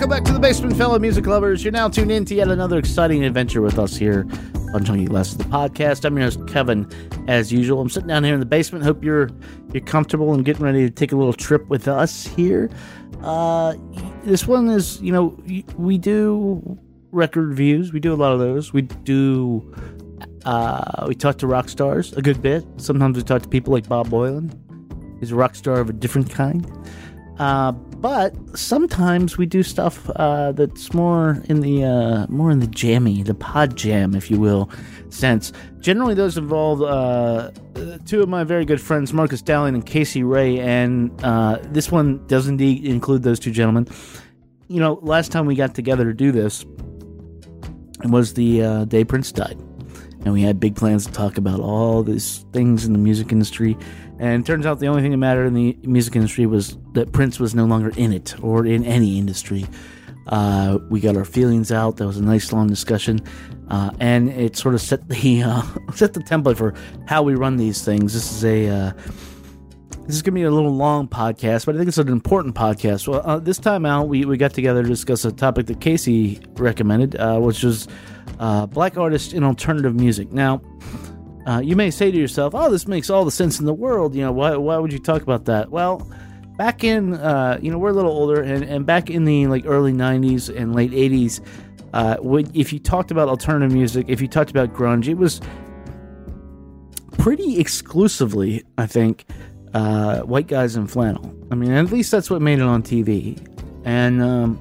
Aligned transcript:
Welcome 0.00 0.16
back 0.16 0.24
to 0.28 0.32
the 0.32 0.40
basement, 0.40 0.78
fellow 0.78 0.98
music 0.98 1.26
lovers. 1.26 1.62
You're 1.62 1.72
now 1.72 1.86
tuned 1.86 2.10
in 2.10 2.24
to 2.24 2.34
yet 2.34 2.48
another 2.48 2.78
exciting 2.78 3.22
adventure 3.22 3.60
with 3.60 3.78
us 3.78 3.94
here 3.94 4.26
on 4.72 4.82
Chunky 4.82 5.04
Glasses, 5.04 5.36
the 5.36 5.44
podcast. 5.44 6.06
I'm 6.06 6.16
your 6.16 6.24
host, 6.24 6.48
Kevin, 6.48 6.90
as 7.28 7.52
usual. 7.52 7.82
I'm 7.82 7.90
sitting 7.90 8.06
down 8.08 8.24
here 8.24 8.32
in 8.32 8.40
the 8.40 8.46
basement. 8.46 8.82
Hope 8.82 9.04
you're 9.04 9.28
you're 9.74 9.84
comfortable 9.84 10.32
and 10.32 10.42
getting 10.42 10.64
ready 10.64 10.88
to 10.88 10.90
take 10.90 11.12
a 11.12 11.16
little 11.16 11.34
trip 11.34 11.68
with 11.68 11.86
us 11.86 12.24
here. 12.24 12.70
Uh, 13.22 13.74
this 14.22 14.46
one 14.46 14.70
is, 14.70 15.02
you 15.02 15.12
know, 15.12 15.38
we 15.76 15.98
do 15.98 16.78
record 17.12 17.48
reviews. 17.48 17.92
We 17.92 18.00
do 18.00 18.14
a 18.14 18.16
lot 18.16 18.32
of 18.32 18.38
those. 18.38 18.72
We 18.72 18.80
do. 18.80 19.70
Uh, 20.46 21.04
we 21.08 21.14
talk 21.14 21.36
to 21.36 21.46
rock 21.46 21.68
stars 21.68 22.14
a 22.14 22.22
good 22.22 22.40
bit. 22.40 22.64
Sometimes 22.78 23.18
we 23.18 23.22
talk 23.22 23.42
to 23.42 23.48
people 23.50 23.74
like 23.74 23.86
Bob 23.86 24.08
Boilen. 24.08 24.58
He's 25.20 25.32
a 25.32 25.36
rock 25.36 25.54
star 25.54 25.78
of 25.78 25.90
a 25.90 25.92
different 25.92 26.30
kind. 26.30 26.66
Uh, 27.38 27.72
but 27.72 28.34
sometimes 28.58 29.38
we 29.38 29.46
do 29.46 29.62
stuff 29.62 30.08
uh, 30.16 30.52
that's 30.52 30.92
more 30.92 31.42
in 31.48 31.60
the 31.60 31.84
uh, 31.84 32.26
more 32.28 32.50
in 32.50 32.60
the 32.60 32.66
jammy, 32.66 33.22
the 33.22 33.34
pod 33.34 33.76
jam, 33.76 34.14
if 34.14 34.30
you 34.30 34.38
will, 34.38 34.70
sense. 35.08 35.52
Generally, 35.80 36.14
those 36.14 36.36
involve 36.36 36.82
uh, 36.82 37.50
two 38.06 38.22
of 38.22 38.28
my 38.28 38.44
very 38.44 38.64
good 38.64 38.80
friends, 38.80 39.12
Marcus 39.12 39.40
Dowling 39.40 39.74
and 39.74 39.86
Casey 39.86 40.22
Ray, 40.22 40.58
and 40.60 41.10
uh, 41.24 41.58
this 41.62 41.90
one 41.90 42.26
does 42.26 42.46
indeed 42.46 42.84
include 42.84 43.22
those 43.22 43.40
two 43.40 43.50
gentlemen. 43.50 43.86
You 44.68 44.80
know, 44.80 44.98
last 45.02 45.32
time 45.32 45.46
we 45.46 45.54
got 45.54 45.74
together 45.74 46.04
to 46.04 46.14
do 46.14 46.32
this 46.32 46.64
it 48.02 48.10
was 48.10 48.34
the 48.34 48.62
uh, 48.62 48.84
day 48.86 49.04
Prince 49.04 49.30
died, 49.32 49.58
and 50.24 50.32
we 50.32 50.42
had 50.42 50.58
big 50.58 50.74
plans 50.74 51.06
to 51.06 51.12
talk 51.12 51.36
about 51.36 51.60
all 51.60 52.02
these 52.02 52.46
things 52.52 52.86
in 52.86 52.92
the 52.92 52.98
music 52.98 53.30
industry 53.30 53.76
and 54.20 54.44
turns 54.44 54.66
out 54.66 54.80
the 54.80 54.86
only 54.86 55.00
thing 55.00 55.12
that 55.12 55.16
mattered 55.16 55.46
in 55.46 55.54
the 55.54 55.76
music 55.82 56.14
industry 56.14 56.44
was 56.44 56.76
that 56.92 57.10
Prince 57.10 57.40
was 57.40 57.54
no 57.54 57.64
longer 57.64 57.90
in 57.96 58.12
it 58.12 58.34
or 58.42 58.66
in 58.66 58.84
any 58.84 59.18
industry. 59.18 59.66
Uh, 60.26 60.78
we 60.90 61.00
got 61.00 61.16
our 61.16 61.24
feelings 61.24 61.72
out. 61.72 61.96
That 61.96 62.06
was 62.06 62.18
a 62.18 62.22
nice 62.22 62.52
long 62.52 62.68
discussion, 62.68 63.20
uh, 63.68 63.90
and 63.98 64.28
it 64.28 64.56
sort 64.56 64.74
of 64.74 64.82
set 64.82 65.08
the 65.08 65.42
uh, 65.46 65.62
set 65.94 66.12
the 66.12 66.20
template 66.20 66.58
for 66.58 66.74
how 67.06 67.22
we 67.22 67.34
run 67.34 67.56
these 67.56 67.82
things. 67.82 68.12
This 68.12 68.30
is 68.30 68.44
a 68.44 68.68
uh, 68.68 68.92
this 70.02 70.16
is 70.16 70.20
gonna 70.22 70.34
be 70.34 70.42
a 70.42 70.50
little 70.50 70.74
long 70.76 71.08
podcast, 71.08 71.64
but 71.64 71.74
I 71.74 71.78
think 71.78 71.88
it's 71.88 71.96
an 71.96 72.08
important 72.08 72.54
podcast. 72.54 73.08
Well, 73.08 73.22
uh, 73.24 73.38
this 73.38 73.56
time 73.56 73.86
out, 73.86 74.08
we, 74.08 74.26
we 74.26 74.36
got 74.36 74.52
together 74.52 74.82
to 74.82 74.88
discuss 74.88 75.24
a 75.24 75.32
topic 75.32 75.64
that 75.66 75.80
Casey 75.80 76.40
recommended, 76.56 77.16
uh, 77.16 77.38
which 77.38 77.62
was 77.62 77.88
black 78.68 78.98
artists 78.98 79.32
in 79.32 79.44
alternative 79.44 79.94
music. 79.94 80.30
Now. 80.30 80.60
Uh, 81.46 81.60
you 81.64 81.74
may 81.74 81.90
say 81.90 82.10
to 82.10 82.18
yourself, 82.18 82.54
"Oh, 82.54 82.70
this 82.70 82.86
makes 82.86 83.08
all 83.08 83.24
the 83.24 83.30
sense 83.30 83.60
in 83.60 83.66
the 83.66 83.74
world." 83.74 84.14
You 84.14 84.22
know, 84.22 84.32
why 84.32 84.56
why 84.56 84.76
would 84.76 84.92
you 84.92 84.98
talk 84.98 85.22
about 85.22 85.46
that? 85.46 85.70
Well, 85.70 86.06
back 86.56 86.84
in 86.84 87.14
uh, 87.14 87.58
you 87.62 87.70
know 87.70 87.78
we're 87.78 87.90
a 87.90 87.94
little 87.94 88.12
older, 88.12 88.42
and, 88.42 88.62
and 88.64 88.84
back 88.84 89.08
in 89.08 89.24
the 89.24 89.46
like 89.46 89.64
early 89.66 89.92
'90s 89.92 90.54
and 90.54 90.74
late 90.74 90.90
'80s, 90.90 91.40
uh, 91.94 92.16
if 92.54 92.72
you 92.72 92.78
talked 92.78 93.10
about 93.10 93.28
alternative 93.28 93.72
music, 93.72 94.06
if 94.08 94.20
you 94.20 94.28
talked 94.28 94.50
about 94.50 94.74
grunge, 94.74 95.08
it 95.08 95.14
was 95.14 95.40
pretty 97.18 97.58
exclusively, 97.58 98.62
I 98.76 98.86
think, 98.86 99.24
uh, 99.72 100.20
white 100.20 100.46
guys 100.46 100.76
in 100.76 100.86
flannel. 100.86 101.34
I 101.50 101.54
mean, 101.54 101.70
at 101.70 101.90
least 101.90 102.10
that's 102.10 102.30
what 102.30 102.42
made 102.42 102.58
it 102.58 102.64
on 102.64 102.82
TV 102.82 103.38
and 103.84 104.22
um, 104.22 104.58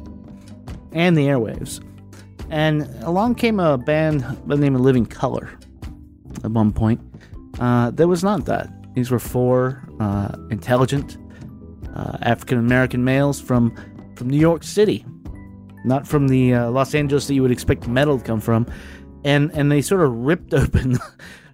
and 0.93 1.17
the 1.17 1.27
airwaves. 1.27 1.83
And 2.49 2.83
along 3.03 3.36
came 3.36 3.59
a 3.59 3.77
band 3.77 4.21
by 4.47 4.55
the 4.55 4.61
name 4.61 4.75
of 4.75 4.81
Living 4.81 5.05
Colour 5.05 5.58
at 6.43 6.51
one 6.51 6.71
point. 6.71 7.01
Uh, 7.59 7.91
there 7.91 8.07
was 8.07 8.23
not 8.23 8.45
that. 8.45 8.69
These 8.93 9.11
were 9.11 9.19
four 9.19 9.83
uh, 9.99 10.35
intelligent 10.49 11.17
uh, 11.95 12.17
African 12.21 12.58
American 12.58 13.03
males 13.03 13.39
from 13.41 13.75
from 14.15 14.30
New 14.30 14.39
York 14.39 14.64
City, 14.64 15.05
not 15.86 16.08
from 16.08 16.27
the 16.27 16.53
uh, 16.53 16.69
Los 16.69 16.93
Angeles 16.93 17.27
that 17.27 17.33
you 17.33 17.41
would 17.41 17.52
expect 17.52 17.87
metal 17.87 18.17
to 18.17 18.23
come 18.23 18.41
from, 18.41 18.65
and 19.23 19.52
and 19.53 19.71
they 19.71 19.81
sort 19.81 20.02
of 20.02 20.11
ripped 20.11 20.53
open 20.64 20.97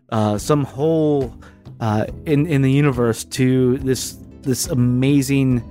uh, 0.09 0.37
some 0.37 0.63
hole 0.63 1.35
uh, 1.79 2.05
in 2.25 2.45
in 2.45 2.61
the 2.61 2.71
universe 2.71 3.23
to 3.23 3.77
this 3.79 4.17
this 4.41 4.67
amazing 4.67 5.63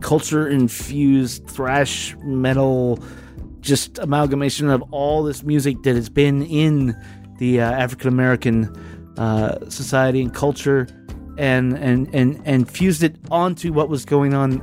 culture 0.00 0.48
infused 0.48 1.46
thrash 1.46 2.16
metal 2.22 2.98
just 3.60 3.98
amalgamation 3.98 4.70
of 4.70 4.82
all 4.92 5.22
this 5.22 5.42
music 5.42 5.82
that 5.82 5.94
has 5.94 6.08
been 6.08 6.42
in 6.46 6.96
the 7.38 7.60
uh, 7.60 7.70
African 7.70 8.08
American 8.08 8.74
uh, 9.16 9.68
society 9.68 10.20
and 10.20 10.32
culture, 10.32 10.86
and 11.36 11.72
and 11.78 12.12
and 12.14 12.40
and 12.44 12.70
fused 12.70 13.02
it 13.02 13.16
onto 13.30 13.72
what 13.72 13.88
was 13.88 14.04
going 14.04 14.34
on 14.34 14.62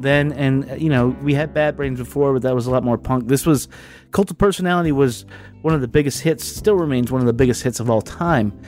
then. 0.00 0.32
And 0.32 0.80
you 0.80 0.88
know, 0.88 1.08
we 1.22 1.34
had 1.34 1.52
Bad 1.52 1.76
Brains 1.76 1.98
before, 1.98 2.32
but 2.32 2.42
that 2.42 2.54
was 2.54 2.66
a 2.66 2.70
lot 2.70 2.84
more 2.84 2.98
punk. 2.98 3.28
This 3.28 3.44
was 3.46 3.68
Cult 4.12 4.30
of 4.30 4.38
Personality 4.38 4.92
was 4.92 5.24
one 5.62 5.74
of 5.74 5.80
the 5.80 5.88
biggest 5.88 6.20
hits, 6.20 6.44
still 6.44 6.76
remains 6.76 7.10
one 7.10 7.20
of 7.20 7.26
the 7.26 7.32
biggest 7.32 7.62
hits 7.62 7.80
of 7.80 7.90
all 7.90 8.02
time. 8.02 8.58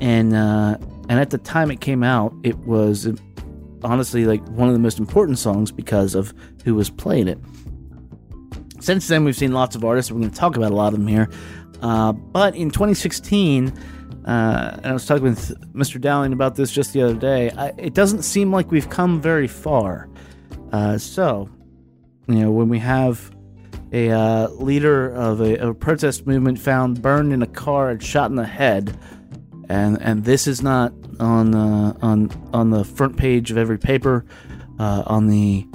And 0.00 0.34
uh, 0.34 0.76
and 1.08 1.20
at 1.20 1.30
the 1.30 1.38
time 1.38 1.70
it 1.70 1.80
came 1.80 2.02
out, 2.02 2.34
it 2.42 2.58
was 2.60 3.08
honestly 3.82 4.24
like 4.24 4.46
one 4.48 4.68
of 4.68 4.74
the 4.74 4.80
most 4.80 4.98
important 4.98 5.38
songs 5.38 5.70
because 5.70 6.14
of 6.14 6.32
who 6.64 6.74
was 6.74 6.90
playing 6.90 7.28
it. 7.28 7.38
Since 8.80 9.08
then, 9.08 9.24
we've 9.24 9.36
seen 9.36 9.52
lots 9.52 9.76
of 9.76 9.84
artists. 9.84 10.10
We're 10.10 10.18
going 10.18 10.30
to 10.30 10.36
talk 10.36 10.56
about 10.56 10.72
a 10.72 10.74
lot 10.74 10.92
of 10.92 10.98
them 10.98 11.08
here. 11.08 11.28
Uh, 11.84 12.12
but 12.12 12.56
in 12.56 12.70
2016, 12.70 13.68
uh, 13.68 14.70
and 14.78 14.86
I 14.86 14.92
was 14.94 15.04
talking 15.04 15.24
with 15.24 15.74
Mr. 15.74 16.00
Dowling 16.00 16.32
about 16.32 16.54
this 16.54 16.72
just 16.72 16.94
the 16.94 17.02
other 17.02 17.14
day, 17.14 17.50
I, 17.50 17.74
it 17.76 17.92
doesn't 17.92 18.22
seem 18.22 18.50
like 18.50 18.70
we've 18.70 18.88
come 18.88 19.20
very 19.20 19.46
far. 19.46 20.08
Uh, 20.72 20.96
so, 20.96 21.50
you 22.26 22.36
know, 22.36 22.50
when 22.50 22.70
we 22.70 22.78
have 22.78 23.30
a 23.92 24.10
uh, 24.10 24.48
leader 24.48 25.12
of 25.12 25.42
a, 25.42 25.56
a, 25.56 25.74
protest 25.74 26.26
movement 26.26 26.58
found 26.58 27.02
burned 27.02 27.34
in 27.34 27.42
a 27.42 27.46
car 27.46 27.90
and 27.90 28.02
shot 28.02 28.30
in 28.30 28.36
the 28.36 28.46
head, 28.46 28.98
and 29.68 30.00
and 30.00 30.24
this 30.24 30.46
is 30.46 30.62
not 30.62 30.94
on 31.20 31.54
uh, 31.54 31.92
on 32.00 32.30
on 32.54 32.70
the 32.70 32.82
front 32.82 33.18
page 33.18 33.50
of 33.50 33.58
every 33.58 33.78
paper, 33.78 34.24
on 34.78 35.28
the 35.28 35.66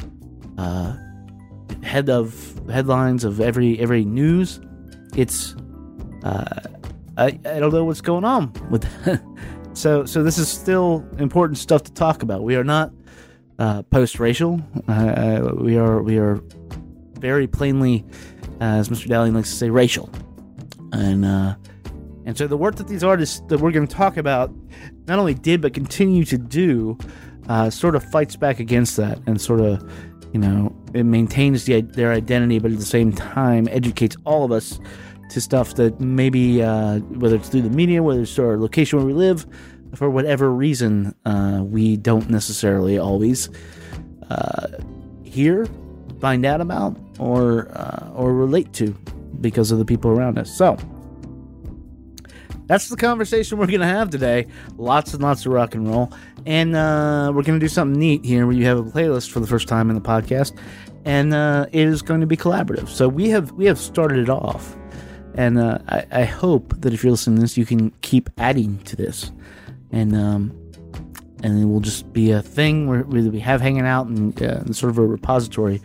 head 1.83 2.09
of 2.09 2.59
headlines 2.67 3.23
of 3.23 3.39
every 3.39 3.79
every 3.79 4.03
news. 4.05 4.59
It's 5.15 5.55
uh, 6.23 6.61
I, 7.17 7.25
I 7.25 7.59
don't 7.59 7.73
know 7.73 7.83
what's 7.83 8.01
going 8.01 8.25
on 8.25 8.53
with 8.69 8.83
that. 8.83 9.21
so 9.73 10.05
so 10.05 10.23
this 10.23 10.37
is 10.37 10.47
still 10.47 11.05
important 11.17 11.57
stuff 11.57 11.83
to 11.83 11.93
talk 11.93 12.23
about. 12.23 12.43
We 12.43 12.55
are 12.55 12.63
not 12.63 12.91
uh, 13.59 13.83
post-racial. 13.83 14.61
Uh, 14.87 15.51
we 15.55 15.77
are 15.77 16.01
we 16.01 16.17
are 16.17 16.41
very 17.19 17.47
plainly, 17.47 18.05
as 18.61 18.89
Mr. 18.89 19.07
Dowling 19.07 19.33
likes 19.33 19.49
to 19.49 19.55
say, 19.55 19.69
racial. 19.69 20.09
And 20.93 21.25
uh, 21.25 21.55
and 22.25 22.37
so 22.37 22.47
the 22.47 22.57
work 22.57 22.75
that 22.75 22.87
these 22.87 23.03
artists 23.03 23.41
that 23.47 23.59
we're 23.59 23.71
going 23.71 23.87
to 23.87 23.95
talk 23.95 24.17
about 24.17 24.51
not 25.07 25.19
only 25.19 25.33
did 25.33 25.61
but 25.61 25.73
continue 25.73 26.23
to 26.25 26.37
do, 26.37 26.97
uh, 27.47 27.69
sort 27.69 27.95
of 27.95 28.03
fights 28.11 28.35
back 28.35 28.59
against 28.59 28.95
that 28.97 29.19
and 29.27 29.39
sort 29.39 29.59
of 29.59 29.83
you 30.33 30.39
know 30.39 30.75
it 30.93 31.03
maintains 31.03 31.65
the, 31.65 31.81
their 31.81 32.11
identity, 32.11 32.59
but 32.59 32.71
at 32.71 32.77
the 32.77 32.85
same 32.85 33.11
time 33.11 33.67
educates 33.69 34.15
all 34.25 34.43
of 34.45 34.51
us 34.51 34.79
to 35.29 35.41
stuff 35.41 35.75
that 35.75 35.99
maybe 35.99 36.61
uh, 36.61 36.99
whether 36.99 37.35
it's 37.35 37.49
through 37.49 37.61
the 37.61 37.69
media, 37.69 38.03
whether 38.03 38.21
it's 38.21 38.37
our 38.39 38.57
location 38.57 38.99
where 38.99 39.05
we 39.05 39.13
live, 39.13 39.45
for 39.95 40.09
whatever 40.09 40.51
reason, 40.51 41.15
uh, 41.25 41.61
we 41.63 41.97
don't 41.97 42.29
necessarily 42.29 42.97
always 42.97 43.49
uh, 44.29 44.67
hear, 45.23 45.67
find 46.19 46.45
out 46.45 46.61
about, 46.61 46.97
or 47.19 47.69
uh, 47.75 48.09
or 48.13 48.33
relate 48.33 48.73
to 48.73 48.95
because 49.41 49.71
of 49.71 49.79
the 49.79 49.85
people 49.85 50.11
around 50.11 50.37
us. 50.37 50.55
So 50.55 50.77
that's 52.69 52.87
the 52.87 52.97
conversation 52.97 53.57
we're 53.57 53.65
going 53.65 53.79
to 53.79 53.87
have 53.87 54.11
today. 54.11 54.45
Lots 54.77 55.13
and 55.13 55.23
lots 55.23 55.45
of 55.45 55.51
rock 55.51 55.73
and 55.73 55.87
roll. 55.87 56.13
And 56.45 56.75
uh, 56.75 57.31
we're 57.33 57.41
going 57.41 57.59
to 57.59 57.63
do 57.63 57.67
something 57.67 57.99
neat 57.99 58.23
here 58.23 58.45
where 58.45 58.55
you 58.55 58.65
have 58.65 58.77
a 58.77 58.83
playlist 58.83 59.31
for 59.31 59.39
the 59.39 59.47
first 59.47 59.67
time 59.67 59.89
in 59.89 59.95
the 59.95 60.01
podcast. 60.01 60.57
And 61.03 61.33
uh, 61.33 61.65
it 61.71 61.87
is 61.87 62.03
going 62.03 62.21
to 62.21 62.27
be 62.27 62.37
collaborative. 62.37 62.87
So 62.87 63.07
we 63.07 63.29
have 63.29 63.51
we 63.53 63.65
have 63.65 63.79
started 63.79 64.19
it 64.19 64.29
off 64.29 64.75
and 65.39 65.57
uh, 65.57 65.77
I, 65.87 66.05
I, 66.11 66.23
hope 66.25 66.73
that 66.81 66.93
if 66.93 67.01
you're 67.01 67.11
listening 67.11 67.37
to 67.37 67.43
this, 67.43 67.57
you 67.57 67.65
can 67.65 67.91
keep 68.01 68.29
adding 68.37 68.77
to 68.79 68.97
this, 68.97 69.31
and 69.89 70.13
um, 70.13 70.51
and 71.41 71.63
it 71.63 71.65
will 71.65 71.79
just 71.79 72.11
be 72.11 72.31
a 72.31 72.41
thing 72.41 72.87
where, 72.87 73.03
we 73.03 73.39
have 73.39 73.61
hanging 73.61 73.85
out 73.85 74.07
and, 74.07 74.43
uh, 74.43 74.65
sort 74.73 74.89
of 74.89 74.97
a 74.97 75.07
repository 75.07 75.81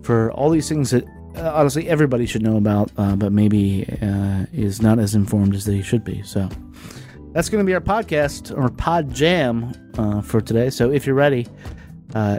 for 0.00 0.32
all 0.32 0.48
these 0.48 0.66
things 0.66 0.92
that 0.92 1.04
uh, 1.36 1.52
honestly 1.54 1.86
everybody 1.90 2.24
should 2.24 2.40
know 2.40 2.56
about, 2.56 2.90
uh, 2.96 3.14
but 3.14 3.32
maybe 3.32 3.84
uh, 4.00 4.46
is 4.54 4.80
not 4.80 4.98
as 4.98 5.14
informed 5.14 5.54
as 5.54 5.66
they 5.66 5.82
should 5.82 6.02
be. 6.02 6.22
So 6.22 6.48
that's 7.32 7.50
going 7.50 7.62
to 7.62 7.66
be 7.66 7.74
our 7.74 7.82
podcast 7.82 8.56
or 8.56 8.70
pod 8.70 9.12
jam 9.12 9.74
uh, 9.98 10.22
for 10.22 10.40
today. 10.40 10.70
So 10.70 10.90
if 10.90 11.04
you're 11.04 11.14
ready. 11.14 11.46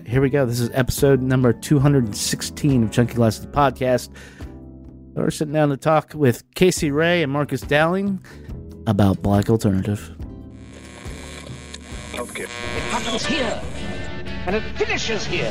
here 0.07 0.21
we 0.21 0.31
go. 0.31 0.48
This 0.48 0.60
is 0.60 0.71
episode 0.74 1.21
number 1.21 1.53
216 1.53 2.83
of 2.83 2.92
Chunky 2.92 3.13
Glasses 3.13 3.45
podcast. 3.45 4.10
We're 5.17 5.31
sitting 5.31 5.53
down 5.53 5.69
to 5.69 5.77
talk 5.77 6.13
with 6.13 6.43
Casey 6.53 6.91
Ray 6.91 7.23
and 7.23 7.31
Marcus 7.31 7.61
Dowling 7.61 8.23
about 8.85 9.23
Black 9.23 9.49
Alternative. 9.49 10.11
Okay. 12.13 12.43
It 12.43 12.49
happens 12.91 13.25
here, 13.25 13.59
and 14.45 14.55
it 14.55 14.61
finishes 14.77 15.25
here. 15.25 15.49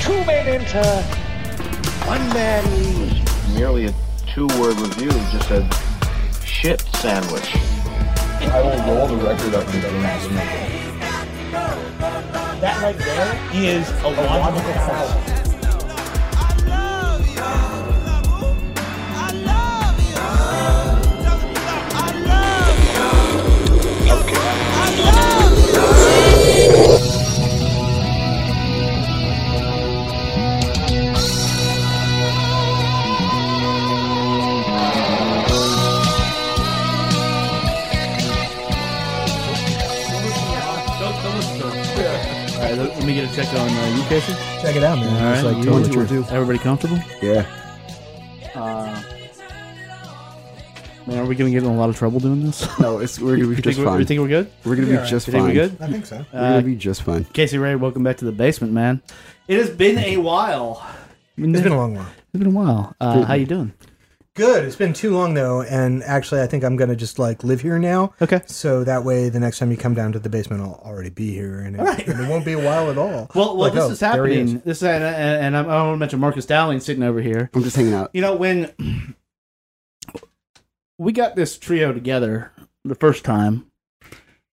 two 0.00 0.24
men 0.24 0.48
enter, 0.48 0.82
one 2.08 2.28
man 2.30 2.64
leaves. 2.74 3.54
Merely 3.54 3.86
a 3.86 3.94
two-word 4.34 4.80
review 4.80 5.10
just 5.10 5.46
said, 5.46 5.72
shit 6.44 6.80
sandwich. 6.96 7.54
I 7.54 8.60
will 8.62 8.94
roll 8.94 9.06
the 9.06 9.16
record 9.24 9.54
up 9.54 9.68
and 9.68 9.82
doesn't. 9.82 10.34
That 12.60 12.82
right 12.82 12.98
there 12.98 13.38
is 13.54 13.88
a 14.02 14.08
logical 14.08 14.72
fallacy. 14.72 15.40
All 43.10 43.16
right, 43.16 43.32
let, 43.32 43.36
let 43.36 43.44
me 43.44 43.44
get 43.44 43.48
a 43.48 43.52
check 43.52 43.60
on 43.60 43.68
uh, 43.68 43.96
you, 43.96 44.02
Casey. 44.04 44.32
Check 44.62 44.76
it 44.76 44.84
out, 44.84 44.98
man. 44.98 45.08
All 45.08 45.32
It's 45.34 45.42
right, 45.42 45.52
like 45.52 45.56
you- 45.58 45.64
telling 45.64 45.82
the 45.82 46.06
truth. 46.06 46.30
Everybody 46.32 46.58
comfortable? 46.58 46.98
Yeah. 47.20 47.46
Uh, 48.54 49.02
man, 51.06 51.18
are 51.18 51.24
we 51.26 51.34
gonna 51.34 51.50
get 51.50 51.62
in 51.64 51.68
a 51.70 51.74
lot 51.76 51.88
of 51.88 51.96
trouble 51.96 52.20
doing 52.20 52.44
this? 52.44 52.68
No, 52.78 52.98
it's 52.98 53.18
we're 53.18 53.36
gonna 53.36 53.48
be 53.48 53.56
you 53.56 53.62
just 53.62 53.64
think 53.64 53.78
we're, 53.78 53.84
fine. 53.84 53.98
you 54.00 54.06
think 54.06 54.20
we're 54.20 54.28
good? 54.28 54.50
we're 54.64 54.76
gonna 54.76 54.88
Yeah, 54.88 55.02
be 55.02 55.08
just 55.08 55.26
You 55.26 55.32
think 55.32 55.44
fine. 55.44 55.54
we're 55.56 55.68
good? 55.68 55.76
I 55.80 55.86
think 55.90 56.06
so. 56.06 56.24
We're 56.32 56.38
Uh, 56.38 56.50
gonna 56.52 56.62
be 56.62 56.76
just 56.76 57.02
fine. 57.02 57.24
Casey 57.24 57.58
Ray, 57.58 57.74
welcome 57.76 58.02
back 58.04 58.16
to 58.18 58.24
the 58.24 58.32
basement, 58.32 58.72
man. 58.72 59.02
It 59.48 59.58
has 59.58 59.70
been 59.70 59.98
a 59.98 60.16
while. 60.18 60.86
It's 61.36 61.60
been 61.62 61.72
a 61.72 61.76
long 61.76 61.94
while. 61.96 62.06
It's 62.32 62.38
been 62.38 62.46
a 62.46 62.50
while. 62.50 62.94
Uh, 63.00 63.22
how 63.24 63.34
you 63.34 63.46
doing? 63.46 63.72
Good. 64.36 64.64
It's 64.64 64.76
been 64.76 64.92
too 64.92 65.10
long 65.12 65.34
though, 65.34 65.62
and 65.62 66.02
actually, 66.04 66.40
I 66.40 66.46
think 66.46 66.62
I'm 66.62 66.76
gonna 66.76 66.94
just 66.94 67.18
like 67.18 67.42
live 67.42 67.60
here 67.60 67.78
now. 67.80 68.14
Okay. 68.22 68.40
So 68.46 68.84
that 68.84 69.04
way, 69.04 69.28
the 69.28 69.40
next 69.40 69.58
time 69.58 69.70
you 69.72 69.76
come 69.76 69.92
down 69.94 70.12
to 70.12 70.18
the 70.20 70.28
basement, 70.28 70.62
I'll 70.62 70.80
already 70.84 71.10
be 71.10 71.32
here, 71.32 71.58
and 71.60 71.74
it, 71.76 71.82
Right. 71.82 72.06
and 72.06 72.20
it 72.20 72.28
won't 72.28 72.44
be 72.44 72.52
a 72.52 72.58
while 72.64 72.90
at 72.90 72.96
all. 72.96 73.28
Well, 73.34 73.56
well, 73.56 73.56
Like, 73.56 73.72
this 73.74 73.82
oh, 73.84 73.90
is 73.90 74.00
happening. 74.00 74.56
is. 74.56 74.62
This 74.62 74.76
is, 74.78 74.82
and, 74.84 75.02
and, 75.02 75.44
and 75.46 75.56
I'm, 75.56 75.68
I 75.68 75.82
want 75.82 75.94
to 75.94 75.98
mention 75.98 76.20
Marcus 76.20 76.46
Dowling 76.46 76.78
sitting 76.80 77.02
over 77.02 77.20
here. 77.20 77.50
I'm 77.54 77.62
just 77.64 77.74
hanging 77.76 77.92
out. 77.92 78.10
You 78.14 78.20
know, 78.22 78.36
when 78.36 78.72
we 80.98 81.12
got 81.12 81.34
this 81.34 81.58
trio 81.58 81.92
together 81.92 82.52
the 82.84 82.94
first 82.94 83.24
time, 83.24 83.66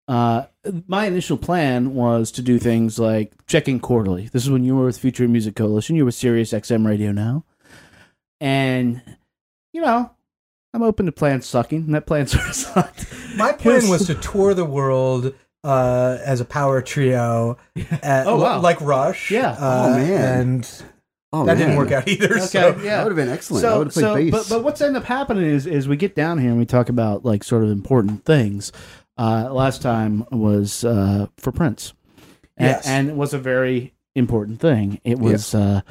uh, 0.08 0.46
my 0.88 1.06
initial 1.06 1.38
plan 1.38 1.94
was 1.94 2.32
to 2.32 2.42
do 2.42 2.58
things 2.58 2.98
like 2.98 3.32
checking 3.46 3.80
quarterly. 3.80 4.28
This 4.30 4.44
is 4.44 4.50
when 4.50 4.64
you 4.64 4.76
were 4.76 4.86
with 4.86 4.98
Future 4.98 5.28
Music 5.28 5.56
Coalition. 5.56 5.96
You 5.96 6.04
were 6.04 6.08
with 6.08 6.16
Sirius 6.16 6.52
XM 6.52 6.86
Radio 6.88 7.12
now. 7.12 7.44
And, 8.40 9.02
you 9.78 9.84
know, 9.84 10.10
I'm 10.74 10.82
open 10.82 11.06
to 11.06 11.12
plans 11.12 11.46
sucking, 11.46 11.84
and 11.84 11.94
that 11.94 12.08
plan 12.08 12.26
sort 12.26 12.46
of 12.50 12.56
sucked. 12.56 13.06
My 13.36 13.52
plan 13.52 13.88
was 13.90 14.08
to 14.08 14.16
tour 14.16 14.56
the 14.56 14.66
world 14.66 15.36
uh, 15.64 16.18
as 16.26 16.42
a 16.42 16.46
power 16.46 16.82
trio, 16.82 17.58
at, 18.02 18.26
Oh, 18.26 18.38
wow. 18.38 18.60
like 18.60 18.82
Rush. 18.82 19.30
Yeah. 19.30 19.52
Uh, 19.52 19.86
Oh, 19.86 19.98
man. 19.98 20.40
and 20.40 20.84
Oh, 21.32 21.46
that 21.46 21.60
didn't 21.60 21.76
work 21.76 21.92
out 21.92 22.08
either. 22.08 22.32
Okay, 22.38 22.40
so 22.40 22.70
yeah. 22.82 22.98
That 22.98 23.04
would 23.04 23.12
have 23.18 23.28
been 23.28 23.30
excellent. 23.34 23.66
I 23.66 23.78
would 23.78 23.88
have 23.88 23.94
played 23.94 24.32
bass. 24.32 24.50
But, 24.50 24.56
but 24.56 24.64
what's 24.64 24.82
ended 24.82 25.02
up 25.04 25.08
happening 25.08 25.44
is 25.44 25.68
is 25.68 25.88
we 25.88 25.96
get 25.98 26.16
down 26.16 26.40
here 26.40 26.50
and 26.50 26.58
we 26.58 26.66
talk 26.66 26.90
about 26.90 27.24
like 27.24 27.44
sort 27.44 27.64
of 27.64 27.70
important 27.70 28.26
things. 28.26 28.72
Uh, 29.18 29.50
last 29.54 29.82
time 29.84 30.26
was 30.32 30.84
uh, 30.84 31.28
for 31.38 31.52
Prince, 31.52 31.94
A- 32.58 32.64
Yes. 32.64 32.88
and, 32.88 33.10
it 33.10 33.16
was 33.16 33.34
a 33.36 33.40
very 33.40 33.94
important 34.16 34.60
thing. 34.60 35.00
It 35.04 35.20
was, 35.20 35.54
uh, 35.54 35.82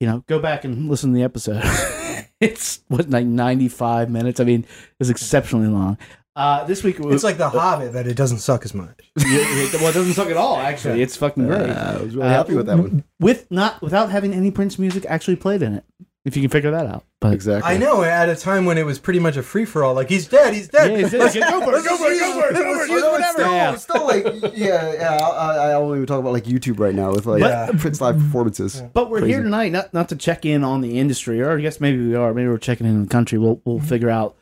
you 0.00 0.06
know, 0.08 0.24
go 0.26 0.38
back 0.40 0.64
and 0.64 0.88
listen 0.88 1.10
to 1.12 1.16
the 1.16 1.22
episode. 1.24 1.62
it's 2.40 2.80
what 2.88 3.08
like 3.10 3.26
ninety 3.26 3.68
five 3.68 4.10
minutes. 4.10 4.40
I 4.40 4.44
mean, 4.44 4.66
it's 5.00 5.10
exceptionally 5.10 5.68
long. 5.68 5.98
Uh, 6.34 6.64
this 6.64 6.82
week 6.82 6.96
it's 6.98 7.24
like 7.24 7.36
The 7.36 7.50
Hobbit, 7.50 7.92
but 7.92 8.06
it 8.06 8.16
doesn't 8.16 8.38
suck 8.38 8.64
as 8.64 8.72
much. 8.72 8.98
well, 9.16 9.26
it 9.26 9.72
doesn't 9.94 10.14
suck 10.14 10.28
at 10.28 10.36
all. 10.38 10.56
Actually, 10.56 11.02
it's 11.02 11.14
fucking 11.14 11.46
great. 11.46 11.68
Uh, 11.68 11.98
I 11.98 12.02
was 12.02 12.14
really 12.16 12.28
Uh, 12.28 12.32
happy 12.32 12.54
with 12.54 12.66
that 12.66 12.78
one. 12.78 13.04
with 13.20 13.50
not 13.50 13.82
without 13.82 14.10
having 14.10 14.32
any 14.32 14.50
Prince 14.50 14.78
music 14.78 15.04
actually 15.08 15.36
played 15.36 15.60
in 15.62 15.74
it. 15.74 15.84
If 16.24 16.36
you 16.36 16.42
can 16.42 16.50
figure 16.50 16.70
that 16.70 16.86
out, 16.86 17.04
but 17.20 17.32
Exactly. 17.32 17.68
I 17.68 17.78
know 17.78 18.04
at 18.04 18.28
a 18.28 18.36
time 18.36 18.64
when 18.64 18.78
it 18.78 18.86
was 18.86 19.00
pretty 19.00 19.18
much 19.18 19.36
a 19.36 19.42
free 19.42 19.64
for 19.64 19.82
all. 19.82 19.92
Like 19.92 20.08
he's 20.08 20.28
dead, 20.28 20.54
he's 20.54 20.68
dead. 20.68 20.92
Yeah, 20.92 20.98
he's 20.98 21.10
dead. 21.10 21.50
Go 21.50 21.60
for 21.64 21.76
it, 21.76 21.84
go 21.84 21.96
for 21.96 22.12
it, 22.12 22.20
go 22.20 22.40
for 22.40 22.48
it, 22.48 22.54
go 22.54 22.74
for 22.74 22.84
it, 22.84 22.90
use 22.90 23.02
Although 23.02 23.12
whatever. 23.12 23.22
It's 23.24 23.32
still, 23.32 23.52
Yeah. 23.52 23.72
it's 23.72 23.82
still 23.82 24.06
like, 24.06 24.56
yeah, 24.56 24.92
yeah. 24.92 25.16
I, 25.16 25.70
I 25.70 25.78
won't 25.78 25.96
even 25.96 26.06
talk 26.06 26.20
about 26.20 26.32
like 26.32 26.44
YouTube 26.44 26.78
right 26.78 26.94
now 26.94 27.10
with 27.10 27.26
like 27.26 27.40
But- 27.40 27.76
Prince 27.78 28.00
live 28.00 28.18
performances. 28.18 28.82
But 28.92 29.10
we're 29.10 29.18
Crazy. 29.18 29.32
here 29.32 29.42
tonight 29.42 29.72
not 29.72 29.92
not 29.92 30.10
to 30.10 30.16
check 30.16 30.46
in 30.46 30.62
on 30.62 30.80
the 30.80 31.00
industry, 31.00 31.40
or 31.42 31.58
I 31.58 31.60
guess 31.60 31.80
maybe 31.80 32.06
we 32.06 32.14
are. 32.14 32.32
Maybe 32.32 32.48
we're 32.48 32.58
checking 32.58 32.86
in 32.86 32.94
on 32.94 33.02
the 33.02 33.08
country. 33.08 33.38
We'll 33.38 33.60
we'll 33.64 33.78
mm-hmm. 33.78 33.86
figure 33.88 34.10
out 34.10 34.36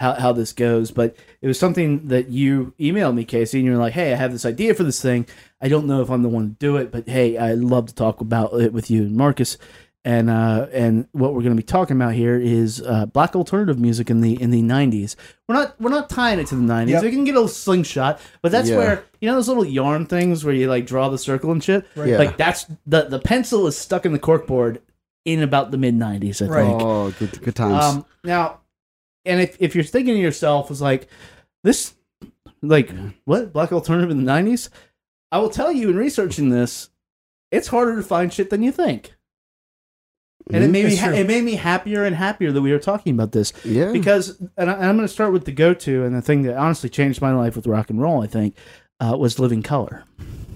how 0.00 0.14
how 0.14 0.32
this 0.32 0.52
goes. 0.52 0.90
But 0.90 1.14
it 1.40 1.46
was 1.46 1.58
something 1.58 2.08
that 2.08 2.30
you 2.30 2.74
emailed 2.80 3.14
me, 3.14 3.24
Casey, 3.24 3.58
and 3.58 3.66
you're 3.66 3.76
like, 3.76 3.92
"Hey, 3.92 4.12
I 4.12 4.16
have 4.16 4.32
this 4.32 4.44
idea 4.44 4.74
for 4.74 4.82
this 4.82 5.00
thing. 5.00 5.26
I 5.60 5.68
don't 5.68 5.86
know 5.86 6.02
if 6.02 6.10
I'm 6.10 6.22
the 6.22 6.28
one 6.28 6.48
to 6.48 6.54
do 6.58 6.78
it, 6.78 6.90
but 6.90 7.08
hey, 7.08 7.38
I'd 7.38 7.58
love 7.58 7.86
to 7.86 7.94
talk 7.94 8.20
about 8.20 8.60
it 8.60 8.72
with 8.72 8.90
you 8.90 9.02
and 9.02 9.16
Marcus." 9.16 9.56
And 10.04 10.28
uh, 10.30 10.66
and 10.72 11.06
what 11.12 11.32
we're 11.32 11.42
going 11.42 11.54
to 11.56 11.62
be 11.62 11.62
talking 11.62 11.94
about 11.96 12.14
here 12.14 12.36
is 12.36 12.82
uh, 12.84 13.06
black 13.06 13.36
alternative 13.36 13.78
music 13.78 14.10
in 14.10 14.20
the 14.20 14.40
in 14.42 14.50
the 14.50 14.60
'90s. 14.60 15.14
We're 15.48 15.54
not 15.54 15.80
we're 15.80 15.90
not 15.90 16.10
tying 16.10 16.40
it 16.40 16.48
to 16.48 16.56
the 16.56 16.62
'90s. 16.62 16.88
Yep. 16.88 17.02
We 17.04 17.10
can 17.12 17.22
get 17.22 17.32
a 17.32 17.34
little 17.34 17.46
slingshot, 17.48 18.20
but 18.42 18.50
that's 18.50 18.68
Yeah. 18.68 18.78
where 18.78 19.04
you 19.20 19.28
know 19.28 19.36
those 19.36 19.46
little 19.46 19.64
yarn 19.64 20.06
things 20.06 20.44
where 20.44 20.52
you 20.54 20.68
like 20.68 20.86
draw 20.86 21.08
the 21.08 21.18
circle 21.18 21.52
and 21.52 21.62
shit. 21.62 21.86
Yeah. 21.94 22.18
Like 22.18 22.36
that's 22.36 22.66
the 22.84 23.02
the 23.04 23.20
pencil 23.20 23.68
is 23.68 23.78
stuck 23.78 24.04
in 24.04 24.12
the 24.12 24.18
corkboard 24.18 24.78
in 25.24 25.40
about 25.40 25.70
the 25.70 25.78
mid 25.78 25.94
'90s, 25.94 26.42
I 26.44 26.48
Right. 26.50 26.66
think. 26.66 26.82
Oh, 26.82 27.10
good, 27.12 27.40
good 27.40 27.54
times. 27.54 27.84
Um, 27.84 28.06
now, 28.24 28.58
and 29.24 29.40
if 29.40 29.56
if 29.60 29.76
you're 29.76 29.84
thinking 29.84 30.14
to 30.14 30.20
yourself, 30.20 30.68
is 30.72 30.82
like 30.82 31.06
this, 31.62 31.94
like 32.60 32.90
what 33.24 33.52
black 33.52 33.70
alternative 33.72 34.10
in 34.10 34.24
the 34.24 34.32
'90s? 34.32 34.68
I 35.30 35.38
will 35.38 35.48
tell 35.50 35.70
you 35.70 35.90
in 35.90 35.96
researching 35.96 36.48
this, 36.50 36.90
it's 37.52 37.68
harder 37.68 37.94
to 37.94 38.02
find 38.02 38.32
shit 38.32 38.50
than 38.50 38.64
you 38.64 38.72
think. 38.72 39.14
And 40.50 40.64
it 40.64 40.70
made 40.70 40.86
me 40.86 40.96
ha- 40.96 41.10
it 41.10 41.26
made 41.26 41.44
me 41.44 41.54
happier 41.54 42.04
and 42.04 42.16
happier 42.16 42.50
that 42.52 42.60
we 42.60 42.72
were 42.72 42.78
talking 42.78 43.14
about 43.14 43.32
this 43.32 43.52
yeah. 43.64 43.92
because 43.92 44.40
and, 44.56 44.70
I, 44.70 44.74
and 44.74 44.84
I'm 44.86 44.96
going 44.96 45.06
to 45.06 45.12
start 45.12 45.32
with 45.32 45.44
the 45.44 45.52
go 45.52 45.72
to 45.74 46.04
and 46.04 46.14
the 46.14 46.22
thing 46.22 46.42
that 46.42 46.56
honestly 46.56 46.88
changed 46.90 47.20
my 47.20 47.32
life 47.32 47.54
with 47.56 47.66
rock 47.66 47.90
and 47.90 48.00
roll. 48.00 48.22
I 48.22 48.26
think 48.26 48.56
uh, 49.00 49.16
was 49.16 49.38
Living 49.38 49.62
Color. 49.62 50.04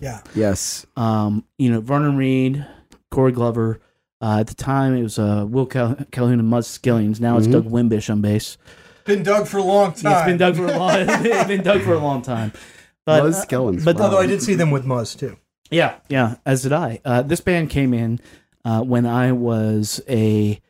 Yeah. 0.00 0.22
yes. 0.34 0.86
Um, 0.96 1.44
you 1.58 1.70
know, 1.70 1.80
Vernon 1.80 2.16
Reid, 2.16 2.66
Corey 3.10 3.32
Glover. 3.32 3.80
Uh, 4.20 4.38
at 4.40 4.46
the 4.46 4.54
time, 4.54 4.96
it 4.96 5.02
was 5.02 5.18
uh, 5.18 5.44
Will 5.48 5.66
Cal- 5.66 5.96
Calhoun 6.10 6.40
and 6.40 6.50
Muzz 6.50 6.66
Skillings. 6.66 7.20
Now 7.20 7.36
it's 7.36 7.46
Mhm. 7.46 7.52
Doug 7.52 7.64
Wimbish 7.66 8.10
on 8.10 8.22
bass. 8.22 8.56
Been 9.04 9.22
dug 9.22 9.46
for 9.46 9.58
a 9.58 9.62
long 9.62 9.92
time. 9.92 10.12
Yeah, 10.12 10.18
it's 10.18 10.26
been 10.26 10.36
Doug 10.38 10.56
for 10.56 10.66
a 10.66 10.78
long. 10.78 11.06
Time. 11.06 11.26
It's 11.26 11.44
been 11.46 11.62
Doug 11.62 11.82
for 11.82 11.94
a 11.94 11.98
long 11.98 12.22
time. 12.22 12.52
But 13.04 13.20
Buzz 13.22 13.44
uh, 13.44 13.72
but 13.84 13.96
wow. 13.96 14.04
Although 14.04 14.18
I 14.18 14.26
did 14.26 14.42
see 14.42 14.54
them 14.54 14.72
with 14.72 14.84
Muzz 14.84 15.16
too. 15.16 15.36
yeah, 15.70 15.96
yeah, 16.08 16.36
as 16.44 16.62
did 16.62 16.72
I. 16.72 17.00
Uh, 17.04 17.22
this 17.22 17.40
band 17.40 17.70
came 17.70 17.94
in 17.94 18.18
uh, 18.66 18.82
when 18.82 19.06
I 19.06 19.30
was 19.30 20.00
a 20.08 20.60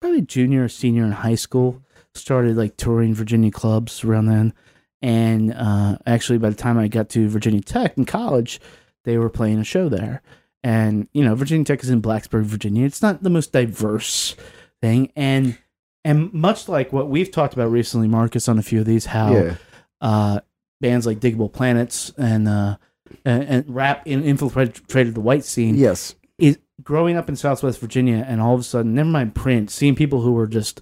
probably 0.00 0.22
junior 0.22 0.64
or 0.64 0.68
senior 0.68 1.04
in 1.04 1.12
high 1.12 1.34
school. 1.34 1.82
Started 2.14 2.56
like 2.56 2.76
touring 2.76 3.14
Virginia 3.14 3.50
clubs 3.50 4.04
around 4.04 4.26
then, 4.26 4.52
and 5.00 5.54
uh, 5.54 5.96
actually 6.04 6.36
by 6.36 6.50
the 6.50 6.54
time 6.54 6.78
I 6.78 6.86
got 6.86 7.08
to 7.10 7.26
Virginia 7.26 7.62
Tech 7.62 7.96
in 7.96 8.04
college, 8.04 8.60
they 9.04 9.16
were 9.16 9.30
playing 9.30 9.58
a 9.58 9.64
show 9.64 9.88
there. 9.88 10.20
And 10.62 11.08
you 11.14 11.24
know, 11.24 11.34
Virginia 11.34 11.64
Tech 11.64 11.82
is 11.82 11.88
in 11.88 12.02
Blacksburg, 12.02 12.42
Virginia. 12.42 12.84
It's 12.84 13.00
not 13.00 13.22
the 13.22 13.30
most 13.30 13.50
diverse 13.50 14.36
thing, 14.82 15.10
and 15.16 15.56
and 16.04 16.30
much 16.34 16.68
like 16.68 16.92
what 16.92 17.08
we've 17.08 17.30
talked 17.30 17.54
about 17.54 17.70
recently, 17.70 18.08
Marcus, 18.08 18.46
on 18.46 18.58
a 18.58 18.62
few 18.62 18.80
of 18.80 18.86
these, 18.86 19.06
how 19.06 19.32
yeah. 19.32 19.54
uh, 20.02 20.40
bands 20.82 21.06
like 21.06 21.18
Diggable 21.18 21.50
Planets 21.50 22.12
and 22.18 22.46
uh, 22.46 22.76
and, 23.24 23.42
and 23.42 23.74
rap 23.74 24.06
in, 24.06 24.22
infiltrated 24.22 25.14
the 25.14 25.20
white 25.22 25.46
scene. 25.46 25.76
Yes. 25.76 26.14
Is 26.38 26.58
growing 26.82 27.16
up 27.16 27.28
in 27.28 27.36
Southwest 27.36 27.80
Virginia, 27.80 28.24
and 28.28 28.40
all 28.40 28.54
of 28.54 28.60
a 28.60 28.64
sudden, 28.64 28.94
never 28.94 29.08
mind 29.08 29.34
Prince, 29.34 29.74
seeing 29.74 29.94
people 29.94 30.20
who 30.22 30.32
were 30.32 30.46
just 30.46 30.80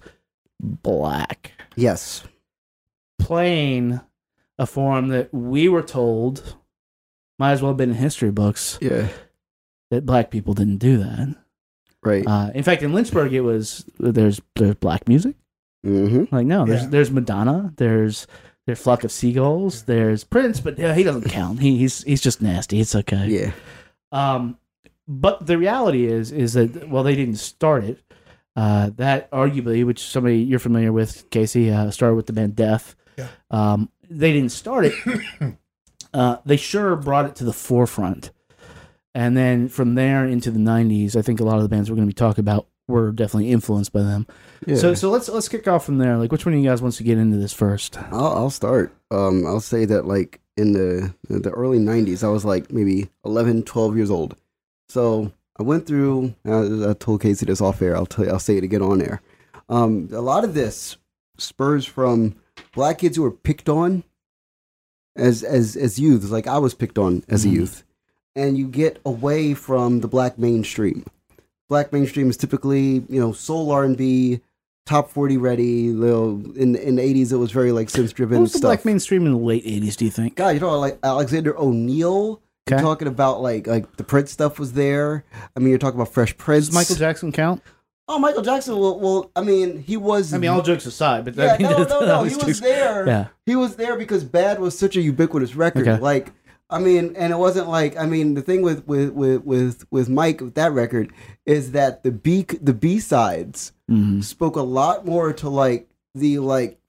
black 0.59 1.51
Yes. 1.75 2.23
playing 3.19 3.99
a 4.57 4.65
form 4.65 5.07
that 5.09 5.33
we 5.33 5.67
were 5.69 5.81
told 5.81 6.55
might 7.39 7.51
as 7.53 7.61
well 7.61 7.71
have 7.71 7.77
been 7.77 7.89
in 7.91 7.95
history 7.95 8.31
books 8.31 8.77
Yeah. 8.81 9.07
that 9.89 10.05
black 10.05 10.29
people 10.29 10.53
didn't 10.53 10.77
do 10.77 10.97
that. 10.97 11.35
Right. 12.03 12.25
Uh, 12.25 12.51
in 12.53 12.63
fact, 12.63 12.81
in 12.83 12.93
Lynchburg, 12.93 13.33
it 13.33 13.41
was 13.41 13.85
there's 13.99 14.41
there's 14.55 14.75
black 14.75 15.07
music. 15.07 15.35
mm-hmm. 15.85 16.33
Like 16.35 16.45
no, 16.47 16.65
there's 16.65 16.83
Yeah. 16.83 16.89
there's 16.89 17.11
Madonna, 17.11 17.73
there's 17.77 18.27
there's 18.67 18.79
flock 18.79 19.03
of 19.03 19.11
seagulls, 19.11 19.83
there's 19.83 20.23
Prince, 20.23 20.59
but 20.59 20.77
yeah, 20.77 20.93
he 20.93 21.03
doesn't 21.03 21.29
count. 21.29 21.59
He, 21.59 21.77
he's 21.77 22.03
he's 22.03 22.21
just 22.21 22.41
nasty. 22.41 22.79
It's 22.79 22.95
okay. 22.95 23.27
Yeah. 23.27 23.51
Um, 24.11 24.57
but 25.11 25.45
the 25.45 25.57
reality 25.57 26.05
is 26.05 26.31
is 26.31 26.53
that 26.53 26.89
well, 26.89 27.03
they 27.03 27.15
didn't 27.15 27.35
start 27.35 27.83
it. 27.83 27.99
Uh, 28.55 28.91
that 28.95 29.29
arguably, 29.31 29.85
which 29.85 29.99
somebody 29.99 30.39
you're 30.39 30.59
familiar 30.59 30.91
with, 30.91 31.29
Casey, 31.29 31.69
uh, 31.69 31.91
started 31.91 32.15
with 32.15 32.27
the 32.27 32.33
band 32.33 32.55
Death. 32.55 32.95
Yeah. 33.17 33.27
Um, 33.49 33.89
they 34.09 34.31
didn't 34.31 34.51
start 34.51 34.85
it. 34.85 35.55
uh, 36.13 36.37
they 36.45 36.57
sure 36.57 36.95
brought 36.95 37.25
it 37.25 37.35
to 37.37 37.43
the 37.43 37.53
forefront. 37.53 38.31
And 39.13 39.35
then 39.35 39.67
from 39.67 39.95
there 39.95 40.25
into 40.25 40.49
the 40.49 40.59
'90s, 40.59 41.17
I 41.17 41.21
think 41.21 41.41
a 41.41 41.43
lot 41.43 41.57
of 41.57 41.63
the 41.63 41.69
bands 41.69 41.89
we're 41.89 41.97
going 41.97 42.07
to 42.07 42.13
be 42.13 42.17
talking 42.17 42.41
about 42.41 42.67
were 42.87 43.11
definitely 43.11 43.51
influenced 43.51 43.91
by 43.91 44.01
them. 44.01 44.27
Yeah. 44.65 44.77
So, 44.77 44.93
so 44.93 45.09
let's 45.09 45.27
let's 45.27 45.49
kick 45.49 45.67
off 45.67 45.85
from 45.85 45.97
there. 45.97 46.15
Like, 46.17 46.31
which 46.31 46.45
one 46.45 46.53
of 46.53 46.61
you 46.61 46.69
guys 46.69 46.81
wants 46.81 46.97
to 46.97 47.03
get 47.03 47.17
into 47.17 47.37
this 47.37 47.51
first? 47.51 47.97
I'll, 47.97 48.33
I'll 48.37 48.49
start. 48.49 48.95
Um, 49.11 49.45
I'll 49.45 49.59
say 49.59 49.83
that 49.85 50.05
like 50.05 50.39
in 50.55 50.71
the 50.71 51.13
the 51.27 51.51
early 51.51 51.79
'90s, 51.79 52.23
I 52.23 52.29
was 52.29 52.45
like 52.45 52.71
maybe 52.71 53.09
11, 53.25 53.63
12 53.63 53.97
years 53.97 54.09
old. 54.09 54.37
So 54.91 55.31
I 55.57 55.63
went 55.63 55.85
through. 55.87 56.35
Uh, 56.45 56.89
I 56.89 56.93
told 56.93 57.21
Casey 57.21 57.45
this 57.45 57.61
off 57.61 57.81
air. 57.81 57.95
I'll 57.95 58.05
tell 58.05 58.25
you. 58.25 58.31
I'll 58.31 58.39
say 58.39 58.57
it 58.57 58.63
again 58.65 58.81
on 58.81 59.01
air. 59.01 59.21
Um, 59.69 60.09
a 60.11 60.19
lot 60.19 60.43
of 60.43 60.53
this 60.53 60.97
spurs 61.37 61.85
from 61.85 62.35
black 62.73 62.97
kids 62.99 63.15
who 63.15 63.23
were 63.23 63.31
picked 63.31 63.69
on 63.69 64.03
as 65.15 65.43
as 65.43 65.75
as 65.77 65.97
youths. 65.97 66.29
Like 66.29 66.45
I 66.47 66.57
was 66.57 66.73
picked 66.73 66.97
on 66.97 67.23
as 67.29 67.45
a 67.45 67.47
Mhm. 67.47 67.53
youth, 67.53 67.83
and 68.35 68.57
you 68.57 68.67
get 68.67 68.99
away 69.05 69.53
from 69.53 70.01
the 70.01 70.09
black 70.09 70.37
mainstream. 70.37 71.05
Black 71.69 71.93
mainstream 71.93 72.29
is 72.29 72.35
typically 72.35 73.05
you 73.07 73.19
know 73.21 73.31
soul 73.31 73.71
R 73.71 73.85
and 73.85 73.95
B, 73.95 74.41
top 74.85 75.09
forty 75.09 75.37
ready. 75.37 75.91
Little 75.93 76.41
in 76.57 76.75
in 76.75 76.95
the 76.97 77.01
eighties, 77.01 77.31
it 77.31 77.37
was 77.37 77.51
very 77.51 77.71
like 77.71 77.89
sense 77.89 78.09
What 78.11 78.17
driven 78.17 78.41
was 78.41 78.51
the 78.51 78.57
stuff. 78.57 78.67
black 78.67 78.83
mainstream 78.85 79.25
in 79.25 79.31
the 79.31 79.37
late 79.37 79.63
'80s? 79.65 79.95
Do 79.95 80.03
you 80.03 80.11
think? 80.11 80.35
God, 80.35 80.49
you 80.49 80.59
know, 80.59 80.77
like 80.77 80.99
Alexander 81.01 81.57
O'Neal. 81.57 82.41
Okay. 82.73 82.81
talking 82.81 83.07
about 83.07 83.41
like 83.41 83.67
like 83.67 83.97
the 83.97 84.03
Prince 84.03 84.31
stuff 84.31 84.59
was 84.59 84.73
there. 84.73 85.23
I 85.55 85.59
mean, 85.59 85.69
you're 85.69 85.77
talking 85.79 85.99
about 85.99 86.13
Fresh 86.13 86.37
Prince. 86.37 86.67
Does 86.67 86.75
Michael 86.75 86.95
Jackson 86.95 87.31
count? 87.31 87.61
Oh, 88.07 88.19
Michael 88.19 88.41
Jackson. 88.41 88.77
Well, 88.77 88.99
well, 88.99 89.31
I 89.35 89.41
mean, 89.41 89.81
he 89.83 89.95
was. 89.95 90.33
I 90.33 90.37
mean, 90.37 90.49
all 90.49 90.61
jokes 90.61 90.85
aside, 90.85 91.23
but 91.25 91.35
yeah, 91.35 91.53
I 91.53 91.57
mean, 91.57 91.71
no, 91.71 91.83
no, 91.83 91.99
no. 92.01 92.23
He 92.23 92.31
jokes- 92.31 92.45
was 92.45 92.59
there. 92.61 93.07
Yeah. 93.07 93.27
He 93.45 93.55
was 93.55 93.75
there 93.77 93.95
because 93.97 94.23
Bad 94.23 94.59
was 94.59 94.77
such 94.77 94.95
a 94.97 95.01
ubiquitous 95.01 95.55
record. 95.55 95.87
Okay. 95.87 96.01
Like, 96.01 96.31
I 96.69 96.79
mean, 96.79 97.15
and 97.15 97.31
it 97.31 97.37
wasn't 97.37 97.69
like 97.69 97.97
I 97.97 98.05
mean, 98.05 98.33
the 98.33 98.41
thing 98.41 98.61
with 98.63 98.85
with 98.87 99.11
with 99.11 99.43
with 99.45 99.85
with 99.91 100.09
Mike 100.09 100.41
with 100.41 100.55
that 100.55 100.71
record 100.73 101.13
is 101.45 101.71
that 101.71 102.03
the 102.03 102.11
B 102.11 102.45
the 102.61 102.73
B 102.73 102.99
sides 102.99 103.71
Mhm. 103.89 104.23
spoke 104.23 104.55
a 104.55 104.61
lot 104.61 105.05
more 105.05 105.31
to 105.33 105.49
like 105.49 105.87
the 106.15 106.39
like 106.39 106.79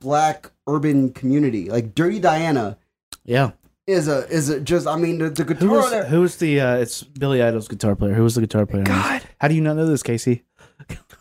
black 0.00 0.50
urban 0.66 1.12
community. 1.12 1.68
Like 1.70 1.94
Dirty 1.94 2.18
Diana 2.18 2.78
Yeah. 3.24 3.52
Is 3.92 4.08
a 4.08 4.28
is 4.28 4.48
a 4.48 4.60
just 4.60 4.86
I 4.86 4.96
mean 4.96 5.18
the, 5.18 5.30
the 5.30 5.44
guitar 5.44 5.68
Who 5.68 5.74
was 5.74 5.90
there- 5.90 6.04
who 6.06 6.20
was 6.20 6.36
the? 6.36 6.60
Uh, 6.60 6.76
it's 6.76 7.02
Billy 7.02 7.42
Idol's 7.42 7.68
guitar 7.68 7.94
player. 7.96 8.14
Who 8.14 8.22
was 8.24 8.34
the 8.34 8.40
guitar 8.40 8.66
player? 8.66 8.80
on 8.82 8.84
this? 8.86 8.94
God. 8.94 9.22
How 9.40 9.48
do 9.48 9.54
you 9.54 9.60
not 9.62 9.76
know 9.76 9.86
this, 9.86 10.02
Casey? 10.02 10.44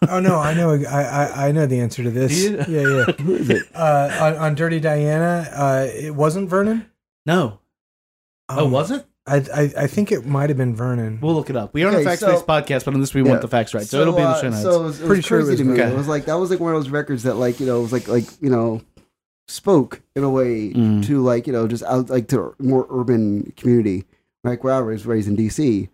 Oh 0.10 0.20
no, 0.20 0.38
I 0.38 0.56
know, 0.56 0.74
I, 0.74 1.04
I, 1.04 1.48
I 1.48 1.51
know 1.51 1.68
the 1.68 1.80
answer 1.80 2.01
to 2.01 2.10
this. 2.10 2.44
Yeah, 2.50 2.66
yeah. 2.68 3.04
Who 3.22 3.36
is 3.36 3.50
it? 3.51 3.63
Uh, 3.75 4.10
on, 4.20 4.36
on 4.38 4.56
Dirty 4.56 4.80
Diana, 4.80 5.48
uh, 5.54 5.88
it 5.94 6.16
wasn't 6.16 6.50
Vernon. 6.50 6.90
No. 7.28 7.60
oh, 8.50 8.66
Um, 8.66 8.72
was 8.72 8.90
it? 8.90 9.06
I, 9.28 9.36
I, 9.54 9.72
I 9.84 9.88
think 9.88 10.12
it 10.12 10.25
might 10.25 10.50
have 10.50 10.58
been 10.58 10.75
Vernon. 10.75 11.20
We'll 11.22 11.36
look 11.36 11.51
it 11.51 11.56
up. 11.56 11.75
We 11.75 11.84
are 11.84 11.90
on 11.90 11.94
a 11.94 11.98
Okay, 11.98 12.06
facts-based 12.06 12.40
so- 12.40 12.46
podcast, 12.46 12.86
but 12.86 12.96
on 12.96 13.00
this 13.00 13.13
we 13.13 13.22
Yeah. 13.22 13.30
want 13.30 13.42
the 13.42 13.48
facts 13.48 13.75
right. 13.75 13.86
So, 13.86 14.01
it'll 14.01 14.13
be 14.13 14.22
in 14.24 14.25
the 14.25 14.30
uh, 14.32 14.42
show 14.42 14.50
notes. 14.50 14.63
So 14.63 14.70
it 14.82 14.84
was, 14.84 15.00
it 15.00 15.04
was 15.04 15.08
Pretty 15.08 15.22
sure 15.22 15.40
it 15.40 15.44
crazy 15.44 15.51
was 15.51 15.60
to 15.60 15.66
me. 15.78 15.82
okay. 15.84 15.92
It 15.94 15.96
was 15.98 16.08
like 16.08 16.25
that 16.25 16.34
was 16.40 16.50
like 16.50 16.60
one 16.60 16.74
of 16.74 16.82
those 16.82 16.90
records 16.90 17.22
that 17.24 17.36
like 17.36 17.60
you 17.60 17.68
know 17.68 17.78
it 17.78 17.82
was 17.84 17.94
like 17.94 18.08
like 18.08 18.25
you 18.42 18.50
know 18.50 18.82
spoke 19.51 20.01
in 20.15 20.24
a 20.24 20.29
way 20.29 20.72
Mm. 20.74 21.05
to 21.05 21.22
like 21.22 21.46
you 21.48 21.53
know 21.53 21.67
just 21.67 21.84
out 21.84 22.10
like 22.10 22.27
to 22.29 22.55
more 22.60 22.88
urban 22.89 23.51
community 23.58 24.05
like 24.43 24.63
where 24.63 24.74
I 24.74 24.81
was 24.81 25.05
raised 25.05 25.27
in 25.27 25.36
DC, 25.38 25.88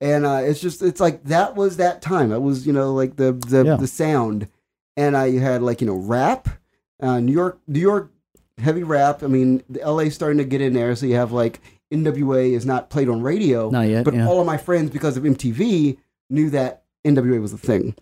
and 0.00 0.24
uh, 0.24 0.40
it's 0.42 0.60
just 0.60 0.80
it's 0.80 1.00
like 1.00 1.22
that 1.24 1.54
was 1.54 1.76
that 1.76 2.00
time. 2.00 2.30
That 2.30 2.40
was 2.40 2.66
you 2.66 2.72
know 2.72 2.94
like 2.94 3.16
the 3.16 3.32
the 3.32 3.64
Yeah. 3.64 3.76
the 3.76 3.86
sound, 3.86 4.48
and 4.96 5.14
you 5.34 5.40
had 5.40 5.60
like 5.62 5.80
you 5.82 5.86
know 5.86 5.96
rap, 5.96 6.48
uh, 7.00 7.20
New 7.20 7.32
York 7.32 7.58
New 7.66 7.80
York 7.80 8.10
heavy 8.58 8.82
rap. 8.84 9.22
I 9.22 9.26
mean 9.26 9.62
the 9.68 9.80
LA 9.80 10.08
starting 10.08 10.38
to 10.38 10.44
get 10.44 10.62
in 10.62 10.72
there, 10.72 10.96
so 10.96 11.04
you 11.04 11.16
have 11.16 11.32
like 11.32 11.60
NWA 11.92 12.52
is 12.54 12.64
not 12.64 12.88
played 12.88 13.08
on 13.10 13.20
radio. 13.20 13.68
Not 13.68 13.88
yet. 13.88 14.04
But 14.04 14.14
yeah. 14.14 14.26
all 14.26 14.40
of 14.40 14.46
my 14.46 14.56
friends, 14.56 14.90
because 14.90 15.16
of 15.18 15.24
MTV, 15.24 15.98
knew 16.30 16.48
that 16.50 16.84
NWA 17.04 17.38
was 17.40 17.52
a 17.52 17.58
thing. 17.58 17.94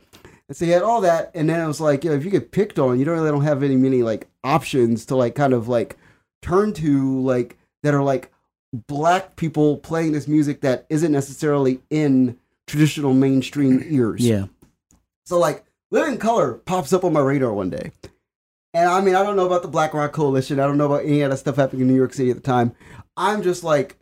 And 0.48 0.56
so 0.56 0.64
you 0.64 0.72
had 0.72 0.82
all 0.82 1.02
that, 1.02 1.30
and 1.34 1.48
then 1.48 1.60
it 1.60 1.66
was 1.66 1.80
like, 1.80 2.04
you 2.04 2.10
know, 2.10 2.16
if 2.16 2.24
you 2.24 2.30
get 2.30 2.52
picked 2.52 2.78
on, 2.78 2.98
you 2.98 3.04
don't 3.04 3.14
really 3.16 3.30
don't 3.30 3.42
have 3.42 3.62
any 3.62 3.76
many 3.76 4.02
like 4.02 4.28
options 4.42 5.04
to 5.06 5.16
like 5.16 5.34
kind 5.34 5.52
of 5.52 5.68
like 5.68 5.96
turn 6.40 6.72
to 6.74 7.20
like 7.20 7.58
that 7.82 7.94
are 7.94 8.02
like 8.02 8.32
black 8.72 9.36
people 9.36 9.76
playing 9.78 10.12
this 10.12 10.28
music 10.28 10.60
that 10.62 10.86
isn't 10.88 11.12
necessarily 11.12 11.80
in 11.90 12.38
traditional 12.66 13.14
mainstream 13.14 13.82
ears. 13.88 14.26
yeah. 14.26 14.46
So 15.26 15.38
like 15.38 15.64
Living 15.90 16.18
Color 16.18 16.54
pops 16.54 16.92
up 16.92 17.04
on 17.04 17.12
my 17.12 17.20
radar 17.20 17.52
one 17.52 17.70
day. 17.70 17.92
And 18.74 18.88
I 18.88 19.00
mean, 19.00 19.14
I 19.14 19.22
don't 19.22 19.36
know 19.36 19.46
about 19.46 19.62
the 19.62 19.68
Black 19.68 19.94
Rock 19.94 20.12
Coalition. 20.12 20.60
I 20.60 20.66
don't 20.66 20.78
know 20.78 20.86
about 20.86 21.04
any 21.04 21.22
of 21.22 21.30
that 21.30 21.38
stuff 21.38 21.56
happening 21.56 21.82
in 21.82 21.88
New 21.88 21.94
York 21.94 22.12
City 22.12 22.30
at 22.30 22.36
the 22.36 22.42
time. 22.42 22.74
I'm 23.16 23.42
just 23.42 23.64
like, 23.64 23.96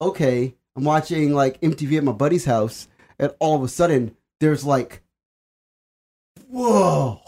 okay, 0.00 0.54
I'm 0.74 0.84
watching 0.84 1.34
like 1.34 1.60
MTV 1.60 1.98
at 1.98 2.04
my 2.04 2.12
buddy's 2.12 2.46
house, 2.46 2.88
and 3.18 3.34
all 3.38 3.56
of 3.56 3.62
a 3.62 3.68
sudden 3.68 4.16
there's 4.40 4.64
like, 4.64 5.01
whoa, 6.52 7.20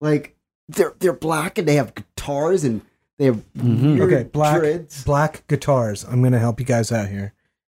like 0.00 0.36
they're 0.68 0.94
they're 1.00 1.12
black 1.12 1.58
and 1.58 1.66
they 1.68 1.74
have 1.74 1.94
guitars 1.94 2.64
and 2.64 2.80
they 3.18 3.26
have 3.26 3.42
Mhm. 3.58 3.98
weird 3.98 4.12
Okay, 4.12 4.22
black- 4.32 4.60
dreads. 4.60 5.04
Black 5.04 5.46
guitars. 5.48 6.04
I'm 6.08 6.20
going 6.20 6.32
to 6.32 6.38
help 6.38 6.58
you 6.58 6.64
guys 6.64 6.90
out 6.90 7.08
here, 7.08 7.34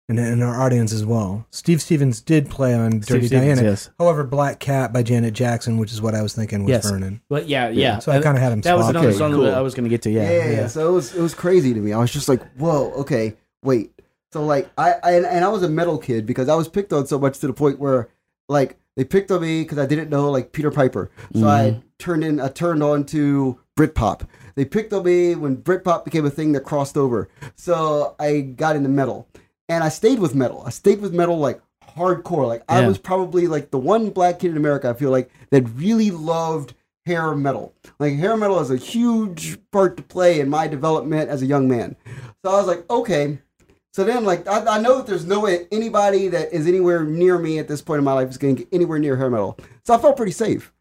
and 0.08 0.18
and 0.20 0.42
our 0.42 0.60
audience 0.60 0.92
as 0.92 1.04
well. 1.04 1.46
Steve 1.50 1.82
Stevens 1.82 2.20
did 2.20 2.48
play 2.48 2.74
on 2.74 3.02
Steve 3.02 3.16
Dirty 3.16 3.26
Stevens, 3.28 3.56
Diana. 3.58 3.62
yes. 3.70 3.90
However, 3.98 4.22
Black 4.24 4.60
Cat 4.60 4.92
by 4.92 5.02
Janet 5.02 5.34
Jackson, 5.34 5.78
which 5.78 5.90
is 5.92 6.00
what 6.00 6.14
I 6.14 6.22
was 6.22 6.32
thinking 6.34 6.62
was 6.64 6.70
Yes. 6.70 6.88
Vernon. 6.88 7.22
But 7.28 7.48
yeah, 7.48 7.70
yeah. 7.70 7.98
So 7.98 8.12
I 8.12 8.20
kind 8.20 8.36
of 8.36 8.42
had 8.42 8.52
him. 8.52 8.60
that 8.60 8.76
was 8.76 8.88
another 8.90 9.08
Okay, 9.08 9.18
song 9.18 9.32
cool. 9.32 9.42
that 9.44 9.54
I 9.54 9.62
was 9.62 9.74
going 9.74 9.84
to 9.84 9.90
get 9.90 10.02
to. 10.02 10.10
Yeah. 10.10 10.30
yeah, 10.30 10.44
yeah, 10.44 10.50
yeah. 10.52 10.66
So 10.68 10.88
it 10.88 10.92
was 10.92 11.14
it 11.14 11.20
was 11.22 11.34
crazy 11.34 11.74
to 11.74 11.80
me. 11.80 11.92
I 11.92 11.98
was 11.98 12.12
just 12.12 12.28
like, 12.28 12.40
whoa, 12.56 12.92
okay, 12.98 13.34
wait. 13.64 13.90
So 14.32 14.44
like 14.46 14.70
I, 14.78 14.94
I 15.02 15.12
and, 15.12 15.26
and 15.26 15.44
I 15.44 15.48
was 15.48 15.62
a 15.64 15.68
metal 15.68 15.98
kid 15.98 16.24
because 16.24 16.48
I 16.48 16.54
was 16.54 16.68
picked 16.68 16.92
on 16.92 17.06
so 17.06 17.18
much 17.18 17.38
to 17.40 17.46
the 17.48 17.52
point 17.52 17.80
where 17.80 18.08
like 18.48 18.76
they 18.96 19.04
picked 19.04 19.30
on 19.30 19.42
me 19.42 19.62
because 19.62 19.78
I 19.78 19.86
didn't 19.86 20.10
know 20.10 20.30
like 20.30 20.52
Peter 20.52 20.70
Piper. 20.70 21.10
So 21.34 21.48
I 21.48 21.70
mm-hmm. 21.70 21.80
turned 21.98 22.24
in 22.24 22.40
I 22.40 22.48
turned 22.48 22.82
on 22.82 23.04
to 23.06 23.58
Britpop. 23.76 24.26
They 24.54 24.64
picked 24.64 24.92
on 24.92 25.04
me 25.04 25.34
when 25.34 25.56
Britpop 25.56 26.04
became 26.04 26.26
a 26.26 26.30
thing 26.30 26.52
that 26.52 26.64
crossed 26.64 26.96
over. 26.96 27.28
So 27.56 28.14
I 28.18 28.40
got 28.40 28.76
into 28.76 28.88
metal. 28.88 29.28
And 29.68 29.82
I 29.82 29.88
stayed 29.88 30.18
with 30.18 30.34
metal. 30.34 30.62
I 30.66 30.70
stayed 30.70 31.00
with 31.00 31.14
metal 31.14 31.38
like 31.38 31.60
hardcore. 31.96 32.46
Like 32.46 32.62
I 32.68 32.86
was 32.86 32.98
probably 32.98 33.46
like 33.46 33.70
the 33.70 33.78
one 33.78 34.10
black 34.10 34.40
kid 34.40 34.50
in 34.50 34.56
America 34.56 34.90
I 34.90 34.94
feel 34.94 35.10
like 35.10 35.30
that 35.50 35.62
really 35.70 36.10
loved 36.10 36.74
hair 37.06 37.34
metal. 37.34 37.74
Like 37.98 38.14
hair 38.14 38.36
metal 38.36 38.60
is 38.60 38.70
a 38.70 38.76
huge 38.76 39.58
part 39.70 39.96
to 39.96 40.02
play 40.02 40.40
in 40.40 40.48
my 40.48 40.68
development 40.68 41.30
as 41.30 41.42
a 41.42 41.46
young 41.46 41.68
man. 41.68 41.96
So 42.44 42.50
I 42.50 42.56
was 42.56 42.66
like, 42.66 42.88
okay. 42.90 43.38
So 43.94 44.04
then, 44.04 44.24
like, 44.24 44.46
I, 44.48 44.76
I 44.76 44.80
know 44.80 44.98
that 44.98 45.06
there's 45.06 45.26
no 45.26 45.40
way 45.40 45.66
anybody 45.70 46.28
that 46.28 46.52
is 46.52 46.66
anywhere 46.66 47.04
near 47.04 47.38
me 47.38 47.58
at 47.58 47.68
this 47.68 47.82
point 47.82 47.98
in 47.98 48.04
my 48.04 48.14
life 48.14 48.30
is 48.30 48.38
going 48.38 48.56
to 48.56 48.62
get 48.64 48.68
anywhere 48.72 48.98
near 48.98 49.16
hair 49.16 49.28
metal. 49.28 49.58
So 49.84 49.94
I 49.94 49.98
felt 49.98 50.16
pretty 50.16 50.32
safe. 50.32 50.72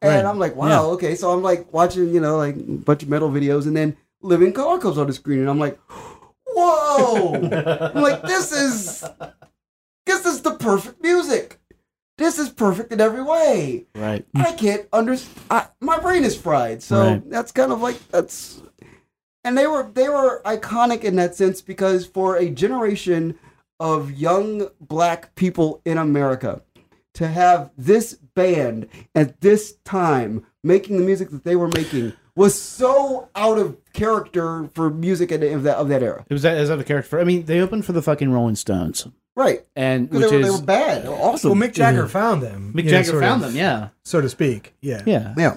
And 0.00 0.14
Right. 0.14 0.24
I'm 0.24 0.38
like, 0.38 0.54
wow, 0.56 0.68
Yeah. 0.68 0.80
okay. 0.94 1.14
So 1.16 1.30
I'm 1.32 1.42
like 1.42 1.72
watching, 1.72 2.08
you 2.14 2.20
know, 2.20 2.36
like 2.36 2.56
a 2.56 2.60
bunch 2.60 3.02
of 3.02 3.08
metal 3.08 3.30
videos, 3.30 3.66
and 3.66 3.76
then 3.76 3.96
Living 4.20 4.52
Color 4.52 4.78
comes 4.78 4.96
on 4.98 5.08
the 5.08 5.12
screen, 5.12 5.40
and 5.40 5.50
I'm 5.50 5.58
like, 5.58 5.78
whoa! 6.46 7.34
I'm 7.34 8.02
like, 8.02 8.22
this 8.22 8.52
is, 8.52 9.04
this 10.06 10.26
is 10.26 10.42
the 10.42 10.52
perfect 10.54 11.02
music. 11.02 11.58
This 12.18 12.38
is 12.38 12.48
perfect 12.50 12.92
in 12.92 13.00
every 13.00 13.22
way. 13.22 13.86
Right. 13.96 14.24
I 14.36 14.52
can't 14.52 14.86
understand. 14.92 15.68
My 15.80 15.98
brain 15.98 16.22
is 16.24 16.36
fried. 16.36 16.82
So 16.82 17.00
Right. 17.00 17.30
that's 17.30 17.50
kind 17.50 17.72
of 17.72 17.80
like 17.80 17.96
that's. 18.10 18.62
And 19.44 19.58
they 19.58 19.66
were 19.66 19.90
they 19.92 20.08
were 20.08 20.40
iconic 20.44 21.02
in 21.02 21.16
that 21.16 21.34
sense 21.34 21.60
because 21.60 22.06
for 22.06 22.36
a 22.36 22.48
generation 22.48 23.38
of 23.80 24.12
young 24.12 24.68
black 24.80 25.34
people 25.34 25.80
in 25.84 25.98
America 25.98 26.62
to 27.14 27.28
have 27.28 27.70
this 27.76 28.14
band 28.14 28.88
at 29.14 29.40
this 29.40 29.74
time 29.84 30.46
making 30.62 30.96
the 30.96 31.04
music 31.04 31.30
that 31.30 31.44
they 31.44 31.56
were 31.56 31.68
making 31.68 32.12
was 32.34 32.60
so 32.60 33.28
out 33.34 33.58
of 33.58 33.76
character 33.92 34.70
for 34.74 34.88
music 34.88 35.30
of 35.32 35.62
that 35.64 35.76
of 35.76 35.88
that 35.88 36.02
era. 36.02 36.24
It 36.28 36.32
was 36.32 36.44
as 36.44 36.70
other 36.70 36.84
character. 36.84 37.20
I 37.20 37.24
mean, 37.24 37.44
they 37.44 37.60
opened 37.60 37.84
for 37.84 37.92
the 37.92 38.02
fucking 38.02 38.30
Rolling 38.30 38.56
Stones, 38.56 39.06
Right. 39.34 39.64
and 39.76 40.10
which 40.10 40.20
they, 40.30 40.36
were- 40.36 40.42
is 40.42 40.46
they 40.46 40.50
were 40.60 40.66
bad. 40.66 41.04
They 41.04 41.08
were 41.08 41.14
awesome. 41.14 41.58
Well, 41.58 41.68
Mick 41.68 41.72
Jagger 41.74 42.06
found 42.08 42.42
them. 42.42 42.72
Mick 42.74 42.84
you 42.84 42.90
know, 42.92 43.02
Jagger 43.02 43.20
found 43.20 43.42
of, 43.42 43.48
them. 43.48 43.56
Yeah. 43.58 43.88
so 44.04 44.20
to 44.20 44.28
speak. 44.28 44.74
Yeah. 44.80 45.02
Yeah. 45.06 45.34
yeah. 45.36 45.56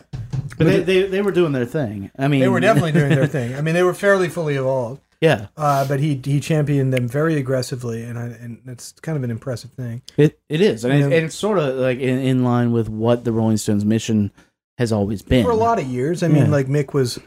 But 0.58 0.68
they, 0.68 0.80
they 0.84 1.04
they 1.08 1.22
were 1.22 1.32
doing 1.32 1.52
their 1.52 1.66
thing. 1.66 2.12
I 2.18 2.28
mean, 2.30 2.40
They 2.40 2.48
were 2.48 2.60
definitely 2.62 2.94
doing 2.94 3.10
their 3.10 3.28
thing. 3.38 3.56
I 3.56 3.62
mean, 3.62 3.74
they 3.74 3.84
were 3.84 3.94
fairly 3.94 4.30
fully 4.30 4.56
evolved. 4.56 5.02
Yeah. 5.22 5.48
Uh, 5.58 5.88
but 5.88 6.00
he 6.00 6.22
he 6.24 6.40
championed 6.40 6.94
them 6.94 7.08
very 7.08 7.36
aggressively, 7.38 8.04
and 8.04 8.18
I, 8.20 8.26
and 8.28 8.62
that's 8.66 8.92
kind 8.94 9.18
of 9.18 9.24
an 9.24 9.32
impressive 9.32 9.72
thing. 9.72 10.02
It 10.18 10.40
it 10.50 10.62
is, 10.62 10.86
and, 10.86 10.94
it, 10.94 11.04
and 11.04 11.14
it's 11.14 11.36
sort 11.36 11.58
of 11.58 11.76
like 11.76 12.00
in, 12.00 12.20
in 12.20 12.44
line 12.44 12.72
with 12.72 12.88
what 12.90 13.24
the 13.24 13.32
Rolling 13.32 13.58
Stones' 13.58 13.84
mission 13.86 14.32
has 14.78 14.92
always 14.92 15.22
been 15.22 15.44
For 15.46 15.52
a 15.52 15.56
lot 15.56 15.80
of 15.80 15.86
years, 15.88 16.22
I 16.22 16.28
mean, 16.28 16.46
Yeah. 16.46 16.52
like 16.52 16.68
Mick 16.68 16.94
was, 16.94 17.18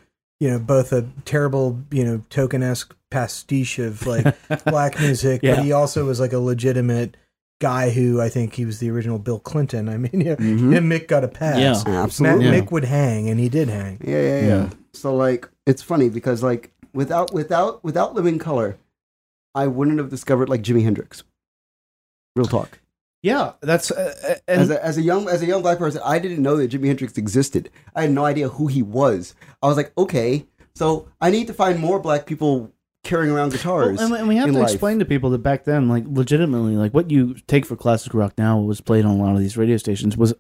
you 0.41 0.49
know, 0.51 0.59
both 0.59 0.93
a 0.93 1.07
terrible, 1.25 1.81
you 1.91 2.05
know, 2.05 2.23
token 2.31 2.63
esque 2.63 2.95
pastiche 3.11 3.79
of 3.79 4.07
like 4.07 4.25
black 4.65 4.99
music, 5.01 5.41
Yeah. 5.43 5.57
but 5.57 5.65
he 5.65 5.73
also 5.73 6.05
was 6.05 6.21
like 6.21 6.33
a 6.33 6.39
legitimate 6.39 7.17
guy 7.61 7.91
who 7.91 8.21
I 8.21 8.29
think 8.29 8.55
he 8.55 8.65
was 8.65 8.79
the 8.79 8.89
original 8.91 9.19
Bill 9.19 9.41
Clinton. 9.41 9.89
I 9.89 9.97
mean, 9.97 10.21
yeah, 10.21 10.37
Mhm. 10.37 10.77
and 10.77 10.91
Mick 10.93 11.09
got 11.09 11.25
a 11.25 11.29
pass. 11.29 11.59
Yeah. 11.59 11.93
Matt, 11.93 12.05
Absolutely. 12.05 12.45
Yeah. 12.47 12.61
Mick 12.61 12.71
would 12.71 12.85
hang, 12.85 13.29
and 13.29 13.41
he 13.41 13.49
did 13.49 13.69
hang. 13.69 13.99
Yeah, 14.05 14.21
yeah, 14.23 14.41
yeah, 14.41 14.47
Yeah. 14.47 14.71
So 14.93 15.15
like 15.15 15.49
it's 15.67 15.83
funny 15.83 16.09
because 16.09 16.43
like 16.43 16.71
without 16.93 17.33
without 17.33 17.83
without 17.83 18.15
living 18.15 18.39
color, 18.39 18.79
I 19.55 19.67
wouldn't 19.67 19.99
have 19.99 20.09
discovered 20.11 20.49
like 20.49 20.63
Jimi 20.63 20.85
Hendrix. 20.85 21.25
Real 22.37 22.47
talk. 22.47 22.79
Yeah, 23.23 23.53
that's 23.61 23.91
uh, 23.91 24.39
and 24.47 24.61
As 24.63 24.71
a, 24.71 24.85
as 24.85 24.97
a 24.99 25.03
young 25.03 25.29
as 25.29 25.43
a 25.43 25.47
young 25.47 25.63
black 25.63 25.79
person, 25.79 26.01
I 26.05 26.19
didn't 26.21 26.41
know 26.43 26.57
that 26.57 26.71
Jimi 26.71 26.87
Hendrix 26.87 27.19
existed. 27.19 27.71
I 27.95 28.03
had 28.03 28.13
no 28.13 28.25
idea 28.25 28.49
who 28.49 28.69
he 28.69 28.83
was. 28.83 29.35
I 29.63 29.67
was 29.67 29.77
like, 29.77 29.93
okay, 29.99 30.47
so 30.75 31.09
I 31.21 31.31
need 31.31 31.49
to 31.49 31.53
find 31.55 31.81
more 31.81 31.99
black 31.99 32.27
people 32.27 32.73
carrying 33.03 33.33
around 33.35 33.51
guitars. 33.53 33.99
Well, 33.99 34.15
and, 34.15 34.29
we 34.29 34.37
have 34.37 34.47
to 34.53 34.53
life. 34.59 34.71
explain 34.71 34.99
to 35.01 35.05
people 35.05 35.31
that 35.31 35.39
back 35.39 35.65
then, 35.65 35.89
like 35.89 36.05
legitimately, 36.07 36.77
like 36.77 36.95
what 36.95 37.11
you 37.11 37.35
take 37.47 37.67
for 37.67 37.75
classic 37.75 38.15
rock 38.15 38.35
now 38.39 38.59
was 38.61 38.81
played 38.81 39.05
on 39.05 39.19
a 39.19 39.23
lot 39.23 39.35
of 39.35 39.41
these 39.41 39.57
radio 39.57 39.77
stations 39.79 40.17
was 40.17 40.33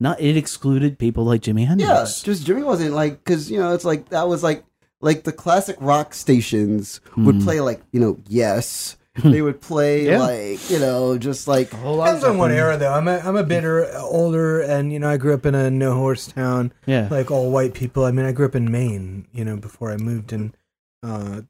not. 0.00 0.20
It 0.20 0.36
excluded 0.36 0.98
people 0.98 1.24
like 1.24 1.42
Jimi 1.42 1.60
Yeah, 1.60 1.66
Hendrix. 1.68 2.20
just 2.22 2.44
Jimmy 2.46 2.64
wasn't 2.64 2.94
like 2.94 3.22
because 3.22 3.48
you 3.48 3.60
know 3.60 3.74
it's 3.74 3.84
like 3.84 4.08
that 4.08 4.26
was 4.26 4.42
like 4.42 4.64
like 5.00 5.22
the 5.22 5.32
classic 5.32 5.76
rock 5.78 6.14
stations 6.14 7.00
would 7.16 7.36
Hmm. 7.36 7.44
play 7.44 7.60
like 7.60 7.80
you 7.92 8.00
know 8.00 8.18
yes 8.28 8.96
they 9.24 9.42
would 9.42 9.60
play 9.60 10.06
Yeah. 10.06 10.18
like 10.18 10.70
you 10.70 10.78
know 10.80 11.16
just 11.18 11.46
like 11.46 11.70
Depends 11.70 12.24
on 12.24 12.36
what 12.38 12.50
era 12.50 12.76
though. 12.76 12.92
I'm 12.92 13.06
a 13.06 13.18
I'm 13.18 13.36
a 13.36 13.44
bit 13.44 13.64
er- 13.64 13.90
older, 13.98 14.60
and 14.60 14.92
you 14.92 14.98
know 14.98 15.08
I 15.08 15.16
grew 15.16 15.34
up 15.34 15.46
in 15.46 15.54
a 15.54 15.70
no 15.70 15.94
horse 15.94 16.26
town, 16.26 16.72
yeah, 16.86 17.06
like 17.10 17.30
all 17.30 17.50
white 17.50 17.74
people. 17.74 18.04
I 18.04 18.10
mean 18.10 18.26
I 18.26 18.32
grew 18.32 18.46
up 18.46 18.56
in 18.56 18.70
Maine, 18.72 19.28
you 19.32 19.44
know, 19.44 19.56
before 19.56 19.92
I 19.92 19.96
moved, 19.98 20.32
and 20.32 20.56
uh, 21.02 21.42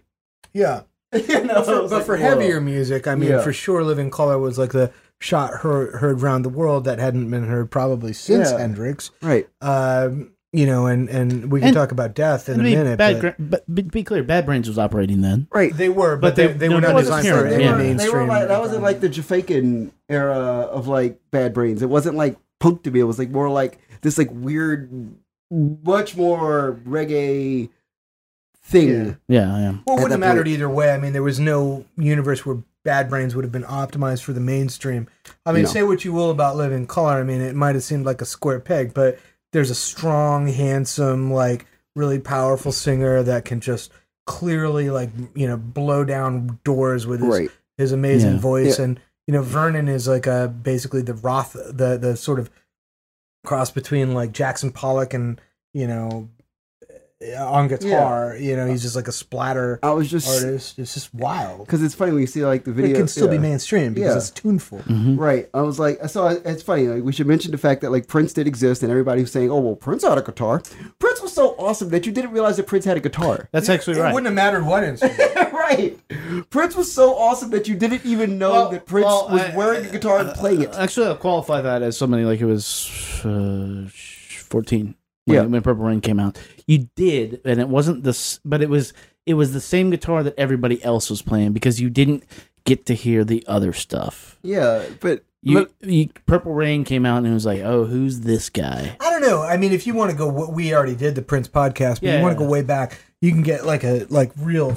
yeah, 0.53 0.83
you 1.13 1.45
know, 1.45 1.55
but 1.55 1.65
for, 1.67 1.73
but 1.83 1.91
like, 1.91 2.05
for 2.07 2.17
whoa. 2.17 2.23
heavier 2.23 2.61
music, 2.61 3.07
I 3.07 3.15
mean, 3.15 3.31
Yeah. 3.31 3.43
for 3.43 3.53
sure, 3.53 3.85
Living 3.85 4.11
Color 4.11 4.39
was 4.39 4.59
like 4.59 4.73
the 4.73 4.91
shot 5.21 5.55
heard 5.61 5.95
heard 5.97 6.21
around 6.23 6.43
the 6.43 6.49
world 6.49 6.85
that 6.85 6.99
hadn't 6.99 7.31
been 7.31 7.47
heard 7.47 7.71
probably 7.71 8.13
since 8.13 8.51
Yeah. 8.51 8.59
Hendrix. 8.59 9.11
right? 9.23 9.49
Um, 9.61 10.33
you 10.53 10.67
know, 10.67 10.87
and 10.87 11.09
and 11.09 11.51
we 11.51 11.61
can 11.61 11.69
And- 11.69 11.75
talk 11.77 11.93
about 11.93 12.15
death 12.15 12.49
in 12.49 12.57
I 12.57 12.61
a 12.61 12.63
mean, 12.65 12.79
minute. 12.79 12.99
bad, 12.99 13.15
but 13.15 13.21
Gra- 13.21 13.35
but, 13.39 13.65
but 13.69 13.91
be 13.91 14.05
clear, 14.05 14.23
Bad 14.23 14.45
Brains 14.47 14.69
was 14.69 14.79
operating 14.79 15.21
then. 15.23 15.47
Right. 15.53 15.75
they 15.77 15.89
were, 15.89 16.17
but, 16.17 16.29
but 16.29 16.37
they, 16.37 16.47
they- 16.49 16.53
they 16.53 16.69
no, 16.69 16.75
were 16.77 16.81
not 16.83 16.91
it 16.91 16.95
wasn't 16.95 17.17
designed 17.23 17.39
for 17.39 17.49
here, 17.49 17.59
they, 17.59 17.65
yeah. 17.65 17.73
were, 17.73 17.79
they 17.79 17.85
mainstream. 17.89 18.13
were 18.15 18.25
like 18.27 18.49
that 18.49 18.61
wasn't 18.61 18.83
like 18.83 19.01
the 19.01 19.09
Jamaican 19.09 19.93
era 20.09 20.37
of 20.37 20.89
like 20.89 21.19
Bad 21.31 21.55
Brains. 21.55 21.83
It 21.83 21.89
wasn't 21.89 22.17
like 22.17 22.37
punk 22.61 22.83
to 22.85 22.91
me. 22.91 23.01
It 23.01 23.05
was 23.05 23.19
like 23.19 23.31
more 23.31 23.49
like 23.49 23.79
this 24.03 24.19
like 24.19 24.29
weird, 24.31 24.91
much 25.51 26.17
more 26.17 26.79
reggae 26.87 27.71
thing. 28.63 29.17
Yeah, 29.29 29.59
yeah. 29.59 29.73
Well, 29.87 29.97
it 29.97 30.03
wouldn't 30.03 30.11
have 30.13 30.21
mattered 30.21 30.45
point. 30.45 30.55
either 30.55 30.69
way. 30.69 30.93
I 30.93 30.99
mean, 30.99 31.13
there 31.13 31.23
was 31.23 31.41
no 31.41 31.85
universe 31.97 32.45
where 32.47 32.59
Bad 32.85 33.09
Brains 33.09 33.35
would 33.35 33.45
have 33.45 33.53
been 33.53 33.65
optimized 33.65 34.23
for 34.23 34.33
the 34.33 34.41
mainstream. 34.41 35.09
I 35.47 35.53
mean, 35.53 35.63
No. 35.63 35.69
say 35.69 35.83
what 35.83 36.05
you 36.05 36.13
will 36.13 36.31
about 36.31 36.57
Living 36.57 36.87
Color. 36.87 37.13
I 37.21 37.23
mean, 37.23 37.41
it 37.41 37.55
might 37.55 37.75
have 37.75 37.85
seemed 37.85 38.05
like 38.07 38.21
a 38.21 38.25
square 38.25 38.61
peg, 38.61 38.93
but 38.95 39.19
there's 39.53 39.71
a 39.71 39.75
strong, 39.75 40.47
handsome, 40.49 41.33
like 41.33 41.67
really 41.95 42.19
powerful 42.19 42.73
singer 42.73 43.23
that 43.23 43.45
can 43.45 43.61
just 43.61 43.93
clearly, 44.27 44.89
like, 44.91 45.11
you 45.35 45.47
know, 45.47 45.57
blow 45.57 46.05
down 46.05 46.59
doors 46.65 47.07
with 47.07 47.21
his, 47.21 47.29
Right. 47.29 47.51
his 47.77 47.93
amazing 47.93 48.35
Yeah. 48.35 48.41
voice. 48.41 48.79
Yeah. 48.79 48.85
And, 48.87 49.01
you 49.27 49.35
know, 49.35 49.43
Vernon 49.43 49.89
is 49.89 50.09
like 50.09 50.27
a 50.27 50.49
basically 50.49 51.03
the 51.03 51.15
Roth, 51.15 51.53
the, 51.53 51.99
the 52.01 52.17
sort 52.17 52.39
of 52.39 52.51
cross 53.45 53.71
between 53.71 54.15
like 54.15 54.33
Jackson 54.33 54.71
Pollock 54.71 55.13
and, 55.15 55.41
you 55.75 55.87
know, 55.87 56.29
on 57.39 57.69
guitar, 57.69 58.37
you 58.37 58.57
know, 58.57 58.67
he's 58.67 58.83
just 58.83 58.97
like 58.97 59.09
a 59.09 59.13
splatter 59.13 59.79
I 59.83 59.91
was 59.91 60.11
just 60.11 60.29
artist. 60.29 60.79
It's 60.79 60.95
just 60.95 61.15
wild. 61.15 61.61
because 61.67 61.83
it's 61.83 61.95
funny 61.95 62.13
when 62.13 62.21
you 62.21 62.27
see 62.27 62.45
like 62.45 62.65
the 62.65 62.73
video. 62.73 62.95
it 62.95 62.99
can 62.99 63.09
still 63.09 63.29
be 63.29 63.39
mainstream 63.39 63.95
because 63.95 64.11
Yeah. 64.13 64.17
it's 64.17 64.31
tuneful. 64.31 64.79
Mhm. 64.81 65.19
Right. 65.19 65.49
I 65.55 65.63
was 65.63 65.79
like, 65.79 66.01
so 66.09 66.27
I- 66.27 66.39
it's 66.45 66.63
funny. 66.63 66.89
Like, 66.89 67.03
we 67.05 67.13
should 67.13 67.27
mention 67.27 67.53
the 67.53 67.59
fact 67.59 67.81
that 67.83 67.91
like 67.93 68.07
Prince 68.09 68.33
did 68.33 68.47
exist, 68.47 68.83
and 68.83 68.91
everybody 68.91 69.21
was 69.23 69.31
saying, 69.33 69.51
"Oh, 69.51 69.61
well, 69.61 69.77
Prince 69.77 70.03
had 70.05 70.19
a 70.19 70.23
guitar." 70.23 70.63
Prince 70.99 71.21
was 71.23 71.33
so 71.33 71.55
awesome 71.59 71.91
that 71.91 72.07
you 72.07 72.13
didn't 72.13 72.33
realize 72.33 72.57
that 72.57 72.67
Prince 72.67 72.85
had 72.85 72.97
a 72.97 73.01
guitar. 73.01 73.49
That's 73.53 73.69
actually 73.69 73.99
right. 74.01 74.11
It 74.11 74.15
wouldn't 74.15 74.27
have 74.27 74.35
mattered 74.35 74.65
what 74.67 74.83
instrument. 74.85 75.19
right. 75.53 75.99
Prince 76.51 76.75
was 76.77 76.93
so 76.93 77.15
awesome 77.15 77.51
that 77.51 77.69
you 77.69 77.75
didn't 77.77 78.05
even 78.05 78.39
know 78.39 78.51
Well, 78.53 78.69
that 78.71 78.87
Prince 78.87 79.07
well, 79.07 79.29
was 79.31 79.41
I- 79.43 79.57
wearing 79.57 79.87
a 79.87 79.91
guitar 79.91 80.19
and 80.19 80.31
playing 80.35 80.63
it. 80.63 80.75
Actually, 80.75 81.07
I'll 81.07 81.17
qualify 81.17 81.61
that 81.61 81.83
as 81.83 81.97
somebody 81.97 82.25
like 82.25 82.41
it 82.41 82.47
was 82.47 82.91
uh, 83.25 83.89
14 84.49 84.95
when, 85.25 85.35
Yeah. 85.37 85.43
when 85.43 85.63
Purple 85.63 85.85
Rain 85.85 86.01
came 86.01 86.19
out. 86.21 86.39
You 86.67 86.89
did, 86.97 87.41
and 87.45 87.61
it 87.61 87.69
wasn't 87.69 88.05
this, 88.05 88.41
but 88.45 88.63
it 88.63 88.69
was 88.71 88.93
it 89.27 89.35
was 89.35 89.53
the 89.53 89.61
same 89.61 89.91
guitar 89.91 90.23
that 90.23 90.35
everybody 90.39 90.83
else 90.85 91.09
was 91.11 91.23
playing 91.23 91.53
because 91.53 91.81
you 91.81 91.91
didn't 91.91 92.25
get 92.65 92.87
to 92.87 92.95
hear 92.95 93.25
the 93.25 93.45
other 93.47 93.73
stuff. 93.73 94.39
Yeah, 94.43 94.85
but 95.01 95.25
You, 95.43 95.69
you 95.81 96.09
Purple 96.27 96.53
Rain 96.55 96.85
came 96.85 97.05
out 97.07 97.19
and 97.19 97.27
it 97.27 97.33
was 97.35 97.47
like, 97.47 97.61
oh, 97.61 97.85
who's 97.85 98.21
this 98.21 98.49
guy? 98.51 98.97
I 99.01 99.11
don't 99.11 99.23
know. 99.23 99.43
I 99.43 99.57
mean, 99.57 99.73
if 99.73 99.87
you 99.87 99.95
want 99.95 100.11
to 100.13 100.17
go, 100.17 100.29
what 100.29 100.53
we 100.53 100.73
already 100.75 100.95
did 100.95 101.15
the 101.17 101.23
Prince 101.23 101.49
podcast, 101.49 101.95
but 101.95 102.03
Yeah. 102.05 102.17
you 102.19 102.23
want 102.23 102.37
to 102.39 102.45
go 102.45 102.49
way 102.49 102.63
back, 102.63 103.01
you 103.21 103.31
can 103.33 103.43
get 103.43 103.65
like 103.67 103.83
a 103.85 104.07
like 104.11 104.31
real, 104.37 104.77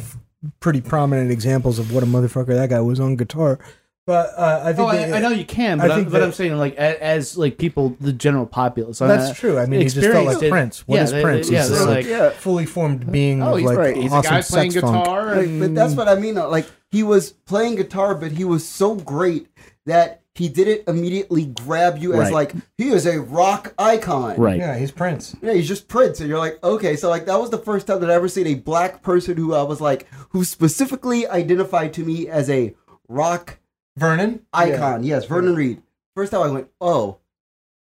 pretty 0.60 0.82
prominent 0.82 1.32
examples 1.32 1.78
of 1.80 1.94
what 1.94 2.02
a 2.04 2.08
motherfucker 2.08 2.48
that 2.48 2.70
guy 2.72 2.80
was 2.82 3.00
on 3.00 3.16
guitar. 3.16 3.60
But 4.08 4.34
uh, 4.38 4.62
I 4.64 4.74
think 4.74 4.88
Oh, 4.88 4.92
they- 4.92 5.12
I, 5.14 5.18
I 5.18 5.20
know 5.20 5.30
you 5.30 5.46
can, 5.46 5.80
I 5.82 5.88
but, 5.88 5.92
I 5.92 5.96
think 5.96 6.06
am 6.08 6.12
but 6.12 6.20
that- 6.20 6.26
I'm 6.26 6.32
saying 6.32 6.56
like 6.58 6.76
as, 6.76 6.96
as 6.98 7.38
like 7.38 7.58
people, 7.58 7.98
the 8.00 8.14
general 8.14 8.46
populace. 8.46 9.02
uh, 9.02 9.08
that's 9.08 9.38
true. 9.40 9.58
I 9.58 9.66
mean, 9.66 9.82
he 9.82 9.88
just 9.88 10.00
felt 10.08 10.26
like 10.28 10.44
it. 10.44 10.52
Prince. 10.52 10.88
What 10.88 10.98
Yeah, 10.98 11.04
is 11.04 11.12
they- 11.12 11.22
Prince? 11.24 11.48
they- 11.50 11.56
yeah, 11.56 11.62
he's 11.64 11.70
they're 11.72 11.86
like- 11.88 11.96
like 11.98 12.06
yeah, 12.06 12.30
fully 12.30 12.66
formed 12.68 13.12
being 13.12 13.42
Oh, 13.42 13.56
he's 13.56 13.66
like 13.66 13.78
right. 13.78 13.98
He's 13.98 14.12
awesome 14.12 14.36
a 14.36 14.38
guy 14.40 14.42
playing 14.44 14.72
guitar. 14.72 15.34
And- 15.34 15.60
but 15.60 15.74
that's 15.76 15.96
what 15.96 16.08
I 16.08 16.16
mean. 16.16 16.36
Like 16.36 16.68
he 16.92 17.02
was 17.02 17.32
playing 17.32 17.76
guitar, 17.78 18.14
but 18.14 18.32
he 18.34 18.44
was 18.46 18.64
so 18.68 18.94
great 18.94 19.48
that 19.88 20.22
he 20.36 20.50
didn't 20.50 20.88
immediately 20.88 21.46
grab 21.46 21.98
you 21.98 22.14
as 22.14 22.20
Right. 22.20 22.34
like 22.34 22.54
he 22.78 22.90
is 22.90 23.08
a 23.08 23.22
rock 23.22 23.74
icon. 23.80 24.36
right. 24.38 24.58
Yeah, 24.60 24.78
he's 24.78 24.92
Prince. 24.92 25.36
Yeah, 25.42 25.54
he's 25.54 25.68
just 25.68 25.88
Prince, 25.88 26.20
and 26.20 26.30
you're 26.30 26.38
like, 26.38 26.64
okay, 26.64 26.96
so 26.96 27.10
like 27.10 27.26
that 27.26 27.40
was 27.40 27.50
the 27.50 27.58
first 27.58 27.88
time 27.88 28.02
that 28.02 28.12
I 28.12 28.14
ever 28.14 28.28
seen 28.28 28.46
a 28.46 28.54
black 28.56 29.02
person 29.02 29.36
who 29.38 29.56
I 29.56 29.64
was 29.64 29.82
like, 29.82 30.06
who 30.30 30.44
specifically 30.44 31.28
identified 31.28 31.92
to 31.94 32.04
me 32.04 32.28
as 32.28 32.50
a 32.52 32.76
rock 33.08 33.58
Vernon. 33.98 34.46
icon. 34.54 35.04
Yes, 35.04 35.26
Vernon 35.26 35.56
Reid. 35.56 35.82
First 36.16 36.32
time 36.32 36.42
I 36.42 36.52
went, 36.52 36.70
oh, 36.80 37.18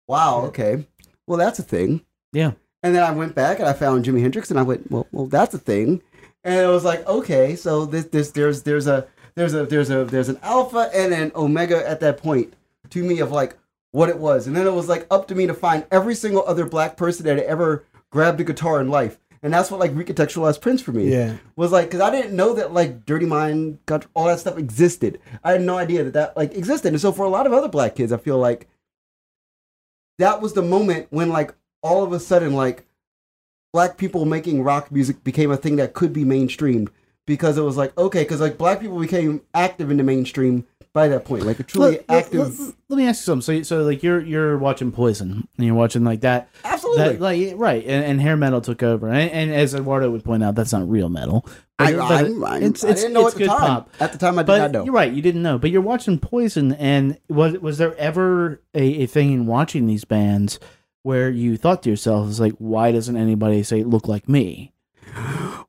wow, 0.08 0.42
okay, 0.46 0.86
well 1.26 1.38
that's 1.38 1.58
a 1.58 1.62
thing. 1.62 2.04
Yeah. 2.32 2.52
And 2.82 2.94
then 2.94 3.02
I 3.02 3.10
went 3.10 3.34
back 3.34 3.58
and 3.58 3.68
I 3.68 3.72
found 3.72 4.04
Jimi 4.04 4.20
Hendrix, 4.20 4.50
and 4.50 4.58
I 4.58 4.62
went, 4.62 4.90
well, 4.90 5.06
well 5.12 5.26
that's 5.26 5.54
a 5.54 5.58
thing. 5.58 6.02
And 6.44 6.54
it 6.60 6.68
was 6.68 6.84
like, 6.84 7.06
okay, 7.06 7.56
so 7.56 7.86
this, 7.86 8.04
this, 8.06 8.30
there's, 8.30 8.62
there's 8.62 8.86
a, 8.86 9.08
there's 9.34 9.54
a, 9.54 9.66
there's 9.66 9.90
a, 9.90 10.04
there's 10.04 10.28
an 10.28 10.38
alpha 10.42 10.90
and 10.94 11.12
an 11.12 11.32
omega 11.34 11.88
at 11.88 12.00
that 12.00 12.18
point 12.18 12.54
to 12.90 13.02
me 13.02 13.18
of 13.18 13.32
like 13.32 13.56
what 13.90 14.08
it 14.08 14.18
was, 14.18 14.46
and 14.46 14.54
then 14.54 14.66
it 14.66 14.72
was 14.72 14.88
like 14.88 15.06
up 15.10 15.26
to 15.28 15.34
me 15.34 15.46
to 15.46 15.54
find 15.54 15.86
every 15.90 16.14
single 16.14 16.44
other 16.46 16.66
black 16.66 16.96
person 16.96 17.24
that 17.24 17.38
had 17.38 17.46
ever 17.46 17.84
grabbed 18.10 18.40
a 18.40 18.44
guitar 18.44 18.80
in 18.80 18.88
life. 18.88 19.18
And 19.42 19.52
that's 19.52 19.70
what 19.70 19.80
like 19.80 19.92
recontextualized 19.92 20.60
Prince 20.60 20.82
for 20.82 20.92
me 20.92 21.10
Yeah. 21.10 21.36
was 21.56 21.72
like 21.72 21.86
because 21.86 22.00
I 22.00 22.10
didn't 22.10 22.34
know 22.34 22.54
that 22.54 22.72
like 22.72 23.04
Dirty 23.04 23.26
Mind, 23.26 23.78
got 23.86 24.06
all 24.14 24.26
that 24.26 24.40
stuff 24.40 24.58
existed. 24.58 25.20
I 25.44 25.52
had 25.52 25.62
no 25.62 25.76
idea 25.78 26.04
that 26.04 26.14
that 26.14 26.36
like 26.36 26.54
existed. 26.54 26.92
And 26.92 27.00
so 27.00 27.12
for 27.12 27.24
a 27.24 27.28
lot 27.30 27.46
of 27.46 27.52
other 27.52 27.68
black 27.68 27.94
kids, 27.96 28.12
I 28.12 28.16
feel 28.16 28.38
like 28.38 28.68
that 30.18 30.40
was 30.40 30.54
the 30.54 30.62
moment 30.62 31.08
when 31.10 31.28
like 31.28 31.54
all 31.82 32.02
of 32.02 32.12
a 32.12 32.20
sudden 32.20 32.54
like 32.54 32.86
black 33.72 33.98
people 33.98 34.24
making 34.24 34.62
rock 34.62 34.90
music 34.90 35.22
became 35.22 35.50
a 35.50 35.56
thing 35.56 35.76
that 35.76 35.92
could 35.92 36.12
be 36.12 36.24
mainstreamed 36.24 36.88
because 37.26 37.58
it 37.58 37.62
was 37.62 37.76
like 37.76 37.96
okay 37.98 38.22
because 38.22 38.40
like 38.40 38.56
black 38.56 38.80
people 38.80 38.98
became 38.98 39.42
active 39.52 39.90
in 39.90 39.96
the 39.98 40.02
mainstream 40.02 40.64
by 40.96 41.08
that 41.08 41.26
point 41.26 41.44
like 41.44 41.60
a 41.60 41.62
truly 41.62 41.90
Let, 41.90 42.08
let- 42.08 42.24
active 42.24 42.58
let- 42.58 42.74
let 42.88 42.96
me 42.96 43.06
ask 43.06 43.20
you 43.20 43.24
something. 43.24 43.62
So, 43.64 43.76
so 43.78 43.82
like 43.84 44.02
you're 44.02 44.20
you're 44.20 44.56
watching 44.56 44.90
Poison 44.92 45.46
and 45.58 45.66
you're 45.66 45.74
watching 45.74 46.04
like 46.04 46.22
that. 46.22 46.48
absolutely 46.64 47.04
That, 47.16 47.20
like 47.20 47.52
right, 47.56 47.84
and, 47.84 48.04
and 48.04 48.20
hair 48.20 48.36
metal 48.36 48.60
took 48.62 48.82
over, 48.82 49.08
and, 49.08 49.30
and 49.30 49.52
as 49.54 49.74
Eduardo 49.74 50.10
would 50.10 50.24
point 50.24 50.42
out, 50.42 50.54
that's 50.54 50.72
not 50.72 50.88
real 50.88 51.08
metal, 51.10 51.44
I, 51.78 51.92
But 51.92 52.00
I, 52.00 52.14
I, 52.54 52.58
it's- 52.60 52.84
I 52.84 52.92
didn't 52.94 53.12
know 53.12 53.26
it's 53.26 53.34
at 53.36 53.40
the 53.40 53.46
time. 53.46 53.58
pop. 53.60 53.90
At 54.00 54.12
the 54.12 54.18
time, 54.18 54.38
I 54.38 54.42
did 54.42 54.46
But 54.46 54.58
not 54.58 54.70
know. 54.72 54.84
you're 54.84 54.94
right, 54.94 55.12
you 55.12 55.20
didn't 55.20 55.42
know. 55.42 55.58
But 55.58 55.70
you're 55.70 55.82
watching 55.82 56.18
Poison, 56.18 56.72
and 56.72 57.18
was 57.28 57.58
was 57.58 57.76
there 57.78 57.94
ever 57.96 58.62
a, 58.74 59.02
a 59.02 59.06
thing 59.06 59.32
in 59.32 59.46
watching 59.46 59.86
these 59.86 60.04
bands 60.04 60.58
where 61.02 61.28
you 61.28 61.56
thought 61.58 61.82
to 61.82 61.90
yourself, 61.90 62.28
"Is 62.30 62.40
like, 62.40 62.54
why 62.58 62.90
doesn't 62.92 63.16
anybody 63.16 63.62
say 63.62 63.82
look 63.84 64.08
like 64.08 64.28
me?" 64.28 64.72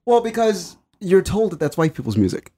Well, 0.06 0.22
because 0.22 0.78
you're 1.00 1.22
told 1.22 1.52
that 1.52 1.60
that's 1.60 1.78
white 1.78 1.94
people's 1.94 2.16
music. 2.18 2.54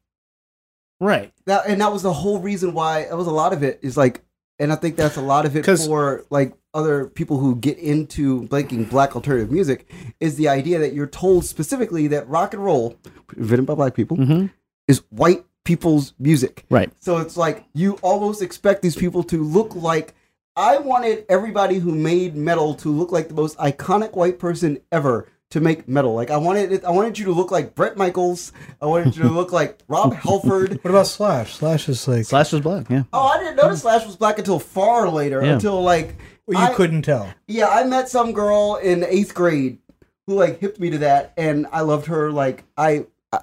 Right. 0.99 1.33
That 1.45 1.65
and 1.67 1.81
that 1.81 1.91
was 1.91 2.03
the 2.03 2.13
whole 2.13 2.39
reason 2.39 2.73
why 2.73 3.05
that 3.05 3.15
was 3.17 3.27
a 3.27 3.31
lot 3.31 3.53
of 3.53 3.63
it 3.63 3.79
is 3.81 3.95
like, 3.97 4.21
and 4.59 4.71
I 4.71 4.75
think 4.75 4.95
that's 4.95 5.15
a 5.17 5.21
lot 5.21 5.45
of 5.45 5.55
it 5.55 5.65
for 5.65 6.25
like 6.29 6.53
other 6.73 7.07
people 7.07 7.37
who 7.39 7.55
get 7.55 7.77
into 7.79 8.47
making 8.51 8.83
black 8.85 9.15
alternative 9.15 9.51
music 9.51 9.89
is 10.19 10.35
the 10.35 10.49
idea 10.49 10.77
that 10.79 10.93
you're 10.93 11.07
told 11.07 11.45
specifically 11.45 12.07
that 12.07 12.27
rock 12.27 12.53
and 12.53 12.63
roll, 12.63 12.95
written 13.35 13.65
by 13.65 13.73
black 13.75 13.95
people, 13.95 14.17
Mm-hmm. 14.17 14.47
is 14.87 15.01
white 15.09 15.45
people's 15.63 16.13
music. 16.19 16.65
Right. 16.69 16.91
So 16.99 17.17
it's 17.17 17.37
like 17.37 17.65
you 17.73 17.93
almost 18.01 18.41
expect 18.41 18.81
these 18.81 18.95
people 18.95 19.23
to 19.23 19.43
look 19.43 19.75
like. 19.75 20.13
I 20.55 20.77
wanted 20.79 21.25
everybody 21.29 21.79
who 21.79 21.93
made 21.95 22.35
metal 22.35 22.73
to 22.75 22.89
look 22.89 23.11
like 23.13 23.29
the 23.29 23.33
most 23.33 23.57
iconic 23.59 24.13
white 24.13 24.39
person 24.39 24.79
ever 24.91 25.27
to 25.51 25.59
make 25.59 25.87
metal. 25.87 26.13
Like 26.13 26.29
I 26.29 26.37
wanted 26.37 26.71
it, 26.71 26.83
I 26.85 26.91
wanted 26.91 27.17
you 27.17 27.25
to 27.25 27.31
look 27.31 27.51
like 27.51 27.75
Bret 27.75 27.97
Michaels. 27.97 28.51
I 28.81 28.85
wanted 28.85 29.15
you 29.15 29.23
to 29.23 29.29
look 29.29 29.51
like 29.51 29.79
Rob 29.87 30.13
Halford. 30.13 30.79
What 30.83 30.89
about 30.91 31.07
Slash? 31.07 31.55
Slash 31.55 31.89
is 31.89 32.07
like 32.07 32.25
Slash 32.25 32.51
was 32.51 32.61
black. 32.61 32.89
Yeah. 32.89 33.03
Oh, 33.13 33.27
I 33.27 33.39
didn't 33.39 33.55
notice 33.55 33.81
Slash 33.81 34.05
was 34.05 34.15
black 34.15 34.37
until 34.37 34.59
far 34.59 35.09
later. 35.09 35.43
Yeah. 35.43 35.53
Until 35.53 35.81
like 35.81 36.15
well, 36.45 36.59
you 36.61 36.71
I- 36.71 36.73
couldn't 36.75 37.01
tell. 37.03 37.33
yeah, 37.47 37.67
I 37.67 37.83
met 37.85 38.09
some 38.09 38.31
girl 38.31 38.75
in 38.81 39.03
eighth 39.03 39.33
grade 39.33 39.79
who 40.27 40.35
like 40.35 40.59
hipped 40.59 40.79
me 40.79 40.91
to 40.91 40.99
that, 40.99 41.33
and 41.37 41.65
I 41.71 41.81
loved 41.81 42.05
her. 42.07 42.31
Like 42.31 42.63
I, 42.77 43.05
I 43.33 43.39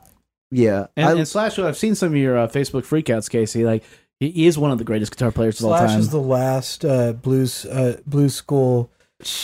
yeah, 0.53 0.87
And, 0.97 1.09
I, 1.09 1.13
and 1.13 1.27
Slash, 1.27 1.59
I've 1.59 1.77
seen 1.77 1.97
some 1.97 2.11
of 2.11 2.17
your 2.17 2.39
uh, 2.39 2.47
Facebook 2.47 2.83
freakouts, 2.83 3.29
Casey. 3.29 3.65
Like 3.65 3.83
he 4.21 4.47
is 4.47 4.57
one 4.57 4.71
of 4.71 4.79
the 4.79 4.85
greatest 4.85 5.11
guitar 5.13 5.33
players 5.33 5.59
of 5.61 5.67
all 5.67 5.73
time. 5.73 5.81
Slash 5.89 5.91
time. 5.91 6.01
is 6.01 6.11
the 6.11 6.21
last 6.21 6.85
uh, 6.85 7.13
blues 7.15 7.67
uh, 7.67 8.01
blues 8.07 8.35
school 8.37 8.91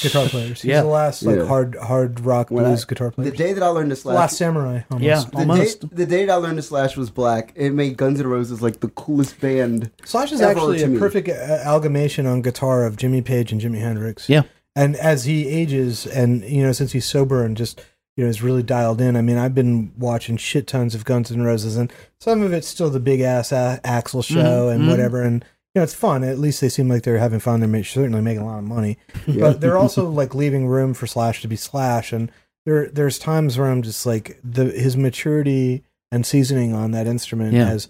guitar 0.03 0.27
players. 0.27 0.63
He's 0.63 0.71
Yeah. 0.71 0.83
the 0.83 0.89
last 0.89 1.23
like 1.23 1.37
Yeah. 1.39 1.47
hard 1.47 1.77
hard 1.77 2.21
rock 2.21 2.51
When 2.51 2.65
blues 2.65 2.85
I- 2.85 2.89
guitar 2.89 3.11
player. 3.11 3.31
the 3.31 3.37
day 3.37 3.53
that 3.55 3.63
I 3.63 3.69
learned 3.69 3.91
to 3.91 3.97
Slash, 3.97 4.15
last 4.15 4.37
samurai. 4.37 4.81
Almost. 4.91 5.05
Yeah. 5.05 5.25
the 5.31 5.37
almost. 5.39 5.81
day 5.81 5.89
the 5.93 6.07
day 6.07 6.27
that 6.27 6.33
I 6.33 6.37
learned 6.37 6.57
to 6.59 6.63
Slash 6.63 6.97
was 6.97 7.11
black. 7.11 7.53
It 7.57 7.71
made 7.73 7.97
Guns 7.97 8.21
N' 8.21 8.27
Roses 8.27 8.61
like 8.61 8.81
the 8.81 8.89
coolest 8.89 9.41
band. 9.41 9.91
Slash 10.05 10.33
is 10.33 10.41
ever 10.41 10.53
actually 10.59 10.79
to 10.79 10.85
a 10.85 10.89
me. 10.89 10.99
perfect 10.99 11.29
uh, 11.29 11.59
amalgamation 11.63 12.27
on 12.27 12.43
guitar 12.43 12.85
of 12.85 12.97
Jimmy 12.97 13.23
Page 13.23 13.51
and 13.53 13.61
Jimi 13.61 13.81
Hendrix. 13.81 14.29
Yeah. 14.29 14.43
And 14.77 14.97
as 14.97 15.25
he 15.25 15.49
ages, 15.49 16.07
and 16.07 16.43
you 16.45 16.63
know, 16.63 16.73
since 16.73 16.93
he's 16.93 17.05
sober 17.07 17.45
and 17.45 17.57
just 17.57 17.81
you 18.17 18.25
know 18.25 18.29
is 18.31 18.43
really 18.43 18.63
dialed 18.63 19.01
in. 19.01 19.17
I 19.17 19.23
mean, 19.23 19.39
I've 19.39 19.55
been 19.55 19.93
watching 19.99 20.37
shit 20.37 20.67
tons 20.67 20.95
of 20.95 21.07
Guns 21.07 21.31
N' 21.33 21.43
Roses, 21.43 21.77
and 21.79 21.91
some 22.21 22.43
of 22.43 22.53
it's 22.53 22.69
still 22.69 22.91
the 22.91 23.01
big 23.01 23.21
ass 23.23 23.53
a- 23.53 23.81
Axl 23.85 24.23
show 24.23 24.67
Mhm, 24.69 24.73
and 24.75 24.83
mhm. 24.85 24.91
whatever. 24.91 25.23
And 25.23 25.43
you 25.75 25.81
know, 25.81 25.83
it's 25.85 25.95
fun. 25.95 26.23
At 26.25 26.39
least 26.39 26.61
they 26.61 26.69
seem 26.69 26.89
like 26.89 27.03
they're 27.03 27.19
having 27.19 27.41
fun. 27.41 27.61
They're 27.61 27.85
certainly 27.85 28.21
making 28.21 28.43
a 28.43 28.47
lot 28.47 28.59
of 28.59 28.65
money, 28.65 28.99
but 29.27 29.61
they're 29.61 29.79
also 29.79 30.09
like 30.11 30.35
leaving 30.35 30.67
room 30.67 30.93
for 30.95 31.07
Slash 31.07 31.41
to 31.43 31.49
be 31.49 31.57
Slash. 31.57 32.13
And 32.13 32.31
there, 32.67 32.89
there's 32.89 33.19
times 33.19 33.57
where 33.59 33.69
I'm 33.71 33.83
just 33.83 34.05
like 34.07 34.39
the 34.45 34.67
his 34.67 34.97
maturity 34.97 35.83
and 36.11 36.27
seasoning 36.27 36.75
on 36.75 36.91
that 36.91 37.07
instrument 37.07 37.55
Yeah. 37.55 37.67
has 37.67 37.89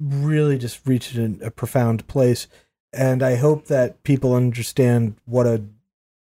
really 0.00 0.58
just 0.58 0.86
reached 0.86 1.16
a, 1.16 1.34
a 1.42 1.50
profound 1.50 2.06
place. 2.06 2.46
And 2.92 3.22
I 3.22 3.34
hope 3.36 3.66
that 3.66 4.02
people 4.04 4.34
understand 4.34 5.16
what 5.24 5.46
a 5.46 5.62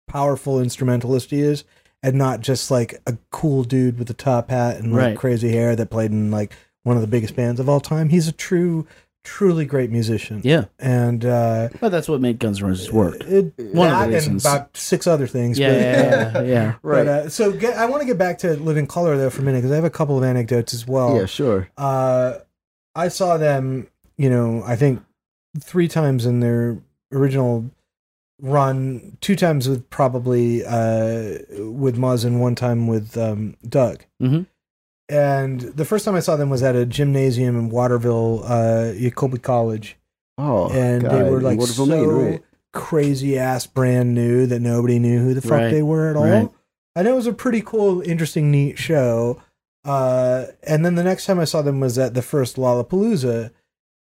powerful 0.07 0.59
instrumentalist 0.61 1.31
he 1.31 1.41
is, 1.41 1.63
and 2.03 2.15
not 2.15 2.41
just 2.41 2.69
like 2.71 2.99
a 3.07 3.17
cool 3.31 3.63
dude 3.63 3.97
with 3.99 4.09
a 4.09 4.13
top 4.13 4.49
hat 4.49 4.77
and 4.77 4.91
like 4.93 5.01
Right. 5.01 5.17
crazy 5.17 5.51
hair 5.51 5.75
that 5.75 5.89
played 5.89 6.11
in 6.11 6.31
like 6.31 6.53
one 6.83 6.95
of 6.95 7.01
the 7.01 7.07
biggest 7.07 7.35
bands 7.35 7.59
of 7.59 7.69
all 7.69 7.79
time. 7.79 8.09
He's 8.09 8.27
a 8.27 8.31
true, 8.31 8.87
truly 9.23 9.65
great 9.65 9.91
musician. 9.91 10.41
yeah. 10.43 10.65
And 10.79 11.23
uh, 11.25 11.69
But 11.79 11.89
that's 11.89 12.07
what 12.09 12.21
made 12.21 12.39
Guns 12.39 12.61
N' 12.61 12.67
Roses 12.67 12.91
work. 12.91 13.21
it, 13.23 13.53
One 13.57 13.87
of 13.89 13.93
the 13.93 13.97
that 13.99 14.03
and 14.03 14.13
reasons. 14.13 14.45
about 14.45 14.75
six 14.75 15.05
other 15.07 15.27
things. 15.27 15.59
Yeah, 15.59 15.69
but- 15.69 15.79
yeah, 15.79 16.41
yeah, 16.41 16.41
yeah. 16.53 16.73
Right. 16.81 17.05
But, 17.05 17.07
uh, 17.07 17.29
so 17.29 17.51
get, 17.51 17.77
I 17.77 17.85
want 17.85 18.01
to 18.01 18.07
get 18.07 18.17
back 18.17 18.37
to 18.39 18.53
Living 18.55 18.87
Color 18.87 19.17
though 19.17 19.29
for 19.29 19.41
a 19.41 19.45
minute 19.45 19.59
because 19.59 19.71
I 19.71 19.75
have 19.75 19.83
a 19.85 19.89
couple 19.89 20.17
of 20.17 20.23
anecdotes 20.23 20.73
as 20.73 20.87
well. 20.87 21.15
yeah, 21.15 21.25
sure. 21.25 21.69
Uh, 21.77 22.39
I 22.95 23.07
saw 23.07 23.37
them, 23.37 23.87
you 24.17 24.29
know, 24.29 24.63
I 24.65 24.75
think 24.75 25.01
three 25.59 25.87
times 25.87 26.25
in 26.25 26.39
their 26.39 26.77
original 27.11 27.69
run, 28.41 29.17
two 29.21 29.35
times 29.35 29.69
with 29.69 29.89
probably 29.89 30.65
uh, 30.65 31.37
with 31.71 31.97
Muzz 31.97 32.25
and 32.25 32.41
one 32.41 32.55
time 32.55 32.87
with 32.87 33.17
um, 33.17 33.55
Doug. 33.67 34.03
Mhm. 34.21 34.47
And 35.11 35.59
the 35.61 35.83
first 35.85 36.05
time 36.05 36.15
I 36.15 36.21
saw 36.21 36.35
them 36.37 36.49
was 36.49 36.63
at 36.63 36.75
a 36.75 36.85
gymnasium 36.85 37.57
in 37.57 37.69
Waterville, 37.69 38.43
uh, 38.45 38.93
Colby 39.13 39.39
College, 39.39 39.97
Oh, 40.37 40.69
and 40.71 41.01
they 41.03 41.23
were 41.29 41.41
like 41.41 41.59
Waterville, 41.59 41.85
so 41.85 41.91
Maine, 41.91 42.31
right. 42.31 42.43
crazy 42.73 43.37
ass 43.37 43.67
brand 43.67 44.15
new 44.15 44.45
that 44.47 44.61
nobody 44.61 44.97
knew 44.99 45.19
who 45.19 45.33
the 45.33 45.41
fuck 45.41 45.51
Right, 45.51 45.71
they 45.71 45.83
were 45.83 46.09
at 46.09 46.15
all. 46.15 46.23
right. 46.25 46.49
I 46.95 47.03
know 47.03 47.13
it 47.13 47.15
was 47.17 47.27
a 47.27 47.33
pretty 47.33 47.61
cool, 47.61 48.01
interesting, 48.01 48.49
neat 48.51 48.77
show. 48.77 49.41
Uh, 49.83 50.45
and 50.63 50.85
then 50.85 50.95
the 50.95 51.03
next 51.03 51.25
time 51.25 51.39
I 51.39 51.45
saw 51.45 51.61
them 51.61 51.79
was 51.79 51.97
at 51.97 52.13
the 52.13 52.21
first 52.21 52.55
Lollapalooza, 52.55 53.51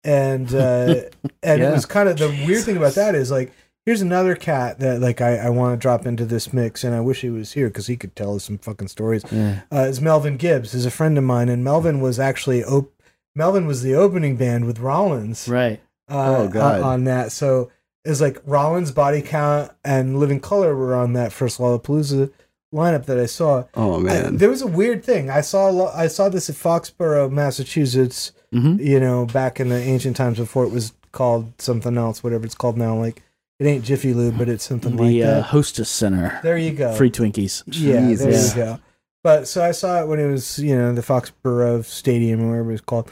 and 0.03 0.53
uh, 0.55 0.95
and 1.43 1.61
Yeah. 1.61 1.69
it 1.69 1.71
was 1.71 1.85
kind 1.85 2.09
of 2.09 2.17
the 2.17 2.29
weird 2.47 2.63
thing 2.63 2.77
about 2.77 2.95
that 2.95 3.13
is 3.15 3.29
like 3.31 3.51
here's 3.85 4.01
another 4.01 4.35
cat 4.35 4.79
that 4.79 4.99
like 4.99 5.21
I, 5.21 5.37
I 5.37 5.49
want 5.49 5.73
to 5.73 5.81
drop 5.81 6.05
into 6.05 6.25
this 6.25 6.51
mix, 6.53 6.83
and 6.83 6.95
I 6.95 6.99
wish 7.01 7.21
he 7.21 7.29
was 7.29 7.53
here 7.53 7.67
because 7.67 7.87
he 7.87 7.97
could 7.97 8.15
tell 8.15 8.35
us 8.35 8.43
some 8.45 8.57
fucking 8.57 8.87
stories. 8.89 9.23
Yeah. 9.31 9.61
Uh, 9.71 9.81
is 9.81 10.01
Melvin 10.01 10.37
Gibbs 10.37 10.73
is 10.73 10.85
a 10.85 10.91
friend 10.91 11.17
of 11.17 11.23
mine, 11.23 11.49
and 11.49 11.63
Melvin 11.63 11.99
was 12.01 12.19
actually 12.19 12.63
op- 12.63 12.91
Melvin 13.35 13.67
was 13.67 13.83
the 13.83 13.95
opening 13.95 14.35
band 14.37 14.65
with 14.65 14.79
Rollins 14.79 15.47
Right. 15.47 15.81
uh, 16.09 16.35
Oh, 16.37 16.47
God. 16.47 16.81
on 16.81 17.03
that. 17.03 17.31
So 17.33 17.69
it's 18.05 18.21
like 18.21 18.39
Rollins, 18.45 18.91
Body 18.91 19.21
Count, 19.21 19.71
and 19.83 20.19
Living 20.19 20.39
Color 20.39 20.75
were 20.75 20.95
on 20.95 21.13
that 21.13 21.33
first 21.33 21.59
Lollapalooza 21.59 22.31
lineup 22.73 23.05
that 23.05 23.19
I 23.19 23.25
saw. 23.25 23.65
Oh 23.73 23.99
I- 23.99 24.03
man. 24.03 24.37
there 24.37 24.49
was 24.49 24.61
a 24.61 24.67
weird 24.67 25.03
thing. 25.03 25.29
I 25.29 25.41
saw 25.41 25.91
I 25.93 26.07
saw 26.07 26.29
this 26.29 26.49
at 26.49 26.55
Foxborough, 26.55 27.31
Massachusetts. 27.31 28.31
Mhm. 28.53 28.79
You 28.83 28.99
know, 28.99 29.25
back 29.25 29.59
in 29.59 29.69
the 29.69 29.77
ancient 29.81 30.15
times 30.15 30.37
before 30.37 30.63
it 30.65 30.71
was 30.71 30.93
called 31.11 31.51
something 31.59 31.97
else, 31.97 32.23
whatever 32.23 32.45
it's 32.45 32.55
called 32.55 32.77
now. 32.77 32.95
Like 32.97 33.21
it 33.59 33.65
ain't 33.65 33.85
Jiffy 33.85 34.13
Lube, 34.13 34.37
but 34.37 34.49
it's 34.49 34.65
something 34.65 34.97
like 34.97 35.09
The 35.09 35.23
uh, 35.23 35.31
that. 35.35 35.41
Hostess 35.43 35.89
Center. 35.89 36.39
There 36.43 36.57
you 36.57 36.71
go. 36.71 36.93
Free 36.93 37.11
Twinkies. 37.11 37.63
Yeah, 37.67 38.13
there 38.15 38.31
you 38.31 38.55
go. 38.55 38.79
But 39.23 39.47
so 39.47 39.63
I 39.63 39.71
saw 39.71 40.01
it 40.01 40.07
when 40.07 40.19
it 40.19 40.27
was, 40.27 40.59
you 40.59 40.75
know, 40.75 40.93
the 40.93 41.01
Foxborough 41.01 41.83
Stadium 41.83 42.41
or 42.41 42.49
whatever 42.49 42.69
it 42.69 42.73
was 42.73 42.81
called. 42.81 43.11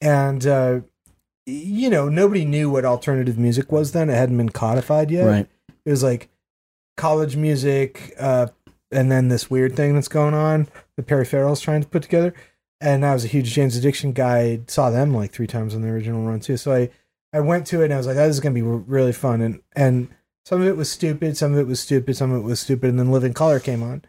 And, 0.00 0.46
uh, 0.46 0.80
you 1.44 1.90
know, 1.90 2.08
nobody 2.08 2.44
knew 2.44 2.70
what 2.70 2.84
alternative 2.84 3.38
music 3.38 3.70
was 3.70 3.92
then. 3.92 4.08
It 4.08 4.14
hadn't 4.14 4.36
been 4.36 4.48
codified 4.50 5.10
yet. 5.10 5.26
Right. 5.26 5.48
It 5.84 5.90
was 5.90 6.02
like 6.02 6.30
college 6.96 7.36
music, 7.36 8.14
uh, 8.18 8.48
and 8.90 9.10
then 9.10 9.28
this 9.28 9.50
weird 9.50 9.76
thing 9.76 9.94
that's 9.94 10.08
going 10.08 10.34
on 10.34 10.68
that 10.96 11.06
Perry 11.06 11.24
Farrell's 11.24 11.60
trying 11.60 11.82
to 11.82 11.88
put 11.88 12.02
together. 12.02 12.34
And 12.80 13.04
I 13.04 13.12
was 13.12 13.24
a 13.24 13.28
huge 13.28 13.52
Jane's 13.52 13.76
Addiction 13.76 14.12
guy. 14.12 14.60
Saw 14.66 14.90
them 14.90 15.14
like 15.14 15.32
three 15.32 15.46
times 15.46 15.74
on 15.74 15.82
the 15.82 15.88
original 15.88 16.22
run 16.22 16.40
too. 16.40 16.56
So 16.56 16.72
I, 16.72 16.90
I 17.32 17.40
went 17.40 17.66
to 17.68 17.80
it 17.82 17.86
and 17.86 17.94
I 17.94 17.96
was 17.96 18.06
like, 18.06 18.16
oh, 18.16 18.26
this 18.26 18.36
is 18.36 18.40
gonna 18.40 18.54
be 18.54 18.62
really 18.62 19.12
fun. 19.12 19.40
And 19.40 19.60
and 19.74 20.08
some 20.44 20.60
of 20.62 20.66
it 20.66 20.76
was 20.76 20.90
stupid, 20.90 21.36
some 21.36 21.52
of 21.52 21.58
it 21.58 21.66
was 21.66 21.80
stupid, 21.80 22.16
some 22.16 22.32
of 22.32 22.38
it 22.42 22.44
was 22.44 22.60
stupid. 22.60 22.90
And 22.90 22.98
then 22.98 23.10
Living 23.10 23.34
Color 23.34 23.60
came 23.60 23.82
on. 23.82 24.02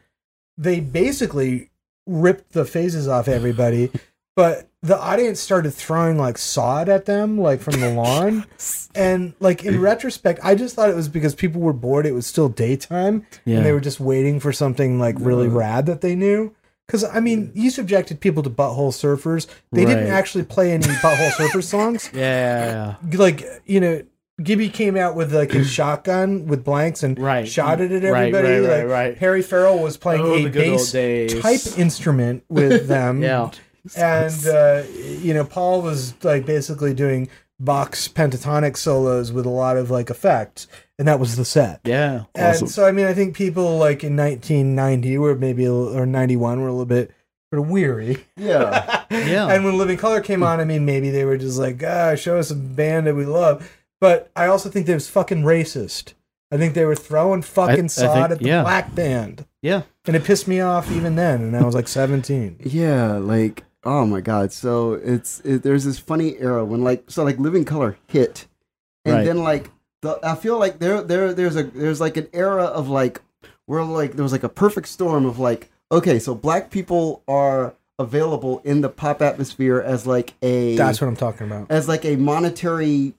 They 0.58 0.80
basically 0.80 1.70
ripped 2.08 2.54
the 2.54 2.66
phases 2.66 3.08
off 3.08 3.28
everybody, 3.28 3.92
but 4.36 4.68
the 4.82 4.98
audience 5.00 5.40
started 5.40 5.72
throwing 5.72 6.18
like 6.18 6.38
sod 6.40 6.90
at 6.90 7.06
them, 7.06 7.38
like 7.40 7.62
from 7.62 7.80
the 7.80 7.90
lawn. 7.94 8.46
And 8.96 9.34
like 9.40 9.64
in 9.64 9.80
retrospect, 9.80 10.40
I 10.44 10.54
just 10.56 10.76
thought 10.76 10.90
it 10.90 10.96
was 10.96 11.08
because 11.08 11.34
people 11.34 11.62
were 11.62 11.72
bored. 11.74 12.06
It 12.06 12.12
was 12.12 12.28
still 12.28 12.50
daytime, 12.50 13.26
Yeah. 13.46 13.58
and 13.58 13.66
they 13.66 13.72
were 13.72 13.80
just 13.80 14.00
waiting 14.02 14.40
for 14.42 14.52
something 14.52 15.00
like 15.00 15.16
really 15.20 15.48
rad 15.48 15.86
that 15.86 16.02
they 16.02 16.14
knew. 16.16 16.54
Because 16.92 17.06
I 17.06 17.22
mean, 17.22 17.54
you 17.56 17.70
subjected 17.70 18.20
people 18.20 18.44
to 18.44 18.50
Butthole 18.50 18.92
Surfers. 18.92 19.48
They 19.72 19.86
didn't 19.86 20.08
actually 20.08 20.44
play 20.44 20.74
any 20.74 20.84
Butthole 21.04 21.30
Surfers 21.32 21.64
songs. 21.64 22.10
yeah. 22.14 22.96
Like 23.14 23.48
you 23.66 23.80
know, 23.80 24.04
Gibby 24.44 24.68
came 24.68 24.98
out 24.98 25.16
with 25.16 25.34
like 25.34 25.52
his 25.52 25.72
shotgun 25.80 26.48
with 26.48 26.66
blanks 26.66 27.02
and 27.04 27.18
Right. 27.18 27.48
shot 27.48 27.80
it 27.80 27.94
at 27.94 28.04
everybody. 28.04 28.46
right, 28.46 28.60
right, 28.60 28.80
like 28.84 28.88
right. 28.88 29.18
Perry 29.18 29.42
Farrell 29.42 29.80
was 29.80 29.96
playing 29.96 30.22
Oh, 30.22 30.34
a 30.34 30.44
the 30.44 30.50
good 30.50 30.68
old 30.68 30.90
bass 30.92 31.42
type 31.42 31.80
instrument 31.80 32.44
with 32.50 32.88
them. 32.90 33.22
Yeah. 33.22 33.52
and 33.96 34.48
uh, 34.48 34.84
you 35.22 35.34
know, 35.34 35.46
Paul 35.46 35.82
was 35.82 36.14
like 36.26 36.46
basically 36.46 36.94
doing 36.94 37.30
box 37.58 38.08
pentatonic 38.08 38.76
solos 38.76 39.32
with 39.32 39.46
a 39.46 39.50
lot 39.50 39.78
of 39.78 39.90
like 39.90 40.10
effects, 40.10 40.68
and 41.02 41.08
that 41.08 41.20
was 41.20 41.36
the 41.36 41.44
set. 41.46 41.82
Yeah. 41.84 42.26
And 42.36 42.70
so, 42.70 42.86
I 42.86 42.92
mean, 42.92 43.08
I 43.08 43.14
think 43.16 43.36
people 43.36 43.80
like 43.80 44.04
in 44.04 44.16
1990 44.16 45.18
were 45.18 45.34
maybe 45.34 45.66
a 45.66 45.74
or 45.74 46.06
91 46.06 46.62
were 46.62 46.68
a 46.68 46.72
little 46.72 46.86
bit 46.86 47.10
sort 47.52 47.64
of 47.66 47.70
weary. 47.72 48.18
yeah. 48.38 49.00
Yeah. 49.12 49.48
And 49.48 49.66
when 49.66 49.78
Living 49.78 49.98
Color 49.98 50.22
came 50.22 50.42
on, 50.44 50.60
I 50.62 50.64
mean, 50.66 50.86
maybe 50.86 51.10
they 51.10 51.26
were 51.26 51.38
just 51.38 51.58
like, 51.60 51.84
ah, 51.84 52.16
show 52.16 52.38
us 52.38 52.50
a 52.52 52.56
band 52.56 53.08
that 53.08 53.16
we 53.16 53.26
love. 53.26 53.70
But 54.00 54.30
I 54.38 54.46
also 54.46 54.70
think 54.70 54.86
that 54.86 54.92
it 54.94 54.96
was 54.96 55.10
fucking 55.10 55.42
racist. 55.44 56.14
I 56.52 56.58
think 56.58 56.76
they 56.76 56.86
were 56.86 56.96
throwing 56.96 57.42
fucking 57.42 57.86
I 57.86 57.88
sod 57.88 58.14
think- 58.14 58.32
at 58.32 58.40
the 58.40 58.46
yeah. 58.46 58.62
black 58.62 58.94
band. 58.96 59.46
Yeah. 59.62 59.82
And 60.06 60.16
it 60.16 60.24
pissed 60.24 60.48
me 60.48 60.62
off 60.62 60.92
even 60.92 61.16
then. 61.16 61.42
And 61.42 61.58
I 61.58 61.64
was 61.64 61.76
like 61.76 61.88
17. 61.90 62.60
Yeah, 62.64 63.18
like 63.18 63.64
oh 63.84 64.06
my 64.06 64.22
god. 64.22 64.54
So 64.54 64.94
it's 64.94 65.40
it, 65.42 65.64
there's 65.64 65.84
this 65.84 66.00
funny 66.00 66.38
era 66.40 66.64
when 66.64 66.84
like 66.84 67.04
so 67.10 67.24
like 67.24 67.38
Living 67.40 67.66
Color 67.66 67.98
hit, 68.08 68.48
and 69.06 69.16
Right. 69.16 69.26
then 69.26 69.40
like 69.40 69.70
the 70.02 70.20
I 70.24 70.36
feel 70.36 70.58
like 70.60 70.80
there 70.80 71.02
there 71.02 71.34
there's 71.34 71.56
a 71.56 71.64
there's 71.64 72.00
like 72.02 72.18
an 72.18 72.28
era 72.34 72.66
of 72.66 72.90
like 72.90 73.22
where 73.66 73.84
like 73.84 74.14
there 74.14 74.24
was 74.24 74.32
like 74.32 74.44
a 74.44 74.50
perfect 74.50 74.88
storm 74.88 75.26
of 75.26 75.40
like 75.40 75.70
okay 75.92 76.20
so 76.20 76.34
black 76.36 76.72
people 76.72 77.24
are 77.28 77.74
available 78.00 78.62
in 78.66 78.82
the 78.82 78.90
pop 78.90 79.22
atmosphere 79.22 79.80
as 79.80 80.08
like 80.08 80.34
a 80.42 80.76
That's 80.76 81.00
what 81.00 81.08
I'm 81.08 81.16
talking 81.16 81.46
about. 81.48 81.70
as 81.70 81.88
like 81.88 82.04
a 82.04 82.16
monetary 82.16 83.14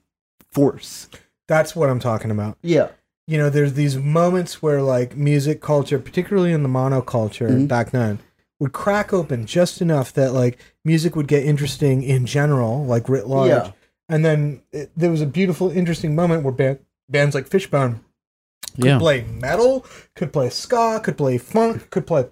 force. 0.51 1.07
That's 1.47 1.75
what 1.75 1.89
I'm 1.89 1.99
talking 1.99 2.31
about. 2.31 2.57
Yeah. 2.61 2.89
you 3.25 3.37
know, 3.37 3.49
there's 3.49 3.73
these 3.75 3.95
moments 3.95 4.61
where 4.61 4.81
like 4.81 5.15
music 5.15 5.61
culture, 5.61 5.97
particularly 5.99 6.51
in 6.51 6.63
the 6.63 6.69
monoculture 6.69 7.49
Mhm. 7.49 7.67
back 7.69 7.91
then, 7.91 8.19
would 8.59 8.73
crack 8.73 9.13
open 9.13 9.45
just 9.45 9.81
enough 9.81 10.11
that 10.13 10.33
like 10.33 10.57
music 10.83 11.15
would 11.15 11.27
get 11.29 11.45
interesting 11.45 12.03
in 12.03 12.25
general, 12.25 12.85
like 12.85 13.07
writ 13.07 13.25
large. 13.27 13.49
Yeah. 13.49 13.71
And 14.09 14.23
then 14.25 14.61
it, 14.71 14.91
there 14.95 15.09
was 15.11 15.21
a 15.21 15.25
beautiful, 15.25 15.69
interesting 15.71 16.15
moment 16.15 16.43
where 16.43 16.53
ba- 16.53 16.79
bands 17.09 17.33
like 17.35 17.47
Fishbone 17.47 18.01
could 18.75 18.85
Yeah. 18.85 18.99
play 18.99 19.23
metal, 19.23 19.85
could 20.15 20.33
play 20.33 20.49
ska, 20.49 20.99
could 21.03 21.17
play 21.17 21.37
funk, 21.37 21.89
could 21.89 22.05
play 22.07 22.25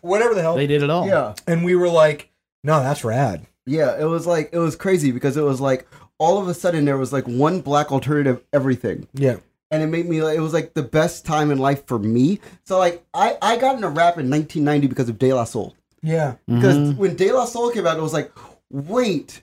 whatever 0.00 0.34
the 0.34 0.42
hell. 0.42 0.56
They 0.56 0.66
did 0.66 0.82
it 0.82 0.90
all. 0.90 1.06
Yeah. 1.06 1.34
and 1.46 1.64
we 1.64 1.74
were 1.74 1.88
like, 1.88 2.30
no, 2.64 2.80
that's 2.80 3.04
rad. 3.04 3.46
Yeah, 3.66 4.00
it 4.00 4.04
was 4.04 4.26
like 4.26 4.50
it 4.52 4.58
was 4.58 4.76
crazy 4.76 5.10
because 5.12 5.36
it 5.36 5.42
was 5.42 5.60
like 5.60 5.86
all 6.18 6.40
of 6.40 6.48
a 6.48 6.54
sudden 6.54 6.84
there 6.84 6.96
was 6.96 7.12
like 7.12 7.26
one 7.26 7.60
black 7.60 7.92
alternative 7.92 8.42
everything. 8.52 9.06
Yeah. 9.12 9.36
And 9.70 9.82
it 9.82 9.86
made 9.88 10.08
me 10.08 10.22
like 10.22 10.36
it 10.38 10.40
was 10.40 10.54
like 10.54 10.72
the 10.74 10.82
best 10.82 11.26
time 11.26 11.50
in 11.50 11.58
life 11.58 11.86
for 11.86 11.98
me. 11.98 12.40
So 12.64 12.78
like 12.78 13.04
I 13.12 13.36
I 13.42 13.56
got 13.58 13.74
into 13.76 13.88
rap 13.88 14.16
in 14.18 14.30
1990 14.30 14.86
because 14.86 15.08
of 15.10 15.18
De 15.18 15.32
La 15.34 15.44
Soul. 15.44 15.74
Yeah. 16.02 16.36
Because 16.46 16.76
Mhm. 16.76 16.96
when 16.96 17.16
De 17.16 17.30
La 17.32 17.44
Soul 17.44 17.70
came 17.70 17.86
out, 17.86 17.98
it 17.98 18.02
was 18.02 18.14
like, 18.14 18.32
wait, 18.70 19.42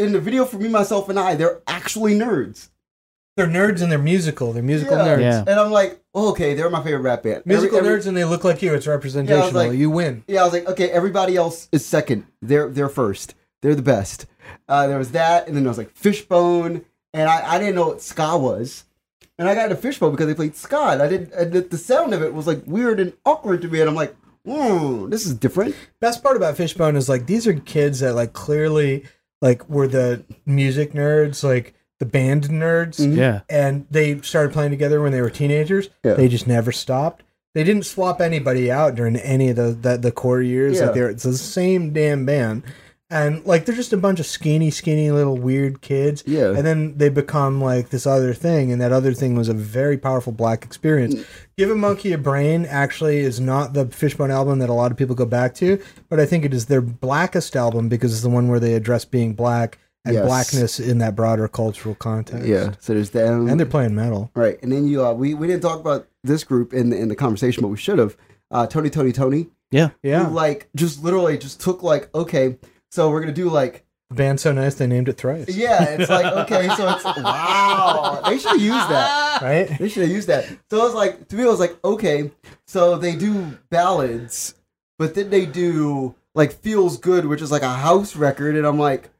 in 0.00 0.12
the 0.12 0.20
video 0.20 0.44
for 0.44 0.58
me, 0.58 0.68
myself, 0.68 1.08
and 1.08 1.18
I, 1.18 1.34
they're 1.34 1.60
actually 1.66 2.14
nerds. 2.14 2.68
They're 3.36 3.46
nerds 3.46 3.80
and 3.80 3.90
they're 3.90 3.98
musical. 3.98 4.52
They're 4.52 4.62
musical 4.62 4.96
Yeah. 4.98 5.06
nerds. 5.06 5.20
Yeah. 5.20 5.44
And 5.46 5.60
I'm 5.60 5.70
like, 5.70 6.00
oh, 6.14 6.30
okay, 6.30 6.54
they're 6.54 6.68
my 6.68 6.82
favorite 6.82 7.00
rap 7.02 7.22
band. 7.22 7.46
Musical 7.46 7.78
Every- 7.78 7.88
every- 7.90 8.00
nerds 8.02 8.06
and 8.06 8.16
they 8.16 8.24
look 8.24 8.44
like 8.44 8.60
you. 8.60 8.74
It's 8.74 8.86
representational. 8.86 9.52
like- 9.52 9.72
you 9.78 9.88
win. 9.88 10.24
Yeah, 10.26 10.40
I 10.42 10.44
was 10.44 10.52
like, 10.52 10.66
okay, 10.68 10.90
everybody 10.90 11.36
else 11.36 11.68
is 11.72 11.86
second. 11.86 12.26
They're 12.42 12.68
they're 12.68 12.88
first. 12.88 13.34
They're 13.62 13.74
the 13.76 13.82
best. 13.82 14.26
Uh, 14.68 14.86
there 14.88 14.98
was 14.98 15.12
that, 15.12 15.46
and 15.46 15.56
then 15.56 15.62
there 15.64 15.70
was 15.70 15.78
like 15.78 15.90
Fishbone, 15.90 16.84
and 17.14 17.28
I, 17.28 17.54
I 17.54 17.58
didn't 17.58 17.76
know 17.76 17.88
what 17.88 18.02
ska 18.02 18.36
was, 18.36 18.84
and 19.38 19.48
I 19.48 19.54
got 19.54 19.64
into 19.70 19.76
Fishbone 19.76 20.10
because 20.10 20.26
they 20.26 20.34
played 20.34 20.56
ska. 20.56 20.88
And 20.92 21.02
I 21.02 21.08
didn't. 21.08 21.32
And 21.32 21.52
the, 21.52 21.60
the 21.62 21.78
sound 21.78 22.12
of 22.12 22.22
it 22.22 22.34
was 22.34 22.46
like 22.46 22.62
weird 22.66 22.98
and 23.00 23.12
awkward 23.24 23.62
to 23.62 23.68
me, 23.68 23.80
and 23.80 23.88
I'm 23.88 23.94
like, 23.96 24.14
whoa, 24.44 25.06
this 25.06 25.24
is 25.24 25.34
different. 25.34 25.74
best 26.00 26.22
part 26.22 26.36
about 26.36 26.56
Fishbone 26.56 26.96
is 26.96 27.08
like 27.08 27.26
these 27.26 27.46
are 27.46 27.52
kids 27.54 28.00
that 28.00 28.14
like 28.14 28.32
clearly 28.32 29.04
like 29.40 29.68
were 29.68 29.88
the 29.88 30.22
music 30.46 30.92
nerds, 30.92 31.42
like 31.42 31.74
the 31.98 32.06
band 32.06 32.44
nerds, 32.48 32.98
Mhm. 33.00 33.16
Yeah. 33.16 33.40
and 33.48 33.86
they 33.90 34.20
started 34.22 34.52
playing 34.52 34.70
together 34.70 35.00
when 35.02 35.12
they 35.12 35.20
were 35.20 35.30
teenagers. 35.30 35.88
Yeah. 36.04 36.14
They 36.14 36.28
just 36.28 36.46
never 36.46 36.72
stopped. 36.72 37.22
They 37.54 37.64
didn't 37.64 37.84
swap 37.84 38.20
anybody 38.20 38.70
out 38.70 38.94
during 38.94 39.16
any 39.16 39.50
of 39.50 39.56
the 39.56 39.76
the, 39.80 39.96
the 39.96 40.12
core 40.12 40.40
years. 40.42 40.76
Yeah. 40.78 40.86
Like 40.86 40.94
they're 40.94 41.10
it's 41.10 41.24
the 41.24 41.36
same 41.36 41.92
damn 41.92 42.24
band. 42.24 42.62
And 43.12 43.44
like 43.44 43.64
they're 43.66 43.74
just 43.74 43.92
a 43.92 43.96
bunch 43.96 44.20
of 44.20 44.26
skinny, 44.26 44.70
skinny 44.70 45.10
little 45.10 45.36
weird 45.36 45.80
kids. 45.80 46.22
Yeah. 46.26 46.50
And 46.56 46.64
then 46.64 46.96
they 46.96 47.08
become 47.08 47.60
like 47.60 47.88
this 47.90 48.06
other 48.06 48.32
thing, 48.34 48.70
and 48.70 48.80
that 48.80 48.92
other 48.92 49.12
thing 49.12 49.34
was 49.34 49.48
a 49.48 49.54
very 49.54 49.98
powerful 49.98 50.32
black 50.32 50.64
experience. 50.64 51.16
Give 51.58 51.70
a 51.70 51.74
Monkey 51.74 52.12
a 52.12 52.18
Brain 52.18 52.66
actually 52.66 53.18
is 53.18 53.40
not 53.40 53.72
the 53.72 53.86
Fishbone 53.86 54.30
album 54.30 54.60
that 54.60 54.68
a 54.68 54.72
lot 54.72 54.92
of 54.92 54.96
people 54.96 55.16
go 55.16 55.26
back 55.26 55.54
to, 55.56 55.82
but 56.08 56.20
I 56.20 56.26
think 56.26 56.44
it 56.44 56.54
is 56.54 56.66
their 56.66 56.80
blackest 56.80 57.56
album 57.56 57.88
because 57.88 58.12
it's 58.12 58.22
the 58.22 58.30
one 58.30 58.46
where 58.48 58.60
they 58.60 58.74
address 58.74 59.04
being 59.04 59.34
black 59.34 59.78
and 60.04 60.14
Yes. 60.14 60.24
blackness 60.24 60.80
in 60.80 60.98
that 60.98 61.14
broader 61.16 61.46
cultural 61.48 61.94
context. 61.96 62.46
Yeah. 62.46 62.72
So 62.80 62.94
there's 62.94 63.10
them, 63.10 63.48
And 63.48 63.58
they're 63.60 63.66
playing 63.66 63.94
metal. 63.94 64.30
right, 64.34 64.56
and 64.62 64.70
then 64.72 64.86
you 64.86 65.04
uh, 65.04 65.12
we 65.12 65.34
we 65.34 65.46
didn't 65.48 65.62
talk 65.62 65.80
about 65.80 66.06
this 66.22 66.44
group 66.44 66.72
in 66.72 66.90
the, 66.90 66.96
in 66.96 67.08
the 67.08 67.16
conversation, 67.16 67.60
but 67.62 67.68
we 67.68 67.76
should 67.76 67.98
have. 67.98 68.16
Uh, 68.52 68.66
Tony, 68.66 68.88
Tony, 68.88 69.12
Tony, 69.12 69.48
Yeah. 69.72 69.90
Yeah. 70.02 70.24
who 70.26 70.34
like 70.34 70.68
just 70.76 71.02
literally 71.04 71.36
just 71.36 71.60
took 71.60 71.82
like 71.82 72.08
okay, 72.14 72.56
so 72.90 73.10
we're 73.10 73.20
gonna 73.20 73.32
do 73.32 73.48
like 73.48 73.84
The 74.10 74.16
band's 74.16 74.42
so 74.42 74.52
nice 74.52 74.74
they 74.74 74.86
named 74.86 75.08
it 75.08 75.16
thrice. 75.16 75.48
yeah, 75.48 75.84
it's 75.98 76.10
like 76.10 76.26
okay, 76.44 76.68
so 76.76 76.88
it's 76.90 77.04
wow, 77.04 78.20
they 78.26 78.38
should 78.38 78.52
have 78.52 78.60
used 78.60 78.88
that. 78.90 79.42
Right? 79.42 79.78
They 79.78 79.88
should 79.88 80.02
have 80.02 80.10
used 80.12 80.28
that. 80.28 80.44
So 80.70 80.78
it 80.80 80.82
was 80.84 80.94
like 80.94 81.28
to 81.28 81.36
me, 81.36 81.44
it 81.44 81.46
was 81.46 81.60
like 81.60 81.78
okay, 81.84 82.30
so 82.66 82.96
they 82.98 83.16
do 83.16 83.56
ballads, 83.70 84.54
but 84.98 85.14
then 85.14 85.30
they 85.30 85.46
do 85.46 86.14
like 86.34 86.52
feels 86.60 86.98
good, 86.98 87.24
which 87.26 87.40
is 87.42 87.50
like 87.50 87.62
a 87.62 87.72
house 87.72 88.14
record, 88.16 88.54
and 88.56 88.66
I'm 88.66 88.78
like, 88.78 89.10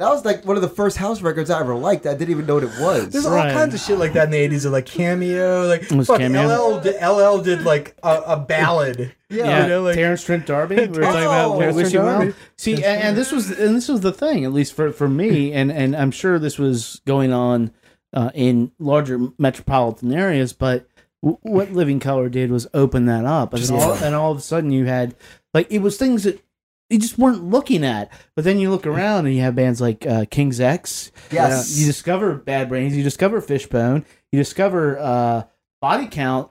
that 0.00 0.08
was 0.08 0.24
like 0.24 0.44
one 0.44 0.56
of 0.56 0.62
the 0.62 0.68
first 0.68 0.96
house 0.96 1.22
records 1.22 1.50
I 1.50 1.60
ever 1.60 1.74
liked. 1.76 2.04
I 2.06 2.14
didn't 2.14 2.30
even 2.30 2.46
know 2.46 2.54
what 2.54 2.64
it 2.64 2.80
was. 2.80 3.08
There's 3.10 3.24
Right. 3.26 3.48
all 3.48 3.52
kinds 3.54 3.74
of 3.74 3.80
shit 3.80 3.98
like 3.98 4.12
that 4.14 4.24
in 4.24 4.30
the 4.32 4.38
80s, 4.38 4.64
of 4.64 4.72
like 4.72 4.86
cameo. 4.86 5.66
Like, 5.68 5.88
was 5.90 6.06
fuck, 6.08 6.18
Cameo. 6.18 6.42
LL, 6.48 6.80
did, 6.80 6.96
LL 7.00 7.38
did 7.42 7.62
like 7.62 7.96
a, 8.02 8.22
a 8.26 8.36
ballad. 8.40 9.14
yeah, 9.30 9.44
Yeah, 9.44 9.62
You 9.62 9.68
know, 9.68 9.82
like- 9.82 9.94
Terence 9.94 10.24
Trent 10.24 10.46
D'Arby. 10.46 10.74
We 10.74 10.86
were 10.88 11.02
talking 11.02 11.22
about 11.22 11.50
Oh, 11.52 11.58
Wish 11.58 11.74
Terence 11.74 11.92
You 11.92 11.98
Trent 12.00 12.06
Well. 12.06 12.18
D'Arby. 12.20 12.34
See, 12.58 12.74
and, 12.74 12.84
and 12.84 13.16
this 13.16 13.30
was 13.30 13.50
and 13.50 13.76
this 13.76 13.88
was 13.88 14.00
the 14.00 14.12
thing, 14.12 14.44
at 14.44 14.52
least 14.52 14.74
for 14.74 14.90
for 14.92 15.08
me, 15.08 15.52
and 15.58 15.70
and 15.70 15.94
I'm 15.94 16.10
sure 16.10 16.38
this 16.38 16.58
was 16.58 17.00
going 17.06 17.32
on 17.32 17.70
uh, 18.12 18.30
in 18.34 18.72
larger 18.78 19.18
metropolitan 19.38 20.12
areas, 20.12 20.52
but. 20.52 20.86
w- 21.22 21.38
What 21.42 21.72
Living 21.72 22.00
Color 22.00 22.28
did 22.28 22.50
was 22.50 22.66
open 22.74 23.06
that 23.06 23.24
up, 23.24 23.54
and, 23.54 23.62
then 23.62 23.74
all, 23.80 23.92
and 23.94 24.14
all 24.14 24.32
of 24.32 24.38
a 24.38 24.42
sudden 24.42 24.70
you 24.72 24.84
had 24.84 25.14
like 25.54 25.66
it 25.70 25.78
was 25.80 25.96
things 25.96 26.24
that 26.24 26.38
you 26.90 26.98
just 26.98 27.18
weren't 27.18 27.42
looking 27.44 27.84
at. 27.84 28.10
But 28.36 28.44
then 28.44 28.58
you 28.58 28.70
look 28.70 28.86
around 28.86 29.26
and 29.26 29.34
you 29.34 29.40
have 29.42 29.54
bands 29.54 29.80
like 29.80 30.06
uh, 30.06 30.24
King's 30.30 30.60
X. 30.60 31.10
Yes. 31.30 31.76
Uh, 31.76 31.80
you 31.80 31.86
discover 31.86 32.34
Bad 32.34 32.68
Brains. 32.68 32.96
You 32.96 33.02
discover 33.02 33.40
Fishbone. 33.40 34.04
You 34.32 34.38
discover 34.38 34.98
uh, 34.98 35.42
Body 35.80 36.06
Count, 36.06 36.50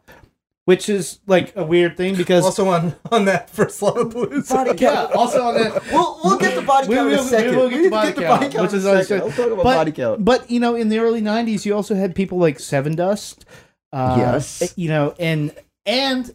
which 0.65 0.89
is 0.89 1.19
like 1.27 1.55
a 1.55 1.63
weird 1.63 1.97
thing 1.97 2.15
because 2.15 2.43
Also 2.45 2.67
on, 2.69 2.95
on 3.11 3.25
that 3.25 3.49
first 3.49 3.81
Love 3.81 4.11
Blues. 4.11 4.49
Body 4.49 4.71
yeah, 4.79 4.93
count. 5.05 5.11
also 5.15 5.41
on 5.43 5.53
that. 5.55 5.83
We'll, 5.91 6.19
we'll 6.23 6.37
get 6.39 6.55
the 6.55 6.61
body 6.61 6.87
We 6.87 6.95
count 6.95 7.11
in 7.13 7.19
a 7.19 7.23
second. 7.23 7.51
we 7.51 7.57
will 7.57 7.69
get 7.69 7.77
need 7.77 7.85
the 7.85 7.89
body 7.91 8.07
get 8.09 8.15
the 8.15 8.21
count, 8.23 8.41
body 8.41 8.51
count 8.53 8.63
which 8.63 8.73
is 8.73 8.85
a 8.85 8.89
what 8.89 8.97
I 8.97 9.01
second. 9.03 9.17
said. 9.19 9.23
Let's 9.25 9.37
talk 9.37 9.45
about 9.47 9.63
But- 9.63 9.75
body 9.75 9.91
count. 9.91 10.25
But 10.25 10.49
you 10.49 10.59
know, 10.59 10.75
in 10.75 10.89
the 10.89 10.99
early 10.99 11.21
'90s, 11.21 11.65
you 11.65 11.75
also 11.75 11.95
had 11.95 12.15
people 12.15 12.37
like 12.37 12.57
Sevendust. 12.57 13.43
Uh, 13.91 14.15
Yes. 14.17 14.73
You 14.75 14.89
know, 14.89 15.13
and 15.19 15.53
and 15.85 16.31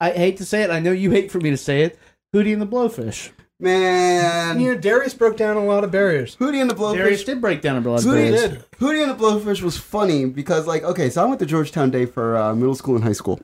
I 0.00 0.10
hate 0.12 0.36
to 0.38 0.44
say 0.44 0.62
it. 0.62 0.70
I 0.70 0.78
know 0.80 0.92
you 0.92 1.10
hate 1.10 1.30
for 1.30 1.38
me 1.40 1.50
to 1.50 1.56
say 1.56 1.82
it. 1.82 1.98
Hootie 2.34 2.52
and 2.52 2.62
the 2.62 2.66
Blowfish. 2.66 3.30
Man, 3.58 4.60
You 4.60 4.74
know, 4.74 4.80
Darius 4.80 5.14
broke 5.14 5.38
down 5.38 5.56
a 5.56 5.64
lot 5.64 5.82
of 5.82 5.90
barriers. 5.90 6.36
Hootie 6.36 6.60
and 6.60 6.68
the 6.68 6.74
Blowfish. 6.74 6.96
Darius 6.96 7.24
did 7.24 7.40
break 7.40 7.62
down 7.62 7.76
a 7.76 7.80
blood 7.80 8.00
Hootie, 8.00 8.30
barriers. 8.30 8.50
did. 8.50 8.70
Hootie 8.72 9.02
and 9.02 9.10
the 9.18 9.22
Blowfish 9.24 9.62
was 9.62 9.78
funny 9.78 10.26
because, 10.26 10.66
like, 10.66 10.82
okay, 10.82 11.08
so 11.08 11.22
I 11.22 11.26
went 11.26 11.38
to 11.40 11.46
Georgetown 11.46 11.90
Day 11.90 12.04
for 12.04 12.36
uh, 12.36 12.54
middle 12.54 12.74
school 12.74 12.96
and 12.96 13.04
high 13.04 13.12
school, 13.12 13.40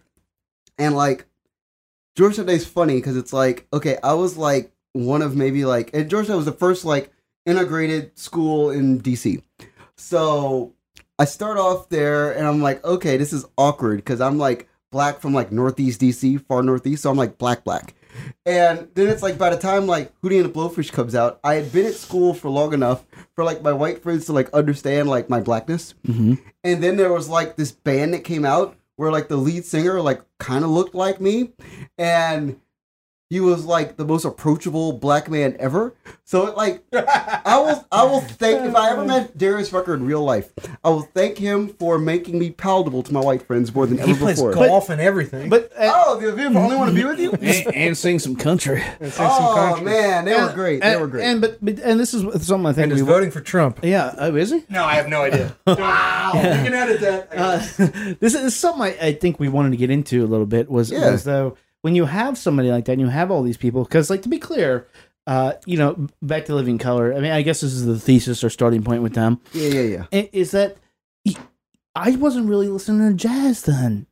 and 0.78 0.94
like, 0.94 1.24
Georgetown 2.14 2.44
Day 2.44 2.56
is 2.56 2.66
funny 2.66 2.96
because 2.96 3.16
it's 3.16 3.32
like, 3.32 3.66
okay, 3.72 3.96
I 4.02 4.12
was 4.12 4.36
like 4.36 4.70
one 4.92 5.22
of 5.22 5.34
maybe 5.34 5.64
like, 5.64 5.90
and 5.94 6.10
Georgetown 6.10 6.36
was 6.36 6.44
the 6.44 6.52
first 6.52 6.84
like 6.84 7.10
integrated 7.46 8.18
school 8.18 8.70
in 8.70 9.00
DC, 9.00 9.42
so 9.96 10.74
I 11.18 11.24
start 11.24 11.56
off 11.56 11.88
there 11.88 12.32
and 12.32 12.46
I'm 12.46 12.60
like, 12.60 12.84
okay, 12.84 13.16
this 13.16 13.32
is 13.32 13.46
awkward 13.56 13.96
because 13.96 14.20
I'm 14.20 14.36
like 14.36 14.68
black 14.90 15.20
from 15.20 15.32
like 15.32 15.50
Northeast 15.50 16.02
DC, 16.02 16.44
far 16.46 16.62
Northeast, 16.62 17.02
so 17.02 17.10
I'm 17.10 17.16
like 17.16 17.38
black 17.38 17.64
black. 17.64 17.94
And 18.44 18.88
then 18.94 19.08
it's 19.08 19.22
like 19.22 19.38
by 19.38 19.50
the 19.50 19.56
time 19.56 19.86
like 19.86 20.12
Hootie 20.20 20.40
and 20.42 20.44
the 20.52 20.52
Blowfish 20.52 20.92
comes 20.92 21.14
out, 21.14 21.38
I 21.44 21.54
had 21.54 21.72
been 21.72 21.86
at 21.86 21.94
school 21.94 22.34
for 22.34 22.48
long 22.50 22.72
enough 22.74 23.04
for 23.34 23.44
like 23.44 23.62
my 23.62 23.72
white 23.72 24.02
friends 24.02 24.26
to 24.26 24.32
like 24.32 24.50
understand 24.52 25.08
like 25.08 25.28
my 25.30 25.40
blackness. 25.40 25.94
Mhm. 26.06 26.38
And 26.64 26.82
then 26.82 26.96
there 26.96 27.12
was 27.12 27.28
like 27.28 27.56
this 27.56 27.72
band 27.72 28.14
that 28.14 28.24
came 28.24 28.44
out 28.44 28.76
where 28.96 29.10
like 29.10 29.28
the 29.28 29.36
lead 29.36 29.64
singer 29.64 30.00
like 30.00 30.22
kind 30.38 30.64
of 30.64 30.70
looked 30.70 30.94
like 30.94 31.20
me, 31.20 31.52
and 31.98 32.60
he 33.32 33.40
was 33.40 33.64
like 33.64 33.96
the 33.96 34.04
most 34.04 34.26
approachable 34.26 34.92
black 34.92 35.30
man 35.30 35.56
ever. 35.58 35.94
So 36.24 36.46
it 36.48 36.54
like 36.56 36.84
I 36.92 37.58
will 37.58 37.82
I 37.90 38.04
will 38.04 38.20
thank 38.20 38.60
if 38.68 38.74
I 38.76 38.90
ever 38.90 39.06
met 39.06 39.38
Darius 39.38 39.72
Rucker 39.72 39.94
in 39.94 40.04
real 40.04 40.22
life, 40.22 40.52
I 40.84 40.90
will 40.90 41.00
thank 41.14 41.38
him 41.38 41.68
for 41.68 41.98
making 41.98 42.38
me 42.38 42.50
palatable 42.50 43.02
to 43.04 43.12
my 43.14 43.20
white 43.20 43.40
friends 43.46 43.74
more 43.74 43.86
than 43.86 43.96
He 43.96 44.10
ever 44.10 44.20
plays 44.20 44.36
before. 44.36 44.52
golf 44.52 44.90
and 44.90 45.00
everything. 45.00 45.48
But 45.48 45.72
uh, 45.78 45.90
Oh, 45.94 46.20
the 46.20 46.30
the 46.32 46.44
only 46.44 46.76
want 46.76 46.90
to 46.90 46.94
be 46.94 47.04
with 47.04 47.18
you? 47.18 47.32
and, 47.40 47.74
and 47.74 47.96
sing 47.96 48.18
some 48.18 48.36
country. 48.36 48.82
And 49.00 49.10
sing 49.12 49.26
some 49.26 49.42
Oh 49.44 49.54
country. 49.54 49.84
man, 49.86 50.24
they 50.26 50.34
were 50.34 50.40
And- 50.48 50.54
great. 50.54 50.82
They 50.82 50.92
and- 50.92 51.00
were 51.00 51.06
great. 51.08 51.24
And 51.24 51.40
but, 51.40 51.58
but 51.64 51.78
and 51.80 51.98
this 51.98 52.12
is 52.12 52.22
something 52.46 52.66
I 52.66 52.72
think 52.74 52.84
And 52.84 52.92
we 52.92 53.00
is 53.00 53.06
voting 53.06 53.30
for 53.30 53.40
Trump. 53.40 53.80
Yeah. 53.82 54.14
Oh, 54.18 54.36
is 54.36 54.50
he? 54.50 54.62
No, 54.68 54.84
I 54.84 54.94
have 54.96 55.08
no 55.08 55.22
idea. 55.22 55.56
wow. 55.66 56.32
You 56.34 56.40
can 56.42 56.74
edit 56.74 57.00
that. 57.00 57.28
Uh, 57.34 58.14
this 58.20 58.34
is 58.34 58.54
something 58.54 58.82
I, 58.82 58.96
I 59.08 59.12
think 59.14 59.40
we 59.40 59.48
wanted 59.48 59.70
to 59.70 59.78
get 59.78 59.88
into 59.90 60.22
a 60.22 60.28
little 60.28 60.44
bit 60.46 60.70
was, 60.70 60.90
Yeah. 60.90 61.10
was 61.12 61.24
though 61.24 61.56
when 61.82 61.94
you 61.94 62.06
have 62.06 62.36
somebody 62.38 62.70
like 62.70 62.84
that 62.86 62.92
and 62.92 63.00
you 63.00 63.08
have 63.08 63.30
all 63.30 63.42
these 63.42 63.56
people 63.56 63.84
because 63.84 64.08
like 64.10 64.22
to 64.22 64.28
be 64.28 64.38
clear 64.38 64.86
uh 65.28 65.52
you 65.66 65.76
know 65.76 66.06
back 66.22 66.46
to 66.46 66.54
living 66.54 66.78
color 66.78 67.14
i 67.14 67.20
mean 67.20 67.30
i 67.30 67.42
guess 67.42 67.60
this 67.60 67.72
is 67.72 67.84
the 67.86 67.98
thesis 67.98 68.42
or 68.42 68.50
starting 68.50 68.82
point 68.82 69.02
with 69.02 69.14
them 69.14 69.40
yeah, 69.52 69.68
yeah, 69.68 70.06
yeah. 70.14 70.22
is 70.32 70.50
that 70.52 70.76
I 71.94 72.12
wasn't 72.16 72.48
really 72.48 72.68
listening 72.68 73.06
to 73.10 73.14
jazz 73.14 73.62
then 73.62 74.06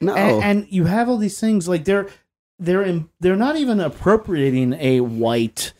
No. 0.00 0.16
and, 0.16 0.42
and 0.44 0.66
you 0.68 0.86
have 0.86 1.08
all 1.08 1.16
these 1.16 1.38
things 1.38 1.68
like 1.68 1.84
they're 1.84 2.08
they're 2.58 2.82
in, 2.82 3.08
they're 3.20 3.36
not 3.36 3.56
even 3.56 3.78
appropriating 3.80 4.74
a 4.74 5.00
white 5.00 5.72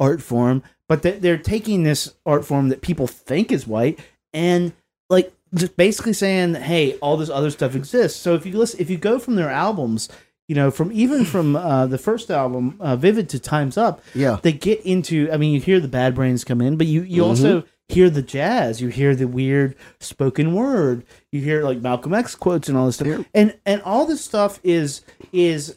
art 0.00 0.20
form, 0.22 0.62
but 0.88 1.02
they- 1.02 1.18
they're 1.18 1.36
taking 1.38 1.82
this 1.84 2.14
art 2.26 2.44
form 2.44 2.70
that 2.70 2.80
people 2.80 3.06
think 3.06 3.52
is 3.52 3.66
white 3.68 4.00
and 4.32 4.72
like 5.10 5.32
just 5.54 5.76
basically 5.76 6.14
saying, 6.14 6.54
"Hey, 6.54 6.94
all 7.02 7.16
this 7.18 7.28
other 7.30 7.50
stuff 7.50 7.76
exists." 7.76 8.18
So 8.18 8.34
if 8.34 8.44
you 8.46 8.58
listen, 8.58 8.80
if 8.80 8.88
you 8.90 8.96
go 8.96 9.18
from 9.20 9.36
their 9.36 9.50
albums, 9.50 10.08
you 10.48 10.54
know, 10.54 10.70
from 10.70 10.90
even 10.92 11.24
from 11.24 11.56
uh, 11.56 11.86
the 11.86 11.98
first 11.98 12.30
album, 12.30 12.76
uh, 12.80 12.96
"Vivid" 12.96 13.28
to 13.30 13.38
"Times 13.38 13.76
Up," 13.78 14.02
Yeah. 14.14 14.38
they 14.42 14.52
get 14.52 14.80
into. 14.84 15.30
I 15.32 15.36
mean, 15.38 15.52
you 15.54 15.60
hear 15.60 15.80
the 15.80 15.88
Bad 15.88 16.14
Brains 16.14 16.44
come 16.44 16.60
in, 16.60 16.76
but 16.76 16.86
you 16.86 17.02
you 17.02 17.24
also 17.24 17.64
hear 17.88 18.10
the 18.10 18.22
jazz. 18.22 18.80
You 18.80 18.88
hear 18.88 19.14
the 19.14 19.26
weird 19.28 19.74
spoken 20.00 20.54
word. 20.54 21.04
You 21.32 21.40
hear 21.40 21.62
like 21.64 21.80
Malcolm 21.80 22.12
X 22.14 22.34
quotes 22.34 22.68
and 22.68 22.76
all 22.76 22.86
this 22.86 22.96
stuff, 22.96 23.06
Yeah. 23.08 23.22
and 23.34 23.56
and 23.64 23.80
all 23.82 24.04
this 24.06 24.24
stuff 24.24 24.60
is 24.62 25.02
is 25.32 25.76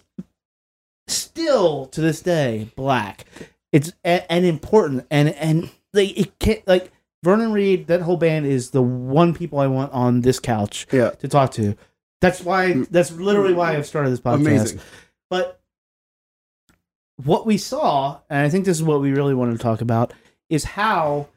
still 1.07 1.85
to 1.87 2.01
this 2.01 2.21
day 2.21 2.69
black. 2.75 3.25
It's 3.71 3.93
and, 4.03 4.23
and 4.29 4.45
important 4.45 5.05
and 5.11 5.29
and 5.29 5.69
they 5.93 6.07
it 6.07 6.39
can't 6.39 6.65
like 6.67 6.91
Vernon 7.23 7.51
Reid. 7.51 7.87
That 7.87 8.01
whole 8.01 8.17
band 8.17 8.45
is 8.45 8.71
the 8.71 8.81
one 8.81 9.33
people 9.33 9.59
I 9.59 9.67
want 9.67 9.91
on 9.93 10.21
this 10.21 10.39
couch 10.39 10.87
Yeah. 10.91 11.11
to 11.11 11.27
talk 11.27 11.51
to. 11.51 11.75
That's 12.21 12.41
why. 12.41 12.73
That's 12.89 13.11
literally 13.11 13.53
why 13.53 13.75
I've 13.75 13.85
started 13.85 14.09
this 14.11 14.19
podcast. 14.19 14.35
Amazing. 14.35 14.79
But 15.29 15.59
what 17.23 17.45
we 17.45 17.57
saw, 17.57 18.19
and 18.29 18.45
I 18.45 18.49
think 18.49 18.65
this 18.65 18.77
is 18.77 18.83
what 18.83 19.01
we 19.01 19.11
really 19.11 19.33
wanted 19.35 19.53
to 19.53 19.57
talk 19.59 19.81
about, 19.81 20.13
is 20.49 20.63
how 20.63 21.27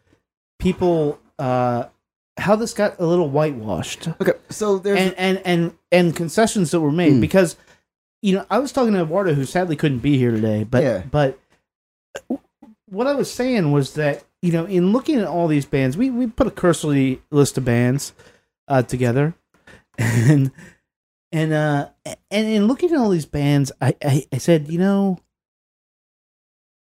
people, 0.58 1.18
uh, 1.38 1.84
how 2.36 2.56
this 2.56 2.72
got 2.74 2.98
a 2.98 3.06
little 3.06 3.28
whitewashed, 3.28 4.08
Okay. 4.20 4.32
So 4.50 4.78
there's 4.78 4.98
and 4.98 5.14
and 5.18 5.42
and 5.44 5.72
and 5.92 6.16
concessions 6.16 6.70
that 6.70 6.80
were 6.80 6.92
made 6.92 7.14
Hmm. 7.14 7.20
because, 7.20 7.56
you 8.22 8.34
know, 8.34 8.46
I 8.50 8.58
was 8.58 8.72
talking 8.72 8.92
to 8.94 9.02
Eduardo, 9.02 9.34
who 9.34 9.44
sadly 9.44 9.76
couldn't 9.76 9.98
be 10.00 10.16
here 10.18 10.30
today, 10.30 10.64
but 10.64 10.82
Yeah. 10.82 11.02
but 11.10 11.38
what 12.86 13.06
I 13.06 13.14
was 13.14 13.30
saying 13.30 13.72
was 13.72 13.94
that 13.94 14.24
you 14.42 14.52
know, 14.52 14.64
in 14.64 14.92
looking 14.92 15.18
at 15.20 15.26
all 15.26 15.48
these 15.48 15.66
bands, 15.66 15.96
we 15.98 16.08
we 16.10 16.26
put 16.26 16.46
a 16.46 16.50
cursory 16.50 17.20
list 17.30 17.58
of 17.58 17.64
bands 17.64 18.12
uh, 18.68 18.82
together, 18.82 19.34
and 20.00 20.50
and 21.32 21.52
uh 21.52 21.88
and 22.30 22.46
in 22.48 22.66
looking 22.66 22.90
at 22.92 22.98
all 22.98 23.10
these 23.10 23.26
bands, 23.26 23.70
I, 23.80 23.94
I 24.04 24.26
I 24.32 24.38
said, 24.38 24.68
you 24.68 24.78
know, 24.78 25.18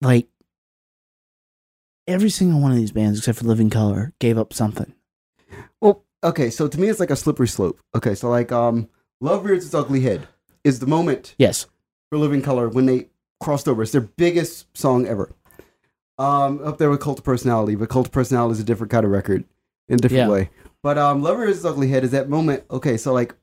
like 0.00 0.28
every 2.06 2.30
single 2.30 2.60
one 2.60 2.70
of 2.70 2.76
these 2.76 2.92
bands 2.92 3.18
except 3.18 3.38
for 3.38 3.44
Living 3.44 3.70
Colour 3.70 4.12
gave 4.18 4.38
up 4.38 4.52
something. 4.52 4.92
Well, 5.80 6.04
okay, 6.22 6.50
so 6.50 6.68
to 6.68 6.80
me 6.80 6.88
it's 6.88 7.00
like 7.00 7.10
a 7.10 7.16
slippery 7.16 7.48
slope. 7.48 7.78
Okay, 7.94 8.14
so 8.14 8.28
like 8.28 8.52
um 8.52 8.88
Love 9.20 9.44
Rears 9.44 9.64
Its 9.64 9.74
Ugly 9.74 10.00
Head 10.00 10.28
is 10.64 10.80
the 10.80 10.86
moment 10.86 11.34
Yes. 11.38 11.66
for 12.10 12.18
Living 12.18 12.42
Colour 12.42 12.68
when 12.68 12.86
they 12.86 13.08
crossed 13.40 13.68
over. 13.68 13.82
It's 13.82 13.92
their 13.92 14.00
biggest 14.02 14.76
song 14.76 15.06
ever. 15.06 15.30
Um 16.18 16.60
up 16.64 16.78
there 16.78 16.90
with 16.90 17.00
Cult 17.00 17.18
of 17.18 17.24
Personality, 17.24 17.74
but 17.74 17.88
Cult 17.88 18.06
of 18.06 18.12
Personality 18.12 18.52
is 18.52 18.60
a 18.60 18.64
different 18.64 18.90
kind 18.90 19.04
of 19.04 19.10
record 19.12 19.44
in 19.88 19.94
a 19.96 19.98
different 19.98 20.28
Yeah. 20.28 20.32
way. 20.32 20.50
But 20.84 20.98
um 20.98 21.22
Love 21.22 21.38
Rears 21.38 21.56
Its 21.56 21.64
Ugly 21.64 21.88
Head 21.88 22.04
is 22.04 22.10
that 22.10 22.28
moment. 22.28 22.62
Okay, 22.70 22.98
so 22.98 23.14
like 23.14 23.34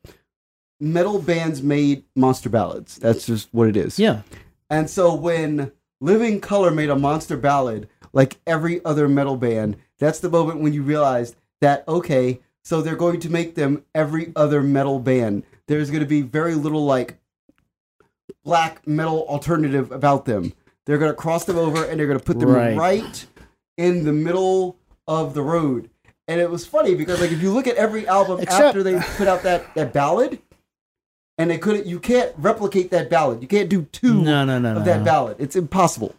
metal 0.80 1.19
bands 1.19 1.63
made 1.63 2.04
monster 2.15 2.49
ballads. 2.49 2.97
That's 2.97 3.25
just 3.25 3.49
what 3.51 3.67
it 3.67 3.75
is. 3.75 3.97
Yeah. 3.97 4.21
And 4.69 4.88
so 4.88 5.15
when 5.15 5.71
Living 5.99 6.39
Colour 6.39 6.69
made 6.69 6.91
a 6.91 6.95
monster 6.95 7.36
ballad, 7.36 7.89
like 8.13 8.38
every 8.45 8.86
other 8.86 9.10
metal 9.10 9.38
band, 9.38 9.77
that's 9.97 10.19
the 10.19 10.30
moment 10.30 10.62
when 10.62 10.71
you 10.73 10.84
realize 10.84 11.36
that, 11.62 11.84
okay, 11.88 12.41
so 12.63 12.80
they're 12.80 12.95
going 12.95 13.19
to 13.21 13.30
make 13.32 13.56
them 13.56 13.86
every 13.95 14.32
other 14.36 14.62
metal 14.62 14.99
band. 14.99 15.41
There's 15.65 15.89
going 15.89 16.04
to 16.04 16.10
be 16.10 16.21
very 16.21 16.54
little 16.54 16.86
like 16.86 17.17
black 18.43 18.86
metal 18.88 19.25
alternative 19.27 19.91
about 19.91 20.25
them. 20.25 20.54
They're 20.86 20.99
going 20.99 21.12
to 21.12 21.17
cross 21.17 21.45
them 21.45 21.58
over 21.58 21.84
and 21.86 21.99
they're 21.99 22.08
going 22.08 22.19
to 22.19 22.23
put 22.25 22.39
them 22.39 22.49
Right. 22.49 22.77
right. 22.77 23.25
in 23.77 24.04
the 24.04 24.13
middle 24.13 24.77
of 25.08 25.34
the 25.34 25.41
road. 25.41 25.89
And 26.28 26.40
it 26.40 26.50
was 26.50 26.66
funny 26.66 26.96
because 26.96 27.20
like 27.20 27.32
if 27.32 27.42
you 27.42 27.52
look 27.52 27.68
at 27.68 27.76
every 27.76 28.08
album 28.08 28.40
Except- 28.40 28.64
after 28.64 28.84
they 28.84 29.00
put 29.18 29.28
out 29.28 29.44
that, 29.44 29.74
that 29.76 29.92
ballad, 29.94 30.40
and 31.38 31.50
they 31.50 31.58
couldn't 31.58 31.86
you 31.88 32.00
can't 32.00 32.32
replicate 32.38 32.92
that 32.92 33.10
ballad. 33.10 33.42
You 33.42 33.48
can't 33.48 33.70
do 33.70 33.84
two 33.92 34.22
No, 34.22 34.46
no, 34.46 34.60
no, 34.60 34.78
of 34.78 34.86
that 34.86 35.04
ballad. 35.04 35.38
It's 35.40 35.56
impossible. 35.56 36.16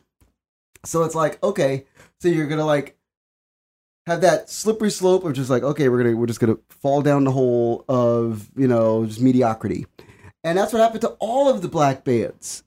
So 0.84 1.04
it's 1.04 1.14
like, 1.14 1.42
okay, 1.42 1.84
so 2.20 2.28
you're 2.28 2.48
gonna 2.48 2.64
like 2.66 2.96
have 4.06 4.20
that 4.22 4.50
slippery 4.50 4.90
slope 4.90 5.24
of 5.24 5.32
just 5.34 5.48
like, 5.48 5.62
okay, 5.62 5.88
we're 5.88 6.02
gonna 6.02 6.16
we're 6.16 6.26
just 6.26 6.40
gonna 6.40 6.58
fall 6.68 7.02
down 7.02 7.22
the 7.24 7.30
hole 7.30 7.84
of 7.88 8.50
you 8.56 8.66
know 8.66 9.06
just 9.06 9.20
mediocrity, 9.20 9.86
and 10.42 10.58
that's 10.58 10.72
what 10.72 10.82
happened 10.82 11.02
to 11.02 11.10
all 11.20 11.48
of 11.48 11.62
the 11.62 11.68
black 11.68 12.02
bands. 12.04 12.64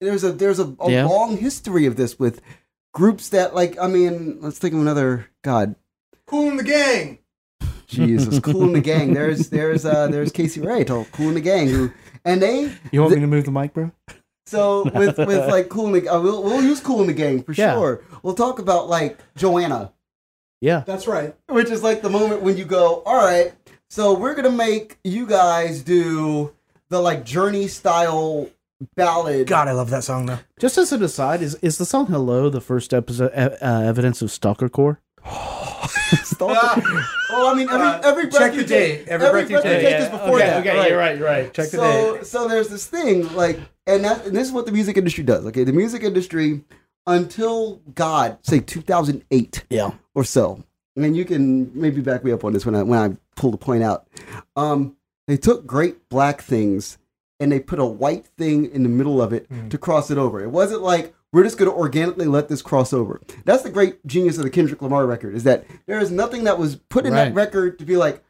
There's 0.00 0.22
a 0.22 0.30
there's 0.32 0.60
a, 0.60 0.74
a 0.80 0.90
Yeah. 0.90 1.06
long 1.06 1.36
history 1.36 1.86
of 1.86 1.96
this 1.96 2.18
with 2.18 2.40
groups 2.92 3.30
that 3.30 3.54
like 3.54 3.76
I 3.80 3.88
mean, 3.88 4.38
let's 4.40 4.58
think 4.60 4.74
of 4.74 4.80
another 4.80 5.26
God. 5.42 5.74
Kool 6.26 6.50
and 6.50 6.58
the 6.58 6.64
Gang. 6.64 7.18
Jesus, 7.86 8.40
Kool 8.40 8.64
and 8.64 8.74
the 8.74 8.80
Gang. 8.80 9.14
There's 9.14 9.50
there's 9.50 9.84
uh 9.84 10.08
there's 10.08 10.32
Casey 10.32 10.60
Ray 10.60 10.84
told 10.84 11.10
Kool 11.12 11.28
and 11.28 11.36
the 11.36 11.40
Gang 11.40 11.68
who 11.68 11.90
and 12.24 12.40
they 12.42 12.72
You 12.92 13.02
want 13.02 13.14
me 13.14 13.20
to 13.20 13.26
move 13.26 13.44
the 13.44 13.50
mic, 13.52 13.72
bro? 13.74 13.90
So 14.46 14.84
with 14.94 15.18
with 15.18 15.48
like 15.48 15.68
cool 15.68 15.86
in 15.94 16.04
the 16.04 16.08
uh, 16.08 16.20
we'll 16.20 16.42
we'll 16.42 16.62
use 16.62 16.80
Kool 16.80 17.00
and 17.00 17.08
the 17.08 17.12
Gang 17.14 17.42
for 17.42 17.52
Yeah. 17.52 17.74
sure. 17.74 18.02
We'll 18.22 18.34
talk 18.34 18.58
about 18.58 18.88
like 18.88 19.18
Joanna, 19.36 19.92
Yeah. 20.60 20.82
That's 20.86 21.06
right. 21.06 21.34
which 21.48 21.70
is 21.70 21.82
like 21.82 22.02
the 22.02 22.10
moment 22.10 22.42
when 22.42 22.56
you 22.56 22.64
go, 22.64 23.02
all 23.06 23.16
right, 23.16 23.52
so 23.90 24.14
we're 24.18 24.34
gonna 24.34 24.50
make 24.50 24.98
you 25.04 25.26
guys 25.26 25.82
do 25.82 26.52
the 26.88 27.00
like 27.00 27.24
Journey 27.24 27.68
style 27.68 28.50
ballad. 28.96 29.46
God, 29.46 29.68
I 29.68 29.72
love 29.72 29.90
that 29.90 30.04
song 30.04 30.26
though. 30.26 30.38
Just 30.58 30.76
as 30.78 30.90
an 30.92 31.02
aside, 31.02 31.40
is 31.42 31.54
is 31.56 31.78
the 31.78 31.86
song 31.86 32.06
"Hello" 32.06 32.48
the 32.50 32.60
first 32.60 32.92
episode 32.92 33.30
uh, 33.34 33.56
evidence 33.62 34.20
of 34.20 34.30
stalker 34.30 34.68
core? 34.68 35.00
Stalker. 36.24 36.82
well, 37.30 37.46
I 37.46 37.54
mean, 37.54 37.68
every 37.68 37.86
Uh, 37.86 38.00
every 38.04 38.26
breath 38.26 38.38
check 38.42 38.54
you 38.54 38.62
the 38.62 38.68
take, 38.68 38.98
date. 39.06 39.08
Every 39.08 39.30
breath 39.30 39.50
you 39.50 39.62
take. 39.62 40.00
is 40.00 40.08
before 40.08 40.36
okay, 40.36 40.38
that. 40.46 40.60
okay, 40.60 40.76
right. 40.78 40.88
you're 40.90 40.98
right, 40.98 41.18
you're 41.18 41.26
right. 41.26 41.52
Check 41.54 41.70
the 41.70 41.76
so, 41.78 42.16
date. 42.16 42.26
So 42.26 42.48
there's 42.48 42.68
this 42.68 42.86
thing 42.86 43.32
like, 43.34 43.58
and 43.86 44.04
that 44.04 44.26
and 44.26 44.36
this 44.36 44.46
is 44.48 44.52
what 44.52 44.66
the 44.66 44.72
music 44.72 44.96
industry 44.96 45.24
does. 45.24 45.44
Okay, 45.46 45.64
the 45.64 45.72
music 45.72 46.02
industry 46.02 46.62
until 47.06 47.76
God 47.94 48.38
say 48.42 48.60
2008. 48.60 49.64
Yeah. 49.70 49.90
or 50.14 50.24
so. 50.24 50.62
And 50.96 51.16
you 51.16 51.24
can 51.24 51.70
maybe 51.78 52.00
back 52.00 52.24
me 52.24 52.30
up 52.32 52.44
on 52.44 52.52
this 52.52 52.64
when 52.64 52.74
I 52.74 52.82
when 52.82 52.98
I 52.98 53.16
pull 53.36 53.50
the 53.50 53.56
point 53.58 53.82
out. 53.82 54.06
Um, 54.56 54.96
they 55.26 55.36
took 55.36 55.66
great 55.66 56.08
black 56.08 56.40
things 56.42 56.98
and 57.40 57.50
they 57.50 57.58
put 57.60 57.78
a 57.78 57.84
white 57.84 58.26
thing 58.38 58.70
in 58.70 58.82
the 58.84 58.88
middle 58.88 59.20
of 59.20 59.32
it 59.32 59.50
Mm. 59.50 59.70
to 59.70 59.78
cross 59.78 60.10
it 60.10 60.18
over. 60.18 60.40
It 60.42 60.50
wasn't 60.50 60.82
like 60.82 61.13
we're 61.34 61.42
just 61.44 61.58
going 61.58 61.70
to 61.70 61.76
organically 61.76 62.26
let 62.26 62.48
this 62.48 62.62
cross 62.62 62.92
over. 62.92 63.20
That's 63.44 63.62
the 63.62 63.70
great 63.70 64.04
genius 64.06 64.38
of 64.38 64.44
the 64.44 64.50
Kendrick 64.50 64.80
Lamar 64.80 65.04
record 65.06 65.34
is 65.34 65.44
that 65.44 65.66
there 65.86 65.98
is 65.98 66.10
nothing 66.10 66.44
that 66.44 66.58
was 66.58 66.76
put 66.76 67.04
in 67.04 67.12
Right. 67.12 67.24
that 67.26 67.34
record 67.34 67.78
to 67.80 67.84
be 67.84 67.96
like, 67.96 68.22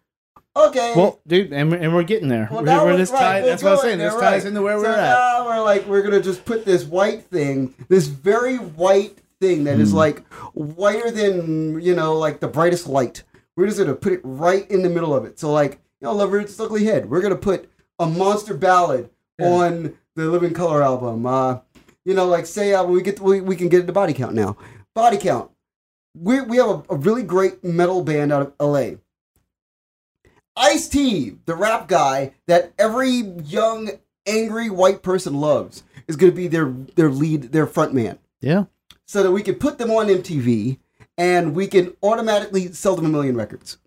okay. 0.57 0.93
Well, 0.97 1.21
dude, 1.27 1.53
and 1.53 1.71
we're, 1.71 1.77
and 1.79 1.95
we're 1.95 2.03
getting 2.05 2.29
there. 2.29 2.49
well, 2.51 2.63
We're- 2.65 2.85
we're 2.85 2.97
this 2.97 3.11
right, 3.11 3.19
tie- 3.21 3.41
we're 3.43 3.47
that's 3.49 3.63
what 3.63 3.73
I'm 3.73 3.79
saying. 3.79 3.99
there, 3.99 4.11
This 4.11 4.21
ties 4.21 4.43
right. 4.43 4.47
into 4.49 4.63
where 4.63 4.77
so 4.79 4.83
we're 4.83 4.89
at. 4.89 4.97
Now 5.11 5.47
we're 5.47 5.63
like, 5.63 5.87
we're 5.87 6.03
gonna 6.03 6.23
just 6.23 6.45
put 6.45 6.65
this 6.65 6.85
white 6.85 7.25
thing, 7.25 7.75
this 7.89 8.07
very 8.07 8.57
white 8.57 9.19
thing 9.41 9.65
that 9.65 9.79
is 9.81 9.91
Hmm. 9.91 9.97
like 9.97 10.25
whiter 10.55 11.11
than 11.11 11.81
you 11.81 11.95
know, 11.95 12.15
like 12.19 12.41
the 12.41 12.49
brightest 12.49 12.87
light. 12.89 13.23
We're 13.57 13.67
just 13.67 13.79
gonna 13.79 13.95
put 13.95 14.13
it 14.13 14.21
right 14.25 14.69
in 14.71 14.83
the 14.83 14.89
middle 14.91 15.15
of 15.15 15.25
it. 15.25 15.39
So 15.39 15.53
like, 15.53 15.73
you 16.01 16.07
know, 16.07 16.13
Love 16.13 16.33
Rears 16.33 16.51
Its 16.51 16.61
Ugly 16.61 16.85
Head. 16.85 17.11
We're 17.11 17.21
gonna 17.21 17.37
put 17.37 17.69
a 17.99 18.07
monster 18.07 18.55
ballad 18.55 19.11
on 19.41 19.95
the 20.17 20.25
Living 20.27 20.55
Colour 20.55 20.83
album. 20.83 21.27
Uh, 21.27 21.59
you 22.05 22.15
know, 22.15 22.27
like 22.27 22.47
say 22.47 22.73
uh, 22.75 22.85
we 22.85 23.03
get 23.03 23.21
we, 23.21 23.41
we 23.41 23.57
can 23.57 23.69
get 23.69 23.81
into 23.81 23.93
body 23.93 24.13
count 24.13 24.35
now. 24.35 24.57
Body 24.95 25.17
count. 25.17 25.51
We 26.17 26.41
we 26.41 26.57
have 26.59 26.69
a, 26.69 26.83
a 26.91 26.97
really 26.97 27.23
great 27.23 27.65
metal 27.65 28.03
band 28.03 28.33
out 28.33 28.43
of 28.43 28.53
L.A. 28.61 28.99
Ice 30.57 30.89
T, 30.89 31.37
the 31.47 31.55
rap 31.57 31.89
guy 31.89 32.33
that 32.47 32.73
every 32.79 33.11
young 33.11 33.91
angry 34.27 34.71
white 34.71 35.03
person 35.03 35.35
loves, 35.35 35.83
is 36.07 36.17
going 36.17 36.31
to 36.31 36.37
be 36.37 36.47
their 36.49 36.67
their 36.95 37.11
lead, 37.11 37.53
their 37.53 37.67
front 37.67 37.93
man, 37.93 38.19
Yeah. 38.41 38.65
so 39.05 39.23
that 39.23 39.33
we 39.33 39.43
can 39.43 39.57
put 39.57 39.79
them 39.79 39.91
on 39.91 40.07
MTV 40.07 40.79
and 41.19 41.55
we 41.55 41.67
can 41.67 41.97
automatically 42.03 42.73
sell 42.73 42.95
them 42.97 43.07
a 43.07 43.09
million 43.09 43.37
records. 43.37 43.79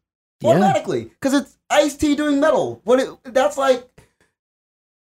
Yeah. 0.42 0.52
Automatically, 0.52 1.06
because 1.06 1.34
it's 1.34 1.58
Ice 1.70 1.96
T 1.96 2.16
doing 2.16 2.40
metal. 2.40 2.82
What 2.84 3.00
it, 3.00 3.10
that's 3.24 3.58
like. 3.58 3.90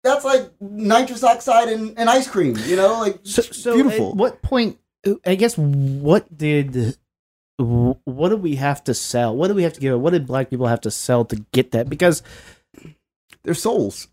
That's 0.04 0.24
like 0.24 0.52
nitrous 0.60 1.24
oxide 1.24 1.68
and, 1.68 1.98
and 1.98 2.08
ice 2.08 2.28
cream, 2.28 2.56
you 2.66 2.76
know, 2.76 3.00
like 3.00 3.20
So, 3.24 3.42
so 3.42 3.74
beautiful. 3.74 4.10
At 4.10 4.16
what 4.16 4.42
point? 4.42 4.78
I 5.26 5.34
guess 5.34 5.56
what 5.58 6.34
did 6.36 6.96
what 7.56 8.28
do 8.28 8.36
we 8.36 8.56
have 8.56 8.84
to 8.84 8.94
sell? 8.94 9.34
What 9.36 9.48
do 9.48 9.54
we 9.54 9.62
have 9.62 9.72
to 9.74 9.80
give? 9.80 9.98
What 10.00 10.10
did 10.10 10.26
black 10.26 10.50
people 10.50 10.66
have 10.66 10.82
to 10.82 10.90
sell 10.90 11.24
to 11.26 11.36
get 11.52 11.72
that? 11.72 11.88
Because 11.88 12.22
They're 13.42 13.54
souls. 13.54 14.08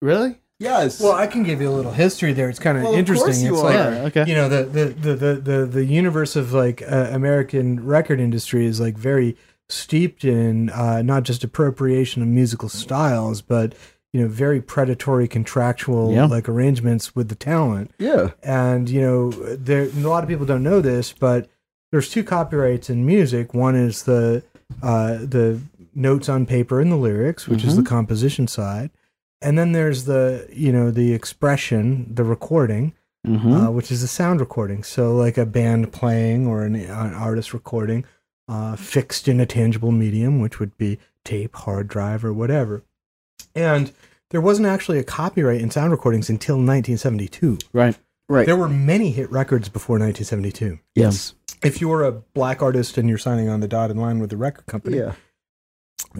really, 0.00 0.38
Yes. 0.60 1.00
Well, 1.00 1.12
I 1.12 1.26
can 1.26 1.42
give 1.42 1.60
you 1.60 1.68
a 1.68 1.72
little 1.74 1.92
history 1.92 2.32
there. 2.32 2.48
It's 2.48 2.58
kind 2.60 2.78
of 2.78 2.84
Well, 2.84 2.92
of 2.92 2.98
interesting. 2.98 3.26
course 3.26 3.42
you 3.42 3.52
it's 3.54 3.60
are. 3.62 3.64
like 3.64 3.74
yeah, 4.14 4.22
okay, 4.22 4.30
you 4.30 4.34
know 4.36 4.48
the 4.48 4.64
the 4.64 4.84
the 4.86 5.14
the 5.16 5.34
the, 5.34 5.66
the 5.66 5.84
universe 5.84 6.36
of 6.36 6.52
like 6.52 6.80
uh, 6.82 7.08
American 7.12 7.84
record 7.84 8.20
industry 8.20 8.64
is 8.64 8.80
like 8.80 8.96
very 8.96 9.36
steeped 9.68 10.24
in 10.24 10.70
uh, 10.70 11.02
not 11.02 11.24
just 11.24 11.42
appropriation 11.42 12.22
of 12.22 12.28
musical 12.28 12.68
styles, 12.68 13.42
but 13.42 13.74
you 14.14 14.20
know 14.22 14.28
very 14.28 14.60
predatory 14.62 15.26
contractual 15.28 16.12
Yeah. 16.14 16.26
like 16.26 16.48
arrangements 16.48 17.14
with 17.16 17.28
the 17.28 17.34
talent 17.34 17.90
Yeah. 17.98 18.30
and 18.42 18.88
you 18.88 19.00
know 19.02 19.30
there 19.30 19.82
a 19.82 20.08
lot 20.08 20.22
of 20.22 20.28
people 20.30 20.46
don't 20.46 20.62
know 20.62 20.80
this 20.80 21.12
but 21.12 21.48
there's 21.90 22.08
two 22.08 22.22
copyrights 22.24 22.88
in 22.88 23.04
music 23.04 23.52
one 23.52 23.74
is 23.74 24.04
the 24.04 24.42
uh 24.82 25.14
the 25.18 25.60
notes 25.94 26.28
on 26.28 26.46
paper 26.46 26.80
and 26.80 26.90
the 26.92 26.96
lyrics 26.96 27.46
which 27.48 27.64
is 27.64 27.76
the 27.76 27.82
composition 27.82 28.46
side 28.48 28.90
and 29.42 29.58
then 29.58 29.72
there's 29.72 30.04
the 30.04 30.46
you 30.52 30.72
know 30.72 30.90
the 30.90 31.12
expression 31.12 32.06
the 32.14 32.24
recording 32.24 32.94
Mm-hmm. 33.26 33.52
uh, 33.54 33.70
which 33.70 33.90
is 33.90 34.02
a 34.02 34.06
sound 34.06 34.38
recording 34.38 34.82
so 34.82 35.16
like 35.16 35.38
a 35.38 35.46
band 35.46 35.90
playing 35.94 36.46
or 36.46 36.62
an, 36.62 36.74
an 36.76 37.14
artist 37.14 37.54
recording 37.54 38.04
uh, 38.48 38.76
fixed 38.76 39.28
in 39.28 39.40
a 39.40 39.46
tangible 39.46 39.90
medium 39.92 40.40
which 40.40 40.60
would 40.60 40.76
be 40.76 40.98
tape 41.24 41.56
hard 41.56 41.88
drive 41.88 42.22
or 42.22 42.34
whatever 42.34 42.84
and 43.54 43.92
there 44.30 44.40
wasn't 44.40 44.66
actually 44.66 44.98
a 44.98 45.04
copyright 45.04 45.60
in 45.60 45.70
sound 45.70 45.92
recordings 45.92 46.28
until 46.30 46.56
1972 46.56 47.58
right. 47.72 47.96
Right. 48.28 48.46
there 48.46 48.56
were 48.56 48.68
many 48.68 49.10
hit 49.10 49.30
records 49.30 49.68
before 49.68 49.98
1972. 49.98 50.78
yes. 50.94 51.34
If 51.62 51.80
you 51.80 51.88
were 51.88 52.04
a 52.04 52.12
black 52.12 52.60
artist 52.62 52.98
and 52.98 53.08
you're 53.08 53.16
signing 53.18 53.48
on 53.48 53.60
the 53.60 53.68
dotted 53.68 53.96
line 53.96 54.18
with 54.18 54.28
the 54.30 54.36
record 54.36 54.66
company, 54.66 54.98
Yeah. 54.98 55.12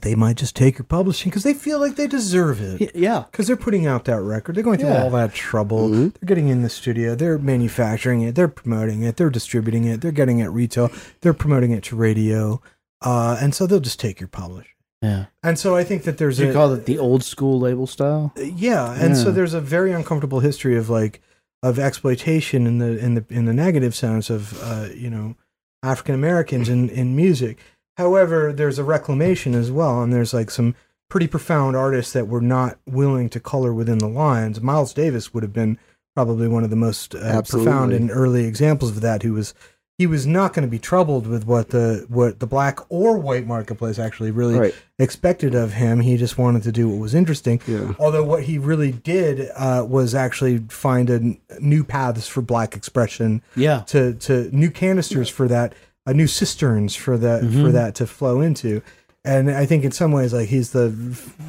they 0.00 0.14
might 0.14 0.36
just 0.36 0.56
take 0.56 0.78
your 0.78 0.84
publishing 0.86 1.28
because 1.30 1.42
they 1.42 1.52
feel 1.54 1.78
like 1.78 1.96
they 1.96 2.06
deserve 2.06 2.60
it. 2.62 2.92
Yeah. 2.94 3.24
Because 3.30 3.46
they're 3.46 3.56
putting 3.56 3.86
out 3.86 4.06
that 4.06 4.20
record. 4.22 4.54
They're 4.54 4.64
going 4.64 4.78
through 4.78 4.88
Yeah. 4.88 5.02
all 5.04 5.10
that 5.10 5.34
trouble. 5.34 5.88
Mhm. 5.90 6.14
They're 6.14 6.26
getting 6.26 6.48
in 6.48 6.62
the 6.62 6.70
studio. 6.70 7.14
They're 7.14 7.38
manufacturing 7.38 8.22
it. 8.22 8.34
They're 8.34 8.48
promoting 8.48 9.02
it. 9.02 9.16
They're 9.16 9.28
distributing 9.30 9.84
it. 9.84 10.00
They're 10.00 10.12
getting 10.12 10.38
it 10.38 10.46
retail. 10.46 10.90
They're 11.20 11.34
promoting 11.34 11.72
it 11.72 11.84
to 11.84 11.96
radio. 11.96 12.60
Uh, 13.02 13.36
and 13.40 13.54
so 13.54 13.66
they'll 13.66 13.80
just 13.80 14.00
take 14.00 14.20
your 14.20 14.28
publishing. 14.28 14.70
Yeah. 15.04 15.26
And 15.42 15.58
so 15.58 15.76
I 15.76 15.84
think 15.84 16.04
that 16.04 16.18
there's 16.18 16.38
you 16.38 16.50
a, 16.50 16.52
call 16.52 16.72
it 16.72 16.86
the 16.86 16.98
old 16.98 17.22
school 17.22 17.60
label 17.60 17.86
style? 17.86 18.32
yeah 18.36 18.92
and 18.94 19.16
so 19.16 19.30
there's 19.30 19.54
a 19.54 19.60
very 19.60 19.92
uncomfortable 19.92 20.40
history 20.40 20.76
of 20.76 20.88
like 20.88 21.20
of 21.62 21.78
exploitation 21.78 22.66
in 22.66 22.78
the 22.78 22.98
in 22.98 23.14
the 23.14 23.24
in 23.28 23.44
the 23.44 23.52
negative 23.52 23.94
sense 23.94 24.30
of 24.30 24.60
uh 24.62 24.88
you 24.94 25.10
know 25.10 25.36
african 25.82 26.14
americans 26.14 26.68
in 26.68 26.88
in 26.90 27.16
music 27.16 27.58
however 27.96 28.52
there's 28.52 28.78
a 28.78 28.84
reclamation 28.84 29.54
as 29.54 29.70
well 29.70 30.02
and 30.02 30.12
there's 30.12 30.34
like 30.34 30.50
some 30.50 30.74
pretty 31.08 31.26
profound 31.26 31.76
artists 31.76 32.12
that 32.12 32.28
were 32.28 32.40
not 32.40 32.78
willing 32.86 33.28
to 33.28 33.40
color 33.40 33.72
within 33.72 33.98
the 33.98 34.08
lines 34.08 34.60
miles 34.60 34.92
davis 34.94 35.32
would 35.32 35.42
have 35.42 35.52
been 35.52 35.78
probably 36.14 36.48
one 36.48 36.64
of 36.64 36.70
the 36.70 36.76
most 36.76 37.14
uh, 37.14 37.42
profound 37.42 37.92
and 37.92 38.10
early 38.10 38.44
examples 38.44 38.90
of 38.90 39.00
that 39.00 39.22
who 39.22 39.32
was 39.32 39.54
he 39.98 40.06
was 40.08 40.26
not 40.26 40.52
going 40.52 40.66
to 40.66 40.70
be 40.70 40.78
troubled 40.78 41.26
with 41.26 41.46
what 41.46 41.68
the 41.70 42.04
what 42.08 42.40
the 42.40 42.46
black 42.46 42.80
or 42.88 43.16
white 43.18 43.46
marketplace 43.46 43.98
actually 43.98 44.30
really 44.32 44.54
Right. 44.58 44.74
expected 44.98 45.54
of 45.54 45.74
him. 45.74 46.00
He 46.00 46.16
just 46.16 46.36
wanted 46.36 46.64
to 46.64 46.72
do 46.72 46.88
what 46.88 46.98
was 46.98 47.14
interesting. 47.14 47.60
Yeah. 47.66 47.92
Although 48.00 48.24
what 48.24 48.42
he 48.44 48.58
really 48.58 48.90
did 48.92 49.50
uh, 49.54 49.86
was 49.88 50.14
actually 50.14 50.58
find 50.68 51.08
a 51.10 51.14
n- 51.14 51.38
new 51.60 51.84
paths 51.84 52.26
for 52.26 52.42
black 52.42 52.74
expression, 52.76 53.40
Yeah. 53.54 53.82
to 53.86 54.14
to 54.14 54.50
new 54.56 54.70
canisters 54.70 55.28
for 55.28 55.46
that, 55.48 55.74
uh, 56.06 56.12
new 56.12 56.26
cisterns 56.26 56.94
for 56.96 57.16
that 57.18 57.42
for 57.42 57.46
Mhm. 57.46 57.72
that 57.72 57.94
to 57.96 58.06
flow 58.06 58.40
into. 58.40 58.82
And 59.26 59.50
I 59.50 59.64
think 59.64 59.84
in 59.84 59.90
some 59.92 60.12
ways, 60.12 60.34
like 60.34 60.48
he's 60.48 60.70
the 60.72 60.92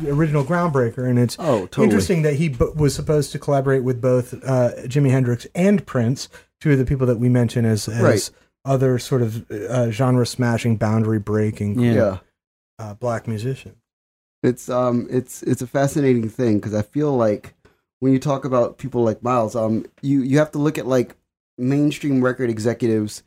original 0.08 0.46
groundbreaker, 0.46 1.10
and 1.10 1.20
it's 1.20 1.36
Oh, 1.40 1.62
totally. 1.66 1.86
interesting 1.86 2.22
that 2.22 2.36
he 2.36 2.48
b- 2.50 2.68
was 2.76 2.94
supposed 2.94 3.32
to 3.34 3.40
collaborate 3.40 3.84
with 3.84 4.00
both 4.00 4.34
uh, 4.46 4.72
Jimi 4.86 5.10
Hendrix 5.10 5.46
and 5.54 5.86
Prince, 5.86 6.30
two 6.62 6.72
of 6.72 6.78
the 6.78 6.86
people 6.86 7.08
that 7.08 7.18
we 7.20 7.30
mention 7.30 7.66
as, 7.66 7.88
as 7.88 8.02
Right. 8.02 8.30
other 8.66 8.98
sort 9.00 9.22
of 9.22 9.50
uh, 9.52 9.92
genre 9.92 10.26
smashing, 10.26 10.78
boundary 10.78 11.20
breaking 11.20 11.80
Yeah. 11.80 11.94
yeah. 11.94 12.18
uh, 12.80 12.94
black 12.96 13.28
musicians. 13.28 13.78
It's 14.44 14.70
um 14.70 15.08
it's 15.10 15.42
it's 15.44 15.62
a 15.64 15.68
fascinating 15.68 16.30
thing 16.30 16.60
because 16.60 16.76
I 16.76 16.84
feel 16.84 17.16
like 17.18 17.56
when 18.00 18.14
you 18.14 18.20
talk 18.20 18.46
about 18.46 18.78
people 18.78 19.04
like 19.04 19.24
Miles, 19.24 19.56
um 19.56 19.86
you 20.02 20.22
you 20.22 20.38
have 20.38 20.52
to 20.52 20.60
look 20.60 20.78
at 20.78 20.86
like 20.86 21.16
mainstream 21.58 22.24
record 22.24 22.50
executives 22.50 23.24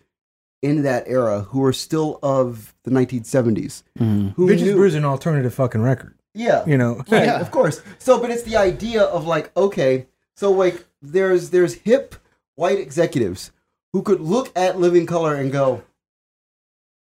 in 0.62 0.82
that 0.82 1.04
era 1.06 1.40
who 1.40 1.64
are 1.64 1.72
still 1.72 2.18
of 2.22 2.74
the 2.84 2.90
1970s. 2.90 3.82
Mhm. 3.98 4.34
Who 4.34 4.46
Bitches 4.48 4.62
knew- 4.62 4.74
Brews 4.76 4.94
an 4.94 5.04
alternative 5.04 5.54
fucking 5.54 5.82
record, 5.82 6.14
Yeah. 6.34 6.64
you 6.66 6.76
know. 6.76 6.96
Right, 7.10 7.24
Yeah. 7.26 7.40
of 7.40 7.50
course. 7.50 7.80
So, 7.98 8.20
but 8.20 8.30
it's 8.30 8.42
the 8.42 8.56
idea 8.56 9.02
of 9.02 9.24
like, 9.26 9.50
okay, 9.56 10.06
so 10.36 10.50
like, 10.52 10.84
there's 11.00 11.50
there's 11.50 11.74
hip 11.74 12.14
white 12.58 12.78
executives 12.80 13.52
who 13.92 14.02
could 14.02 14.20
look 14.20 14.50
at 14.56 14.80
Living 14.80 15.06
Colour 15.06 15.36
and 15.36 15.52
go, 15.52 15.82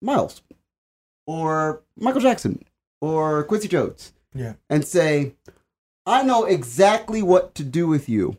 Miles, 0.00 0.40
or 1.26 1.82
Michael 1.98 2.22
Jackson, 2.22 2.64
or 3.02 3.44
Quincy 3.44 3.68
Jones, 3.68 4.12
Yeah. 4.34 4.54
and 4.70 4.86
say, 4.86 5.34
I 6.06 6.22
know 6.22 6.44
exactly 6.44 7.22
what 7.22 7.54
to 7.56 7.62
do 7.64 7.86
with 7.86 8.08
you 8.08 8.38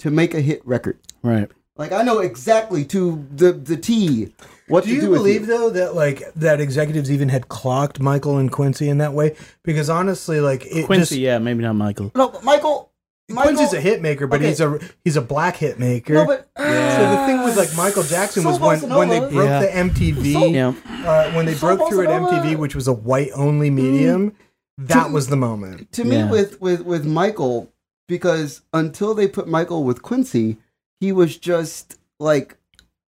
to 0.00 0.10
make 0.10 0.34
a 0.34 0.40
hit 0.40 0.60
record. 0.66 0.98
Right. 1.22 1.48
Like 1.76 1.92
I 1.92 2.02
know 2.02 2.18
exactly 2.18 2.84
to 2.86 3.24
the 3.32 3.52
the 3.52 3.76
T 3.76 4.32
what 4.66 4.82
Do 4.82 4.90
to 4.90 4.94
you 4.96 5.00
do 5.02 5.10
believe 5.10 5.42
with 5.42 5.50
you. 5.50 5.56
though 5.58 5.70
that 5.70 5.94
like 5.94 6.22
that 6.34 6.60
executives 6.60 7.08
even 7.10 7.28
had 7.28 7.48
clocked 7.48 8.00
Michael 8.00 8.36
and 8.38 8.50
Quincy 8.50 8.88
in 8.88 8.98
that 8.98 9.12
way? 9.14 9.36
Because 9.62 9.88
honestly, 9.88 10.40
like 10.40 10.66
it 10.66 10.86
Quincy, 10.86 11.14
just, 11.16 11.20
yeah, 11.20 11.38
maybe 11.38 11.62
not 11.62 11.74
Michael. 11.74 12.10
No, 12.16 12.36
Michael. 12.42 12.87
Michael 13.30 13.54
Quincy's 13.54 13.74
a 13.74 13.80
hit 13.80 14.00
maker, 14.00 14.26
but 14.26 14.36
Okay. 14.36 14.48
he's 14.48 14.60
a 14.60 14.78
he's 15.04 15.16
a 15.16 15.20
black 15.22 15.56
hit 15.56 15.78
maker. 15.78 16.14
No, 16.14 16.26
but 16.26 16.48
so 16.56 16.62
the 16.64 17.26
thing 17.26 17.44
with 17.44 17.56
like 17.56 17.74
Michael 17.76 18.02
Jackson 18.02 18.42
So 18.42 18.50
was 18.50 18.58
when 18.60 18.88
when 18.90 19.08
they 19.08 19.20
broke 19.20 19.32
Yeah. 19.48 19.60
the 19.60 19.76
MTV 19.76 20.32
So- 20.32 20.46
Yeah. 20.46 20.72
uh, 21.06 21.30
when 21.32 21.44
they 21.46 21.54
So 21.54 21.76
broke 21.76 21.90
through 21.90 22.04
at 22.04 22.10
MTV, 22.10 22.56
which 22.56 22.74
was 22.74 22.88
a 22.88 22.92
white 22.92 23.30
only 23.34 23.70
medium. 23.70 24.32
That 24.78 25.08
To- 25.08 25.12
was 25.12 25.26
the 25.28 25.36
moment. 25.36 25.92
to 25.92 26.04
me 26.04 26.16
Yeah. 26.16 26.30
with 26.30 26.60
with 26.60 26.82
with 26.86 27.04
Michael 27.04 27.68
because 28.08 28.62
until 28.72 29.12
they 29.14 29.28
put 29.28 29.46
Michael 29.46 29.84
with 29.84 30.00
Quincy, 30.02 30.56
he 31.00 31.12
was 31.12 31.36
just 31.36 31.96
like 32.18 32.56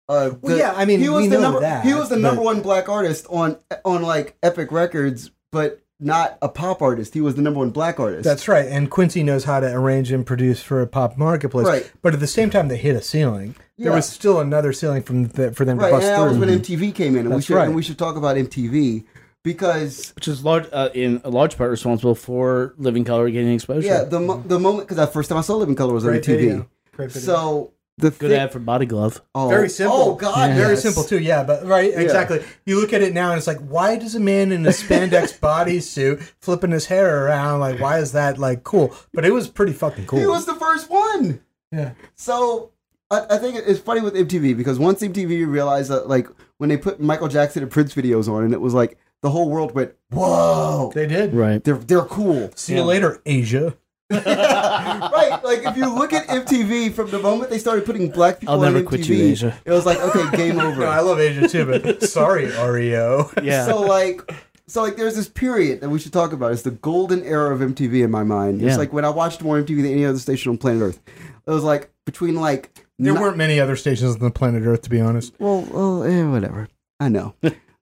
uh 0.09 0.33
Well, 0.43 0.59
yeah, 0.59 0.75
I 0.77 0.85
mean, 0.85 1.01
he 1.01 1.09
was 1.09 1.23
we 1.23 1.29
the 1.29 1.37
know 1.37 1.43
number 1.43 1.61
that, 1.61 1.85
he 1.85 1.95
was 1.95 2.09
the 2.11 2.17
but- 2.17 2.23
number 2.23 2.43
one 2.43 2.61
black 2.61 2.89
artist 2.91 3.27
on 3.31 3.57
on 3.87 4.03
like 4.03 4.37
Epic 4.43 4.71
Records, 4.71 5.31
but 5.51 5.81
not 6.01 6.39
a 6.41 6.49
pop 6.49 6.81
artist. 6.83 7.15
He 7.15 7.21
was 7.21 7.35
the 7.35 7.43
number 7.43 7.59
one 7.59 7.71
black 7.71 8.01
artist. 8.01 8.25
That's 8.25 8.49
right. 8.49 8.67
And 8.67 8.91
Quincy 8.91 9.23
knows 9.23 9.45
how 9.45 9.61
to 9.61 9.71
arrange 9.73 10.11
and 10.11 10.25
produce 10.27 10.63
for 10.63 10.81
a 10.81 10.87
pop 10.87 11.17
marketplace. 11.19 11.67
Right. 11.67 11.93
But 12.03 12.15
at 12.15 12.21
the 12.21 12.27
same 12.27 12.51
time, 12.51 12.69
they 12.69 12.77
hit 12.79 12.97
a 12.97 13.03
ceiling. 13.03 13.55
There 13.79 13.93
was 13.93 14.07
still 14.07 14.41
another 14.41 14.73
ceiling 14.73 15.03
from 15.03 15.29
the, 15.29 15.53
for 15.53 15.65
them 15.65 15.79
to 15.79 15.85
right. 15.85 15.91
bust 15.93 16.07
And 16.07 16.23
that 16.23 16.29
was 16.29 16.39
when 16.39 16.49
MTV 16.49 16.95
came 16.95 17.15
in, 17.15 17.21
and 17.21 17.29
we 17.31 17.35
That's 17.37 17.47
should 17.47 17.57
right. 17.57 17.67
and 17.67 17.75
we 17.75 17.83
should 17.83 17.99
talk 17.99 18.17
about 18.17 18.37
MTV 18.37 19.05
because 19.43 20.13
Which 20.15 20.29
is 20.29 20.45
large, 20.45 20.67
uh, 20.73 20.91
in 20.95 21.21
a 21.25 21.31
large 21.31 21.57
part 21.57 21.71
responsible 21.71 22.15
for 22.15 22.75
Living 22.77 23.05
Colour 23.05 23.31
getting 23.31 23.53
exposure. 23.55 23.87
yeah, 23.87 24.05
the 24.05 24.21
mo- 24.21 24.43
the 24.47 24.59
moment 24.59 24.87
because 24.89 24.99
the 24.99 25.07
first 25.07 25.29
time 25.29 25.39
I 25.39 25.43
saw 25.43 25.55
Living 25.57 25.77
Colour 25.77 25.95
was 25.95 26.05
on 26.05 26.11
Great 26.11 26.23
MTV. 26.25 26.27
video. 26.27 26.69
Great 26.93 27.11
video. 27.13 27.27
So 27.27 27.73
the 28.01 28.11
Good 28.11 28.31
thi- 28.31 28.37
ad 28.37 28.53
for 28.53 28.59
Body 28.59 28.87
Glove. 28.87 29.21
oh, 29.35 29.49
Very 29.49 29.69
simple. 29.69 29.97
Oh 29.97 30.15
God, 30.15 30.55
Very 30.55 30.71
yes. 30.71 30.83
simple 30.83 31.03
too, 31.05 31.19
yeah. 31.19 31.45
But 31.45 31.65
right, 31.67 31.93
exactly. 31.95 32.43
You 32.67 32.81
look 32.81 32.93
at 32.93 33.03
it 33.03 33.15
now, 33.15 33.31
and 33.31 33.39
it's 33.39 33.47
like, 33.47 33.61
why 33.61 33.97
does 33.97 34.15
a 34.15 34.21
man 34.21 34.53
in 34.53 34.65
a 34.67 34.71
spandex 34.71 35.39
bodysuit 35.41 36.21
flipping 36.41 36.71
his 36.71 36.87
hair 36.87 37.27
around? 37.27 37.61
Like, 37.61 37.81
why 37.81 37.99
is 37.99 38.13
that 38.13 38.39
like 38.39 38.65
cool? 38.65 38.95
But 39.13 39.25
it 39.25 39.33
was 39.33 39.49
pretty 39.49 39.73
fucking 39.73 40.07
cool. 40.07 40.19
He 40.21 40.27
was 40.27 40.47
the 40.47 40.55
first 40.55 40.91
one. 40.91 41.41
yeah. 41.73 41.93
So 42.15 42.73
I, 43.11 43.27
I 43.31 43.39
think 43.39 43.57
it's 43.67 43.81
funny 43.81 44.01
with 44.01 44.15
MTV 44.15 44.57
because 44.57 44.79
once 44.79 45.01
MTV 45.03 45.47
realized 45.47 45.91
that, 45.91 46.09
like, 46.09 46.29
when 46.59 46.69
they 46.69 46.77
put 46.77 47.01
Michael 47.01 47.29
Jackson 47.29 47.63
and 47.63 47.71
Prince 47.71 47.95
videos 47.95 48.29
on, 48.29 48.45
and 48.45 48.53
it 48.53 48.61
was 48.61 48.75
like 48.75 48.99
the 49.23 49.31
whole 49.31 49.49
world 49.51 49.75
went, 49.75 49.93
"Whoa, 50.11 50.93
They 50.95 51.07
did. 51.07 51.35
Right. 51.35 51.63
they're 51.63 51.75
they're 51.77 52.03
cool." 52.03 52.51
See 52.55 52.75
you 52.75 52.83
later, 52.85 53.21
Asia. 53.27 53.77
right? 54.11 55.41
Like 55.43 55.65
if 55.67 55.77
you 55.77 55.93
look 55.95 56.13
at 56.13 56.27
MTV 56.27 56.93
from 56.93 57.11
the 57.11 57.19
moment 57.19 57.51
they 57.51 57.59
started 57.59 57.85
putting 57.87 58.11
black 58.11 58.41
people 58.41 58.55
I'll 58.55 58.65
on 58.65 58.73
never 58.73 58.85
MTV, 58.85 58.89
quit 58.89 59.09
you, 59.09 59.25
Asia. 59.25 59.59
it 59.65 59.71
was 59.71 59.87
like, 59.87 59.99
okay, 60.01 60.37
game 60.37 60.59
over. 60.61 60.81
No, 60.81 60.87
I 60.87 61.01
love 61.01 61.21
Asia 61.21 61.49
too, 61.49 61.65
but 61.67 62.03
sorry, 62.03 62.47
REO. 62.47 63.31
Yeah. 63.43 63.67
So 63.67 63.81
like, 63.81 64.21
so 64.67 64.83
like, 64.83 64.97
there's 64.97 65.17
this 65.17 65.29
period 65.29 65.81
that 65.81 65.89
we 65.89 65.99
should 65.99 66.13
talk 66.13 66.33
about. 66.33 66.53
It's 66.53 66.63
the 66.63 66.71
golden 66.71 67.23
era 67.25 67.55
of 67.55 67.61
MTV 67.61 68.05
in 68.05 68.11
my 68.11 68.23
mind. 68.25 68.63
It's 68.63 68.71
Yeah. 68.73 68.77
like 68.77 68.93
when 68.93 69.05
I 69.05 69.11
watched 69.11 69.43
more 69.43 69.61
MTV 69.61 69.83
than 69.83 69.93
any 69.93 70.05
other 70.05 70.19
station 70.19 70.51
on 70.51 70.59
planet 70.59 70.83
Earth. 70.83 71.01
It 71.47 71.51
was 71.51 71.65
like 71.65 71.91
between 72.07 72.37
like 72.37 72.85
There 72.99 73.13
ni- 73.15 73.21
weren't 73.21 73.37
many 73.37 73.59
other 73.61 73.77
stations 73.77 74.15
on 74.15 74.21
the 74.21 74.31
planet 74.31 74.65
Earth, 74.65 74.83
to 74.83 74.91
be 74.91 75.01
honest. 75.01 75.35
Well, 75.39 75.63
well, 75.71 76.03
eh, 76.05 76.25
whatever. 76.25 76.69
I 77.01 77.09
know. 77.09 77.35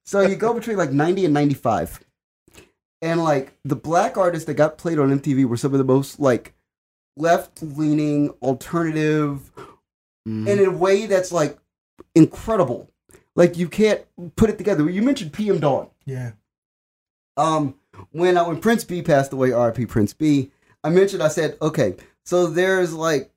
so 0.04 0.20
you 0.20 0.36
go 0.36 0.54
between 0.54 0.76
like 0.76 0.92
90 0.92 1.24
and 1.26 1.34
95. 1.34 2.00
And 3.00 3.22
like 3.22 3.54
the 3.64 3.76
black 3.76 4.16
artists 4.16 4.46
that 4.46 4.54
got 4.54 4.78
played 4.78 4.98
on 4.98 5.10
MTV 5.20 5.44
were 5.44 5.56
some 5.56 5.72
of 5.72 5.78
the 5.78 5.84
most 5.84 6.18
like 6.18 6.54
left 7.16 7.62
leaning, 7.62 8.30
alternative, 8.42 9.50
Mm. 10.26 10.46
and 10.50 10.60
in 10.60 10.66
a 10.66 10.70
way 10.76 11.06
that's 11.06 11.32
like 11.32 11.58
incredible. 12.14 12.90
Like 13.34 13.56
you 13.56 13.68
can't 13.68 14.02
put 14.36 14.50
it 14.50 14.58
together. 14.58 14.88
You 14.90 15.00
mentioned 15.00 15.32
PM 15.32 15.58
Dawn. 15.60 15.88
Yeah. 16.04 16.32
Um, 17.36 17.76
when 18.10 18.36
uh, 18.36 18.44
when 18.44 18.60
Prince 18.60 18.84
Be 18.84 19.00
passed 19.02 19.32
away, 19.32 19.52
R.I.P. 19.52 19.86
Prince 19.86 20.12
Be, 20.12 20.50
I 20.84 20.90
mentioned 20.90 21.22
I 21.22 21.28
said, 21.28 21.56
okay, 21.62 21.94
so 22.24 22.46
there's 22.46 22.92
like 22.92 23.30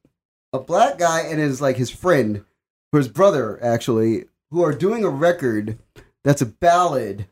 a 0.54 0.60
black 0.60 0.98
guy 0.98 1.22
and 1.22 1.40
his 1.40 1.62
like 1.62 1.78
his 1.78 1.90
friend, 1.92 2.44
or 2.92 2.98
his 2.98 3.08
brother 3.08 3.64
actually, 3.64 4.26
who 4.50 4.62
are 4.64 4.74
doing 4.74 5.06
a 5.06 5.10
record 5.10 5.78
that's 6.24 6.42
a 6.42 6.46
ballad, 6.48 7.28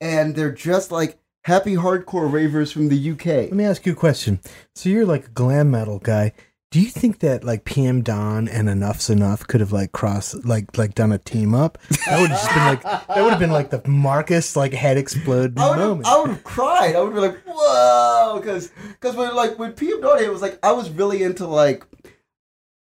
and 0.00 0.34
they're 0.36 0.52
just 0.52 0.92
like 0.92 1.18
happy 1.44 1.74
hardcore 1.74 2.30
ravers 2.30 2.72
from 2.72 2.88
the 2.88 3.10
UK. 3.10 3.26
Let 3.26 3.52
me 3.52 3.64
ask 3.64 3.86
you 3.86 3.92
a 3.92 3.96
question. 3.96 4.40
So 4.74 4.88
you're 4.88 5.06
like 5.06 5.26
a 5.26 5.30
glam 5.30 5.70
metal 5.70 5.98
guy. 5.98 6.32
Do 6.70 6.80
you 6.80 6.88
think 6.88 7.18
that 7.18 7.42
like 7.42 7.64
PM 7.64 8.02
Dawn 8.02 8.46
and 8.46 8.68
Enuff 8.68 8.98
Z'Nuff 8.98 9.44
could 9.48 9.60
have 9.60 9.72
like 9.72 9.90
crossed 9.90 10.44
like 10.44 10.78
like 10.78 10.94
done 10.94 11.10
a 11.10 11.18
team 11.18 11.52
up? 11.52 11.78
That 12.06 12.20
would 12.20 12.30
have 12.30 12.40
just 12.40 12.54
been 12.54 12.64
like 12.64 12.82
that 12.82 13.22
would 13.22 13.30
have 13.30 13.40
been 13.40 13.50
like 13.50 13.70
the 13.70 13.82
Marcus 13.88 14.54
like 14.54 14.72
head 14.72 14.96
explode 14.96 15.58
I 15.58 15.68
have, 15.68 15.78
moment. 15.78 16.06
I 16.06 16.20
would 16.20 16.30
have 16.30 16.44
cried. 16.44 16.94
I 16.94 17.00
would 17.00 17.12
be 17.12 17.18
like, 17.18 17.40
whoa, 17.44 18.38
because 18.40 18.70
because 18.90 19.16
when 19.16 19.34
like 19.34 19.58
when 19.58 19.72
PM 19.72 20.00
Dawn 20.00 20.18
hit, 20.18 20.28
it 20.28 20.32
was 20.32 20.42
like 20.42 20.60
I 20.62 20.70
was 20.72 20.90
really 20.90 21.24
into 21.24 21.46
like. 21.46 21.84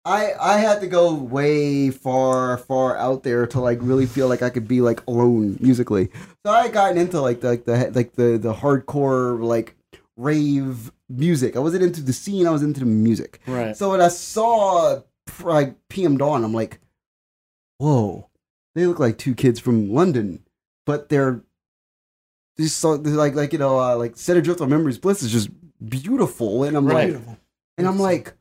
I 0.06 0.32
I 0.40 0.58
had 0.58 0.80
to 0.82 0.86
go 0.86 1.12
way 1.14 1.90
far 1.90 2.56
far 2.58 2.96
out 2.96 3.24
there 3.24 3.44
to 3.48 3.60
like 3.60 3.78
really 3.82 4.06
feel 4.06 4.28
like 4.28 4.40
I 4.40 4.50
could 4.50 4.68
be 4.68 4.80
like 4.80 5.04
alone 5.08 5.58
musically. 5.60 6.10
So 6.46 6.52
I 6.52 6.62
had 6.62 6.72
gotten 6.72 6.96
into 6.96 7.20
like 7.20 7.40
the 7.40 7.48
like 7.48 7.64
the 7.64 7.90
like 7.92 8.12
the 8.12 8.38
the 8.38 8.54
hardcore 8.54 9.40
like 9.42 9.74
rave 10.16 10.92
music. 11.08 11.56
I 11.56 11.58
wasn't 11.58 11.82
into 11.82 12.02
the 12.02 12.12
scene. 12.12 12.46
I 12.46 12.50
was 12.50 12.62
into 12.62 12.80
the 12.80 12.86
music. 12.86 13.40
Right. 13.48 13.76
So 13.76 13.90
when 13.90 14.00
I 14.00 14.06
saw 14.08 15.00
like 15.42 15.74
PM 15.88 16.16
Dawn, 16.18 16.44
I'm 16.44 16.54
like, 16.54 16.78
whoa, 17.78 18.28
they 18.76 18.86
look 18.86 19.00
like 19.00 19.18
two 19.18 19.34
kids 19.34 19.58
from 19.58 19.90
London, 19.92 20.44
but 20.86 21.08
they're 21.08 21.42
these 22.56 22.72
so 22.74 22.96
they're 22.96 23.14
like 23.14 23.34
like 23.34 23.52
you 23.52 23.58
know 23.58 23.80
uh, 23.80 23.96
like 23.96 24.16
Set 24.16 24.36
Adrift 24.36 24.60
on 24.60 24.70
Memories 24.70 24.98
Bliss 24.98 25.22
is 25.24 25.32
just 25.32 25.50
beautiful, 25.86 26.62
and 26.62 26.76
I'm 26.76 26.86
Right. 26.86 27.12
like, 27.14 27.22
and 27.76 27.88
I'm 27.88 27.98
like. 27.98 28.34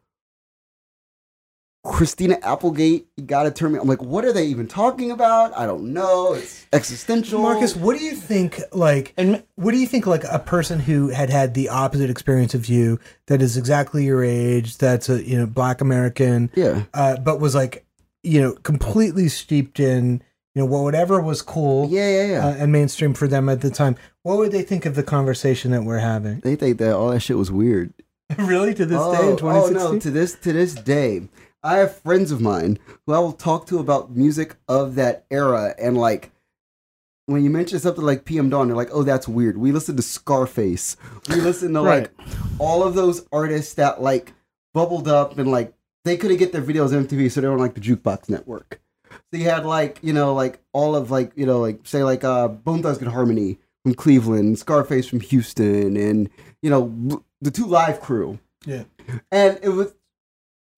Christina 1.86 2.39
Applegate, 2.41 3.07
you 3.15 3.23
gotta 3.23 3.51
turn 3.51 3.73
me. 3.73 3.79
I'm 3.79 3.88
like, 3.88 4.01
what 4.01 4.25
are 4.25 4.33
they 4.33 4.47
even 4.47 4.67
talking 4.67 5.11
about? 5.11 5.55
I 5.55 5.65
don't 5.65 5.93
know. 5.93 6.33
It's 6.33 6.65
existential. 6.73 7.41
Marcus, 7.41 7.75
what 7.75 7.97
do 7.97 8.03
you 8.03 8.15
think? 8.15 8.59
Like, 8.73 9.13
And 9.17 9.43
what 9.55 9.71
do 9.71 9.77
you 9.77 9.86
think? 9.86 10.07
Like 10.07 10.23
a 10.29 10.39
person 10.39 10.79
who 10.79 11.09
had 11.09 11.29
had 11.29 11.53
the 11.53 11.69
opposite 11.69 12.09
experience 12.09 12.55
of 12.55 12.65
you, 12.65 12.99
that 13.27 13.41
is 13.41 13.55
exactly 13.55 14.03
your 14.03 14.23
age, 14.23 14.77
that's 14.77 15.09
a 15.09 15.23
you 15.23 15.38
know 15.38 15.45
black 15.45 15.79
American, 15.79 16.49
yeah, 16.55 16.83
uh, 16.93 17.17
but 17.17 17.39
was 17.39 17.53
like 17.53 17.86
you 18.23 18.41
know 18.41 18.53
completely 18.53 19.29
steeped 19.29 19.79
in 19.79 20.23
you 20.55 20.61
know 20.61 20.65
whatever 20.65 21.21
was 21.21 21.43
cool 21.43 21.88
yeah, 21.89 22.09
yeah, 22.09 22.25
yeah. 22.27 22.47
uh, 22.47 22.55
and 22.57 22.71
mainstream 22.71 23.13
for 23.13 23.27
them 23.27 23.47
at 23.47 23.61
the 23.61 23.69
time. 23.69 23.95
What 24.23 24.39
would 24.39 24.51
they 24.51 24.63
think 24.63 24.88
of 24.88 24.95
the 24.95 25.03
conversation 25.03 25.71
that 25.71 25.83
we're 25.83 25.99
having? 25.99 26.39
they 26.39 26.55
think 26.55 26.79
that 26.79 26.95
all 26.95 27.09
that 27.11 27.19
shit 27.19 27.38
was 27.38 27.51
weird. 27.51 27.93
really, 28.39 28.73
to 28.73 28.88
this 28.88 28.99
oh, 28.99 29.13
day 29.13 29.27
in 29.27 29.33
oh 29.33 29.38
2016? 29.38 29.93
no, 29.93 29.99
to 29.99 30.11
this 30.11 30.33
to 30.39 30.51
this 30.51 30.73
day, 30.73 31.27
I 31.66 31.78
have 31.78 31.97
friends 31.97 32.32
of 32.32 32.39
mine 32.41 32.78
who 33.05 33.13
I 33.13 33.20
will 33.20 33.34
talk 33.34 33.66
to 33.68 33.80
about 33.80 34.16
music 34.16 34.55
of 34.68 34.95
that 34.95 35.26
era, 35.32 35.74
and 35.80 35.97
like 35.97 36.32
when 37.28 37.43
you 37.43 37.49
mention 37.49 37.80
something 37.80 38.05
like 38.05 38.24
PM 38.26 38.49
Dawn, 38.49 38.68
they're 38.68 38.78
like, 38.78 38.91
"Oh, 38.93 39.03
that's 39.03 39.28
weird." 39.28 39.57
We 39.57 39.72
listen 39.72 39.95
to 39.95 40.01
Scarface. 40.03 40.95
We 41.30 41.38
listen 41.41 41.74
to 41.74 41.82
Right. 41.82 42.03
like 42.03 42.11
all 42.59 42.84
of 42.84 42.93
those 42.93 43.26
artists 43.32 43.74
that 43.76 44.01
like 44.01 44.34
bubbled 44.74 45.07
up 45.07 45.38
and 45.39 45.49
like 45.49 45.74
they 46.03 46.18
couldn't 46.18 46.38
get 46.38 46.51
their 46.51 46.61
videos 46.61 46.95
on 46.95 47.07
MTV, 47.07 47.32
so 47.32 47.41
they 47.41 47.47
were 47.47 47.53
on 47.53 47.59
like 47.59 47.74
the 47.74 47.82
Jukebox 47.82 48.30
Network. 48.30 48.80
So 49.32 49.38
you 49.39 49.49
had 49.49 49.66
like 49.66 49.97
you 50.03 50.13
know 50.13 50.34
like 50.36 50.59
all 50.72 50.95
of 50.95 51.09
like 51.09 51.32
you 51.36 51.45
know 51.47 51.59
like 51.59 51.80
say 51.84 52.03
like 52.03 52.24
uh 52.24 52.47
Bone 52.47 52.84
Thugs 52.84 52.99
and 52.99 53.09
Harmony 53.09 53.57
from 53.84 53.95
Cleveland, 53.95 54.59
Scarface 54.59 55.07
from 55.07 55.20
Houston, 55.22 55.97
and 55.97 56.30
you 56.61 56.70
know 56.70 57.24
the 57.41 57.49
two 57.49 57.66
live 57.66 58.01
crew. 58.01 58.38
Yeah. 58.68 58.84
And 59.32 59.59
it 59.63 59.70
was 59.70 59.93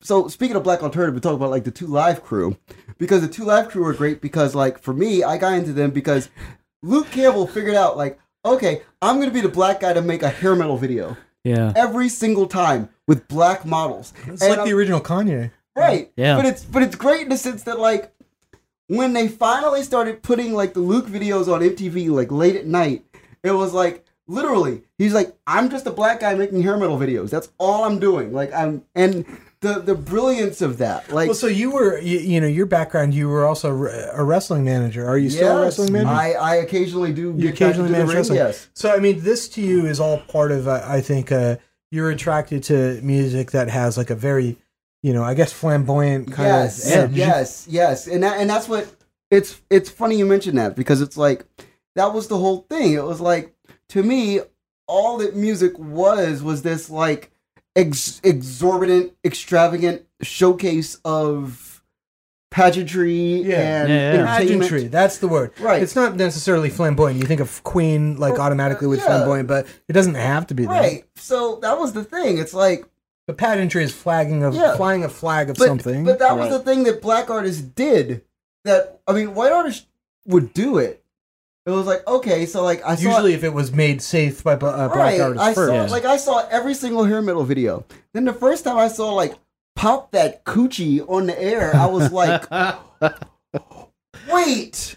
so 0.02 0.28
speaking 0.28 0.56
of 0.56 0.64
black 0.64 0.84
alternative, 0.84 1.16
we 1.16 1.22
talk 1.22 1.34
about 1.34 1.50
like 1.50 1.64
the 1.64 1.72
two 1.72 1.88
live 1.88 2.24
crew 2.24 2.58
because 2.98 3.22
the 3.22 3.28
two 3.28 3.43
live 3.45 3.70
crew 3.70 3.84
were 3.84 3.93
great 3.93 4.22
because 4.22 4.56
like 4.56 4.80
for 4.80 4.93
me, 4.93 5.24
I 5.24 5.38
got 5.38 5.54
into 5.54 5.74
them 5.74 5.91
because 5.91 6.30
Luke 6.84 7.10
Campbell 7.12 7.48
figured 7.48 7.76
out 7.76 7.98
like 7.98 8.20
okay, 8.45 8.82
I'm 9.02 9.20
gonna 9.20 9.32
be 9.32 9.41
the 9.41 9.50
black 9.50 9.82
guy 9.82 9.93
to 9.93 10.02
make 10.02 10.24
a 10.24 10.30
hair 10.30 10.56
metal 10.56 10.78
video 10.78 11.18
yeah. 11.43 11.74
every 11.76 12.10
single 12.10 12.48
time 12.48 12.89
with 13.08 13.28
black 13.28 13.66
models. 13.66 14.14
It's 14.26 14.41
And 14.41 14.52
like 14.52 14.60
I'm- 14.60 14.68
the 14.68 14.74
original 14.74 15.02
Kanye. 15.02 15.52
Right. 15.76 16.12
Yeah. 16.16 16.36
But 16.38 16.45
it's 16.45 16.64
but 16.64 16.82
it's 16.84 16.95
great 16.95 17.24
in 17.24 17.30
the 17.30 17.38
sense 17.38 17.64
that 17.64 17.80
like 17.80 18.12
when 18.88 19.14
they 19.14 19.28
finally 19.28 19.84
started 19.84 20.24
putting 20.24 20.54
like 20.54 20.74
the 20.74 20.80
Luke 20.80 21.08
videos 21.08 21.52
on 21.54 21.62
MTV 21.62 22.10
like 22.10 22.32
late 22.32 22.56
at 22.56 22.66
night, 22.66 23.06
it 23.43 23.52
was 23.52 23.74
like 23.74 24.04
literally 24.28 24.84
he's 24.98 25.14
like 25.14 25.38
I'm 25.45 25.70
just 25.70 25.86
a 25.86 25.91
black 25.91 26.20
guy 26.20 26.34
making 26.34 26.64
hair 26.64 26.78
metal 26.78 26.98
videos. 26.98 27.30
That's 27.30 27.50
all 27.60 27.84
I'm 27.84 28.00
doing. 28.00 28.34
Like 28.34 28.52
I'm 28.54 28.84
and 28.95 29.26
the 29.62 29.80
the 29.80 29.95
brilliance 29.95 30.62
of 30.62 30.78
that. 30.78 31.12
Like 31.12 31.28
Well, 31.28 31.36
so 31.36 31.47
you 31.47 31.72
were, 31.72 31.99
you, 31.99 32.20
you 32.20 32.41
know, 32.41 32.47
your 32.47 32.66
background, 32.66 33.14
you 33.14 33.28
were 33.28 33.45
also 33.45 33.72
a 33.72 34.24
wrestling 34.24 34.64
manager. 34.64 35.08
Are 35.08 35.18
you 35.18 35.30
still 35.30 35.58
a 35.58 35.62
wrestling 35.62 35.91
manager? 35.91 36.12
I 36.12 36.32
I 36.34 36.55
occasionally 36.58 37.14
do 37.14 37.34
you 37.38 37.49
occasionally 37.49 37.91
manage 37.91 38.14
wrestling. 38.14 38.38
Yes. 38.38 38.70
So, 38.74 38.93
I 38.93 38.99
mean, 38.99 39.22
this 39.22 39.49
to 39.49 39.62
you 39.62 39.86
is 39.86 39.99
all 39.99 40.20
part 40.20 40.51
of, 40.51 40.68
uh, 40.68 40.84
I 40.86 41.01
think, 41.01 41.32
uh, 41.32 41.58
you're 41.91 42.12
attracted 42.12 42.64
to 42.64 42.99
music 43.01 43.51
that 43.51 43.70
has 43.70 43.97
like 43.97 44.10
a 44.10 44.16
very, 44.16 44.58
you 45.01 45.14
know, 45.14 45.24
I 45.24 45.34
guess 45.34 45.53
flamboyant 45.53 46.32
kind 46.32 46.47
yes, 46.47 46.86
of 46.86 47.12
edge. 47.12 47.12
yes, 47.12 47.68
yes, 47.70 48.08
and 48.08 48.24
that, 48.24 48.39
and 48.39 48.49
that's 48.49 48.68
what 48.68 48.93
it's. 49.32 49.62
It's 49.70 49.89
funny 49.89 50.18
you 50.18 50.26
mentioned 50.26 50.58
that 50.58 50.76
because 50.76 51.01
it's 51.01 51.18
like 51.18 51.45
that 51.95 52.14
was 52.14 52.28
the 52.28 52.38
whole 52.38 52.66
thing. 52.70 52.93
It 52.93 53.03
was 53.03 53.20
like 53.22 53.55
to 53.89 54.03
me, 54.03 54.41
all 54.86 55.18
that 55.18 55.36
music 55.36 55.78
was 55.80 56.43
was 56.43 56.62
this 56.62 56.89
like 56.89 57.32
ex- 57.78 58.20
exorbitant, 58.24 59.14
extravagant 59.24 60.04
showcase 60.22 61.00
of 61.06 61.84
pageantry 62.50 63.42
Yeah. 63.44 63.82
and 63.84 63.90
Yeah, 63.90 64.14
yeah. 64.14 64.38
Pageantry, 64.38 64.88
that's 64.88 65.20
the 65.20 65.28
word. 65.28 65.52
Right. 65.60 65.82
It's 65.82 65.96
not 65.96 66.16
necessarily 66.16 66.70
flamboyant. 66.70 67.20
You 67.20 67.28
think 67.28 67.42
of 67.42 67.64
Queen 67.64 68.18
like 68.18 68.40
automatically 68.40 68.88
with 68.88 69.00
yeah. 69.00 69.06
flamboyant, 69.06 69.48
but 69.48 69.68
it 69.88 69.94
doesn't 69.94 70.16
have 70.16 70.48
to 70.48 70.54
be 70.56 70.66
that. 70.66 70.72
Right. 70.72 71.06
So 71.16 71.60
that 71.62 71.78
was 71.78 71.94
the 71.94 72.04
thing. 72.04 72.38
It's 72.38 72.54
like 72.54 72.86
The 73.28 73.34
pageantry 73.34 73.84
is 73.84 73.92
flagging 73.92 74.44
of 74.44 74.56
Yeah. 74.56 74.78
flying 74.78 75.04
a 75.04 75.10
flag 75.10 75.50
of 75.50 75.58
but, 75.58 75.68
something. 75.68 76.06
But 76.06 76.20
that 76.20 76.38
was 76.38 76.50
the 76.50 76.60
thing 76.60 76.84
that 76.86 77.02
black 77.02 77.30
artists 77.30 77.62
did. 77.62 78.24
That 78.64 79.02
I 79.08 79.12
mean, 79.14 79.34
white 79.36 79.52
artists 79.52 79.86
would 80.26 80.54
do 80.54 80.78
it. 80.78 81.04
It 81.68 81.72
was 81.72 81.86
like 81.86 82.07
okay, 82.07 82.45
so 82.45 82.63
like 82.63 82.82
I 82.86 82.95
saw 82.95 83.09
Usually, 83.09 83.34
if 83.34 83.43
it 83.43 83.53
was 83.53 83.74
made 83.74 84.01
safe 84.01 84.41
by 84.41 84.55
bla- 84.55 84.70
uh, 84.70 84.88
black 84.88 84.97
right. 84.97 85.20
artists 85.22 85.45
I 85.47 85.53
first. 85.53 85.70
saw 85.70 85.76
Yeah. 85.84 85.91
like 85.91 86.05
I 86.05 86.15
saw 86.15 86.47
every 86.49 86.74
single 86.74 87.03
hair 87.03 87.22
metal 87.22 87.43
video. 87.43 87.84
Then 88.13 88.24
the 88.24 88.32
first 88.32 88.63
time 88.63 88.78
I 88.78 88.88
saw 88.88 89.11
like 89.13 89.36
pop 89.76 90.11
that 90.11 90.45
coochie 90.45 91.03
on 91.09 91.28
the 91.28 91.38
air, 91.39 91.76
I 91.76 91.88
was 91.88 92.09
like, 92.13 92.49
wait, 94.32 94.95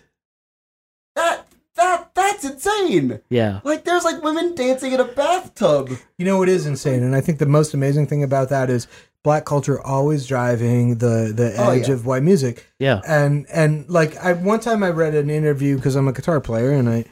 that 1.16 1.46
that 1.74 2.14
that's 2.14 2.44
insane. 2.44 3.20
yeah. 3.30 3.60
Like 3.64 3.84
there's 3.84 4.04
like 4.04 4.22
women 4.22 4.54
dancing 4.54 4.92
in 4.92 5.00
a 5.00 5.04
bathtub. 5.04 5.90
You 6.18 6.24
know, 6.24 6.42
it 6.44 6.48
is 6.48 6.66
insane, 6.66 7.02
and 7.02 7.16
I 7.16 7.20
think 7.20 7.38
the 7.40 7.46
most 7.46 7.74
amazing 7.74 8.06
thing 8.06 8.22
about 8.22 8.48
that 8.50 8.70
is 8.70 8.86
black 9.22 9.44
culture 9.44 9.80
always 9.80 10.26
driving 10.26 10.96
the 10.98 11.32
the 11.34 11.54
Oh, 11.58 11.70
edge 11.70 11.88
yeah. 11.88 11.94
of 11.94 12.06
white 12.06 12.22
music. 12.22 12.66
Yeah. 12.78 13.00
And 13.06 13.46
and 13.52 13.88
like 13.88 14.16
I 14.16 14.32
one 14.32 14.60
time 14.60 14.82
I 14.82 14.90
read 14.90 15.14
an 15.14 15.30
interview 15.30 15.76
because 15.76 15.94
I'm 15.96 16.08
a 16.08 16.12
guitar 16.12 16.40
player 16.40 16.70
and 16.72 16.88
I 16.88 17.04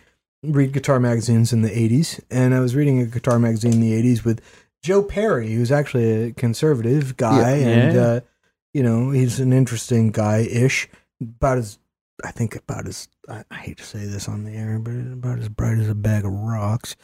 read 0.43 0.73
guitar 0.73 1.01
magazines 1.01 1.53
in 1.53 1.63
the 1.63 1.71
'80s, 1.71 2.21
and 2.31 2.55
I 2.55 2.61
was 2.61 2.75
reading 2.77 3.01
a 3.01 3.07
guitar 3.07 3.39
magazine 3.39 3.73
in 3.75 3.81
the 3.81 3.93
'80s 3.93 4.25
with 4.25 4.41
Joe 4.83 5.03
Perry, 5.03 5.53
who's 5.53 5.73
actually 5.73 6.29
a 6.29 6.33
conservative 6.33 7.17
guy, 7.17 7.57
Yeah. 7.57 7.67
and 7.69 7.95
Yeah. 7.95 8.03
uh, 8.03 8.21
you 8.73 8.83
know 8.83 9.11
he's 9.11 9.41
an 9.41 9.53
interesting 9.53 10.11
guy 10.13 10.39
ish, 10.51 10.89
about 11.21 11.59
as 11.59 11.79
I 12.25 12.31
think 12.31 12.55
about 12.57 12.87
as 12.87 13.09
I, 13.29 13.43
I 13.51 13.57
hate 13.57 13.79
to 13.79 13.85
say 13.85 14.07
this 14.07 14.29
on 14.29 14.45
the 14.45 14.53
air, 14.53 14.79
but 14.79 14.93
about 14.95 15.41
as 15.41 15.49
bright 15.49 15.79
as 15.79 15.89
a 15.89 15.95
bag 15.95 16.25
of 16.25 16.33
rocks. 16.33 16.95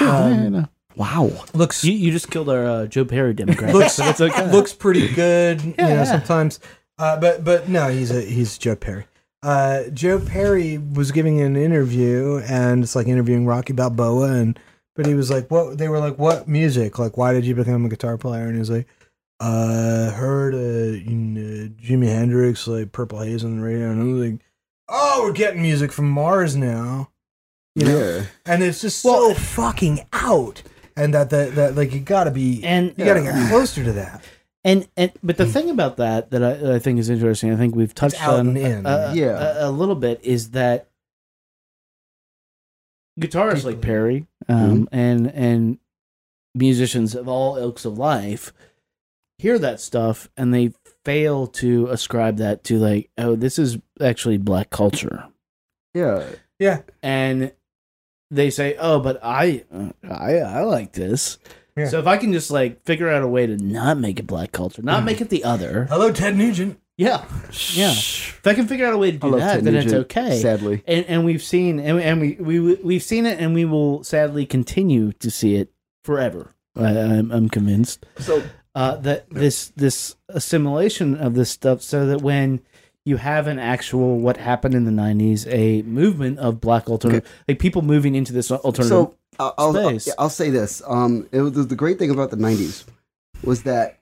Um, 0.00 0.68
Wow. 0.96 1.30
looks 1.54 1.82
You, 1.84 1.92
you 1.92 2.10
just 2.12 2.30
killed 2.30 2.48
our 2.48 2.64
uh, 2.64 2.86
Joe 2.86 3.04
Perry 3.04 3.34
demographic. 3.34 3.72
looks 3.72 3.96
but 3.98 4.10
it's 4.10 4.20
okay. 4.20 4.50
looks 4.52 4.72
pretty 4.72 5.08
good. 5.12 5.62
you 5.62 5.74
know, 5.78 5.88
yeah. 5.88 6.04
sometimes, 6.04 6.60
uh, 6.98 7.18
but 7.18 7.44
but 7.44 7.68
no, 7.68 7.88
he's 7.90 8.10
a 8.10 8.20
he's 8.22 8.56
Joe 8.58 8.76
Perry. 8.76 9.06
Uh, 9.42 9.84
Joe 9.92 10.18
Perry 10.20 10.78
was 10.78 11.12
giving 11.12 11.40
an 11.40 11.54
interview, 11.56 12.40
and 12.48 12.82
it's 12.82 12.96
like 12.96 13.06
interviewing 13.08 13.44
Rocky 13.46 13.72
Balboa, 13.74 14.32
and 14.32 14.58
but 14.96 15.04
he 15.06 15.14
was 15.14 15.30
like, 15.30 15.50
"What?" 15.50 15.76
They 15.78 15.88
were 15.88 15.98
like, 15.98 16.18
"What 16.18 16.48
music? 16.48 16.98
Like, 16.98 17.16
why 17.16 17.32
did 17.34 17.44
you 17.44 17.54
become 17.54 17.84
a 17.84 17.88
guitar 17.88 18.16
player?" 18.16 18.44
And 18.44 18.54
he 18.54 18.58
was 18.60 18.70
like, 18.70 18.86
"Uh, 19.40 20.10
heard 20.12 20.54
uh, 20.54 20.96
you 20.96 21.14
know, 21.14 21.68
Jimi 21.82 22.06
Hendrix 22.06 22.66
like 22.66 22.92
Purple 22.92 23.20
Haze 23.20 23.44
on 23.44 23.58
the 23.58 23.62
radio," 23.62 23.90
and 23.90 24.00
I 24.00 24.04
was 24.04 24.30
like, 24.30 24.40
"Oh, 24.88 25.24
we're 25.24 25.32
getting 25.32 25.60
music 25.62 25.92
from 25.92 26.08
Mars 26.08 26.56
now." 26.56 27.10
You 27.74 27.86
know, 27.86 27.98
Yeah. 27.98 28.24
and 28.46 28.62
it's 28.62 28.80
just 28.82 29.00
so 29.00 29.34
fucking 29.34 30.06
out, 30.12 30.62
and 30.96 31.14
that 31.14 31.30
that, 31.30 31.54
that 31.54 31.74
like 31.76 31.92
you 31.92 32.00
gotta 32.00 32.30
be 32.30 32.64
and 32.64 32.94
you 32.96 33.04
gotta 33.04 33.22
get 33.22 33.48
closer 33.48 33.84
to 33.84 33.92
that. 33.92 34.22
And 34.64 34.88
and 34.96 35.12
but 35.22 35.36
the 35.36 35.46
thing 35.46 35.68
about 35.70 35.98
that 35.98 36.30
that 36.30 36.42
I, 36.42 36.54
that 36.54 36.72
I 36.72 36.78
think 36.78 36.98
is 36.98 37.10
interesting, 37.10 37.52
I 37.52 37.56
think 37.56 37.74
we've 37.74 37.94
touched 37.94 38.20
out 38.22 38.40
on 38.40 38.48
and 38.48 38.58
in. 38.58 38.86
uh, 38.86 39.12
Yeah. 39.14 39.64
a, 39.64 39.68
a 39.68 39.70
little 39.70 39.94
bit, 39.94 40.20
is 40.22 40.50
that 40.52 40.88
guitarists 43.20 43.64
like 43.64 43.80
Perry 43.80 44.26
um, 44.48 44.88
and 44.90 45.26
and 45.30 45.78
musicians 46.54 47.14
of 47.14 47.28
all 47.28 47.56
ilks 47.56 47.84
of 47.84 47.98
life 47.98 48.52
hear 49.38 49.58
that 49.58 49.80
stuff 49.80 50.28
and 50.36 50.54
they 50.54 50.72
fail 51.04 51.46
to 51.48 51.88
ascribe 51.88 52.36
that 52.38 52.62
to 52.64 52.78
like, 52.78 53.10
oh, 53.18 53.34
this 53.36 53.58
is 53.58 53.76
actually 54.00 54.38
black 54.38 54.70
culture, 54.70 55.26
Yeah. 55.92 56.24
Yeah, 56.60 56.82
and 57.02 57.52
they 58.30 58.50
say, 58.50 58.76
"Oh, 58.78 59.00
but 59.00 59.20
I, 59.22 59.64
uh, 59.72 59.90
I, 60.08 60.38
I 60.38 60.62
like 60.62 60.92
this." 60.92 61.38
Yeah. 61.76 61.88
So 61.88 61.98
if 61.98 62.06
I 62.06 62.16
can 62.18 62.32
just 62.32 62.50
like 62.50 62.84
figure 62.84 63.08
out 63.08 63.22
a 63.22 63.28
way 63.28 63.46
to 63.46 63.56
not 63.56 63.98
make 63.98 64.20
it 64.20 64.26
black 64.26 64.52
culture, 64.52 64.80
not 64.82 65.02
Mm. 65.02 65.06
make 65.06 65.20
it 65.20 65.28
the 65.28 65.42
other, 65.44 65.86
Hello, 65.90 66.12
Ted 66.12 66.36
Nugent. 66.36 66.78
yeah, 66.96 67.24
yeah. 67.72 67.90
If 67.90 68.46
I 68.46 68.54
can 68.54 68.68
figure 68.68 68.86
out 68.86 68.94
a 68.94 68.98
way 68.98 69.10
to 69.10 69.18
do 69.18 69.26
love 69.28 69.40
that, 69.40 69.54
Ted 69.56 69.64
then 69.64 69.74
it's 69.76 69.92
okay. 69.92 70.38
Sadly, 70.38 70.84
And 70.86 71.04
and 71.06 71.24
we've 71.24 71.42
seen 71.42 71.80
and, 71.80 72.00
and 72.00 72.20
we 72.20 72.36
we 72.38 72.74
we've 72.76 73.02
seen 73.02 73.26
it, 73.26 73.40
and 73.40 73.54
we 73.54 73.64
will 73.64 74.04
sadly 74.04 74.46
continue 74.46 75.10
to 75.14 75.30
see 75.32 75.56
it 75.56 75.72
forever. 76.04 76.52
I, 76.76 76.96
I'm, 76.98 77.30
I'm 77.32 77.48
convinced 77.48 78.04
so 78.18 78.42
uh, 78.76 78.96
that 78.96 79.28
this 79.30 79.72
this 79.76 80.14
assimilation 80.28 81.16
of 81.16 81.34
this 81.34 81.50
stuff, 81.50 81.82
so 81.82 82.06
that 82.06 82.20
when 82.22 82.60
you 83.04 83.16
have 83.18 83.46
an 83.46 83.58
actual 83.58 84.18
what 84.18 84.36
happened 84.38 84.74
in 84.74 84.84
the 84.84 84.90
'90s, 84.90 85.46
a 85.50 85.82
movement 85.82 86.38
of 86.38 86.60
black 86.60 86.88
alternative, 86.88 87.28
like 87.46 87.58
people 87.58 87.82
moving 87.82 88.14
into 88.14 88.32
this 88.32 88.50
alternative. 88.50 88.86
so 88.88 89.14
I'll, 89.38 89.54
I'll, 89.58 89.74
space. 89.74 90.08
I'll, 90.08 90.14
I'll 90.24 90.30
say 90.30 90.50
this. 90.50 90.80
Um, 90.86 91.28
it 91.32 91.40
was 91.40 91.66
the 91.66 91.76
great 91.76 91.98
thing 91.98 92.10
about 92.10 92.30
the 92.30 92.36
'90s 92.36 92.84
was 93.42 93.64
that 93.64 93.98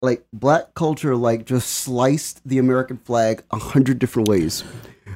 like 0.00 0.24
black 0.32 0.74
culture 0.74 1.16
like 1.16 1.44
just 1.44 1.68
sliced 1.68 2.40
the 2.48 2.58
American 2.58 2.96
flag 2.98 3.42
a 3.50 3.58
hundred 3.58 3.98
different 3.98 4.28
ways. 4.28 4.62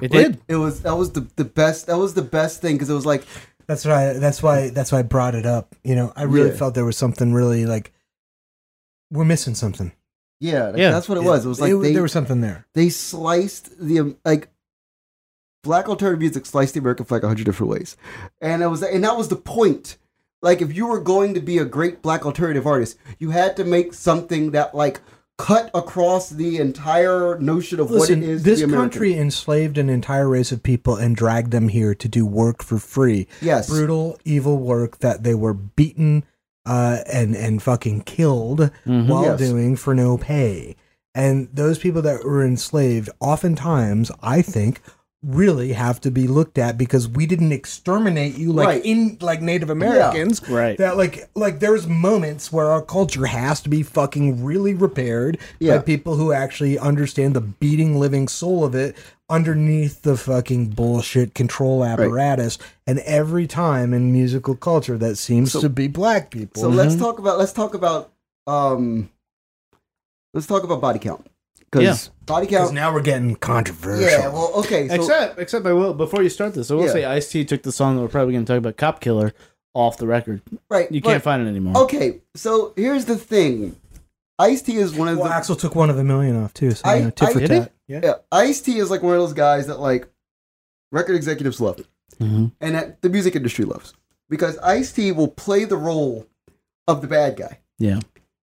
it 0.01 0.12
Like, 0.12 0.26
did. 0.26 0.41
It 0.49 0.57
was 0.57 0.83
that 0.83 0.97
was 0.97 1.12
the 1.12 1.26
the 1.37 1.45
best. 1.45 1.87
That 1.87 1.97
was 1.99 2.14
the 2.14 2.22
best 2.22 2.61
thing 2.61 2.74
because 2.74 2.91
it 2.91 2.95
was 2.95 3.07
like 3.07 3.24
That's 3.66 3.85
why. 3.85 4.12
That's 4.14 4.43
why. 4.43 4.68
That's 4.70 4.91
why 4.93 4.99
I 4.99 5.03
brought 5.03 5.35
it 5.37 5.47
up. 5.47 5.74
You 5.85 5.95
know, 5.95 6.12
I 6.16 6.24
really 6.24 6.51
Yeah. 6.51 6.57
felt 6.57 6.74
there 6.74 6.85
was 6.85 6.97
something 6.99 7.33
really 7.33 7.64
like 7.64 7.93
we're 9.11 9.24
missing 9.24 9.55
something. 9.55 9.93
Yeah, 10.43 10.64
like, 10.68 10.76
Yeah. 10.78 10.90
that's 10.90 11.09
what 11.09 11.16
it 11.18 11.24
was. 11.24 11.45
It 11.45 11.49
was 11.49 11.61
like 11.61 11.72
It- 11.72 11.76
they 11.82 11.93
there 11.93 12.03
was 12.03 12.12
something 12.12 12.40
there. 12.40 12.66
they 12.74 12.88
sliced 12.90 13.78
the 13.80 14.01
um, 14.01 14.16
like 14.24 14.49
black 15.62 15.88
alternative 15.88 16.20
music 16.20 16.47
sliced 16.47 16.74
the 16.74 16.80
American 16.80 17.07
flag 17.07 17.24
a 17.24 17.28
hundred 17.28 17.45
different 17.45 17.70
ways, 17.70 17.97
and 18.40 18.62
it 18.62 18.66
was 18.66 18.82
and 18.82 19.05
that 19.05 19.16
was 19.16 19.28
the 19.28 19.36
point. 19.36 19.97
Like 20.43 20.61
if 20.61 20.74
you 20.74 20.86
were 20.88 21.01
going 21.01 21.34
to 21.34 21.40
be 21.40 21.59
a 21.59 21.64
great 21.64 22.03
black 22.03 22.26
alternative 22.26 22.66
artist, 22.66 22.97
you 23.18 23.30
had 23.30 23.57
to 23.57 23.64
make 23.64 23.95
something 23.95 24.51
that 24.51 24.74
like 24.74 25.01
cut 25.38 25.70
across 25.74 26.30
the 26.30 26.59
entire 26.59 27.38
notion 27.38 27.78
of 27.80 27.90
Listen, 27.90 28.20
what 28.20 28.28
it 28.28 28.30
is. 28.30 28.43
this 28.43 28.61
to 28.61 28.66
be 28.66 28.72
country 28.72 29.16
enslaved 29.16 29.78
an 29.78 29.88
entire 29.88 30.28
race 30.28 30.51
of 30.53 30.62
people 30.62 30.97
and 30.97 31.16
dragged 31.16 31.53
them 31.53 31.68
here 31.68 31.95
to 31.95 32.09
do 32.09 32.26
work 32.26 32.62
for 32.62 32.78
free. 32.78 33.26
yes, 33.40 33.68
Brutal, 33.68 34.18
evil 34.24 34.59
work 34.59 34.99
that 34.99 35.22
they 35.22 35.34
were 35.34 35.55
beaten 35.55 36.24
uh, 36.67 36.99
and 37.13 37.35
and 37.35 37.63
fucking 37.63 38.03
killed 38.03 38.71
Mhm. 38.87 39.09
while 39.09 39.25
Yes. 39.25 39.39
doing 39.39 39.77
for 39.77 39.95
no 39.95 40.17
pay. 40.19 40.77
And 41.15 41.49
those 41.53 41.79
people 41.79 42.01
that 42.03 42.25
were 42.25 42.43
enslaved, 42.45 43.11
oftentimes, 43.21 44.11
I 44.23 44.41
think, 44.43 44.81
really 45.25 45.73
have 45.73 46.01
to 46.01 46.11
be 46.11 46.27
looked 46.27 46.59
at 46.59 46.77
because 46.77 47.09
we 47.09 47.27
didn't 47.27 47.53
exterminate 47.53 48.37
you 48.37 48.53
like 48.53 48.66
Right. 48.66 48.85
in 48.85 49.18
like 49.20 49.41
Native 49.41 49.70
Americans. 49.70 50.47
Right. 50.49 50.77
That 50.79 50.97
like 50.97 51.29
like 51.37 51.61
there's 51.61 51.87
moments 51.87 52.53
where 52.53 52.66
our 52.66 52.83
culture 52.83 53.27
has 53.27 53.61
to 53.61 53.68
be 53.68 53.85
fucking 53.85 54.43
really 54.45 54.75
repaired 54.75 55.39
Yeah. 55.61 55.77
by 55.77 55.83
people 55.85 56.16
who 56.16 56.33
actually 56.33 56.77
understand 56.79 57.35
the 57.37 57.41
beating 57.41 58.01
living 58.01 58.27
soul 58.27 58.64
of 58.64 58.75
it 58.75 58.97
underneath 59.31 60.03
the 60.03 60.16
fucking 60.16 60.70
bullshit 60.70 61.35
control 61.35 61.85
apparatus. 61.85 62.59
And 62.87 62.99
every 63.01 63.47
time 63.47 63.95
in 63.95 64.12
musical 64.12 64.57
culture 64.57 64.99
that 64.99 65.16
seems 65.18 65.53
So- 65.53 65.61
to 65.61 65.68
be 65.68 65.87
black 65.87 66.31
people. 66.31 66.61
So 66.61 66.68
let's 66.68 66.97
talk 66.97 67.20
about 67.20 67.39
let's 67.39 67.53
talk 67.53 67.75
about 67.75 68.11
um 68.49 69.09
let's 70.35 70.49
talk 70.49 70.64
about 70.64 70.81
body 70.81 70.99
count 70.99 71.27
because 71.73 72.07
Yeah. 72.07 72.12
body 72.27 72.47
because 72.47 72.66
count. 72.68 72.75
now 72.75 72.93
we're 72.95 73.01
getting 73.03 73.35
controversial. 73.37 74.09
Yeah, 74.09 74.29
well, 74.29 74.53
okay. 74.57 74.87
So, 74.89 74.95
except, 74.95 75.39
except 75.41 75.66
I 75.66 75.73
will 75.73 75.95
before 75.95 76.23
you 76.23 76.29
start 76.29 76.55
this, 76.55 76.70
I 76.70 76.75
will 76.75 76.85
Yeah. 76.87 76.93
say 76.93 77.05
Ice 77.05 77.29
T 77.31 77.45
took 77.45 77.62
the 77.62 77.73
song 77.73 77.97
that 77.97 78.03
we're 78.03 78.09
probably 78.09 78.35
going 78.35 78.45
to 78.45 78.53
talk 78.53 78.59
about, 78.59 78.77
"Cop 78.77 79.01
Killer," 79.01 79.33
off 79.75 79.97
the 79.97 80.07
record. 80.07 80.43
right, 80.70 80.91
You 80.93 81.01
but- 81.01 81.09
can't 81.11 81.23
find 81.23 81.43
it 81.45 81.49
anymore. 81.49 81.77
Okay, 81.85 82.20
so 82.37 82.73
here's 82.77 83.07
the 83.07 83.16
thing. 83.16 83.77
Ice 84.39 84.61
T 84.62 84.77
is 84.77 84.95
one 84.95 85.09
of 85.09 85.18
Well, 85.18 85.29
the 85.29 85.35
Axl 85.35 85.59
took 85.59 85.75
one 85.75 85.89
of 85.91 85.99
a 85.99 86.05
million 86.05 86.37
off 86.43 86.53
too. 86.53 86.73
So 86.73 86.83
I- 86.85 86.97
you 86.97 87.05
know, 87.05 87.11
tit 87.11 87.29
I- 87.29 87.33
for 87.33 87.47
tat. 87.47 87.73
Yeah. 87.89 88.01
yeah. 88.03 88.14
Ice 88.31 88.61
T 88.61 88.79
is 88.79 88.91
like 88.91 89.03
one 89.03 89.14
of 89.14 89.20
those 89.20 89.33
guys 89.35 89.66
that 89.66 89.81
like 89.81 90.09
record 90.91 91.16
executives 91.16 91.61
love 91.61 91.81
hmm 92.18 92.47
and 92.61 92.75
that 92.75 93.01
the 93.03 93.09
music 93.09 93.35
industry 93.35 93.64
loves 93.64 93.95
because 94.29 94.59
Ice 94.59 94.93
T 94.93 95.11
will 95.12 95.29
play 95.29 95.64
the 95.64 95.77
role 95.79 96.27
of 96.87 97.01
the 97.01 97.07
bad 97.09 97.37
guy 97.37 97.59
Yeah. 97.79 98.01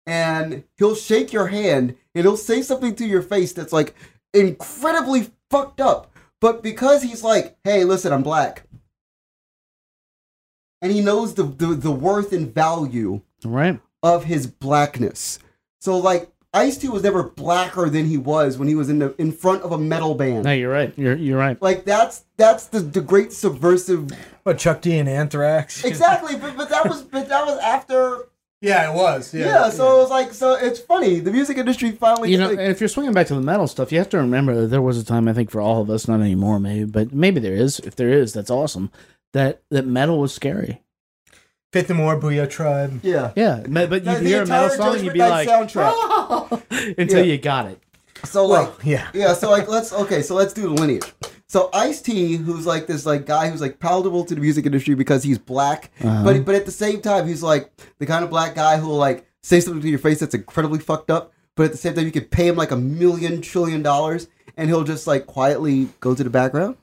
And 0.08 0.64
he'll 0.78 0.94
shake 0.94 1.34
your 1.34 1.48
hand 1.48 1.94
and 2.14 2.24
he'll 2.24 2.36
say 2.38 2.62
something 2.62 2.94
to 2.94 3.06
your 3.06 3.20
face 3.20 3.52
that's 3.52 3.74
like 3.74 3.94
incredibly 4.32 5.28
fucked 5.50 5.82
up. 5.82 6.10
But 6.40 6.62
because 6.62 7.02
he's 7.02 7.22
like, 7.22 7.58
hey, 7.62 7.84
listen, 7.84 8.10
I'm 8.12 8.22
black. 8.22 8.62
And 10.80 10.90
he 10.92 11.00
knows 11.02 11.34
the, 11.34 11.42
the, 11.42 11.66
the 11.74 11.90
worth 11.90 12.32
and 12.32 12.52
value 12.52 13.20
Right. 13.44 13.80
of 14.02 14.24
his 14.24 14.46
blackness. 14.46 15.38
So 15.80 15.98
like 15.98 16.30
Ice 16.54 16.78
T 16.78 16.88
was 16.88 17.02
never 17.02 17.22
blacker 17.24 17.90
than 17.90 18.06
he 18.06 18.16
was 18.16 18.56
when 18.56 18.66
he 18.66 18.74
was 18.74 18.88
in 18.88 18.98
the 19.00 19.14
in 19.18 19.30
front 19.30 19.62
of 19.62 19.72
a 19.72 19.78
metal 19.78 20.14
band. 20.14 20.44
No, 20.44 20.52
you're 20.52 20.72
right. 20.72 20.92
You're 20.96 21.14
you're 21.16 21.38
right. 21.38 21.60
Like 21.60 21.84
that's 21.84 22.24
that's 22.38 22.66
the, 22.66 22.80
the 22.80 23.00
great 23.02 23.32
subversive 23.32 24.10
But 24.44 24.58
Chuck 24.58 24.80
D 24.80 24.98
and 24.98 25.08
Anthrax. 25.08 25.84
Exactly, 25.84 26.36
but, 26.36 26.56
but 26.56 26.70
that 26.70 26.88
was 26.88 27.02
but 27.02 27.28
that 27.28 27.44
was 27.46 27.58
after 27.58 28.28
Yeah, 28.60 28.90
it 28.90 28.94
was. 28.96 29.32
yeah, 29.32 29.70
so 29.70 29.96
it 29.96 30.02
was 30.02 30.10
like 30.10 30.32
so 30.32 30.54
it's 30.54 30.80
funny. 30.80 31.20
The 31.20 31.30
music 31.30 31.58
industry 31.58 31.92
finally 31.92 32.32
You 32.32 32.38
know, 32.38 32.48
like, 32.48 32.58
and 32.58 32.70
if 32.72 32.80
you're 32.80 32.88
swinging 32.88 33.12
back 33.12 33.28
to 33.28 33.34
the 33.34 33.40
metal 33.40 33.68
stuff, 33.68 33.92
you 33.92 33.98
have 33.98 34.08
to 34.10 34.16
remember 34.18 34.54
that 34.62 34.66
there 34.68 34.82
was 34.82 34.98
a 34.98 35.04
time 35.04 35.28
I 35.28 35.32
think 35.32 35.50
for 35.50 35.60
all 35.60 35.80
of 35.80 35.90
us, 35.90 36.08
not 36.08 36.20
anymore, 36.20 36.58
maybe, 36.58 36.84
but 36.84 37.12
maybe 37.12 37.38
there 37.40 37.54
is. 37.54 37.78
If 37.80 37.94
there 37.94 38.08
is, 38.10 38.32
that's 38.32 38.50
awesome. 38.50 38.90
That 39.32 39.62
that 39.70 39.86
metal 39.86 40.18
was 40.18 40.34
scary. 40.34 40.82
Faith 41.72 41.88
No 41.90 41.96
More 41.96 42.16
Boo-Yaa 42.16 42.48
Tribe. 42.50 42.98
yeah. 43.02 43.30
Yeah, 43.36 43.60
me- 43.68 43.86
but 43.86 44.02
you'd 44.04 44.16
the 44.20 44.24
hear 44.28 44.42
a 44.42 44.46
metal 44.46 44.70
song 44.70 44.94
and 44.96 45.04
you'd 45.04 45.12
be 45.12 45.18
like, 45.20 45.46
soundtrack. 45.48 45.92
"Oh," 45.94 46.62
until 46.98 47.18
Yeah. 47.24 47.32
you 47.32 47.38
got 47.38 47.66
it. 47.66 47.78
So 48.24 48.46
like 48.46 48.66
Well, 48.68 48.76
yeah. 48.82 49.08
yeah, 49.14 49.34
so 49.34 49.50
like 49.50 49.68
let's 49.68 49.92
okay, 49.92 50.22
so 50.22 50.34
let's 50.34 50.52
do 50.52 50.62
the 50.62 50.70
lineage. 50.70 51.12
So 51.48 51.70
Ice 51.72 52.02
T, 52.02 52.36
who's 52.36 52.66
like 52.66 52.86
this 52.86 53.06
like 53.06 53.24
guy 53.24 53.48
who's 53.48 53.60
like 53.62 53.78
palatable 53.78 54.24
to 54.26 54.34
the 54.34 54.40
music 54.40 54.66
industry 54.66 54.94
because 54.94 55.22
he's 55.22 55.38
black, 55.38 55.90
Uh-huh. 56.02 56.22
but 56.24 56.44
but 56.44 56.54
at 56.54 56.66
the 56.66 56.72
same 56.72 57.00
time 57.00 57.26
he's 57.26 57.42
like 57.42 57.70
the 57.98 58.06
kind 58.06 58.22
of 58.22 58.30
black 58.30 58.54
guy 58.54 58.76
who 58.76 58.88
will 58.88 58.96
like 58.96 59.26
say 59.42 59.60
something 59.60 59.80
to 59.82 59.88
your 59.88 59.98
face 59.98 60.20
that's 60.20 60.34
incredibly 60.34 60.78
fucked 60.78 61.10
up, 61.10 61.32
but 61.56 61.64
at 61.64 61.72
the 61.72 61.78
same 61.78 61.94
time 61.94 62.04
you 62.04 62.12
could 62.12 62.30
pay 62.30 62.46
him 62.48 62.56
like 62.56 62.70
a 62.70 62.76
million 62.76 63.40
trillion 63.40 63.82
dollars 63.82 64.28
and 64.58 64.68
he'll 64.68 64.84
just 64.84 65.06
like 65.06 65.26
quietly 65.26 65.88
go 66.00 66.14
to 66.14 66.22
the 66.22 66.30
background. 66.30 66.76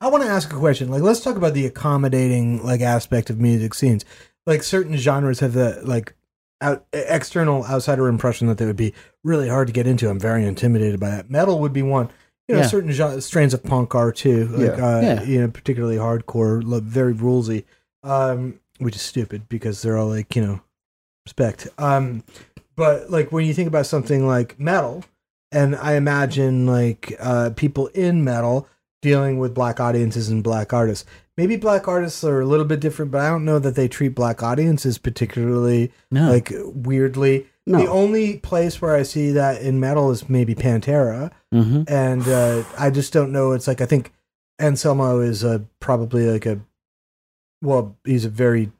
I 0.00 0.08
want 0.08 0.22
to 0.22 0.28
ask 0.30 0.50
a 0.52 0.56
question. 0.56 0.90
Like, 0.90 1.02
let's 1.02 1.20
talk 1.20 1.36
about 1.36 1.54
the 1.54 1.66
accommodating 1.66 2.64
like 2.64 2.80
aspect 2.80 3.28
of 3.30 3.38
music 3.40 3.74
scenes. 3.74 4.04
Like, 4.46 4.62
certain 4.62 4.96
genres 4.96 5.40
have 5.40 5.52
the 5.54 5.80
like 5.84 6.14
out, 6.60 6.86
external 6.92 7.64
outsider 7.66 8.08
impression 8.08 8.46
that 8.48 8.58
they 8.58 8.66
would 8.66 8.76
be 8.76 8.94
really 9.22 9.48
hard 9.48 9.66
to 9.68 9.72
get 9.72 9.86
into. 9.86 10.08
I'm 10.08 10.20
very 10.20 10.44
intimidated 10.46 11.00
by 11.00 11.10
that. 11.10 11.30
Metal 11.30 11.58
would 11.60 11.72
be 11.72 11.82
one. 11.82 12.10
You 12.48 12.56
know, 12.56 12.60
Yeah. 12.62 12.66
certain 12.66 13.20
strains 13.20 13.54
of 13.54 13.62
punk 13.62 13.94
are 13.94 14.12
too. 14.12 14.46
Like, 14.48 14.76
Yeah. 14.76 14.86
Uh, 14.96 15.00
Yeah. 15.00 15.22
you 15.22 15.40
know, 15.40 15.48
particularly 15.48 15.96
hardcore, 15.96 16.62
very 16.82 17.14
rulesy, 17.14 17.64
um, 18.02 18.60
which 18.78 18.96
is 18.96 19.02
stupid 19.02 19.48
because 19.48 19.80
they're 19.82 19.96
all 19.96 20.08
like, 20.08 20.36
you 20.36 20.44
know, 20.44 20.60
respect. 21.26 21.68
Um, 21.78 22.22
but 22.76 23.10
like 23.10 23.32
when 23.32 23.46
you 23.46 23.54
think 23.54 23.68
about 23.68 23.86
something 23.86 24.26
like 24.26 24.58
metal, 24.60 25.04
and 25.52 25.76
I 25.76 25.94
imagine 25.94 26.66
like 26.66 27.14
uh, 27.20 27.50
people 27.54 27.86
in 27.94 28.24
metal 28.24 28.68
dealing 29.00 29.38
with 29.38 29.54
black 29.54 29.78
audiences 29.80 30.28
and 30.28 30.42
black 30.42 30.72
artists. 30.72 31.04
Maybe 31.36 31.56
black 31.56 31.86
artists 31.88 32.24
are 32.24 32.40
a 32.40 32.46
little 32.46 32.64
bit 32.64 32.80
different, 32.80 33.10
but 33.10 33.20
I 33.20 33.28
don't 33.28 33.44
know 33.44 33.58
that 33.58 33.74
they 33.74 33.86
treat 33.88 34.08
black 34.14 34.42
audiences 34.42 34.98
particularly 34.98 35.92
No, 36.10 36.30
like 36.30 36.52
weirdly. 36.64 37.46
No. 37.66 37.78
The 37.78 37.88
only 37.90 38.38
place 38.38 38.82
where 38.82 38.94
I 38.94 39.04
see 39.04 39.30
that 39.32 39.62
in 39.62 39.80
metal 39.80 40.10
is 40.10 40.28
maybe 40.28 40.54
Pantera, 40.54 41.30
hmm 41.50 41.84
and 41.88 42.26
uh, 42.28 42.62
I 42.78 42.90
just 42.90 43.12
don't 43.12 43.32
know. 43.32 43.52
It's 43.52 43.66
like 43.66 43.80
I 43.80 43.86
think 43.86 44.12
Anselmo 44.60 45.20
is 45.20 45.42
a, 45.42 45.64
probably 45.80 46.26
like 46.30 46.44
a 46.46 46.60
well, 47.62 47.96
he's 48.04 48.24
a 48.26 48.28
very 48.28 48.70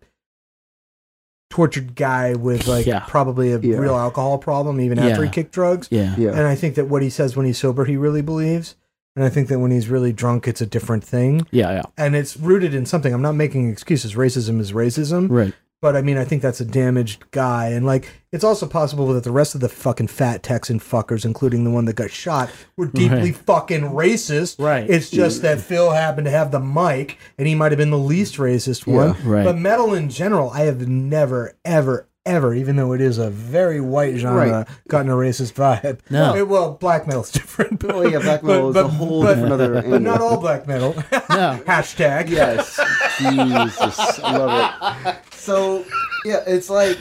tortured 1.50 1.94
guy 1.94 2.34
with 2.34 2.66
like 2.66 2.84
Yeah. 2.86 3.00
probably 3.06 3.52
a 3.52 3.58
Yeah. 3.58 3.76
real 3.78 3.94
alcohol 3.94 4.38
problem 4.38 4.80
even 4.80 4.98
after 4.98 5.22
he 5.24 5.30
kicked 5.30 5.52
drugs. 5.52 5.88
yeah, 5.90 6.14
Yeah. 6.18 6.30
And 6.30 6.46
I 6.46 6.54
think 6.54 6.74
that 6.74 6.86
what 6.88 7.00
he 7.02 7.10
says 7.10 7.36
when 7.36 7.46
he's 7.46 7.58
sober, 7.58 7.84
he 7.84 7.96
really 7.96 8.22
believes. 8.22 8.74
And 9.16 9.24
I 9.24 9.28
think 9.28 9.46
that 9.48 9.60
when 9.60 9.70
he's 9.70 9.88
really 9.88 10.12
drunk, 10.12 10.48
it's 10.48 10.60
a 10.60 10.66
different 10.66 11.04
thing. 11.04 11.46
yeah, 11.52 11.70
yeah. 11.70 11.82
And 11.96 12.16
it's 12.16 12.36
rooted 12.36 12.74
in 12.74 12.84
something. 12.84 13.14
I'm 13.14 13.22
not 13.22 13.36
making 13.36 13.70
excuses. 13.70 14.14
Racism 14.16 14.58
is 14.60 14.72
racism. 14.72 15.28
Right. 15.30 15.54
But 15.84 15.96
I 15.96 16.00
mean, 16.00 16.16
I 16.16 16.24
think 16.24 16.40
that's 16.40 16.62
a 16.62 16.64
damaged 16.64 17.30
guy. 17.30 17.66
And 17.68 17.84
like, 17.84 18.08
it's 18.32 18.42
also 18.42 18.66
possible 18.66 19.12
that 19.12 19.22
the 19.22 19.30
rest 19.30 19.54
of 19.54 19.60
the 19.60 19.68
fucking 19.68 20.06
fat 20.06 20.42
Texan 20.42 20.80
fuckers, 20.80 21.26
including 21.26 21.62
the 21.64 21.70
one 21.70 21.84
that 21.84 21.92
got 21.94 22.10
shot, 22.10 22.48
were 22.78 22.86
deeply 22.86 23.32
Right. 23.32 23.36
fucking 23.36 23.82
racist. 23.82 24.58
Right. 24.58 24.88
It's 24.88 25.10
just 25.10 25.42
that 25.42 25.60
Phil 25.60 25.90
happened 25.90 26.24
to 26.24 26.30
have 26.30 26.52
the 26.52 26.58
mic 26.58 27.18
and 27.36 27.46
he 27.46 27.54
might 27.54 27.70
have 27.70 27.76
been 27.78 27.90
the 27.90 27.98
least 27.98 28.38
racist 28.38 28.86
one. 28.86 29.14
right. 29.28 29.44
But 29.44 29.58
metal 29.58 29.92
in 29.92 30.08
general, 30.08 30.48
I 30.54 30.60
have 30.60 30.88
never, 30.88 31.52
ever, 31.66 32.08
ever, 32.26 32.54
even 32.54 32.76
though 32.76 32.92
it 32.92 33.00
is 33.00 33.18
a 33.18 33.30
very 33.30 33.80
white 33.80 34.16
genre, 34.16 34.50
Right. 34.50 34.66
gotten 34.88 35.10
a 35.10 35.14
racist 35.14 35.52
vibe. 35.54 35.98
No. 36.10 36.34
It- 36.34 36.48
well, 36.48 36.72
black 36.72 37.06
metal's 37.06 37.30
different. 37.38 37.80
But, 37.80 37.94
Oh 37.94 38.02
yeah, 38.06 38.18
black 38.20 38.42
metal 38.42 38.70
is 38.70 38.76
a 38.76 38.88
whole 38.88 39.22
but, 39.22 39.34
different 39.34 39.52
other. 39.52 39.82
but 39.82 40.02
not 40.02 40.20
all 40.20 40.38
black 40.38 40.66
metal. 40.66 40.92
No. 41.30 41.60
Hashtag. 41.66 42.28
Yes, 42.30 42.78
Jesus, 43.18 44.20
I 44.20 44.36
love 44.36 45.06
it. 45.06 45.16
So 45.34 45.84
yeah, 46.24 46.42
it's 46.46 46.70
like 46.70 46.98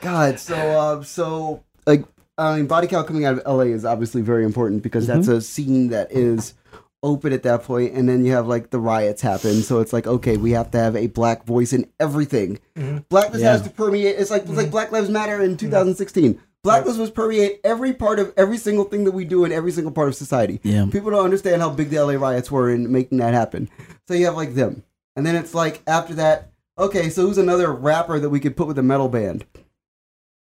God. 0.00 0.38
So 0.38 0.54
uh, 0.56 1.02
so 1.02 1.62
like 1.86 2.04
I 2.38 2.56
mean, 2.56 2.66
Body 2.66 2.86
Count 2.86 3.06
coming 3.06 3.24
out 3.26 3.38
of 3.38 3.46
LA 3.46 3.64
is 3.64 3.84
obviously 3.84 4.22
very 4.22 4.44
important 4.44 4.82
because 4.82 5.06
that's 5.06 5.28
a 5.28 5.40
scene 5.42 5.88
that 5.88 6.10
is 6.12 6.54
open 7.02 7.32
at 7.32 7.42
that 7.44 7.64
point, 7.64 7.94
and 7.94 8.08
then 8.08 8.24
you 8.24 8.32
have 8.32 8.46
like 8.46 8.70
the 8.70 8.78
riots 8.80 9.22
happen. 9.22 9.62
So 9.62 9.80
it's 9.80 9.92
like 9.92 10.06
okay, 10.06 10.36
we 10.36 10.52
have 10.52 10.70
to 10.72 10.78
have 10.78 10.96
a 10.96 11.06
black 11.08 11.44
voice 11.44 11.72
in 11.72 11.86
everything. 11.98 12.58
Mm-hmm. 12.76 12.98
Blackness 13.08 13.42
Yeah. 13.42 13.52
has 13.52 13.62
to 13.62 13.70
permeate. 13.70 14.16
It's 14.18 14.30
like 14.30 14.42
it's 14.42 14.52
like 14.52 14.66
mm-hmm. 14.66 14.70
Black 14.70 14.92
Lives 14.92 15.10
Matter 15.10 15.40
in 15.42 15.52
mm-hmm. 15.52 15.66
2016. 15.66 16.40
Blackness 16.62 16.98
was 16.98 17.10
permeate 17.10 17.60
every 17.64 17.94
part 17.94 18.18
of 18.18 18.34
every 18.36 18.58
single 18.58 18.84
thing 18.84 19.04
that 19.04 19.12
we 19.12 19.24
do 19.24 19.44
in 19.46 19.52
every 19.52 19.72
single 19.72 19.92
part 19.92 20.08
of 20.08 20.14
society. 20.14 20.60
Yeah. 20.62 20.86
People 20.92 21.10
don't 21.10 21.24
understand 21.24 21.62
how 21.62 21.70
big 21.70 21.88
the 21.88 22.04
LA 22.04 22.14
riots 22.14 22.50
were 22.50 22.70
in 22.70 22.92
making 22.92 23.18
that 23.18 23.32
happen. 23.32 23.70
So 24.06 24.14
you 24.14 24.26
have 24.26 24.36
like 24.36 24.54
them. 24.54 24.82
And 25.16 25.24
then 25.24 25.36
it's 25.36 25.54
like 25.54 25.82
after 25.86 26.14
that, 26.14 26.50
okay, 26.76 27.08
so 27.08 27.22
who's 27.26 27.38
another 27.38 27.72
rapper 27.72 28.18
that 28.18 28.28
we 28.28 28.40
could 28.40 28.56
put 28.56 28.66
with 28.66 28.78
a 28.78 28.82
metal 28.82 29.08
band? 29.08 29.46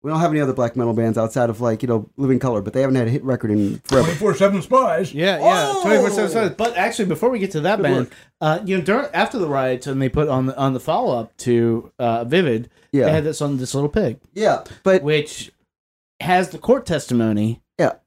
We 0.05 0.11
don't 0.11 0.21
have 0.21 0.33
any 0.33 0.41
other 0.41 0.53
black 0.53 0.77
metal 0.77 0.93
bands 0.93 1.17
outside 1.17 1.49
of 1.49 1.63
like, 1.63 1.83
you 1.83 1.89
know, 1.89 2.11
Living 2.19 2.39
Colour, 2.39 2.61
but 2.61 2.75
they 2.75 2.83
haven't 2.83 2.97
had 2.97 3.07
a 3.09 3.11
hit 3.11 3.25
record 3.25 3.51
in 3.51 3.79
forever. 3.85 4.07
24 4.09 4.35
7 4.35 4.61
Spyz. 4.61 5.15
Yeah, 5.15 5.39
yeah, 5.39 5.73
Oh! 5.75 5.83
twenty 5.83 5.97
four 5.99 6.11
seven 6.11 6.31
seven. 6.31 6.55
But 6.59 6.77
actually, 6.77 7.07
before 7.07 7.31
we 7.31 7.39
get 7.39 7.53
to 7.53 7.61
that 7.63 7.77
Good 7.77 7.83
band, 7.85 7.97
work. 7.97 8.13
uh, 8.43 8.59
you 8.67 8.77
know, 8.77 8.85
during 8.85 9.07
after 9.15 9.39
the 9.39 9.49
riots, 9.49 9.87
and 9.87 10.03
they 10.03 10.11
put 10.11 10.29
on 10.29 10.45
the 10.47 10.57
on 10.59 10.75
the 10.75 10.81
follow 10.81 11.19
up 11.19 11.35
to 11.39 11.91
uh, 11.99 12.25
Vivid, 12.25 12.69
Yeah. 12.93 13.07
they 13.07 13.13
had 13.13 13.25
this 13.25 13.41
on 13.41 13.57
this 13.57 13.75
little 13.75 13.89
pig, 13.89 14.19
Yeah. 14.35 14.65
But 14.83 15.03
which 15.03 15.51
has 16.21 16.51
the 16.51 16.59
court 16.59 16.85
testimony. 16.87 17.63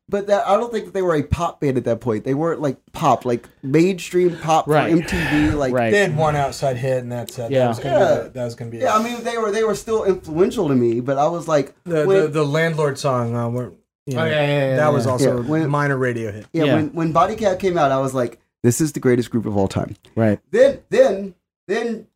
Yeah, 0.10 0.20
but 0.20 0.28
that 0.28 0.48
I 0.48 0.56
don't 0.58 0.72
think 0.72 0.86
that 0.86 0.94
they 0.94 1.02
were 1.02 1.16
a 1.16 1.24
pop 1.24 1.60
band 1.60 1.78
at 1.78 1.86
that 1.86 2.00
point. 2.02 2.24
They 2.24 2.34
weren't 2.34 2.62
like 2.62 2.78
pop, 2.94 3.26
like 3.26 3.48
mainstream 3.64 4.38
pop 4.38 4.68
Right. 4.68 4.92
for 4.92 5.02
MTV 5.02 5.54
like 5.58 5.74
Right. 5.74 5.92
They 5.92 6.00
had 6.00 6.16
one 6.18 6.36
outside 6.36 6.78
hit, 6.78 7.00
and 7.04 7.12
that's 7.12 7.38
it. 7.40 7.52
Yeah. 7.52 7.60
That 7.60 7.68
was 7.70 7.80
gonna 7.80 8.00
Yeah. 8.00 8.16
be 8.18 8.24
the, 8.24 8.30
that 8.30 8.46
was 8.46 8.56
gonna 8.56 8.72
be 8.72 8.78
Yeah. 8.78 8.96
I 8.96 9.04
mean 9.04 9.24
they 9.24 9.38
were 9.38 9.52
they 9.52 9.64
were 9.64 9.76
still 9.76 10.04
influential 10.06 10.68
to 10.70 10.76
me, 10.76 11.00
but 11.02 11.18
I 11.18 11.28
was 11.28 11.48
like 11.48 11.74
the, 11.84 12.06
when- 12.06 12.22
the 12.22 12.28
the 12.30 12.46
landlord 12.46 12.98
song. 12.98 13.36
Uh, 13.36 13.50
where, 13.50 13.72
you 14.06 14.16
know, 14.16 14.22
Oh, 14.22 14.26
yeah, 14.26 14.32
yeah, 14.42 14.70
yeah, 14.70 14.76
that 14.78 14.94
was 14.94 15.06
yeah. 15.06 15.12
also 15.12 15.42
Yeah, 15.42 15.48
when- 15.50 15.64
a 15.64 15.68
minor 15.68 15.98
radio 15.98 16.32
hit. 16.32 16.46
yeah, 16.54 16.64
Yeah. 16.64 16.76
when 16.76 16.88
when 16.94 17.12
Body 17.12 17.36
Count 17.36 17.60
came 17.60 17.78
out, 17.78 17.92
I 17.92 18.00
was 18.00 18.14
like, 18.14 18.40
this 18.64 18.80
is 18.82 18.94
the 18.94 19.00
greatest 19.02 19.30
group 19.30 19.46
of 19.46 19.58
all 19.58 19.68
time. 19.68 19.96
Right. 20.16 20.40
Then 20.52 20.80
then 20.90 21.36
then 21.68 22.08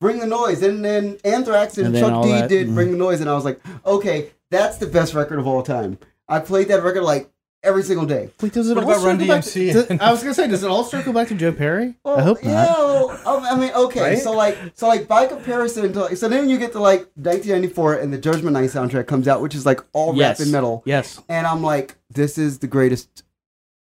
Bring 0.00 0.18
the 0.18 0.26
Noise, 0.26 0.62
and 0.62 0.84
then 0.84 1.18
Anthrax 1.24 1.78
and, 1.78 1.86
And 1.86 1.94
then 1.94 2.02
Chuck 2.02 2.12
all 2.12 2.24
D 2.24 2.30
that, 2.32 2.48
did 2.48 2.68
mhm. 2.68 2.74
Bring 2.74 2.90
the 2.92 2.96
Noise, 2.98 3.20
and 3.20 3.30
I 3.30 3.34
was 3.34 3.44
like, 3.44 3.60
okay, 3.86 4.30
that's 4.50 4.76
the 4.78 4.86
best 4.86 5.14
record 5.14 5.38
of 5.38 5.46
all 5.46 5.62
time. 5.62 5.98
I 6.28 6.40
played 6.40 6.68
that 6.68 6.82
record 6.82 7.02
like 7.04 7.30
every 7.64 7.82
single 7.82 8.06
day. 8.06 8.30
Wait, 8.40 8.52
does 8.52 8.70
it 8.70 8.74
What 8.76 8.84
all 8.84 8.90
about 8.92 9.04
Run 9.04 9.18
circle 9.18 9.34
back 9.34 9.44
DMC? 9.44 9.72
To, 9.72 9.82
does- 9.88 10.00
I 10.00 10.10
was 10.10 10.22
gonna 10.22 10.34
say, 10.34 10.46
does 10.48 10.62
it 10.62 10.70
all 10.70 10.84
circle 10.94 11.12
back 11.12 11.28
to 11.28 11.34
Joe 11.34 11.52
Perry? 11.52 11.94
Well, 12.04 12.18
I 12.18 12.22
hope 12.22 12.38
yeah, 12.42 12.64
not. 12.66 12.78
well, 12.78 13.10
um, 13.26 13.44
I 13.44 13.56
mean, 13.56 13.72
okay, 13.74 14.00
Right? 14.00 14.18
so 14.18 14.32
like, 14.32 14.56
so 14.74 14.86
like 14.86 15.08
by 15.08 15.26
comparison 15.26 15.92
to, 15.92 16.00
like, 16.02 16.16
so 16.16 16.28
then 16.28 16.48
you 16.48 16.58
get 16.58 16.72
to 16.72 16.80
like 16.80 17.00
1994, 17.16 17.94
and 17.94 18.12
the 18.12 18.18
Judgment 18.18 18.52
Night 18.54 18.70
soundtrack 18.70 19.06
comes 19.06 19.26
out, 19.26 19.40
which 19.40 19.54
is 19.54 19.64
like 19.66 19.80
all 19.92 20.14
Yes. 20.14 20.38
rap 20.38 20.44
and 20.44 20.52
metal, 20.52 20.82
Yes. 20.86 21.20
and 21.28 21.46
I'm 21.46 21.62
like, 21.62 21.96
this 22.10 22.38
is 22.38 22.58
the 22.60 22.66
greatest 22.66 23.24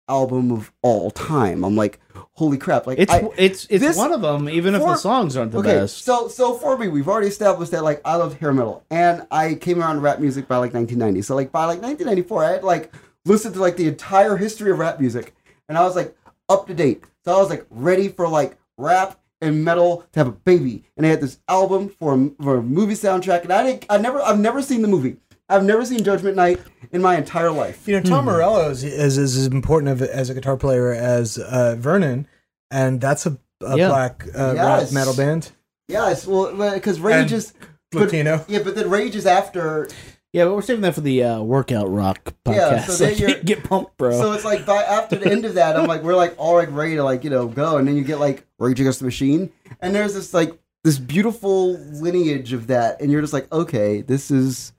album 0.08 0.52
of 0.52 0.72
all 0.82 1.10
time. 1.10 1.64
I'm 1.64 1.74
like, 1.74 1.98
holy 2.34 2.58
crap! 2.58 2.86
Like, 2.86 2.98
It's 3.00 3.12
I, 3.12 3.28
it's 3.36 3.66
it's 3.68 3.84
this- 3.84 3.96
one 3.96 4.12
of 4.12 4.20
them, 4.22 4.48
even 4.48 4.74
if 4.74 4.82
the 4.82 4.96
songs 4.96 5.36
aren't 5.36 5.52
the 5.52 5.58
okay, 5.58 5.74
best. 5.80 6.04
so 6.04 6.28
so 6.28 6.54
for 6.54 6.78
me, 6.78 6.86
we've 6.88 7.08
already 7.08 7.26
established 7.28 7.72
that 7.72 7.82
like 7.82 8.00
I 8.04 8.14
loved 8.16 8.38
hair 8.38 8.52
metal, 8.52 8.84
and 8.90 9.26
I 9.30 9.54
came 9.54 9.80
around 9.80 9.96
to 9.96 10.00
rap 10.02 10.20
music 10.20 10.46
by 10.46 10.56
like 10.58 10.72
1990. 10.72 11.22
So 11.22 11.34
like 11.34 11.50
by 11.50 11.64
like 11.64 11.82
1994, 11.82 12.44
I 12.44 12.50
had 12.52 12.64
like 12.64 12.92
listened 13.26 13.54
to 13.54 13.60
like 13.60 13.76
the 13.76 13.88
entire 13.88 14.36
history 14.36 14.70
of 14.70 14.78
rap 14.78 15.00
music, 15.00 15.34
and 15.68 15.76
I 15.76 15.82
was 15.82 15.96
like 15.96 16.16
up 16.48 16.66
to 16.68 16.74
date. 16.74 17.04
So 17.24 17.34
I 17.34 17.38
was 17.40 17.50
like 17.50 17.66
ready 17.70 18.08
for 18.08 18.28
like 18.28 18.56
rap 18.78 19.20
and 19.40 19.64
metal 19.64 20.06
to 20.12 20.20
have 20.20 20.28
a 20.28 20.32
baby, 20.32 20.84
and 20.96 21.04
they 21.04 21.10
had 21.10 21.20
this 21.20 21.38
album 21.48 21.88
for 21.88 22.14
a, 22.14 22.30
for 22.42 22.56
a 22.58 22.62
movie 22.62 22.94
soundtrack, 22.94 23.42
and 23.42 23.52
I 23.52 23.62
didn't, 23.64 23.86
I 23.90 23.98
never, 23.98 24.20
I've 24.22 24.38
never 24.38 24.62
seen 24.62 24.80
the 24.82 24.88
movie. 24.88 25.16
I've 25.48 25.62
never 25.64 25.84
seen 25.84 26.02
Judgment 26.02 26.34
Night 26.36 26.60
in 26.90 27.00
my 27.02 27.16
entire 27.16 27.50
life. 27.52 27.86
You 27.86 27.96
know, 27.96 28.02
Tom 28.02 28.24
Morello 28.24 28.68
is, 28.70 28.82
is 28.82 29.16
is 29.18 29.36
as 29.36 29.46
important 29.46 29.90
of, 29.92 30.02
as 30.02 30.28
a 30.30 30.34
guitar 30.34 30.56
player 30.56 30.92
as 30.92 31.38
uh, 31.38 31.76
Vernon, 31.78 32.26
and 32.70 33.00
that's 33.00 33.26
a, 33.26 33.38
a 33.60 33.76
Yeah. 33.76 33.88
black 33.88 34.24
uh, 34.34 34.54
Yes. 34.56 34.86
rap 34.86 34.92
metal 34.92 35.14
band, 35.14 35.52
Yes, 35.88 36.26
well, 36.26 36.72
because 36.74 36.98
Rage 36.98 37.14
And 37.30 37.32
is 37.32 37.52
but- 37.92 38.00
Latino. 38.02 38.44
yeah, 38.48 38.60
but 38.64 38.74
then 38.74 38.90
Rage 38.90 39.14
is 39.14 39.24
after 39.26 39.88
yeah, 40.36 40.44
but 40.44 40.54
we're 40.54 40.60
saving 40.60 40.82
that 40.82 40.94
for 40.94 41.00
the 41.00 41.24
uh, 41.24 41.40
workout 41.40 41.90
rock 41.90 42.34
podcast. 42.44 42.56
Yeah, 42.56 42.84
so 42.84 43.06
then 43.06 43.16
you're- 43.18 43.42
get 43.42 43.64
pumped, 43.64 43.96
bro. 43.96 44.12
So 44.12 44.32
it's 44.32 44.44
like 44.44 44.66
by 44.66 44.82
after 44.82 45.16
the 45.16 45.30
end 45.32 45.46
of 45.46 45.54
that, 45.54 45.76
I'm 45.78 45.86
like, 45.86 46.02
we're 46.02 46.14
like 46.14 46.34
all 46.36 46.56
like 46.56 46.70
ready 46.72 46.96
to 46.96 47.02
like 47.02 47.24
you 47.24 47.30
know 47.30 47.48
go, 47.48 47.78
and 47.78 47.88
then 47.88 47.96
you 47.96 48.04
get 48.04 48.20
like 48.20 48.46
Rage 48.58 48.78
Against 48.78 48.98
the 48.98 49.06
Machine, 49.06 49.50
and 49.80 49.94
there's 49.94 50.12
this 50.12 50.34
like 50.34 50.52
this 50.84 50.98
beautiful 50.98 51.78
lineage 51.78 52.52
of 52.52 52.66
that, 52.66 53.00
and 53.00 53.10
you're 53.10 53.22
just 53.22 53.32
like, 53.32 53.50
okay, 53.50 54.02
this 54.02 54.30
is 54.30 54.74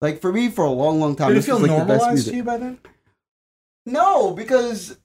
like 0.00 0.20
for 0.20 0.32
me 0.32 0.48
for 0.48 0.64
a 0.64 0.70
long, 0.70 0.98
long 0.98 1.14
time. 1.14 1.28
Did 1.28 1.38
it 1.38 1.42
feel 1.42 1.60
like, 1.60 1.70
the 1.70 1.76
best 1.76 1.86
normalized 1.86 2.12
music. 2.12 2.32
to 2.32 2.36
you 2.38 2.42
by 2.42 2.56
then? 2.56 2.78
No, 3.86 4.32
because 4.32 4.98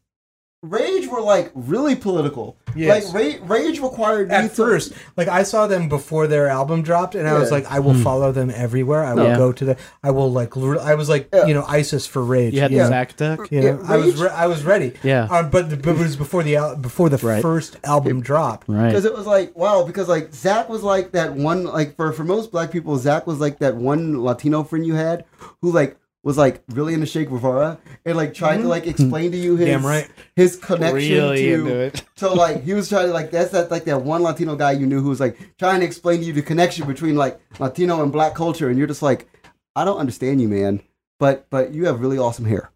Rage 0.64 1.08
were 1.08 1.22
like 1.22 1.52
really 1.56 1.96
political. 1.96 2.56
Yes. 2.76 3.12
Like 3.12 3.16
Rage, 3.16 3.40
Rage 3.42 3.80
required 3.82 4.30
me 4.30 4.36
At 4.36 4.42
to- 4.44 4.56
first, 4.56 4.94
like 5.18 5.28
I 5.28 5.42
saw 5.42 5.66
them 5.66 5.90
before 5.90 6.28
their 6.28 6.48
album 6.48 6.84
dropped, 6.84 7.16
and 7.16 7.28
I 7.28 7.34
was 7.38 7.50
Yeah. 7.50 7.56
like, 7.56 7.72
I 7.72 7.80
will 7.80 7.96
follow 7.96 8.32
them 8.32 8.52
everywhere. 8.56 9.04
I 9.04 9.14
will 9.16 9.24
Yeah. 9.26 9.38
go 9.38 9.52
to 9.52 9.66
the. 9.66 9.78
I 10.04 10.12
will 10.12 10.32
like. 10.32 10.56
liter- 10.56 10.80
I 10.80 10.94
was 10.94 11.10
like, 11.10 11.30
Yeah. 11.34 11.48
you 11.48 11.56
know, 11.56 11.66
ISIS 11.68 12.06
for 12.06 12.24
Rage. 12.24 12.54
you 12.54 12.62
had 12.62 12.72
you 12.72 12.78
the 12.78 12.84
know? 12.84 12.90
Zack 12.90 13.18
deck. 13.18 13.40
You 13.50 13.62
know, 13.62 13.68
Yeah, 13.82 13.92
I 13.92 13.98
was 13.98 14.06
Rage- 14.14 14.20
re- 14.22 14.30
I 14.38 14.46
was 14.48 14.64
ready. 14.64 14.94
Yeah. 15.02 15.28
Um, 15.32 15.50
but, 15.50 15.72
the, 15.72 15.78
but 15.78 15.96
it 15.96 15.98
was 15.98 16.16
before 16.16 16.44
the 16.44 16.56
al- 16.58 16.76
before 16.76 17.10
the 17.10 17.18
Right. 17.18 17.42
first 17.42 17.78
album 17.84 18.22
dropped. 18.22 18.70
Right. 18.70 18.88
because 18.90 19.06
it 19.06 19.16
was 19.18 19.26
like 19.26 19.58
wow 19.58 19.84
because 19.84 20.08
like 20.08 20.32
zack 20.34 20.70
was 20.70 20.84
like 20.84 21.12
that 21.14 21.34
one 21.34 21.64
like 21.66 21.96
for 21.96 22.12
for 22.14 22.24
most 22.24 22.52
black 22.52 22.72
people 22.72 22.98
zack 22.98 23.26
was 23.26 23.40
like 23.40 23.58
that 23.60 23.76
one 23.76 24.24
latino 24.24 24.64
friend 24.64 24.86
you 24.86 24.94
had 24.94 25.26
who 25.62 25.72
like 25.72 25.98
was 26.24 26.38
like 26.38 26.64
really 26.70 26.94
into 26.94 27.08
Che 27.08 27.26
Guevara 27.26 27.80
and 28.06 28.16
like 28.16 28.34
trying 28.34 28.62
to 28.62 28.68
like 28.68 28.84
mm-hmm. 28.84 28.92
explain 28.92 29.32
to 29.32 29.38
you 29.38 29.56
his 29.56 29.68
Damn 29.68 29.86
right. 29.86 30.10
his 30.36 30.56
connection 30.56 30.94
Really 30.94 31.46
to 31.46 31.54
into 31.54 31.80
it. 31.80 32.04
so 32.16 32.34
like 32.34 32.64
he 32.64 32.74
was 32.74 32.90
trying 32.90 33.08
to 33.08 33.14
like 33.14 33.32
that's 33.32 33.52
that 33.52 33.72
like 33.72 33.86
that 33.86 34.02
one 34.02 34.22
Latino 34.22 34.56
guy 34.56 34.74
you 34.74 34.86
knew 34.86 35.02
who 35.02 35.10
was 35.10 35.20
like 35.20 35.38
trying 35.58 35.80
to 35.80 35.86
explain 35.86 36.20
to 36.20 36.26
you 36.26 36.34
the 36.34 36.42
connection 36.42 36.86
between 36.86 37.16
like 37.16 37.40
Latino 37.60 38.04
and 38.04 38.12
black 38.12 38.36
culture 38.36 38.70
and 38.70 38.78
you're 38.78 38.88
just 38.88 39.02
like 39.02 39.28
I 39.76 39.84
don't 39.84 39.98
understand 39.98 40.42
you 40.42 40.48
man 40.48 40.82
but 41.20 41.50
but 41.50 41.74
you 41.74 41.86
have 41.86 42.02
really 42.02 42.18
awesome 42.18 42.46
hair. 42.46 42.72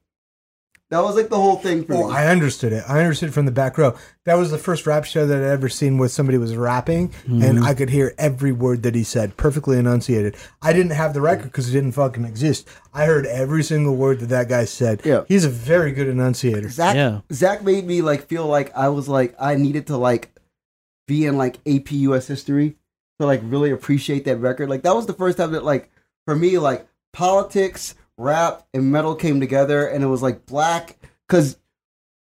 That 0.92 1.02
was 1.02 1.16
like 1.16 1.30
the 1.30 1.36
whole 1.36 1.56
thing 1.56 1.84
for 1.84 1.96
Oh, 1.96 2.10
me. 2.10 2.16
I 2.16 2.28
understood 2.28 2.72
it. 2.72 2.84
I 2.88 3.00
understood 3.00 3.30
it 3.30 3.32
from 3.32 3.46
the 3.48 3.52
back 3.52 3.76
row. 3.78 3.96
That 4.26 4.36
was 4.36 4.52
the 4.52 4.60
first 4.60 4.86
rap 4.86 5.04
show 5.04 5.26
that 5.26 5.38
I'd 5.40 5.44
ever 5.44 5.68
seen 5.68 5.98
where 5.98 6.08
somebody 6.10 6.38
was 6.38 6.56
rapping, 6.56 7.10
Mm-hmm. 7.10 7.42
and 7.42 7.64
I 7.64 7.74
could 7.74 7.90
hear 7.90 8.14
every 8.20 8.52
word 8.52 8.84
that 8.84 8.94
he 8.94 9.04
said, 9.04 9.36
perfectly 9.36 9.80
enunciated. 9.80 10.38
I 10.62 10.74
didn't 10.74 10.92
have 10.92 11.16
the 11.16 11.22
record 11.22 11.46
because 11.46 11.68
it 11.70 11.74
didn't 11.74 11.94
fucking 11.94 12.24
exist. 12.24 12.68
I 12.94 13.06
heard 13.06 13.26
every 13.26 13.64
single 13.64 13.96
word 13.96 14.20
that 14.20 14.28
that 14.28 14.48
guy 14.48 14.66
said. 14.66 15.02
Yeah. 15.04 15.24
he's 15.28 15.44
a 15.44 15.50
very 15.50 15.92
good 15.92 16.08
enunciator. 16.08 16.70
Zack 16.70 16.96
Yeah. 16.96 17.22
Zack 17.34 17.64
made 17.64 17.86
me 17.88 18.04
like 18.04 18.28
feel 18.28 18.46
like 18.46 18.76
I 18.78 18.90
was 18.90 19.10
like 19.10 19.36
I 19.40 19.56
needed 19.56 19.88
to 19.88 19.98
like 19.98 20.32
be 21.08 21.26
in 21.26 21.36
like 21.38 21.58
AP 21.68 21.92
US 21.94 22.28
history 22.28 22.76
to 23.20 23.26
like 23.26 23.42
really 23.44 23.72
appreciate 23.72 24.26
that 24.26 24.38
record. 24.38 24.70
Like 24.70 24.84
that 24.84 24.96
was 24.96 25.08
the 25.08 25.14
first 25.14 25.38
time 25.38 25.52
that 25.54 25.64
like 25.66 25.90
for 26.26 26.36
me 26.36 26.60
like 26.60 26.88
politics, 27.14 27.96
rap, 28.18 28.66
and 28.74 28.92
metal 28.92 29.16
came 29.16 29.40
together, 29.40 29.88
and 29.88 30.04
it 30.04 30.08
was 30.08 30.22
like 30.22 30.46
black 30.46 30.98
because 31.28 31.58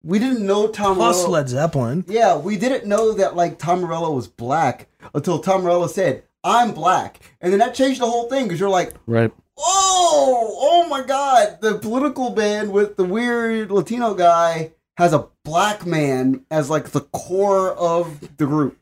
we 0.03 0.19
didn't 0.19 0.45
know 0.45 0.67
Tom. 0.67 0.95
Plus 0.95 1.17
Morello- 1.17 1.29
Led 1.31 1.49
Zeppelin. 1.49 2.05
Yeah, 2.07 2.37
we 2.37 2.57
didn't 2.57 2.85
know 2.87 3.13
that 3.13 3.35
like 3.35 3.57
Tom 3.59 3.81
Morello 3.81 4.11
was 4.13 4.27
black 4.27 4.87
until 5.13 5.39
Tom 5.39 5.63
Morello 5.63 5.87
said, 5.87 6.23
"I'm 6.43 6.73
black," 6.73 7.19
and 7.41 7.51
then 7.51 7.59
that 7.59 7.73
changed 7.75 8.01
the 8.01 8.09
whole 8.09 8.29
thing 8.29 8.43
because 8.45 8.59
you're 8.59 8.69
like, 8.69 8.93
Right. 9.07 9.31
oh, 9.57 10.57
oh 10.59 10.87
my 10.89 11.01
God, 11.03 11.59
the 11.61 11.75
political 11.77 12.31
band 12.31 12.71
with 12.71 12.97
the 12.97 13.05
weird 13.05 13.71
Latino 13.71 14.13
guy 14.13 14.71
has 14.97 15.13
a 15.13 15.27
black 15.43 15.85
man 15.85 16.45
as 16.51 16.69
like 16.69 16.89
the 16.91 17.01
core 17.01 17.71
of 17.73 18.19
the 18.37 18.45
group. 18.45 18.77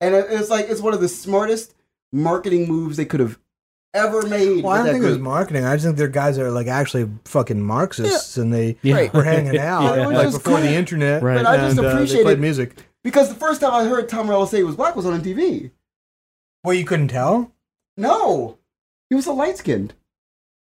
And 0.00 0.14
it's 0.14 0.50
like, 0.50 0.66
it's 0.68 0.80
one 0.80 0.94
of 0.94 1.00
the 1.00 1.08
smartest 1.08 1.74
marketing 2.12 2.66
moves 2.68 2.96
they 2.96 3.04
could 3.04 3.20
have 3.20 3.38
ever 3.94 4.22
made. 4.26 4.62
Well, 4.64 4.72
I 4.74 4.76
don't 4.78 4.86
that 4.86 4.92
think 4.92 5.04
it 5.04 5.08
was 5.08 5.18
marketing. 5.18 5.64
I 5.64 5.74
just 5.76 5.86
think 5.86 5.96
they're 5.96 6.08
guys 6.08 6.36
that 6.36 6.44
are 6.44 6.50
like 6.50 6.66
actually 6.66 7.08
fucking 7.24 7.62
Marxists, 7.62 8.36
and 8.36 8.52
they 8.52 8.76
Yeah. 8.82 9.08
were 9.14 9.22
hanging 9.24 9.56
out 9.58 9.96
Yeah, 9.96 10.08
it 10.10 10.12
like 10.12 10.32
before 10.32 10.58
cool. 10.58 10.62
the 10.62 10.74
internet. 10.74 11.22
Right. 11.22 11.36
But 11.36 11.46
I 11.46 11.56
just 11.56 11.78
and, 11.78 11.86
uh, 11.86 11.88
they 11.88 11.94
appreciated- 11.94 12.24
played 12.24 12.40
music. 12.40 12.76
Because 13.02 13.28
the 13.28 13.34
first 13.34 13.60
time 13.60 13.72
I 13.74 13.84
heard 13.84 14.08
Tom 14.08 14.26
Morello 14.26 14.46
say 14.46 14.58
he 14.58 14.62
was 14.64 14.76
black 14.76 14.96
was 14.96 15.04
on 15.06 15.20
MTV. 15.20 15.70
Well, 16.64 16.74
you 16.74 16.84
couldn't 16.86 17.08
tell. 17.08 17.52
No, 17.96 18.58
he 19.10 19.14
was 19.14 19.26
a 19.26 19.32
light 19.32 19.58
skinned. 19.58 19.94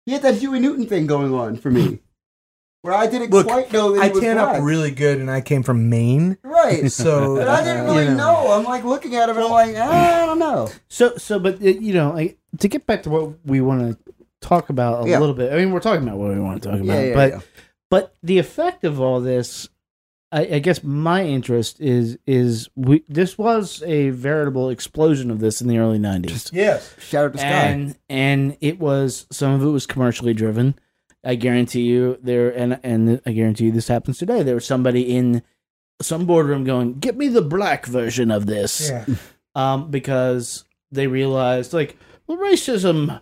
He 0.05 0.13
had 0.13 0.21
that 0.23 0.35
Huey 0.35 0.59
Newton 0.59 0.85
thing 0.87 1.05
going 1.05 1.33
on 1.33 1.57
for 1.57 1.69
me. 1.69 1.99
Where 2.81 2.93
I 2.93 3.07
didn't 3.07 3.31
Look, 3.31 3.45
quite 3.45 3.73
know 3.73 3.91
that 3.95 4.01
I 4.01 4.07
he 4.07 4.21
tan 4.21 4.37
black. 4.37 4.55
up 4.55 4.63
really 4.63 4.89
good, 4.91 5.19
and 5.19 5.29
I 5.29 5.41
came 5.41 5.63
from 5.63 5.89
Maine, 5.89 6.37
right. 6.43 6.89
so 6.91 7.35
But 7.35 7.49
I 7.49 7.61
didn't 7.61 7.89
uh, 7.89 7.91
really 7.91 8.05
you 8.05 8.13
know. 8.15 8.53
I'm 8.53 8.63
like 8.63 8.85
looking 8.85 9.15
at 9.15 9.27
him 9.27 9.35
and 9.35 9.45
I'm 9.45 9.51
like, 9.51 9.75
ah, 9.77 10.23
I 10.23 10.25
don't 10.25 10.39
know. 10.39 10.69
So 10.87 11.17
so, 11.17 11.39
but 11.39 11.59
you 11.61 11.93
know, 11.93 12.13
like 12.13 12.38
to 12.57 12.67
get 12.67 12.85
back 12.87 13.03
to 13.03 13.09
what 13.09 13.45
we 13.45 13.61
want 13.61 13.81
to 14.05 14.13
talk 14.41 14.69
about 14.69 15.05
a 15.05 15.09
Yeah. 15.09 15.19
little 15.19 15.35
bit. 15.35 15.53
I 15.53 15.57
mean, 15.57 15.71
we're 15.71 15.79
talking 15.79 16.03
about 16.03 16.17
what 16.17 16.29
we 16.33 16.39
want 16.39 16.61
to 16.63 16.69
talk 16.71 16.79
about, 16.79 17.05
Yeah, 17.05 17.13
but 17.13 17.43
but 17.89 18.15
the 18.23 18.37
effect 18.39 18.83
of 18.83 18.99
all 18.99 19.19
this, 19.21 19.69
I, 20.31 20.41
I 20.41 20.59
guess 20.59 20.83
my 20.83 21.25
interest 21.25 21.79
is 21.81 22.17
is 22.27 22.69
we 22.75 23.03
this 23.09 23.37
was 23.37 23.83
a 23.85 24.09
veritable 24.11 24.69
explosion 24.69 25.31
of 25.31 25.39
this 25.39 25.61
in 25.61 25.67
the 25.67 25.77
early 25.77 25.99
nineties, 25.99 26.49
Yes. 26.53 26.93
Shout 26.99 27.25
out 27.25 27.31
to 27.33 27.39
Sky. 27.39 27.47
and 27.47 27.95
and 28.09 28.57
it 28.61 28.79
was 28.79 29.25
some 29.31 29.51
of 29.53 29.61
it 29.63 29.69
was 29.69 29.85
commercially 29.85 30.33
driven. 30.33 30.75
I 31.23 31.35
guarantee 31.35 31.81
you 31.81 32.17
there, 32.23 32.49
and 32.55 32.79
and 32.83 33.19
I 33.25 33.31
guarantee 33.33 33.65
you 33.65 33.71
this 33.73 33.89
happens 33.89 34.17
today. 34.19 34.41
There 34.41 34.55
was 34.55 34.65
somebody 34.65 35.01
in 35.15 35.41
some 36.01 36.25
boardroom 36.25 36.63
going, 36.63 36.93
"Get 36.99 37.17
me 37.17 37.27
the 37.27 37.41
black 37.41 37.85
version 37.85 38.31
of 38.31 38.45
this." 38.45 38.89
Yeah. 38.89 39.05
um, 39.55 39.91
because 39.91 40.63
they 40.93 41.07
realized 41.07 41.73
like 41.73 41.97
well 42.29 42.37
racism 42.37 43.19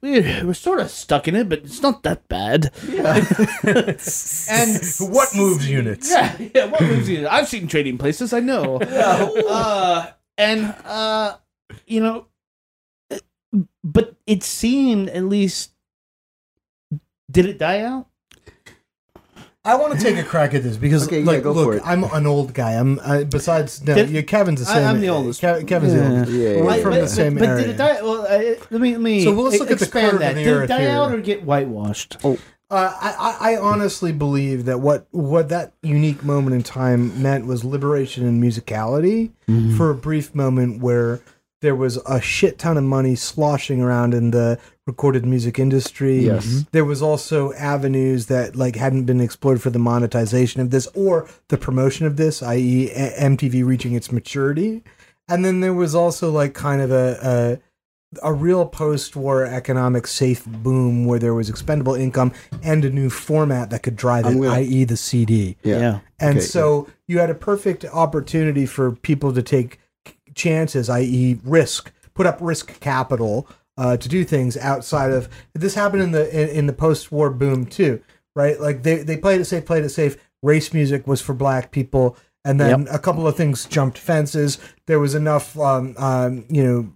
we- 0.00 0.20
we're 0.44 0.54
sort 0.54 0.78
of 0.80 0.90
stuck 0.90 1.26
in 1.28 1.34
it 1.34 1.48
but 1.48 1.60
it's 1.64 1.80
not 1.82 2.02
that 2.04 2.28
bad. 2.28 2.70
And 2.86 4.80
what 5.12 5.34
moves 5.34 5.68
units? 5.68 6.10
yeah 6.10 6.36
yeah 6.54 6.66
what 6.66 6.80
moves 6.82 7.08
you 7.08 7.26
i've 7.28 7.48
seen 7.48 7.66
trading 7.66 7.98
places 7.98 8.32
i 8.32 8.40
know. 8.40 8.78
Uh, 8.78 10.10
and 10.38 10.74
uh, 10.84 11.36
you 11.86 12.00
know 12.00 12.26
but 13.82 14.14
it 14.26 14.42
seemed 14.42 15.08
at 15.10 15.24
least 15.24 15.72
did 17.30 17.46
it 17.46 17.58
die 17.58 17.80
out 17.82 18.06
I 19.66 19.76
want 19.76 19.98
to 19.98 19.98
take 19.98 20.18
a 20.18 20.22
crack 20.22 20.52
at 20.52 20.62
this 20.62 20.76
because, 20.76 21.06
Okay, 21.06 21.20
yeah, 21.20 21.26
like, 21.26 21.42
go 21.42 21.52
look, 21.52 21.74
it. 21.76 21.82
I'm 21.86 22.04
an 22.04 22.26
old 22.26 22.52
guy. 22.52 22.72
I'm 22.72 22.98
uh, 22.98 23.24
besides 23.24 23.82
no, 23.82 23.94
Did- 23.94 24.10
yeah, 24.10 24.20
Kevin's 24.20 24.62
the 24.64 24.70
I- 24.70 24.74
same. 24.74 24.86
I'm 24.86 25.00
the 25.00 25.08
oldest. 25.08 25.40
Ke- 25.40 25.66
Kevin's 25.66 25.94
the 25.94 26.06
oldest. 26.06 26.32
yeah, 26.32 26.60
We're 26.60 26.76
yeah. 26.76 26.82
from 26.82 26.90
but, 26.92 27.00
the 27.00 27.08
same 27.08 27.34
but, 27.36 27.48
area. 27.48 27.64
did 27.66 27.70
it 27.74 27.78
die 27.78 28.02
well 28.02 28.22
uh, 28.26 28.54
let 28.70 28.80
me 28.80 28.92
let 28.92 29.00
me 29.00 29.24
So 29.24 29.30
let's 29.30 29.58
look 29.58 29.70
at 29.70 29.78
the 29.78 29.84
expand 29.86 30.10
curve 30.10 30.20
that 30.20 30.34
the 30.34 30.44
did 30.44 30.50
it 30.50 30.54
earth 30.54 30.68
die 30.68 30.80
here. 30.82 30.90
out 30.90 31.12
or 31.12 31.20
get 31.20 31.44
whitewashed 31.44 32.16
Uh, 32.24 32.36
I, 32.70 33.14
I 33.50 33.52
I 33.52 33.56
honestly 33.58 34.12
believe 34.12 34.64
that 34.66 34.80
what 34.80 35.06
what 35.12 35.48
that 35.48 35.72
unique 35.82 36.22
moment 36.24 36.54
in 36.56 36.62
time 36.62 37.22
meant 37.22 37.46
was 37.46 37.64
liberation 37.64 38.26
and 38.26 38.42
musicality 38.42 39.30
Mm-hmm. 39.48 39.76
for 39.76 39.90
a 39.90 39.94
brief 39.94 40.34
moment 40.34 40.82
where 40.82 41.20
there 41.64 41.74
was 41.74 41.96
a 42.06 42.20
shit 42.20 42.58
ton 42.58 42.76
of 42.76 42.84
money 42.84 43.14
sloshing 43.16 43.80
around 43.80 44.12
in 44.14 44.30
the 44.30 44.58
recorded 44.86 45.24
music 45.24 45.58
industry. 45.58 46.18
Yes. 46.26 46.46
Mm-hmm. 46.46 46.58
There 46.72 46.84
was 46.84 47.00
also 47.02 47.52
avenues 47.54 48.26
that 48.26 48.54
like 48.54 48.76
hadn't 48.76 49.04
been 49.06 49.20
explored 49.20 49.62
for 49.62 49.70
the 49.70 49.78
monetization 49.78 50.60
of 50.60 50.70
this 50.70 50.86
or 50.94 51.26
the 51.48 51.56
promotion 51.56 52.06
of 52.06 52.16
this, 52.18 52.42
i.e., 52.42 52.90
A- 52.90 53.14
MTV 53.30 53.64
reaching 53.64 53.94
its 53.94 54.12
maturity. 54.12 54.82
And 55.28 55.42
then 55.44 55.60
there 55.60 55.72
was 55.72 55.94
also 55.94 56.30
like 56.30 56.52
kind 56.52 56.82
of 56.82 56.90
a, 56.92 57.18
a 57.22 57.58
a 58.22 58.32
real 58.32 58.64
post-war 58.64 59.44
economic 59.44 60.06
safe 60.06 60.44
boom 60.46 61.04
where 61.04 61.18
there 61.18 61.34
was 61.34 61.48
expendable 61.50 61.94
income 61.96 62.30
and 62.62 62.84
a 62.84 62.90
new 62.90 63.10
format 63.10 63.70
that 63.70 63.82
could 63.82 63.96
drive 63.96 64.24
it, 64.24 64.28
I'm 64.28 64.40
gonna- 64.40 64.54
i.e., 64.54 64.84
the 64.84 64.96
CD. 64.96 65.56
yeah. 65.64 65.98
And 66.20 66.36
Okay, 66.38 66.46
so 66.46 66.86
you 67.08 67.18
had 67.18 67.28
a 67.30 67.34
perfect 67.34 67.84
opportunity 67.86 68.66
for 68.66 68.92
people 68.92 69.32
to 69.32 69.42
take 69.42 69.80
chances, 70.34 70.88
i.e., 70.90 71.38
risk, 71.44 71.92
put 72.14 72.26
up 72.26 72.38
risk 72.40 72.80
capital 72.80 73.48
uh, 73.76 73.96
to 73.96 74.08
do 74.08 74.24
things 74.24 74.56
outside 74.56 75.12
of. 75.12 75.28
This 75.52 75.74
happened 75.74 76.02
in 76.02 76.12
the 76.12 76.28
in, 76.30 76.48
in 76.56 76.66
the 76.66 76.72
post-war 76.72 77.30
boom 77.30 77.66
too, 77.66 78.02
right? 78.34 78.60
Like 78.60 78.82
they 78.82 78.96
they 78.98 79.16
played 79.16 79.40
it 79.40 79.46
safe, 79.46 79.66
played 79.66 79.84
it 79.84 79.90
safe. 79.90 80.16
Race 80.42 80.74
music 80.74 81.06
was 81.06 81.20
for 81.20 81.34
black 81.34 81.70
people, 81.70 82.16
and 82.44 82.60
then 82.60 82.86
a 82.90 82.98
couple 82.98 83.26
of 83.26 83.36
things 83.36 83.64
jumped 83.64 83.98
fences. 83.98 84.58
There 84.86 85.00
was 85.00 85.14
enough, 85.14 85.58
um, 85.58 85.94
um, 85.96 86.44
you 86.50 86.62
know, 86.62 86.92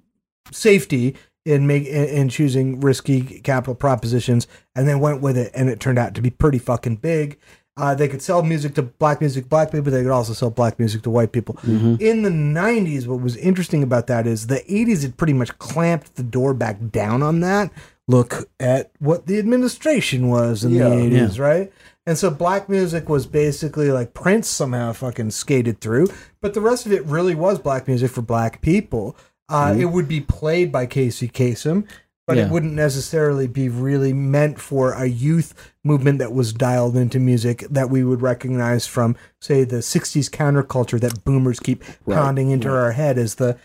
safety 0.53 1.17
in 1.45 1.67
make 1.67 1.87
in, 1.87 2.05
in 2.05 2.29
choosing 2.29 2.81
risky 2.81 3.41
capital 3.41 3.75
propositions, 3.75 4.47
and 4.75 4.87
they 4.87 4.95
went 4.95 5.23
with 5.23 5.37
it, 5.37 5.51
and 5.55 5.71
it 5.71 5.81
turned 5.81 5.99
out 5.99 6.15
to 6.15 6.21
be 6.23 6.31
pretty 6.31 6.59
fucking 6.59 6.97
big. 6.97 7.39
Uh, 7.79 7.95
they 7.95 8.09
could 8.09 8.21
sell 8.21 8.43
music 8.43 8.75
to 8.75 8.83
black 8.83 9.21
music, 9.21 9.49
black 9.49 9.71
people. 9.71 9.91
They 9.93 10.03
could 10.03 10.11
also 10.11 10.33
sell 10.33 10.51
black 10.51 10.79
music 10.79 11.03
to 11.03 11.11
white 11.11 11.33
people. 11.33 11.57
In 11.65 12.23
the 12.23 12.31
'90s, 12.31 13.07
what 13.07 13.21
was 13.21 13.37
interesting 13.37 13.83
about 13.83 14.09
that 14.09 14.27
is 14.27 14.49
the 14.49 14.61
'80s 14.69 15.03
had 15.03 15.17
pretty 15.17 15.33
much 15.33 15.57
clamped 15.59 16.17
the 16.17 16.23
door 16.25 16.55
back 16.55 16.91
down 16.91 17.23
on 17.23 17.41
that. 17.41 17.71
Look 18.09 18.49
at 18.59 18.91
what 18.99 19.27
the 19.27 19.39
administration 19.39 20.29
was 20.29 20.65
in 20.65 20.73
Yeah. 20.73 20.89
the 20.89 20.95
'80s, 20.97 21.39
right? 21.39 21.71
And 22.07 22.17
so 22.19 22.31
black 22.31 22.69
music 22.71 23.09
was 23.09 23.27
basically 23.27 23.93
like 23.93 24.15
Prince 24.15 24.49
somehow 24.49 24.93
fucking 24.95 25.31
skated 25.31 25.81
through, 25.81 26.09
but 26.41 26.55
the 26.55 26.61
rest 26.63 26.87
of 26.87 26.93
it 26.93 27.05
really 27.05 27.35
was 27.35 27.59
black 27.59 27.87
music 27.87 28.11
for 28.11 28.23
black 28.23 28.61
people. 28.63 29.15
Uh, 29.51 29.75
It 29.79 29.87
would 29.87 30.09
be 30.09 30.21
played 30.21 30.73
by 30.73 30.87
Casey 30.87 31.29
Kasem, 31.29 31.85
but 32.29 32.37
Yeah. 32.37 32.45
it 32.47 32.51
wouldn't 32.53 32.75
necessarily 32.75 33.47
be 33.49 33.69
really 33.71 34.13
meant 34.13 34.61
for 34.61 34.93
a 34.93 35.07
youth 35.07 35.55
movement 35.83 36.19
that 36.21 36.33
was 36.33 36.53
dialed 36.53 36.95
into 36.97 37.19
music 37.19 37.65
that 37.71 37.89
we 37.91 38.05
would 38.05 38.21
recognize 38.23 38.87
from, 38.87 39.17
say, 39.41 39.65
the 39.65 39.79
'60s 39.83 40.29
counterculture 40.29 41.01
that 41.01 41.25
boomers 41.25 41.59
keep 41.59 41.83
pounding 42.09 42.51
into 42.51 42.69
our 42.71 42.93
head 42.93 43.17
as 43.19 43.37
the, 43.37 43.57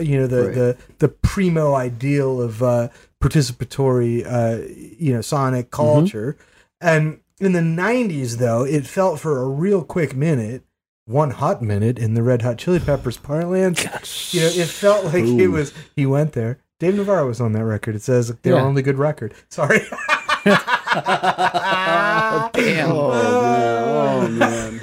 you 0.00 0.16
know, 0.16 0.26
the 0.28 0.44
Right. 0.44 0.54
the 0.54 0.76
the 1.00 1.08
primo 1.08 1.74
ideal 1.74 2.40
of 2.40 2.62
uh, 2.62 2.88
participatory, 3.20 4.24
uh, 4.26 4.64
you 4.98 5.12
know, 5.12 5.20
sonic 5.20 5.70
culture. 5.70 6.36
And 6.80 7.18
in 7.40 7.52
the 7.52 7.60
'90s, 7.60 8.36
though, 8.38 8.64
it 8.64 8.86
felt 8.86 9.18
for 9.20 9.42
a 9.42 9.48
real 9.48 9.82
quick 9.82 10.14
minute. 10.16 10.62
One 11.06 11.32
hot 11.32 11.60
minute 11.60 11.98
in 11.98 12.14
the 12.14 12.22
Red 12.22 12.40
Hot 12.40 12.56
Chili 12.56 12.80
Peppers 12.80 13.18
parlance, 13.18 13.84
you 14.32 14.40
know, 14.40 14.46
it 14.46 14.68
felt 14.68 15.04
like 15.04 15.24
it 15.24 15.48
was. 15.48 15.74
He 15.94 16.06
went 16.06 16.32
there. 16.32 16.60
Dave 16.80 16.96
Navarro 16.96 17.28
was 17.28 17.40
on 17.40 17.52
that 17.52 17.64
record. 17.64 17.94
It 17.94 18.02
says 18.02 18.28
their 18.42 18.56
Yeah. 18.56 18.62
only 18.62 18.82
good 18.82 18.98
record. 18.98 19.32
Sorry. 19.48 19.80
damn 20.44 20.58
Oh 22.92 24.28
man. 24.28 24.28
Oh 24.28 24.28
man. 24.28 24.80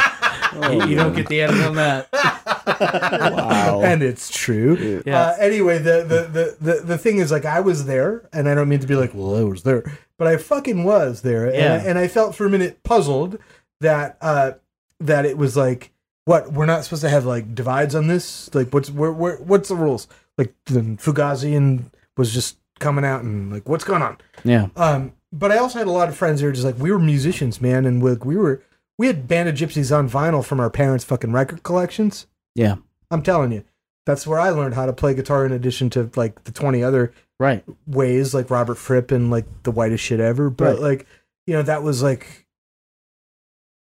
you, 0.81 0.87
you 0.89 0.95
don't 0.95 1.15
get 1.15 1.27
the 1.27 1.41
edit 1.41 1.61
on 1.65 1.75
that 1.75 2.07
Wow. 2.13 3.81
and 3.83 4.03
it's 4.03 4.29
true. 4.29 5.01
Yeah. 5.05 5.21
Uh, 5.21 5.35
anyway, 5.39 5.77
the, 5.77 6.03
the, 6.03 6.27
the, 6.31 6.57
the, 6.73 6.81
the 6.81 6.97
thing 6.97 7.17
is, 7.17 7.31
like, 7.31 7.45
I 7.45 7.59
was 7.59 7.85
there, 7.85 8.27
and 8.33 8.47
I 8.47 8.55
don't 8.55 8.69
mean 8.69 8.79
to 8.79 8.87
be 8.87 8.95
like, 8.95 9.13
well, 9.13 9.35
I 9.35 9.43
was 9.43 9.63
there, 9.63 9.83
but 10.17 10.27
I 10.27 10.37
fucking 10.37 10.83
was 10.83 11.21
there. 11.21 11.53
Yeah. 11.53 11.59
And, 11.59 11.73
I, 11.73 11.77
and 11.89 11.99
I 11.99 12.07
felt 12.07 12.35
for 12.35 12.45
a 12.45 12.49
minute 12.49 12.83
puzzled 12.83 13.37
that, 13.81 14.17
uh, 14.21 14.53
that 14.99 15.25
it 15.25 15.37
was 15.37 15.57
like, 15.57 15.91
what, 16.25 16.53
we're 16.53 16.67
not 16.67 16.83
supposed 16.83 17.01
to 17.01 17.09
have 17.09 17.25
like 17.25 17.55
divides 17.55 17.95
on 17.95 18.07
this? 18.07 18.53
Like, 18.53 18.69
what's, 18.71 18.91
where, 18.91 19.11
where, 19.11 19.37
what's 19.37 19.69
the 19.69 19.75
rules? 19.75 20.07
Like, 20.41 20.53
then 20.65 20.97
Fugazi 20.97 21.55
and 21.55 21.91
was 22.17 22.33
just 22.33 22.57
coming 22.79 23.05
out 23.05 23.21
and 23.23 23.51
like, 23.53 23.69
what's 23.69 23.83
going 23.83 24.01
on? 24.01 24.17
yeah 24.43 24.67
Um, 24.75 25.13
but 25.31 25.51
I 25.51 25.57
also 25.57 25.77
had 25.79 25.87
a 25.87 25.91
lot 25.91 26.09
of 26.09 26.15
friends 26.17 26.41
who 26.41 26.47
were 26.47 26.51
just 26.53 26.65
like, 26.65 26.77
we 26.79 26.91
were 26.91 26.99
musicians, 26.99 27.61
man, 27.61 27.85
and 27.85 28.01
we, 28.01 28.13
we 28.15 28.35
were, 28.37 28.61
we 28.97 29.07
had 29.07 29.27
Band 29.27 29.49
of 29.49 29.55
Gypsys 29.55 29.95
on 29.95 30.09
vinyl 30.09 30.43
from 30.43 30.59
our 30.59 30.69
parents' 30.69 31.03
fucking 31.03 31.31
record 31.31 31.63
collections. 31.63 32.27
yeah 32.55 32.75
I'm 33.11 33.21
telling 33.23 33.51
you, 33.51 33.63
that's 34.05 34.25
where 34.25 34.39
I 34.39 34.49
learned 34.49 34.73
how 34.75 34.85
to 34.87 34.93
play 34.93 35.13
guitar 35.13 35.45
in 35.45 35.51
addition 35.51 35.89
to 35.91 36.09
like 36.15 36.43
the 36.45 36.51
20 36.51 36.81
other 36.83 37.13
right 37.39 37.63
ways, 37.85 38.33
like 38.33 38.49
Robert 38.49 38.75
Fripp 38.75 39.11
and 39.11 39.29
like 39.29 39.45
the 39.63 39.71
whitest 39.71 40.03
shit 40.03 40.19
ever. 40.19 40.49
But 40.49 40.73
Right. 40.75 40.79
like, 40.79 41.07
you 41.45 41.53
know, 41.53 41.61
that 41.63 41.83
was 41.83 42.01
like, 42.01 42.47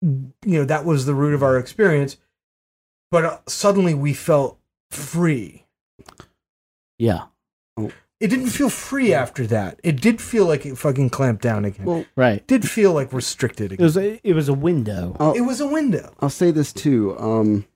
you 0.03 0.33
know, 0.45 0.65
that 0.65 0.85
was 0.85 1.07
the 1.07 1.15
root 1.15 1.35
of 1.35 1.43
our 1.43 1.59
experience. 1.59 2.17
But 3.11 3.25
uh, 3.25 3.39
suddenly 3.47 3.95
we 3.95 4.13
felt 4.15 4.59
free. 4.91 5.66
Yeah 6.99 7.25
It 8.19 8.29
didn't 8.29 8.49
feel 8.49 8.71
free 8.71 9.13
after 9.13 9.47
that. 9.49 9.79
It 9.85 10.01
did 10.01 10.23
feel 10.23 10.47
like 10.47 10.65
it 10.65 10.79
fucking 10.79 11.11
clamped 11.11 11.43
down 11.43 11.65
again. 11.67 11.85
Well, 11.87 12.05
right 12.17 12.39
it 12.39 12.47
did 12.47 12.69
feel 12.69 12.93
like 12.93 13.13
restricted 13.13 13.73
it 13.73 13.75
again. 13.75 13.85
was 13.85 13.97
a, 13.99 14.21
it 14.25 14.35
was 14.35 14.49
a 14.49 14.55
window 14.55 15.17
Oh, 15.21 15.35
It 15.35 15.43
was 15.43 15.61
a 15.61 15.67
window. 15.67 16.15
I'll 16.21 16.31
say 16.31 16.51
this 16.51 16.73
too. 16.73 17.19
Um, 17.19 17.67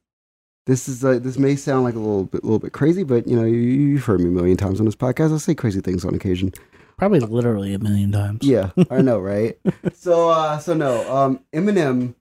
this 0.66 0.88
is 0.88 1.04
uh, 1.04 1.18
this 1.18 1.38
may 1.38 1.56
sound 1.56 1.84
like 1.84 1.94
a 1.94 1.98
little 1.98 2.24
bit, 2.24 2.44
little 2.44 2.58
bit 2.58 2.72
crazy, 2.72 3.02
but 3.02 3.26
you 3.26 3.34
know, 3.36 3.44
you, 3.44 3.56
you've 3.58 4.04
heard 4.04 4.20
me 4.20 4.28
a 4.28 4.30
million 4.30 4.56
times 4.56 4.78
on 4.78 4.86
this 4.86 4.94
podcast. 4.96 5.34
I 5.34 5.38
say 5.38 5.54
crazy 5.54 5.80
things 5.80 6.04
on 6.04 6.14
occasion. 6.14 6.52
probably 6.96 7.18
literally 7.20 7.74
a 7.74 7.78
million 7.78 8.12
times 8.12 8.40
Yeah, 8.42 8.70
I 8.90 9.00
know, 9.00 9.18
right? 9.34 9.58
so, 9.94 10.28
uh, 10.30 10.58
so 10.58 10.74
no. 10.74 11.10
Um, 11.14 11.40
Eminem 11.52 12.14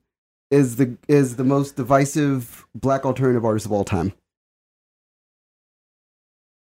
is 0.50 0.78
the 0.78 0.98
is 1.08 1.36
the 1.36 1.44
most 1.44 1.76
divisive 1.76 2.66
black 2.74 3.06
alternative 3.06 3.46
artist 3.46 3.66
of 3.66 3.72
all 3.72 3.84
time. 3.84 4.14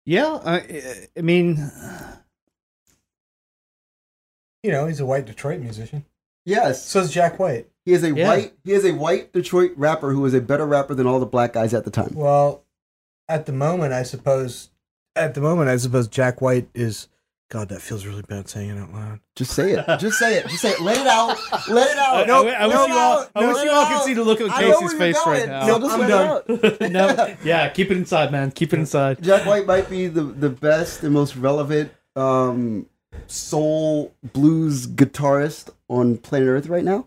Yeah 0.09 0.39
I, 0.45 1.09
I 1.17 1.21
mean 1.21 1.57
You 4.65 4.73
know, 4.73 4.87
he's 4.87 4.99
a 5.01 5.07
white 5.07 5.25
Detroit 5.27 5.61
musician. 5.61 6.05
Yes, 6.45 6.85
So 6.85 7.01
is 7.01 7.13
Jack 7.13 7.39
White. 7.39 7.69
he 7.85 7.93
is 7.93 8.03
a 8.03 8.13
Yeah. 8.13 8.27
white 8.27 8.53
he 8.65 8.73
is 8.73 8.85
a 8.85 8.93
white 8.93 9.33
Detroit 9.33 9.73
rapper 9.77 10.13
who 10.13 10.25
is 10.27 10.35
a 10.35 10.41
better 10.41 10.67
rapper 10.67 10.95
than 10.95 11.07
all 11.07 11.21
the 11.21 11.27
black 11.27 11.53
guys 11.53 11.73
at 11.75 11.85
the 11.85 11.91
time. 11.91 12.13
Well, 12.15 12.65
at 13.29 13.47
the 13.47 13.53
moment, 13.53 13.93
I 13.93 14.03
suppose. 14.03 14.71
At 15.15 15.35
the 15.35 15.41
moment, 15.41 15.69
I 15.69 15.77
suppose 15.77 16.09
Jack 16.09 16.41
White 16.41 16.69
is. 16.75 17.09
God, 17.51 17.71
that 17.71 17.81
feels 17.81 18.05
really 18.05 18.21
bad 18.21 18.47
saying 18.47 18.69
it 18.69 18.79
out 18.79 18.93
loud. 18.93 19.21
Just 19.35 19.53
say 19.53 19.73
it. 19.73 19.99
Just 19.99 20.19
say 20.19 20.37
it. 20.37 20.47
Just 20.49 20.61
say 20.61 20.73
it. 20.73 20.81
Let 20.83 20.99
it 20.99 21.07
out. 21.07 21.39
Let 21.69 21.91
it 21.93 21.97
out. 21.97 22.29
I, 22.29 22.53
I 22.53 22.67
wish 22.67 22.77
Let 22.77 22.89
you 22.89 22.95
all, 22.95 23.19
out. 23.21 23.31
I 23.35 23.47
wish 23.47 23.57
Let 23.57 23.65
you 23.65 23.71
all 23.71 23.87
could 23.87 24.03
see 24.05 24.13
the 24.13 24.23
look 24.23 24.41
on 24.43 24.51
Casey's 24.51 24.71
where 24.73 24.81
you're 24.91 24.99
face 24.99 25.17
right 25.27 25.49
now. 25.49 25.67
So 25.67 25.79
just 25.79 25.93
I'm 25.95 26.01
let 26.01 26.11
it 26.11 26.93
out. 26.93 27.17
no, 27.17 27.37
yeah, 27.45 27.69
keep 27.71 27.91
it 27.91 27.97
inside, 27.97 28.33
man. 28.33 28.51
Keep 28.51 28.75
it 28.75 28.81
inside. 28.81 29.23
Jack 29.23 29.47
White 29.47 29.65
might 29.67 29.89
be 29.89 30.09
the, 30.09 30.25
the 30.25 30.51
best 30.51 31.03
and 31.05 31.15
most 31.15 31.37
relevant 31.37 31.91
um, 32.17 32.85
soul 33.29 34.15
blues 34.35 34.87
guitarist 34.87 35.71
on 35.89 36.19
planet 36.19 36.49
Earth 36.49 36.67
right 36.67 36.85
now? 36.85 37.07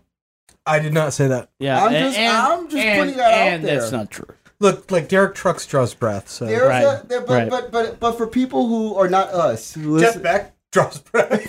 I 0.66 0.80
did 0.80 0.92
not 0.92 1.12
say 1.12 1.28
that. 1.28 1.50
Yeah, 1.60 1.84
I'm 1.84 1.94
and- 1.94 2.04
just- 2.06 2.18
and- 2.18 2.36
I'm 2.36 2.64
just 2.68 2.76
and- 2.84 3.00
putting 3.00 3.16
that 3.16 3.32
out 3.54 3.62
there. 3.62 3.78
That's 3.80 3.92
not 3.92 4.10
true. 4.10 4.26
Look, 4.62 4.90
like 4.90 5.08
Derek 5.08 5.34
Trucks 5.34 5.66
draws 5.66 5.92
breath. 5.94 6.28
So 6.28 6.46
There's 6.46 6.62
Right, 6.68 6.82
a, 6.84 7.04
there, 7.06 7.20
but, 7.20 7.30
right. 7.34 7.50
but 7.50 7.72
but 7.72 8.00
but 8.00 8.12
for 8.12 8.26
people 8.26 8.68
who 8.68 8.94
are 8.94 9.08
not 9.08 9.28
us, 9.28 9.74
who 9.74 9.98
Jeff 10.00 10.08
listen, 10.10 10.22
Beck 10.22 10.54
draws 10.70 10.98
breath. 10.98 11.44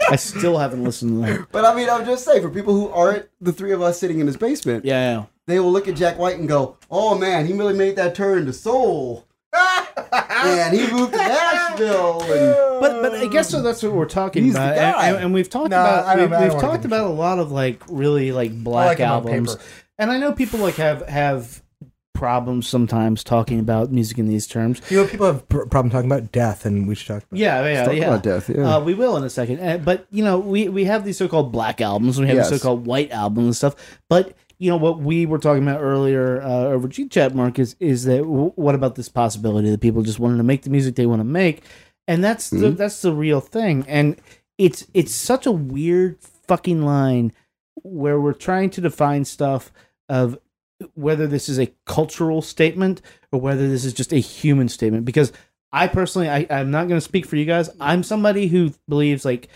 I 0.10 0.16
still 0.16 0.58
haven't 0.58 0.82
listened 0.84 1.24
to 1.24 1.32
that. 1.38 1.46
but 1.52 1.64
I 1.64 1.74
mean, 1.74 1.88
I'm 1.88 2.04
just 2.04 2.24
saying 2.24 2.42
for 2.42 2.50
people 2.50 2.74
who 2.74 2.88
aren't 2.88 3.26
the 3.40 3.52
three 3.52 3.72
of 3.72 3.80
us 3.80 3.98
sitting 3.98 4.18
in 4.20 4.26
this 4.26 4.36
basement, 4.36 4.84
Yeah, 4.84 5.12
yeah. 5.18 5.24
they 5.46 5.58
will 5.60 5.72
look 5.72 5.88
at 5.88 5.94
Jack 5.96 6.18
White 6.18 6.38
and 6.38 6.48
go, 6.48 6.76
"Oh 6.90 7.16
man, 7.16 7.46
he 7.46 7.52
really 7.52 7.74
made 7.74 7.96
that 7.96 8.14
turn 8.14 8.46
to 8.46 8.52
soul." 8.52 9.26
and 10.12 10.74
he 10.74 10.90
moved 10.90 11.12
to 11.12 11.18
Nashville, 11.18 12.22
and 12.22 12.80
But 12.80 13.02
but 13.02 13.14
I 13.14 13.26
guess 13.26 13.50
so. 13.50 13.62
That's 13.62 13.82
what 13.82 13.92
we're 13.92 14.06
talking 14.06 14.44
He's 14.44 14.54
about, 14.54 14.76
and, 14.78 14.96
and, 15.16 15.24
and 15.26 15.34
we've 15.34 15.48
talked 15.50 15.70
Nah, 15.70 16.00
about 16.00 16.18
we've, 16.18 16.52
we've 16.52 16.60
talked 16.60 16.84
about 16.86 17.06
a 17.06 17.12
lot 17.12 17.38
of 17.38 17.52
like 17.52 17.82
really 17.88 18.32
like 18.32 18.52
black 18.64 18.98
like 18.98 19.00
albums, 19.00 19.56
and 19.98 20.10
I 20.10 20.18
know 20.18 20.32
people 20.32 20.60
like 20.60 20.76
have 20.76 21.06
have 21.08 21.61
problems 22.22 22.68
sometimes 22.68 23.24
talking 23.24 23.58
about 23.58 23.90
music 23.90 24.16
in 24.16 24.28
these 24.28 24.46
terms. 24.46 24.80
You 24.90 24.98
know, 24.98 25.08
people 25.08 25.26
have 25.26 25.48
pr- 25.48 25.64
problem 25.66 25.90
talking 25.90 26.08
about 26.08 26.30
death, 26.30 26.64
and 26.64 26.86
we 26.86 26.94
should 26.94 27.08
talk 27.08 27.24
about. 27.24 27.36
Yeah, 27.36 27.66
yeah, 27.66 27.84
talk 27.84 27.94
yeah. 27.96 28.06
about 28.06 28.22
death. 28.22 28.48
Yeah, 28.48 28.76
Uh, 28.76 28.80
we 28.80 28.94
will 28.94 29.16
in 29.16 29.24
a 29.24 29.30
second. 29.30 29.58
Uh, 29.58 29.78
but 29.78 30.06
you 30.12 30.22
know, 30.22 30.38
we 30.38 30.68
we 30.68 30.84
have 30.84 31.04
these 31.04 31.18
so-called 31.18 31.50
black 31.50 31.80
albums, 31.80 32.20
we 32.20 32.28
have 32.28 32.36
Yes. 32.36 32.50
these 32.50 32.60
so-called 32.60 32.86
white 32.86 33.10
albums 33.10 33.44
and 33.46 33.56
stuff. 33.56 33.74
But 34.08 34.34
you 34.58 34.70
know 34.70 34.76
what 34.76 35.00
we 35.00 35.26
were 35.26 35.38
talking 35.40 35.64
about 35.66 35.80
earlier 35.80 36.40
uh, 36.40 36.66
over 36.74 36.86
G 36.86 37.08
chat, 37.08 37.34
Mark, 37.34 37.58
is 37.58 37.74
is 37.80 38.04
that 38.04 38.18
w- 38.18 38.52
what 38.54 38.76
about 38.76 38.94
this 38.94 39.08
possibility 39.08 39.68
that 39.70 39.80
people 39.80 40.02
just 40.02 40.20
wanted 40.20 40.36
to 40.36 40.44
make 40.44 40.62
the 40.62 40.70
music 40.70 40.94
they 40.94 41.06
want 41.06 41.18
to 41.20 41.24
make, 41.24 41.64
and 42.06 42.22
that's 42.22 42.50
the 42.50 42.70
that's 42.70 43.02
the 43.02 43.12
real 43.12 43.40
thing. 43.40 43.84
And 43.88 44.14
it's 44.58 44.86
it's 44.94 45.12
such 45.12 45.44
a 45.44 45.50
weird 45.52 46.18
fucking 46.46 46.82
line 46.82 47.32
where 47.82 48.20
we're 48.20 48.32
trying 48.32 48.70
to 48.70 48.80
define 48.80 49.24
stuff 49.24 49.72
of 50.08 50.38
whether 50.94 51.26
this 51.26 51.48
is 51.48 51.58
a 51.58 51.72
cultural 51.86 52.42
statement 52.42 53.00
or 53.30 53.40
whether 53.40 53.68
this 53.68 53.84
is 53.84 53.92
just 53.92 54.12
a 54.12 54.18
human 54.18 54.68
statement 54.68 55.04
because 55.04 55.32
i 55.72 55.86
personally 55.88 56.28
I, 56.28 56.46
i'm 56.50 56.70
not 56.70 56.88
going 56.88 56.98
to 56.98 57.04
speak 57.04 57.26
for 57.26 57.36
you 57.36 57.44
guys 57.44 57.70
i'm 57.80 58.02
somebody 58.02 58.46
who 58.48 58.72
believes 58.88 59.24
like 59.24 59.48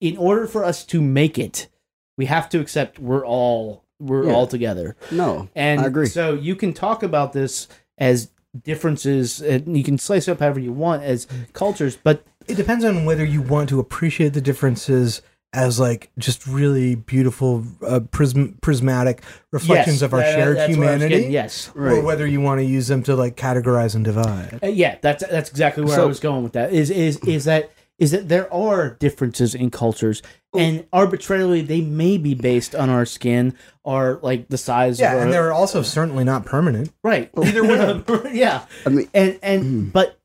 in 0.00 0.16
order 0.16 0.46
for 0.46 0.64
us 0.64 0.84
to 0.86 1.00
make 1.00 1.38
it 1.38 1.68
we 2.16 2.26
have 2.26 2.48
to 2.50 2.60
accept 2.60 2.98
we're 2.98 3.24
all 3.26 3.84
we're 4.00 4.26
Yeah. 4.26 4.34
all 4.34 4.46
together 4.46 4.96
no, 5.12 5.48
and 5.54 5.80
I 5.80 5.86
agree. 5.86 6.06
so 6.06 6.34
you 6.34 6.56
can 6.56 6.72
talk 6.72 7.02
about 7.02 7.32
this 7.32 7.68
as 7.98 8.30
differences 8.62 9.40
and 9.40 9.76
you 9.76 9.84
can 9.84 9.98
slice 9.98 10.28
it 10.28 10.32
up 10.32 10.40
however 10.40 10.60
you 10.60 10.72
want 10.72 11.02
as 11.02 11.26
cultures 11.52 11.96
but 12.02 12.24
It 12.46 12.56
depends 12.56 12.84
on 12.84 13.04
whether 13.04 13.24
you 13.24 13.40
want 13.42 13.68
to 13.70 13.80
appreciate 13.80 14.34
the 14.34 14.40
differences 14.40 15.22
as 15.54 15.78
like 15.78 16.10
just 16.18 16.46
really 16.46 16.96
beautiful 16.96 17.64
uh, 17.86 18.00
prism- 18.10 18.58
prismatic 18.60 19.22
reflections 19.52 19.96
yes, 19.96 20.02
of 20.02 20.12
our 20.12 20.20
that- 20.20 20.34
shared 20.34 20.56
that's 20.56 20.76
what 20.76 20.88
I 20.88 20.92
was 20.92 21.00
humanity. 21.00 21.14
getting, 21.16 21.30
yes. 21.32 21.70
Or 21.76 22.02
whether 22.02 22.26
you 22.26 22.40
want 22.40 22.58
to 22.60 22.64
use 22.64 22.88
them 22.88 23.02
to 23.04 23.14
like 23.14 23.36
categorize 23.36 23.94
and 23.94 24.04
divide. 24.04 24.58
Uh, 24.62 24.66
yeah, 24.66 24.98
that's 25.00 25.24
that's 25.26 25.50
exactly 25.50 25.84
where 25.84 26.00
I 26.00 26.04
was 26.04 26.20
going 26.20 26.42
with 26.42 26.54
that. 26.54 26.72
Is 26.72 26.90
is 26.90 27.18
is 27.18 27.44
that 27.44 27.70
is 27.98 28.10
that 28.10 28.28
there 28.28 28.52
are 28.52 28.90
differences 28.90 29.54
in 29.54 29.70
cultures, 29.70 30.20
and 30.52 30.84
arbitrarily 30.92 31.62
they 31.62 31.80
may 31.80 32.18
be 32.18 32.34
based 32.34 32.74
on 32.74 32.90
our 32.90 33.06
skin 33.06 33.54
or 33.84 34.18
like 34.22 34.48
the 34.48 34.58
size. 34.58 34.98
yeah 34.98 35.12
of 35.12 35.18
our, 35.18 35.24
and 35.24 35.32
they're 35.32 35.52
also 35.52 35.82
certainly 35.82 36.24
not 36.24 36.44
permanent. 36.44 36.92
Right. 37.04 37.30
Either 37.40 37.62
way, 37.62 38.30
yeah, 38.32 38.66
I 38.84 38.88
mean, 38.88 39.08
and 39.14 39.38
and 39.42 39.92
but 39.92 40.18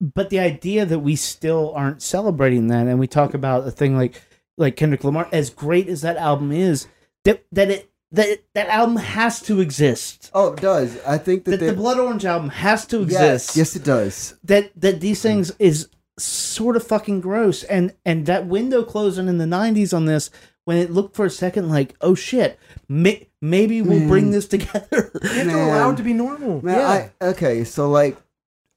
but 0.00 0.30
the 0.30 0.40
idea 0.40 0.84
that 0.86 0.98
we 0.98 1.14
still 1.14 1.72
aren't 1.76 2.02
celebrating 2.02 2.66
that, 2.68 2.88
and 2.88 2.98
we 2.98 3.06
talk 3.06 3.34
about 3.34 3.68
a 3.68 3.70
thing 3.70 3.96
like 3.96 4.20
like 4.60 4.76
Kendrick 4.76 5.02
Lamar, 5.02 5.28
as 5.32 5.50
great 5.50 5.88
as 5.88 6.02
that 6.02 6.16
album 6.16 6.52
is, 6.52 6.86
that 7.24 7.44
that 7.52 7.70
it 7.70 7.90
that 8.12 8.40
that 8.54 8.68
album 8.68 8.96
has 8.96 9.40
to 9.42 9.60
exist. 9.60 10.30
oh, 10.34 10.52
it 10.52 10.60
does. 10.60 10.98
I 11.04 11.18
think 11.18 11.44
that 11.44 11.58
That 11.60 11.66
the 11.66 11.72
Blood 11.72 11.98
Orange 11.98 12.24
album 12.24 12.50
has 12.50 12.86
to 12.86 13.02
exist 13.02 13.56
yes, 13.56 13.74
it 13.76 13.84
does. 13.84 14.34
that 14.44 14.70
that 14.80 15.00
these 15.00 15.22
things 15.22 15.52
is 15.58 15.88
sort 16.18 16.76
of 16.76 16.86
fucking 16.86 17.20
gross 17.20 17.62
and 17.64 17.94
and 18.04 18.26
that 18.26 18.46
window 18.46 18.84
closing 18.84 19.26
in 19.28 19.38
the 19.38 19.44
90s 19.46 19.96
on 19.96 20.04
this 20.04 20.28
when 20.66 20.76
it 20.76 20.90
looked 20.90 21.16
for 21.16 21.24
a 21.24 21.30
second 21.30 21.70
like 21.70 21.94
oh 22.02 22.14
shit 22.14 22.58
may, 22.88 23.26
maybe 23.40 23.80
we'll 23.80 24.06
bring 24.06 24.30
this 24.30 24.46
together 24.46 25.10
it's 25.14 25.46
Man. 25.46 25.48
allowed 25.68 25.96
to 25.96 26.02
be 26.02 26.12
normal 26.12 26.62
Man, 26.62 26.76
Yeah. 26.76 26.88
I, 26.88 27.10
okay, 27.28 27.64
so 27.64 27.88
like, 27.88 28.18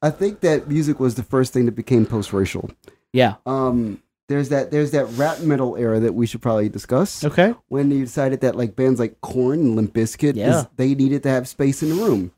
I 0.02 0.10
think 0.10 0.40
that 0.42 0.70
music 0.70 1.02
was 1.02 1.16
the 1.16 1.24
first 1.24 1.52
thing 1.52 1.66
that 1.66 1.74
became 1.76 2.06
post-racial. 2.06 2.70
yeah 3.12 3.36
Um, 3.46 4.02
there's 4.30 4.50
that 4.50 4.72
there's 4.72 4.92
that 4.92 5.06
rap 5.18 5.40
metal 5.42 5.76
era 5.76 6.00
that 6.00 6.14
we 6.14 6.26
should 6.26 6.42
probably 6.42 6.70
discuss. 6.70 7.24
okay 7.24 7.54
When 7.68 7.90
they 7.90 8.00
decided 8.00 8.42
that 8.42 8.56
like 8.56 8.76
bands 8.76 9.00
like 9.00 9.20
Korn 9.22 9.60
and 9.60 9.76
Limp 9.76 9.94
Bizkit, 9.94 10.36
Yeah. 10.36 10.62
is, 10.62 10.68
they 10.78 10.96
needed 10.96 11.24
to 11.24 11.30
have 11.30 11.48
space 11.48 11.84
in 11.84 11.90
the 11.90 11.96
room, 11.96 12.32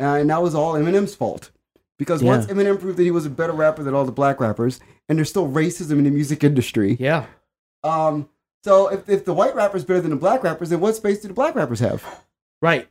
uh, 0.00 0.04
and 0.20 0.28
that 0.30 0.42
was 0.42 0.54
all 0.54 0.74
Eminem's 0.74 1.14
fault. 1.14 1.50
Because 1.98 2.22
once 2.22 2.46
Eminem 2.46 2.80
proved 2.80 2.96
that 2.96 3.02
he 3.02 3.10
was 3.10 3.26
a 3.26 3.30
better 3.30 3.52
rapper 3.52 3.82
than 3.82 3.94
all 3.94 4.06
the 4.06 4.12
black 4.12 4.40
rappers, 4.40 4.80
and 5.08 5.18
there's 5.18 5.28
still 5.28 5.46
racism 5.46 5.92
in 5.98 6.04
the 6.04 6.10
music 6.10 6.42
industry. 6.42 6.96
yeah 6.98 7.26
Um, 7.84 8.28
so 8.64 8.88
if, 8.88 9.08
if 9.08 9.24
the 9.26 9.34
white 9.34 9.54
rapper's 9.54 9.84
better 9.84 10.00
than 10.00 10.10
the 10.10 10.16
black 10.16 10.42
rappers, 10.42 10.70
then 10.70 10.80
what 10.80 10.96
space 10.96 11.20
do 11.20 11.28
the 11.28 11.34
black 11.34 11.54
rappers 11.54 11.80
have? 11.80 12.04
right 12.62 12.88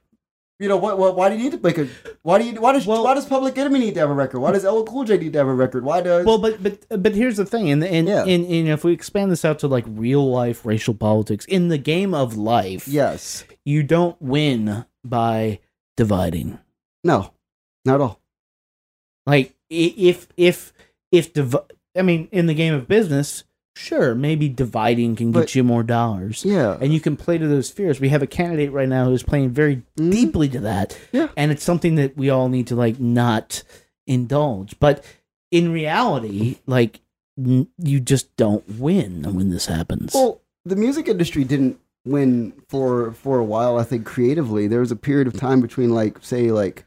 You 0.60 0.68
know 0.68 0.76
what? 0.76 0.98
what 0.98 1.16
why 1.16 1.30
do 1.30 1.38
you 1.38 1.44
need 1.44 1.54
to 1.54 1.64
make 1.64 1.78
a? 1.78 1.88
Why 2.22 2.38
do 2.38 2.44
you? 2.46 2.60
Why 2.60 2.74
does? 2.74 2.86
Well- 2.86 3.06
why 3.06 3.14
does 3.14 3.26
Public 3.26 3.58
Enemy 3.58 3.80
need 3.80 3.94
to 3.94 4.02
have 4.02 4.10
a 4.10 4.14
record? 4.14 4.42
Why 4.42 4.52
does 4.52 4.66
LL 4.66 4.84
Cool 4.84 5.06
J 5.06 5.18
need 5.18 5.32
to 5.34 5.40
have 5.40 5.48
a 5.48 5.54
record? 5.54 5.86
Why 5.86 6.02
does? 6.02 6.26
well 6.26 6.38
but 6.38 6.62
but 6.62 7.02
but 7.02 7.16
here's 7.16 7.38
the 7.38 7.46
thing 7.46 7.70
and 7.70 7.82
and, 7.82 8.10
Yeah. 8.10 8.24
and, 8.26 8.46
and 8.46 8.68
if 8.68 8.84
we 8.84 8.92
expand 8.92 9.32
this 9.32 9.46
out 9.46 9.60
to 9.60 9.68
like 9.70 9.86
real 9.88 10.30
life 10.30 10.66
racial 10.66 10.94
politics 10.94 11.46
in 11.46 11.70
the 11.70 11.78
game 11.78 12.14
of 12.14 12.36
life 12.36 12.88
yes. 12.90 13.46
you 13.64 13.84
don't 13.84 14.22
win 14.22 14.86
by 15.06 15.60
dividing 15.96 16.60
No. 17.06 17.32
Not 17.86 17.96
at 17.96 18.02
all. 18.02 18.20
Like 19.26 19.56
if 19.70 20.28
if 20.36 20.74
if 21.12 21.32
div- 21.32 21.56
I 21.96 22.02
mean 22.02 22.28
in 22.34 22.48
the 22.48 22.54
game 22.54 22.74
of 22.74 22.86
business, 22.88 23.46
sure, 23.80 24.14
maybe 24.14 24.50
dividing 24.50 25.16
can 25.16 25.32
get 25.32 25.40
But- 25.40 25.56
you 25.56 25.64
more 25.64 25.84
dollars. 25.84 26.44
Yeah. 26.46 26.78
And 26.82 26.94
you 26.94 27.00
can 27.00 27.16
play 27.16 27.38
to 27.38 27.48
those 27.48 27.70
fears. 27.70 28.00
We 28.00 28.10
have 28.10 28.22
a 28.22 28.28
candidate 28.28 28.72
right 28.72 28.90
now 28.90 29.06
who's 29.06 29.24
playing 29.24 29.52
very 29.52 29.84
Mhm. 29.98 30.12
deeply 30.12 30.50
to 30.50 30.60
that. 30.60 30.98
Yeah. 31.12 31.30
And 31.38 31.52
it's 31.52 31.64
something 31.64 31.96
that 31.96 32.18
we 32.18 32.30
all 32.30 32.50
need 32.50 32.68
to 32.68 32.76
like 32.76 33.00
not 33.00 33.64
indulge. 34.08 34.76
But 34.80 35.04
in 35.52 35.72
reality, 35.72 36.58
like 36.68 37.00
n- 37.38 37.68
you 37.78 38.00
just 38.00 38.36
don't 38.38 38.80
win 38.80 39.24
when 39.34 39.50
this 39.50 39.68
happens. 39.68 40.14
Well, 40.14 40.42
the 40.66 40.76
music 40.76 41.08
industry 41.08 41.44
didn't 41.44 41.78
win 42.06 42.54
for 42.68 43.12
for 43.14 43.40
a 43.40 43.44
while. 43.46 43.78
I 43.78 43.84
think 43.84 44.06
creatively, 44.06 44.68
there 44.68 44.80
was 44.82 44.92
a 44.92 44.96
period 44.96 45.28
of 45.28 45.34
time 45.34 45.62
between 45.62 45.92
like 45.94 46.18
say 46.22 46.52
like. 46.52 46.86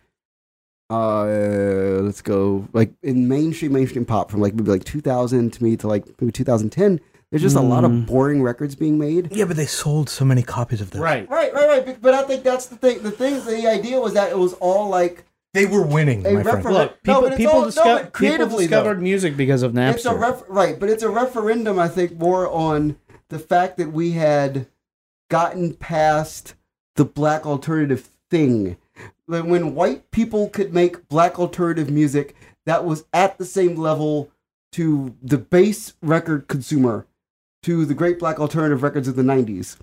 Uh, 0.92 2.02
let's 2.02 2.20
go 2.22 2.66
like 2.72 2.92
in 3.02 3.26
mainstream 3.28 3.72
mainstream 3.72 4.04
pop 4.04 4.30
from 4.30 4.40
like 4.40 4.54
maybe 4.54 4.70
like 4.70 4.84
2000 4.84 5.52
to 5.52 5.62
me 5.64 5.76
to 5.78 5.88
like 5.88 6.04
maybe 6.20 6.32
2010. 6.32 7.00
There's 7.30 7.40
just 7.42 7.56
a 7.56 7.60
lot 7.62 7.84
of 7.84 7.90
Mm. 7.90 8.06
boring 8.06 8.42
records 8.42 8.74
being 8.74 8.98
made. 8.98 9.32
yeah 9.32 9.46
but 9.46 9.56
they 9.56 9.64
sold 9.66 10.10
so 10.10 10.24
many 10.24 10.42
copies 10.42 10.80
of 10.82 10.90
them 10.90 11.00
right. 11.02 11.28
Right, 11.30 11.52
right, 11.54 11.66
right. 11.68 11.86
But, 11.86 12.02
but 12.02 12.12
I 12.14 12.22
think 12.24 12.44
that's 12.44 12.66
the 12.66 12.76
thing. 12.76 13.02
The 13.02 13.10
thing, 13.10 13.42
the 13.46 13.66
idea 13.66 13.98
was 14.00 14.12
that 14.14 14.30
it 14.30 14.38
was 14.38 14.52
all 14.54 14.88
like 14.90 15.24
they 15.54 15.64
were 15.66 15.82
winning 15.82 16.26
A 16.26 16.32
my 16.32 16.42
friend 16.42 16.58
refer- 16.58 16.72
Look, 16.72 16.98
No, 17.06 17.14
people 17.14 17.28
but 17.30 17.36
people, 17.38 17.52
all- 17.54 17.60
no, 17.60 17.66
disco- 17.66 17.84
but 17.84 17.98
people 17.98 18.10
creatively, 18.12 18.66
though. 18.66 18.76
discovered 18.82 19.02
music 19.02 19.36
because 19.36 19.62
of 19.62 19.72
Napster. 19.72 19.94
it's 19.94 20.04
a 20.06 20.14
ref- 20.14 20.44
right, 20.48 20.78
but 20.78 20.88
it's 20.90 21.02
a 21.02 21.08
referendum. 21.10 21.78
I 21.78 21.88
think 21.88 22.18
more 22.18 22.50
on 22.50 22.96
the 23.30 23.38
fact 23.38 23.78
that 23.78 23.92
we 23.92 24.12
had 24.12 24.66
gotten 25.30 25.72
past 25.74 26.54
the 26.96 27.04
black 27.06 27.46
alternative 27.46 28.08
thing. 28.30 28.76
When 29.40 29.74
white 29.74 30.10
people 30.10 30.48
could 30.50 30.74
make 30.74 31.08
black 31.08 31.38
alternative 31.38 31.90
music 31.90 32.34
that 32.66 32.84
was 32.84 33.04
at 33.12 33.38
the 33.38 33.44
same 33.46 33.76
level 33.76 34.30
to 34.72 35.14
the 35.22 35.38
base 35.38 35.94
record 36.02 36.48
consumer, 36.48 37.06
to 37.62 37.84
the 37.84 37.94
great 37.94 38.18
black 38.18 38.38
alternative 38.38 38.82
records 38.82 39.08
of 39.08 39.16
the 39.16 39.22
'90s. 39.22 39.76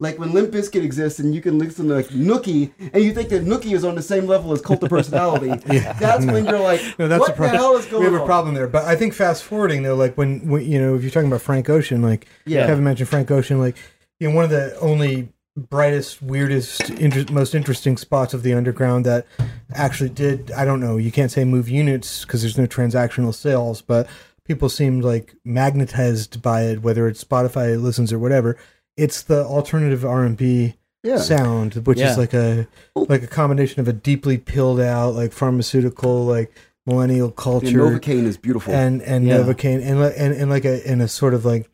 Like 0.00 0.18
when 0.18 0.32
Limp 0.32 0.50
Bizkit 0.50 0.82
exists 0.82 1.20
and 1.20 1.32
you 1.32 1.40
can 1.40 1.58
listen 1.60 1.86
to 1.86 1.94
like 1.94 2.08
Nookie 2.08 2.72
and 2.92 3.04
you 3.04 3.14
think 3.14 3.28
that 3.28 3.44
Nookie 3.44 3.72
is 3.72 3.84
on 3.84 3.94
the 3.94 4.02
same 4.02 4.26
level 4.26 4.52
as 4.52 4.60
Cult 4.60 4.82
of 4.82 4.88
Personality, 4.90 5.48
Yeah, 5.72 5.92
that's 5.92 6.24
no. 6.24 6.32
when 6.32 6.44
you're 6.44 6.58
like, 6.58 6.80
No, 6.98 7.06
that's 7.06 7.20
what 7.20 7.38
a 7.38 7.40
the 7.40 7.48
hell 7.50 7.76
is 7.76 7.84
going 7.86 7.94
on? 7.96 8.00
we 8.00 8.04
have 8.06 8.14
on? 8.14 8.20
a 8.22 8.26
problem 8.26 8.54
there. 8.56 8.66
But 8.66 8.84
I 8.86 8.96
think 8.96 9.14
fast 9.14 9.44
forwarding 9.44 9.84
though, 9.84 9.94
like 9.94 10.16
when, 10.18 10.48
when 10.48 10.64
you 10.68 10.80
know, 10.80 10.96
if 10.96 11.02
you're 11.02 11.10
talking 11.12 11.28
about 11.28 11.42
Frank 11.42 11.70
Ocean, 11.70 12.02
like 12.02 12.26
Yeah. 12.46 12.66
Kevin 12.66 12.82
mentioned 12.82 13.10
Frank 13.10 13.30
Ocean, 13.30 13.60
like 13.60 13.76
you 14.18 14.28
know, 14.28 14.34
one 14.34 14.42
of 14.44 14.50
the 14.50 14.76
only 14.80 15.28
brightest, 15.56 16.22
weirdest, 16.22 16.90
inter- 16.90 17.30
most 17.32 17.54
interesting 17.54 17.96
spots 17.96 18.32
of 18.34 18.42
the 18.42 18.54
underground 18.54 19.04
that 19.06 19.26
actually 19.74 20.08
did. 20.10 20.50
I 20.52 20.64
don't 20.64 20.80
know. 20.80 20.96
You 20.96 21.12
can't 21.12 21.30
say 21.30 21.44
move 21.44 21.68
units 21.68 22.24
because 22.24 22.42
there's 22.42 22.58
no 22.58 22.66
transactional 22.66 23.34
sales, 23.34 23.82
but 23.82 24.08
people 24.46 24.68
seemed 24.68 25.04
like 25.04 25.34
magnetized 25.44 26.40
by 26.42 26.62
it, 26.62 26.82
whether 26.82 27.06
it's 27.06 27.22
Spotify 27.22 27.80
listens 27.80 28.12
or 28.12 28.18
whatever. 28.18 28.56
It's 28.96 29.22
the 29.22 29.44
alternative 29.44 30.04
R 30.04 30.24
and 30.24 30.36
B 30.36 30.74
Yeah. 31.02 31.18
sound, 31.18 31.74
which 31.86 31.98
Yeah. 31.98 32.12
is 32.12 32.18
like 32.18 32.34
a 32.34 32.66
like 32.96 33.22
a 33.22 33.26
combination 33.26 33.80
of 33.80 33.88
a 33.88 33.92
deeply 33.92 34.38
pilled 34.38 34.80
out, 34.80 35.14
like 35.14 35.32
pharmaceutical, 35.32 36.24
like 36.24 36.52
millennial 36.86 37.28
Yeah, 37.28 37.34
culture 37.36 37.66
Novacane 37.78 38.24
is 38.24 38.36
beautiful. 38.36 38.72
and 38.74 39.02
and 39.02 39.26
Yeah. 39.26 39.38
Novacane 39.38 39.84
and 39.84 40.00
and 40.02 40.34
and 40.34 40.50
like 40.50 40.64
a 40.64 40.90
in 40.90 41.00
a 41.00 41.08
sort 41.08 41.34
of 41.34 41.44
like 41.44 41.68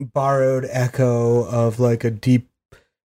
borrowed 0.00 0.66
echo 0.70 1.44
of 1.46 1.80
like 1.80 2.04
a 2.04 2.10
deep 2.10 2.48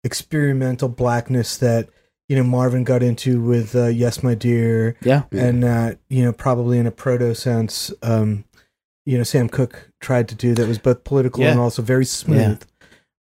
experimental 0.05 0.88
blackness 0.88 1.57
that 1.59 1.88
you 2.28 2.36
know 2.36 2.44
Marvin 2.44 2.84
got 2.84 3.03
into 3.03 3.40
with 3.42 3.74
uh, 3.74 3.86
Yes 3.86 4.22
My 4.22 4.34
Dear 4.34 4.96
Yeah. 5.03 5.22
Yeah. 5.30 5.44
and 5.46 5.62
that 5.62 5.99
you 6.09 6.22
know 6.24 6.32
probably 6.32 6.78
in 6.78 6.86
a 6.86 6.90
proto 6.90 7.34
sense 7.34 7.92
um 8.03 8.44
you 9.07 9.16
know 9.18 9.24
Sam 9.24 9.49
Cooke 9.49 9.90
tried 10.01 10.28
to 10.28 10.34
do 10.34 10.55
that 10.55 10.68
was 10.68 10.78
both 10.78 11.05
political 11.05 11.42
and 11.44 11.59
also 11.59 11.82
very 11.82 12.05
smooth 12.05 12.62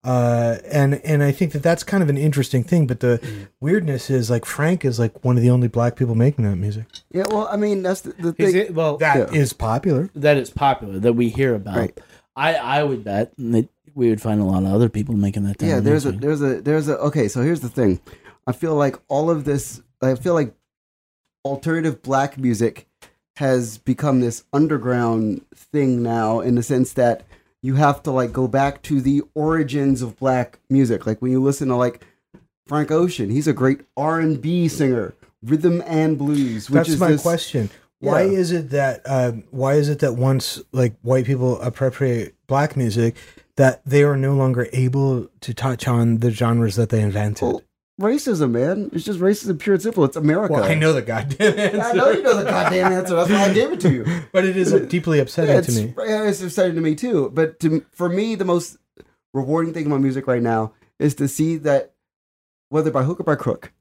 uh 0.04 0.58
and 0.72 0.96
and 1.04 1.24
I 1.24 1.32
think 1.32 1.54
that 1.54 1.64
that's 1.64 1.84
kind 1.84 2.04
of 2.04 2.10
an 2.10 2.18
interesting 2.18 2.64
thing 2.64 2.86
but 2.86 3.00
the 3.00 3.20
weirdness 3.60 4.10
is 4.10 4.30
like 4.30 4.46
Frank 4.46 4.86
is 4.86 5.00
like 5.00 5.24
one 5.26 5.36
of 5.38 5.42
the 5.44 5.50
only 5.50 5.68
black 5.68 5.96
people 5.96 6.14
making 6.16 6.46
that 6.46 6.56
music 6.58 6.86
yeah, 7.12 7.26
well, 7.30 7.48
I 7.52 7.56
mean, 7.58 7.82
that's 7.82 8.02
the, 8.02 8.14
the 8.20 8.34
thing. 8.34 8.56
it, 8.56 8.74
well, 8.76 8.98
That 8.98 9.34
is 9.34 9.52
Yeah. 9.54 9.58
popular 9.58 10.10
that 10.16 10.38
is 10.38 10.50
popular 10.52 11.00
that 11.00 11.14
we 11.14 11.30
hear 11.30 11.56
about. 11.56 11.78
Right. 11.78 12.00
I 12.36 12.54
I 12.54 12.84
would 12.84 13.04
bet 13.04 13.34
that 13.38 13.70
we 13.98 14.10
would 14.10 14.22
find 14.22 14.40
a 14.40 14.44
lot 14.44 14.62
of 14.64 14.70
other 14.72 14.90
people 14.90 15.16
making 15.16 15.44
that. 15.44 15.62
yeah 15.62 15.80
there's 15.80 16.06
a 16.06 16.12
there's 16.12 16.42
a 16.42 16.62
there's 16.62 16.88
a 16.88 16.98
okay 17.00 17.28
so 17.28 17.42
here's 17.42 17.62
the 17.62 17.70
thing 17.70 18.00
i 18.46 18.52
feel 18.52 18.76
like 18.76 18.96
all 19.08 19.30
of 19.30 19.44
this 19.44 19.82
i 20.02 20.14
feel 20.14 20.36
like 20.36 20.54
alternative 21.44 22.02
black 22.02 22.38
music 22.38 22.88
has 23.38 23.78
become 23.80 24.20
this 24.22 24.44
underground 24.54 25.44
thing 25.56 26.02
now 26.04 26.40
in 26.40 26.56
the 26.56 26.64
sense 26.64 26.94
that 26.94 27.24
you 27.62 27.76
have 27.76 28.04
to 28.04 28.12
like 28.12 28.32
go 28.32 28.48
back 28.48 28.82
to 28.84 29.02
the 29.02 29.22
origins 29.34 30.02
of 30.02 30.16
black 30.18 30.60
music 30.70 31.06
like 31.08 31.22
when 31.22 31.32
you 31.32 31.42
listen 31.42 31.68
to 31.68 31.76
like 31.76 32.06
frank 32.68 32.92
ocean 32.92 33.30
he's 33.30 33.48
a 33.48 33.54
great 33.54 33.82
r&b 33.96 34.68
singer 34.68 35.14
rhythm 35.44 35.82
and 35.88 36.18
blues 36.18 36.70
which 36.70 36.76
That's 36.78 36.90
is 36.90 37.00
my 37.00 37.12
this, 37.12 37.22
question. 37.22 37.70
Why 38.00 38.24
Yeah. 38.24 38.38
is 38.38 38.52
it 38.52 38.70
that 38.72 39.02
um, 39.06 39.44
why 39.50 39.74
is 39.74 39.90
it 39.90 40.00
that 40.00 40.14
once 40.16 40.62
like 40.72 40.94
white 41.02 41.26
people 41.26 41.60
appropriate 41.62 42.36
black 42.46 42.76
music, 42.78 43.16
that 43.58 43.86
they 43.86 44.04
are 44.04 44.18
no 44.18 44.34
longer 44.34 44.68
able 44.74 45.28
to 45.42 45.54
touch 45.54 45.88
on 45.88 46.20
the 46.20 46.32
genres 46.32 46.76
that 46.78 46.90
they 46.90 47.02
invented? 47.02 47.42
Well, 47.44 47.62
racism 48.00 48.52
man 48.52 48.92
it's 48.94 49.04
just 49.04 49.20
racism 49.20 49.58
pure 49.58 49.74
and 49.74 49.82
simple 49.82 50.04
it's 50.06 50.16
america 50.16 50.54
Well, 50.54 50.64
I 50.64 50.76
know 50.76 50.94
the 50.94 51.02
goddamn 51.02 51.58
answer. 51.58 51.82
I 51.84 51.94
know 51.94 52.12
you 52.12 52.22
know 52.22 52.38
the 52.38 52.44
goddamn 52.44 52.92
answer 52.92 53.16
that's 53.16 53.32
why 53.32 53.46
i 53.46 53.52
gave 53.52 53.72
it 53.72 53.80
to 53.82 53.92
you 53.92 54.06
but 54.32 54.46
it 54.46 54.56
is 54.56 54.72
deeply 54.88 55.18
upsetting 55.20 55.56
Yeah, 55.56 55.62
to 55.62 55.72
me. 55.72 55.94
it's 55.98 56.44
upsetting 56.44 56.76
to 56.76 56.82
me 56.82 56.94
too. 56.94 57.32
But 57.34 57.60
to, 57.62 57.84
for 57.92 58.08
me, 58.08 58.36
the 58.36 58.46
most 58.46 58.78
rewarding 59.34 59.74
thing 59.74 59.88
about 59.88 60.02
music 60.02 60.28
right 60.28 60.44
now 60.44 60.74
is 61.00 61.16
to 61.16 61.28
see 61.28 61.58
that 61.58 61.96
whether 62.70 62.92
by 62.92 63.02
hook 63.02 63.20
or 63.20 63.24
by 63.24 63.34
crook, 63.36 63.72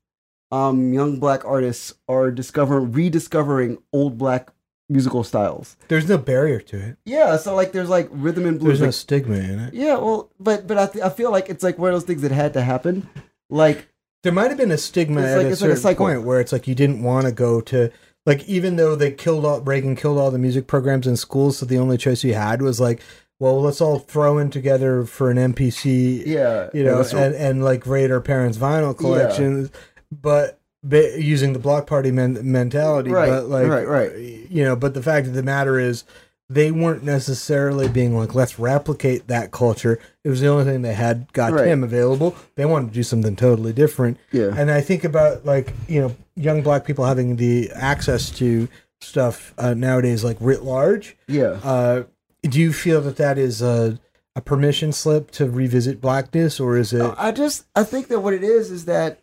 um, 0.51 0.95
young 0.95 1.21
black 1.21 1.45
artists 1.45 1.93
are 2.09 2.31
discovering, 2.31 2.93
rediscovering 2.93 3.77
old 3.93 4.17
black 4.17 4.49
musical 4.89 5.25
styles. 5.25 5.77
There's 5.89 6.09
no 6.09 6.19
barrier 6.19 6.61
to 6.61 6.77
it. 6.79 6.97
Yeah, 7.05 7.37
so 7.37 7.55
like 7.55 7.73
there's 7.73 7.89
like 7.89 8.09
rhythm 8.11 8.47
and 8.47 8.59
blues. 8.59 8.79
There's 8.79 8.81
no 8.81 8.87
like- 8.87 8.95
stigma 8.95 9.37
in 9.37 9.59
it. 9.61 9.75
yeah, 9.75 9.97
well, 9.97 10.31
but 10.39 10.67
but 10.67 10.79
I, 10.79 10.87
th- 10.87 11.05
I 11.05 11.09
feel 11.11 11.31
like 11.31 11.49
it's 11.49 11.63
like 11.65 11.79
one 11.79 11.91
of 11.91 11.95
those 11.95 12.05
things 12.05 12.23
that 12.23 12.31
had 12.33 12.53
to 12.55 12.63
happen. 12.63 13.09
Like 13.51 13.89
There 14.23 14.33
might 14.33 14.49
have 14.49 14.59
been 14.59 14.71
a 14.73 14.79
stigma 14.79 15.21
It's 15.21 15.31
at 15.31 15.37
like- 15.39 15.47
a 15.47 15.51
it's 15.51 15.61
like 15.63 15.71
a 15.73 15.77
certain 15.77 15.97
point 15.97 16.23
where 16.23 16.41
it's 16.41 16.53
like 16.53 16.67
you 16.69 16.75
didn't 16.75 17.03
want 17.03 17.27
to 17.27 17.33
go 17.33 17.61
to 17.63 17.91
like 18.25 18.45
even 18.49 18.77
though 18.77 18.97
they 18.97 19.13
killed 19.13 19.45
all 19.45 19.61
Reagan 19.61 19.95
killed 19.97 20.19
all 20.19 20.31
the 20.33 20.39
music 20.39 20.67
programs 20.67 21.07
in 21.07 21.17
schools, 21.17 21.59
so 21.59 21.67
the 21.67 21.79
only 21.79 21.97
choice 21.97 22.25
you 22.25 22.35
had 22.35 22.61
was 22.63 22.81
like, 22.81 23.01
well, 23.39 23.61
let's 23.61 23.81
all 23.81 23.99
throw 24.01 24.39
in 24.39 24.51
together 24.51 25.05
for 25.05 25.31
an 25.31 25.37
MPC, 25.37 26.25
yeah, 26.27 26.69
you 26.75 26.83
know, 26.83 27.03
and, 27.15 27.35
and 27.35 27.65
like 27.65 27.87
raid 27.87 28.11
our 28.11 28.21
parents' 28.21 28.57
vinyl 28.59 28.97
collections, 28.97 29.71
but 30.11 30.49
ba- 30.51 30.56
using 30.91 31.53
the 31.53 31.59
block 31.59 31.87
party 31.87 32.11
men- 32.11 32.39
mentality. 32.51 33.11
Right, 33.11 33.29
but 33.29 33.49
like, 33.49 33.67
right, 33.69 33.87
right. 33.89 34.13
You 34.51 34.65
know, 34.65 34.77
but 34.77 34.95
the 34.95 35.03
fact 35.03 35.27
of 35.27 35.35
the 35.35 35.43
matter 35.43 35.79
is, 35.79 36.05
they 36.49 36.71
weren't 36.71 37.03
necessarily 37.03 37.89
being 37.89 38.17
like, 38.17 38.33
let's 38.35 38.57
replicate 38.57 39.27
that 39.27 39.51
culture. 39.51 39.99
It 40.23 40.29
was 40.29 40.41
the 40.41 40.47
only 40.47 40.63
thing 40.65 40.83
they 40.83 40.95
had 40.95 41.33
got 41.33 41.53
Right. 41.53 41.67
him 41.67 41.83
available. 41.83 42.37
They 42.55 42.65
wanted 42.65 42.89
to 42.91 42.95
do 42.95 43.03
something 43.03 43.35
totally 43.35 43.73
different. 43.73 44.19
yeah. 44.31 44.55
And 44.57 44.71
I 44.71 44.81
think 44.81 45.03
about 45.03 45.45
like 45.45 45.73
you 45.89 46.01
know 46.01 46.17
young 46.37 46.63
black 46.63 46.85
people 46.85 47.05
having 47.05 47.35
the 47.37 47.71
access 47.73 48.31
to 48.39 48.69
stuff 49.01 49.55
uh, 49.59 49.75
nowadays, 49.75 50.23
like 50.23 50.37
writ 50.41 50.63
large. 50.63 51.17
yeah. 51.27 51.59
Uh, 51.65 52.05
do 52.43 52.61
you 52.61 52.73
feel 52.73 53.01
that 53.01 53.17
that 53.17 53.39
is 53.39 53.61
a, 53.61 53.99
a 54.37 54.41
permission 54.41 54.93
slip 54.93 55.33
to 55.33 55.51
revisit 55.51 56.01
blackness, 56.01 56.61
or 56.61 56.77
is 56.77 56.93
it? 56.93 57.13
I 57.19 57.33
just 57.33 57.65
I 57.75 57.83
think 57.83 58.07
that 58.07 58.21
what 58.21 58.35
it 58.35 58.45
is 58.45 58.71
is 58.71 58.85
that 58.85 59.19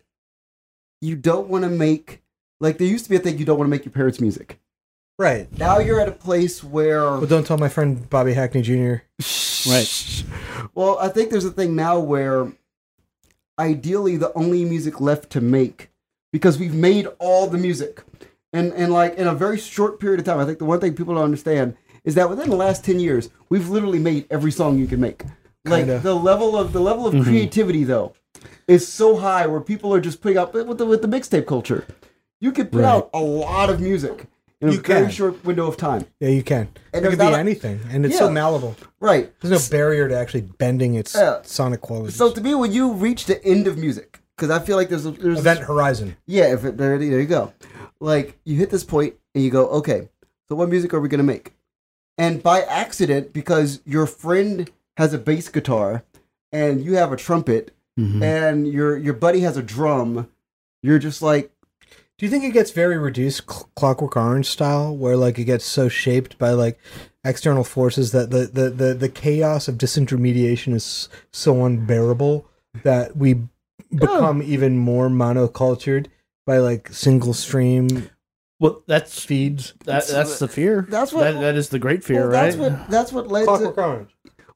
you 1.04 1.16
don't 1.16 1.48
want 1.48 1.64
to 1.64 1.70
make 1.70 2.22
like 2.60 2.78
there 2.78 2.86
used 2.86 3.04
to 3.04 3.10
be 3.10 3.16
a 3.16 3.18
thing 3.18 3.38
you 3.38 3.44
don't 3.44 3.58
want 3.58 3.66
to 3.68 3.70
make 3.70 3.84
your 3.84 3.92
parents' 3.92 4.20
music. 4.20 4.58
right. 5.18 5.46
Now 5.58 5.78
you're 5.78 6.00
at 6.00 6.08
a 6.08 6.12
place 6.28 6.64
where 6.64 7.02
Well, 7.02 7.26
don't 7.26 7.46
tell 7.46 7.58
my 7.58 7.68
friend 7.68 8.08
Bobby 8.10 8.32
Hackney 8.34 8.62
Jr. 8.62 8.94
Right. 9.68 10.24
Well, 10.74 10.98
I 11.00 11.08
think 11.08 11.30
there's 11.30 11.44
a 11.44 11.50
thing 11.50 11.74
now 11.76 11.98
where 11.98 12.52
ideally 13.58 14.16
the 14.16 14.32
only 14.34 14.64
music 14.64 15.00
left 15.00 15.30
to 15.30 15.40
make 15.40 15.90
because 16.32 16.58
we've 16.58 16.74
made 16.74 17.06
all 17.18 17.46
the 17.46 17.58
music. 17.58 18.02
And 18.52 18.72
and 18.72 18.92
like 18.92 19.14
in 19.16 19.26
a 19.26 19.34
very 19.34 19.58
short 19.58 19.98
period 20.00 20.20
of 20.20 20.26
time, 20.26 20.38
I 20.38 20.44
think 20.44 20.58
the 20.58 20.64
one 20.64 20.80
thing 20.80 20.94
people 20.94 21.14
don't 21.14 21.24
understand 21.24 21.76
is 22.04 22.14
that 22.16 22.28
within 22.28 22.50
the 22.50 22.56
last 22.56 22.84
10 22.84 23.00
years, 23.00 23.30
we've 23.48 23.68
literally 23.68 23.98
made 23.98 24.26
every 24.30 24.50
song 24.52 24.78
you 24.78 24.86
can 24.86 25.00
make. 25.00 25.22
Like 25.64 25.86
Kinda. 25.86 26.00
the 26.00 26.14
level 26.14 26.56
of 26.56 26.72
the 26.72 26.80
level 26.80 27.06
of 27.06 27.14
Mhm. 27.14 27.24
creativity 27.24 27.84
though 27.84 28.12
is 28.68 28.86
so 28.86 29.16
high 29.16 29.46
where 29.46 29.60
people 29.60 29.92
are 29.94 30.00
just 30.00 30.20
putting 30.20 30.38
out 30.38 30.52
with 30.54 30.78
the 30.78 30.86
with 30.86 31.02
the 31.02 31.08
mixtape 31.08 31.46
culture. 31.46 31.86
You 32.40 32.52
could 32.52 32.70
put 32.72 32.82
Right. 32.82 32.88
out 32.90 33.10
a 33.14 33.20
lot 33.20 33.70
of 33.70 33.80
music 33.80 34.26
in 34.60 34.68
a 34.68 34.72
You 34.72 34.80
very 34.80 35.10
short 35.10 35.44
window 35.44 35.66
of 35.66 35.76
time. 35.76 36.06
Yeah, 36.20 36.28
you 36.30 36.42
can. 36.42 36.68
And 36.92 37.04
it 37.04 37.08
could 37.10 37.18
be 37.18 37.24
a- 37.24 37.36
anything, 37.38 37.80
and 37.90 38.04
it's 38.04 38.18
so 38.18 38.30
malleable. 38.30 38.76
Right. 39.00 39.32
There's 39.40 39.50
no 39.72 39.76
barrier 39.76 40.08
to 40.08 40.16
actually 40.16 40.42
bending 40.42 40.94
its 40.94 41.14
Yeah. 41.14 41.38
sonic 41.42 41.80
quality. 41.80 42.12
So 42.12 42.30
to 42.32 42.40
me, 42.40 42.54
when 42.54 42.72
you 42.72 42.92
reach 42.92 43.26
the 43.26 43.42
end 43.44 43.66
of 43.66 43.78
music, 43.78 44.20
because 44.36 44.50
I 44.50 44.58
feel 44.58 44.76
like 44.76 44.88
there's 44.88 45.06
a, 45.06 45.10
there's 45.12 45.38
Event 45.38 45.60
Horizon. 45.60 46.16
yeah, 46.26 46.52
if 46.52 46.64
it, 46.64 46.76
there, 46.76 46.98
there 46.98 47.20
you 47.20 47.26
go. 47.26 47.52
Like 48.00 48.38
you 48.44 48.56
hit 48.56 48.70
this 48.70 48.84
point 48.84 49.14
and 49.34 49.42
you 49.44 49.50
go, 49.50 49.66
okay, 49.68 50.08
so 50.48 50.54
what 50.56 50.68
music 50.68 50.92
are 50.94 51.00
we 51.00 51.08
gonna 51.08 51.22
make? 51.22 51.54
And 52.18 52.42
by 52.42 52.62
accident, 52.62 53.32
because 53.32 53.80
your 53.84 54.06
friend 54.06 54.70
has 54.96 55.12
a 55.14 55.18
bass 55.18 55.48
guitar 55.48 56.04
and 56.52 56.84
you 56.84 56.94
have 56.94 57.12
a 57.12 57.16
trumpet 57.16 57.72
Mhm. 57.98 58.22
and 58.22 58.66
your 58.68 58.96
your 58.96 59.14
buddy 59.14 59.40
has 59.40 59.56
a 59.56 59.62
drum, 59.62 60.28
you're 60.82 60.98
just 60.98 61.22
like, 61.22 61.50
Do 62.18 62.26
you 62.26 62.30
think 62.30 62.44
it 62.44 62.52
gets 62.52 62.70
very 62.72 62.98
reduced 62.98 63.48
cl- 63.50 63.68
Clockwork 63.76 64.16
Orange 64.16 64.46
style, 64.48 64.96
where 64.96 65.16
like 65.16 65.38
it 65.38 65.44
gets 65.44 65.64
so 65.64 65.88
shaped 65.88 66.36
by 66.38 66.50
like 66.50 66.78
external 67.24 67.64
forces 67.64 68.12
that 68.12 68.30
the 68.30 68.46
the 68.46 68.70
the, 68.70 68.94
the 68.94 69.08
chaos 69.08 69.68
of 69.68 69.76
disintermediation 69.78 70.74
is 70.74 71.08
so 71.32 71.64
unbearable 71.64 72.46
that 72.82 73.16
we 73.16 73.36
become 73.94 74.42
even 74.42 74.76
more 74.76 75.08
monocultured 75.08 76.06
by 76.46 76.58
like 76.58 76.88
single 76.92 77.32
stream 77.34 78.10
Well, 78.60 78.82
that's 78.88 79.24
feeds. 79.24 79.74
that, 79.84 80.06
that's 80.08 80.38
the 80.40 80.48
fear. 80.48 80.86
That's 80.88 81.12
what- 81.12 81.22
that, 81.24 81.40
that 81.40 81.54
is 81.54 81.68
the 81.68 81.78
great 81.78 82.02
fear, 82.02 82.22
well, 82.22 82.30
right? 82.30 82.44
that's 82.46 82.56
what 82.56 82.88
that's 82.90 83.12
what 83.12 83.28
led 83.28 83.44
to 83.46 83.68
Orange. 83.80 84.10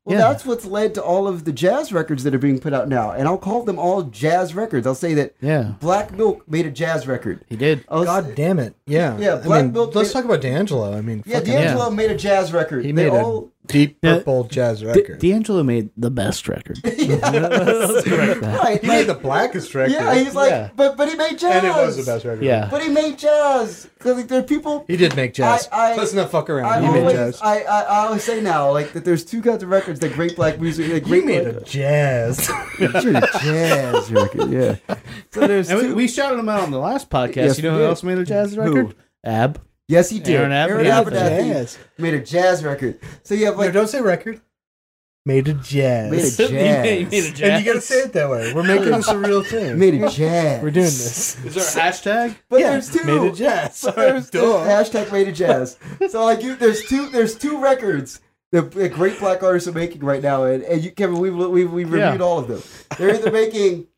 Well, 0.09 0.19
Yeah. 0.19 0.29
that's 0.33 0.47
what's 0.47 0.65
led 0.65 0.95
to 0.95 1.03
all 1.03 1.29
of 1.29 1.45
the 1.45 1.53
jazz 1.53 1.93
records 1.93 2.25
that 2.25 2.35
are 2.35 2.39
being 2.39 2.59
put 2.59 2.73
out 2.73 2.89
now, 2.89 3.11
and 3.11 3.29
I'll 3.29 3.37
call 3.37 3.63
them 3.63 3.79
all 3.79 4.03
jazz 4.05 4.55
records. 4.55 4.87
I'll 4.87 4.95
say 4.95 5.13
that 5.15 5.35
yeah, 5.41 5.73
Black 5.81 6.17
Milk 6.17 6.43
made 6.49 6.65
a 6.67 6.71
jazz 6.71 7.07
record. 7.07 7.45
he 7.49 7.57
did. 7.57 7.85
I'll 7.91 8.05
God 8.05 8.35
damn 8.35 8.59
it! 8.59 8.75
Yeah, 8.87 9.19
Yeah, 9.19 9.43
I 9.45 9.63
mean, 9.63 9.73
Milk 9.75 9.95
let's 9.95 10.09
made- 10.09 10.13
talk 10.15 10.25
about 10.25 10.41
D'Angelo. 10.41 10.97
I 10.97 11.03
mean, 11.03 11.23
Yeah, 11.27 11.41
fucking- 11.41 11.53
D'Angelo 11.53 11.91
made 11.91 12.11
a 12.11 12.17
jazz 12.17 12.53
record. 12.53 12.85
he 12.87 12.93
They 12.93 13.05
made 13.05 13.13
all, 13.13 13.51
a 13.58 13.58
deep 13.69 13.99
Yeah. 14.03 14.15
purple 14.17 14.45
jazz 14.45 14.81
D- 14.81 14.87
record. 14.87 15.19
D'Angelo 15.21 15.63
made 15.63 15.91
the 15.97 16.11
best 16.11 16.49
record. 16.49 16.79
Yes. 16.85 18.07
right, 18.07 18.35
he 18.35 18.47
like- 18.51 18.83
made 18.83 19.07
the 19.07 19.15
blackest 19.15 19.75
record. 19.75 19.93
Yeah, 19.93 20.15
he's 20.15 20.35
like, 20.35 20.51
Yeah. 20.51 20.71
but 20.77 20.97
but 20.97 21.09
he 21.09 21.15
made 21.17 21.39
jazz, 21.39 21.63
and 21.63 21.67
it 21.67 21.71
was 21.71 21.97
the 21.97 22.03
best 22.11 22.25
record. 22.25 22.43
Yeah, 22.45 22.69
But 22.71 22.83
he 22.83 22.89
made 22.89 23.19
jazz 23.19 23.89
because 23.99 24.17
like, 24.17 24.29
there 24.29 24.41
are 24.41 24.43
people. 24.43 24.85
he 24.89 24.97
did 24.97 25.15
make 25.17 25.35
jazz. 25.35 25.69
I- 25.73 25.93
I- 25.93 25.97
let's 25.97 26.13
not 26.13 26.31
fuck 26.31 26.51
around. 26.51 26.67
I 26.67 26.81
he 26.81 26.89
made 26.93 27.01
always, 27.01 27.15
jazz. 27.15 27.41
I, 27.43 27.61
I, 27.61 27.81
I 27.83 28.07
always 28.07 28.25
say 28.25 28.41
now, 28.41 28.71
like 28.73 28.93
that. 28.93 29.05
There's 29.05 29.25
two 29.25 29.41
kinds 29.43 29.63
of 29.63 29.69
records 29.71 30.01
that 30.01 30.13
great 30.13 30.37
black 30.37 30.61
music, 30.61 30.89
that 30.89 30.95
He 30.95 31.01
great 31.01 31.25
made 31.33 31.47
a 31.47 31.61
jazz. 31.63 32.47
jazz 32.79 34.11
record. 34.13 34.51
Yeah. 34.51 34.77
So 35.33 35.47
there's 35.47 35.71
and 35.71 35.79
we, 35.81 35.85
two. 35.87 35.95
we 35.95 36.09
shouted 36.09 36.39
him 36.39 36.49
out 36.49 36.61
on 36.63 36.71
the 36.71 36.79
last 36.79 37.11
podcast. 37.11 37.37
Yes, 37.37 37.57
you 37.59 37.65
know 37.65 37.79
who 37.79 37.85
else 37.85 38.03
made 38.03 38.19
a 38.19 38.25
jazz 38.25 38.55
Who? 38.55 38.61
record? 38.63 38.95
Ab. 39.25 39.61
Yes, 39.89 40.11
he 40.11 40.19
did. 40.21 40.37
Aaron 40.37 40.53
Ab- 40.53 40.71
Aaron 40.71 40.85
yeah, 40.87 41.03
Abernathy 41.03 41.53
jazz. 41.53 41.79
made 41.99 42.15
a 42.15 42.21
jazz 42.21 42.65
record. 42.65 42.99
So 43.25 43.35
you 43.35 43.47
have 43.47 43.55
no, 43.57 43.61
like 43.63 43.73
don't 43.73 43.89
say 43.89 44.01
record. 44.01 44.41
Made 45.27 45.47
a 45.49 45.53
jazz. 45.55 46.11
Made 46.11 46.49
a 46.49 46.49
He 46.49 46.55
made- 46.55 47.11
made 47.11 47.25
a 47.25 47.31
jazz. 47.31 47.33
jazz. 47.33 47.41
And 47.51 47.65
you 47.67 47.73
gotta 47.73 47.81
say 47.83 47.97
it 47.97 48.13
that 48.15 48.31
way. 48.31 48.55
We're 48.55 48.63
making 48.63 48.91
this 48.93 49.09
a 49.09 49.19
real 49.19 49.43
thing. 49.43 49.79
made 49.79 49.95
a 49.95 50.09
jazz. 50.09 50.63
We're 50.63 50.71
doing 50.71 50.85
this. 50.87 51.45
Is 51.45 51.55
there 51.55 51.65
a 51.65 51.91
hashtag? 51.91 52.37
But 52.49 52.61
Yeah, 52.61 52.71
there's 52.71 52.91
two. 52.95 53.05
Made 53.05 53.31
a 53.31 53.33
jazz. 53.35 53.83
But 53.85 53.97
there's, 53.97 54.31
Duh. 54.31 54.65
there's 54.65 54.89
hashtag 54.91 55.13
made 55.13 55.29
a 55.29 55.33
jazz. 55.33 55.77
So 56.09 56.25
like 56.25 56.43
you, 56.43 56.57
there's 56.57 56.85
two. 56.87 57.09
There's 57.11 57.37
two 57.37 57.61
records 57.61 58.21
that 58.53 58.71
that 58.71 58.95
great 58.95 59.19
black 59.19 59.43
artists 59.43 59.69
are 59.69 59.73
making 59.73 60.01
right 60.01 60.23
now, 60.23 60.45
and, 60.45 60.63
and 60.63 60.83
you, 60.83 60.91
Kevin, 60.93 61.19
we've 61.19 61.37
we've, 61.37 61.71
we've 61.71 61.93
reviewed 61.93 62.21
Yeah. 62.21 62.25
all 62.25 62.39
of 62.39 62.49
them. 62.49 62.63
They're 62.97 63.15
either 63.15 63.31
making 63.31 63.89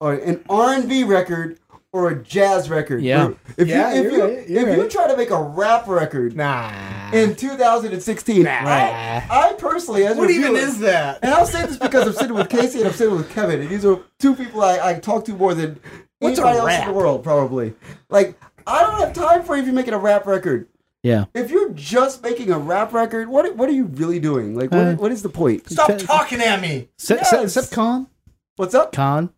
or 0.00 0.14
an 0.14 0.42
R 0.48 0.72
and 0.72 0.88
B 0.88 1.04
record 1.04 1.58
or 1.92 2.10
a 2.10 2.22
jazz 2.22 2.68
record. 2.68 3.02
Yeah. 3.02 3.30
If 3.56 3.66
Yeah, 3.68 3.92
you 3.94 3.98
if 3.98 4.12
you're 4.12 4.12
you 4.12 4.36
right, 4.38 4.48
you're 4.48 4.68
if 4.68 4.76
you 4.76 4.88
try 4.88 5.06
to 5.08 5.16
make 5.16 5.30
a 5.30 5.42
rap 5.42 5.86
record 5.88 6.36
Nah. 6.36 6.70
in 7.12 7.34
2016, 7.34 8.46
I, 8.46 9.24
I 9.30 9.52
personally 9.54 10.06
as 10.06 10.16
what 10.16 10.30
even 10.30 10.54
is 10.56 10.80
that? 10.80 11.20
And 11.22 11.32
I'll 11.32 11.46
say 11.46 11.66
this 11.66 11.78
because 11.78 12.06
I'm 12.06 12.12
sitting 12.12 12.34
with 12.34 12.50
Casey 12.50 12.80
and 12.80 12.88
I'm 12.88 12.94
sitting 12.94 13.16
with 13.16 13.30
Kevin, 13.30 13.60
and 13.60 13.70
these 13.70 13.84
are 13.84 13.98
two 14.18 14.34
people 14.34 14.62
I, 14.62 14.90
I 14.90 14.94
talk 14.94 15.24
to 15.26 15.32
more 15.32 15.54
than 15.54 15.80
What's 16.18 16.38
a 16.38 16.42
anybody 16.46 16.58
else 16.74 16.82
in 16.82 16.88
the 16.88 16.94
world, 16.94 17.22
probably. 17.24 17.74
Like, 18.10 18.38
I 18.66 18.82
don't 18.82 18.98
have 19.00 19.12
time 19.14 19.44
for 19.44 19.54
you 19.56 19.62
if 19.62 19.66
you're 19.66 19.74
making 19.74 19.94
a 19.94 19.98
rap 19.98 20.26
record. 20.26 20.68
Yeah. 21.02 21.26
If 21.32 21.50
you're 21.50 21.70
just 21.70 22.22
making 22.22 22.50
a 22.50 22.58
rap 22.58 22.92
record, 22.92 23.28
what 23.28 23.56
what 23.56 23.68
are 23.68 23.72
you 23.72 23.84
really 23.84 24.18
doing? 24.18 24.54
Like, 24.56 24.72
what, 24.72 24.80
Uh, 24.86 24.94
what 24.96 25.12
is 25.12 25.22
the 25.22 25.28
point? 25.30 25.70
Stop 25.70 25.96
talking 25.98 26.40
at 26.40 26.60
me. 26.60 26.88
Se- 26.98 27.16
se- 27.22 27.36
Yes. 27.40 27.56
Except 27.56 27.72
Con. 27.72 28.08
What's 28.56 28.74
up? 28.74 28.92
Con. 28.92 29.30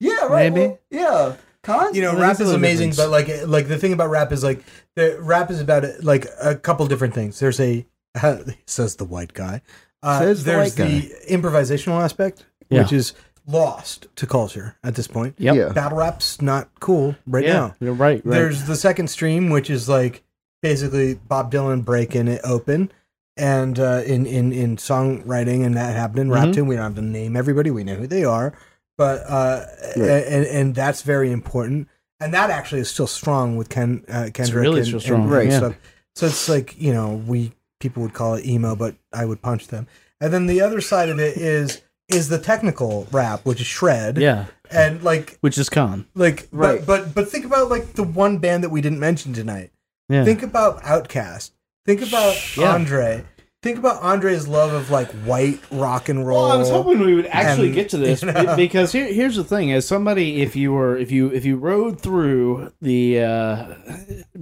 Yeah, 0.00 0.26
right. 0.26 0.52
Maybe. 0.52 0.66
well, 0.66 0.78
yeah. 0.90 1.36
Cons? 1.64 1.96
You 1.96 2.02
know, 2.02 2.16
rap 2.18 2.40
is 2.40 2.52
amazing, 2.52 2.90
difference. 2.90 2.96
but 2.96 3.10
like, 3.10 3.46
like 3.48 3.68
the 3.68 3.78
thing 3.78 3.92
about 3.92 4.10
rap 4.10 4.30
is 4.32 4.44
like, 4.44 4.62
the 4.94 5.16
rap 5.20 5.50
is 5.50 5.60
about 5.60 5.84
like 6.02 6.26
a 6.40 6.54
couple 6.54 6.86
different 6.86 7.14
things. 7.14 7.38
There's 7.40 7.58
a 7.60 7.86
says 8.66 8.96
the 8.96 9.04
white 9.04 9.32
guy. 9.34 9.62
Uh, 10.02 10.18
Says 10.20 10.44
the 10.44 10.50
there's 10.52 10.78
white 10.78 10.86
the 10.88 11.12
improvisational 11.30 12.00
aspect, 12.02 12.44
Yeah. 12.68 12.82
which 12.82 12.92
is 12.92 13.14
lost 13.46 14.06
to 14.16 14.26
culture 14.26 14.76
at 14.84 14.94
this 14.94 15.06
point. 15.06 15.34
Yep. 15.38 15.56
Yeah. 15.56 15.68
Battle 15.70 15.98
rap's 15.98 16.40
not 16.42 16.68
cool 16.80 17.16
right 17.26 17.44
Yeah. 17.44 17.52
now. 17.52 17.74
You're 17.80 17.94
right. 17.94 18.24
Right. 18.24 18.34
There's 18.34 18.64
the 18.64 18.76
second 18.76 19.08
stream, 19.08 19.48
which 19.50 19.68
is 19.70 19.88
like 19.88 20.22
basically 20.62 21.14
Bob 21.14 21.50
Dylan 21.52 21.84
breaking 21.84 22.28
it 22.28 22.40
open, 22.44 22.92
and 23.36 23.78
uh, 23.80 24.02
in 24.06 24.26
in 24.26 24.52
in 24.52 24.76
songwriting, 24.76 25.64
and 25.64 25.76
that 25.76 25.94
happened 25.96 26.20
in 26.20 26.30
rap 26.30 26.48
Mhm. 26.48 26.54
too. 26.54 26.64
We 26.64 26.76
don't 26.76 26.84
have 26.84 26.94
to 26.96 27.02
name 27.02 27.34
everybody; 27.36 27.70
we 27.70 27.82
know 27.84 27.94
who 27.96 28.06
they 28.06 28.24
are, 28.24 28.52
but 28.96 29.22
uh, 29.28 29.66
Right. 29.96 30.08
and 30.26 30.46
and 30.46 30.74
that's 30.74 31.02
very 31.02 31.30
important. 31.32 31.88
And 32.20 32.32
that 32.32 32.50
actually 32.50 32.80
is 32.80 32.88
still 32.90 33.06
strong 33.06 33.56
with 33.56 33.68
Ken 33.68 34.04
uh, 34.08 34.30
Kendrick. 34.32 34.62
really 34.62 34.78
and, 34.80 34.86
still 34.86 35.00
strong, 35.00 35.22
and 35.22 35.30
Right. 35.30 35.48
yeah. 35.50 35.58
stuff. 35.58 35.74
So 36.16 36.26
it's 36.26 36.48
like 36.48 36.80
you 36.80 36.92
know 36.92 37.22
we 37.26 37.52
people 37.80 38.02
would 38.02 38.14
call 38.14 38.34
it 38.34 38.46
emo, 38.46 38.74
but 38.76 38.94
I 39.12 39.24
would 39.24 39.42
punch 39.42 39.66
them. 39.68 39.86
And 40.20 40.32
then 40.32 40.46
the 40.46 40.60
other 40.62 40.80
side 40.80 41.08
of 41.08 41.18
it 41.18 41.36
is 41.36 41.82
is 42.08 42.28
the 42.28 42.38
technical 42.38 43.06
rap, 43.10 43.40
which 43.44 43.60
is 43.60 43.66
shred. 43.66 44.18
yeah. 44.18 44.46
And 44.70 45.02
like 45.02 45.38
Which 45.40 45.58
is 45.58 45.68
Con. 45.68 46.06
like 46.14 46.48
Right. 46.52 46.78
but 46.84 46.86
but 47.04 47.14
but 47.14 47.28
think 47.30 47.44
about 47.44 47.68
like 47.68 47.94
the 47.94 48.02
one 48.04 48.38
band 48.38 48.62
that 48.64 48.70
we 48.70 48.80
didn't 48.80 49.00
mention 49.00 49.32
tonight. 49.32 49.70
Yeah. 50.08 50.24
Think 50.24 50.42
about 50.42 50.82
Outkast. 50.82 51.50
Think 51.86 52.00
about 52.02 52.56
Yeah. 52.56 52.72
Andre. 52.74 53.24
Think 53.64 53.78
about 53.78 54.02
Andre's 54.02 54.46
love 54.46 54.74
of 54.74 54.90
like 54.90 55.10
white 55.24 55.58
rock 55.70 56.10
and 56.10 56.26
roll. 56.26 56.42
Well, 56.42 56.52
I 56.52 56.56
was 56.58 56.68
hoping 56.68 57.00
we 57.00 57.14
would 57.14 57.24
actually 57.24 57.68
and, 57.68 57.74
get 57.74 57.88
to 57.88 57.96
this 57.96 58.20
you 58.22 58.30
know. 58.30 58.56
because 58.56 58.92
here, 58.92 59.10
here's 59.10 59.36
the 59.36 59.42
thing: 59.42 59.72
as 59.72 59.88
somebody, 59.88 60.42
if 60.42 60.54
you 60.54 60.74
were, 60.74 60.98
if 60.98 61.10
you, 61.10 61.28
if 61.28 61.46
you 61.46 61.56
rode 61.56 61.98
through 61.98 62.74
the 62.82 63.20
uh, 63.22 63.74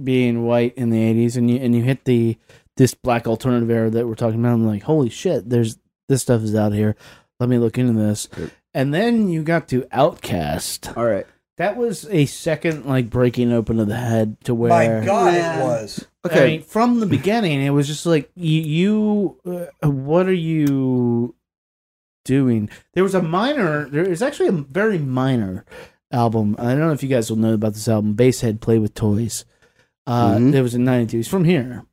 being 0.03 0.43
white 0.43 0.73
in 0.75 0.89
the 0.89 0.97
'80s 0.97 1.37
and 1.37 1.49
you 1.49 1.55
and 1.55 1.73
you 1.73 1.83
hit 1.83 2.03
the 2.03 2.37
this 2.75 2.93
black 2.93 3.25
alternative 3.25 3.69
era 3.69 3.89
that 3.91 4.05
we're 4.05 4.15
talking 4.15 4.41
about, 4.41 4.55
I'm 4.55 4.67
like, 4.67 4.83
holy 4.83 5.07
shit! 5.07 5.49
There's 5.49 5.77
this 6.09 6.21
stuff 6.21 6.41
is 6.41 6.53
out 6.53 6.73
here. 6.73 6.97
Let 7.39 7.47
me 7.47 7.59
look 7.59 7.77
into 7.77 7.93
this. 7.93 8.27
And 8.73 8.93
then 8.93 9.29
you 9.29 9.43
got 9.43 9.69
to 9.69 9.83
Outkast. 9.83 10.97
All 10.97 11.05
right. 11.05 11.27
That 11.57 11.77
was 11.77 12.07
a 12.09 12.25
second 12.25 12.85
like 12.85 13.09
breaking 13.11 13.51
open 13.53 13.79
of 13.79 13.87
the 13.87 13.95
head 13.95 14.37
to 14.45 14.55
where 14.55 14.69
My 14.69 15.05
God, 15.05 15.33
Yeah. 15.33 15.59
it 15.59 15.63
was. 15.63 16.07
Okay. 16.25 16.43
I 16.43 16.47
mean, 16.47 16.63
from 16.63 16.99
the 16.99 17.05
beginning, 17.05 17.61
it 17.61 17.69
was 17.69 17.87
just 17.87 18.05
like 18.05 18.31
you. 18.35 19.37
you 19.45 19.69
uh, 19.83 19.89
what 19.89 20.25
are 20.27 20.33
you 20.33 21.35
doing? 22.25 22.69
There 22.93 23.03
was 23.03 23.13
a 23.13 23.21
minor. 23.21 23.87
There 23.89 24.07
is 24.07 24.21
actually 24.21 24.47
a 24.49 24.51
very 24.53 24.97
minor 24.97 25.65
album. 26.11 26.55
I 26.57 26.69
don't 26.71 26.79
know 26.79 26.91
if 26.91 27.03
you 27.03 27.09
guys 27.09 27.29
will 27.29 27.37
know 27.37 27.53
about 27.53 27.73
this 27.73 27.87
album. 27.87 28.13
Basehead 28.13 28.61
Play 28.61 28.79
with 28.79 28.93
Toys. 28.93 29.45
Uh, 30.07 30.35
Mhm. 30.35 30.53
It 30.53 30.61
was 30.61 30.75
in 30.75 30.83
'92. 30.83 31.17
He's 31.17 31.27
from 31.27 31.43
here, 31.43 31.85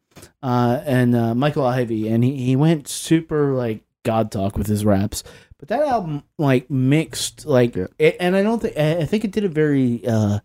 uh, 0.42 0.80
and 0.86 1.14
uh, 1.14 1.34
Michael 1.34 1.64
Ivey, 1.66 2.08
and 2.08 2.24
he 2.24 2.36
he 2.36 2.56
went 2.56 2.88
super 2.88 3.52
like 3.54 3.82
God 4.04 4.32
talk 4.32 4.56
with 4.56 4.66
his 4.68 4.84
raps. 4.84 5.22
But 5.60 5.68
that 5.68 5.82
album 5.82 6.24
like 6.38 6.68
mixed 6.70 7.44
like, 7.46 7.76
Yeah. 7.76 7.86
it, 7.98 8.16
and 8.18 8.34
I 8.34 8.42
don't 8.42 8.60
think 8.60 8.76
I 8.76 9.04
think 9.04 9.24
it 9.24 9.30
did 9.30 9.44
it 9.44 9.50
very, 9.52 10.04
uh, 10.06 10.40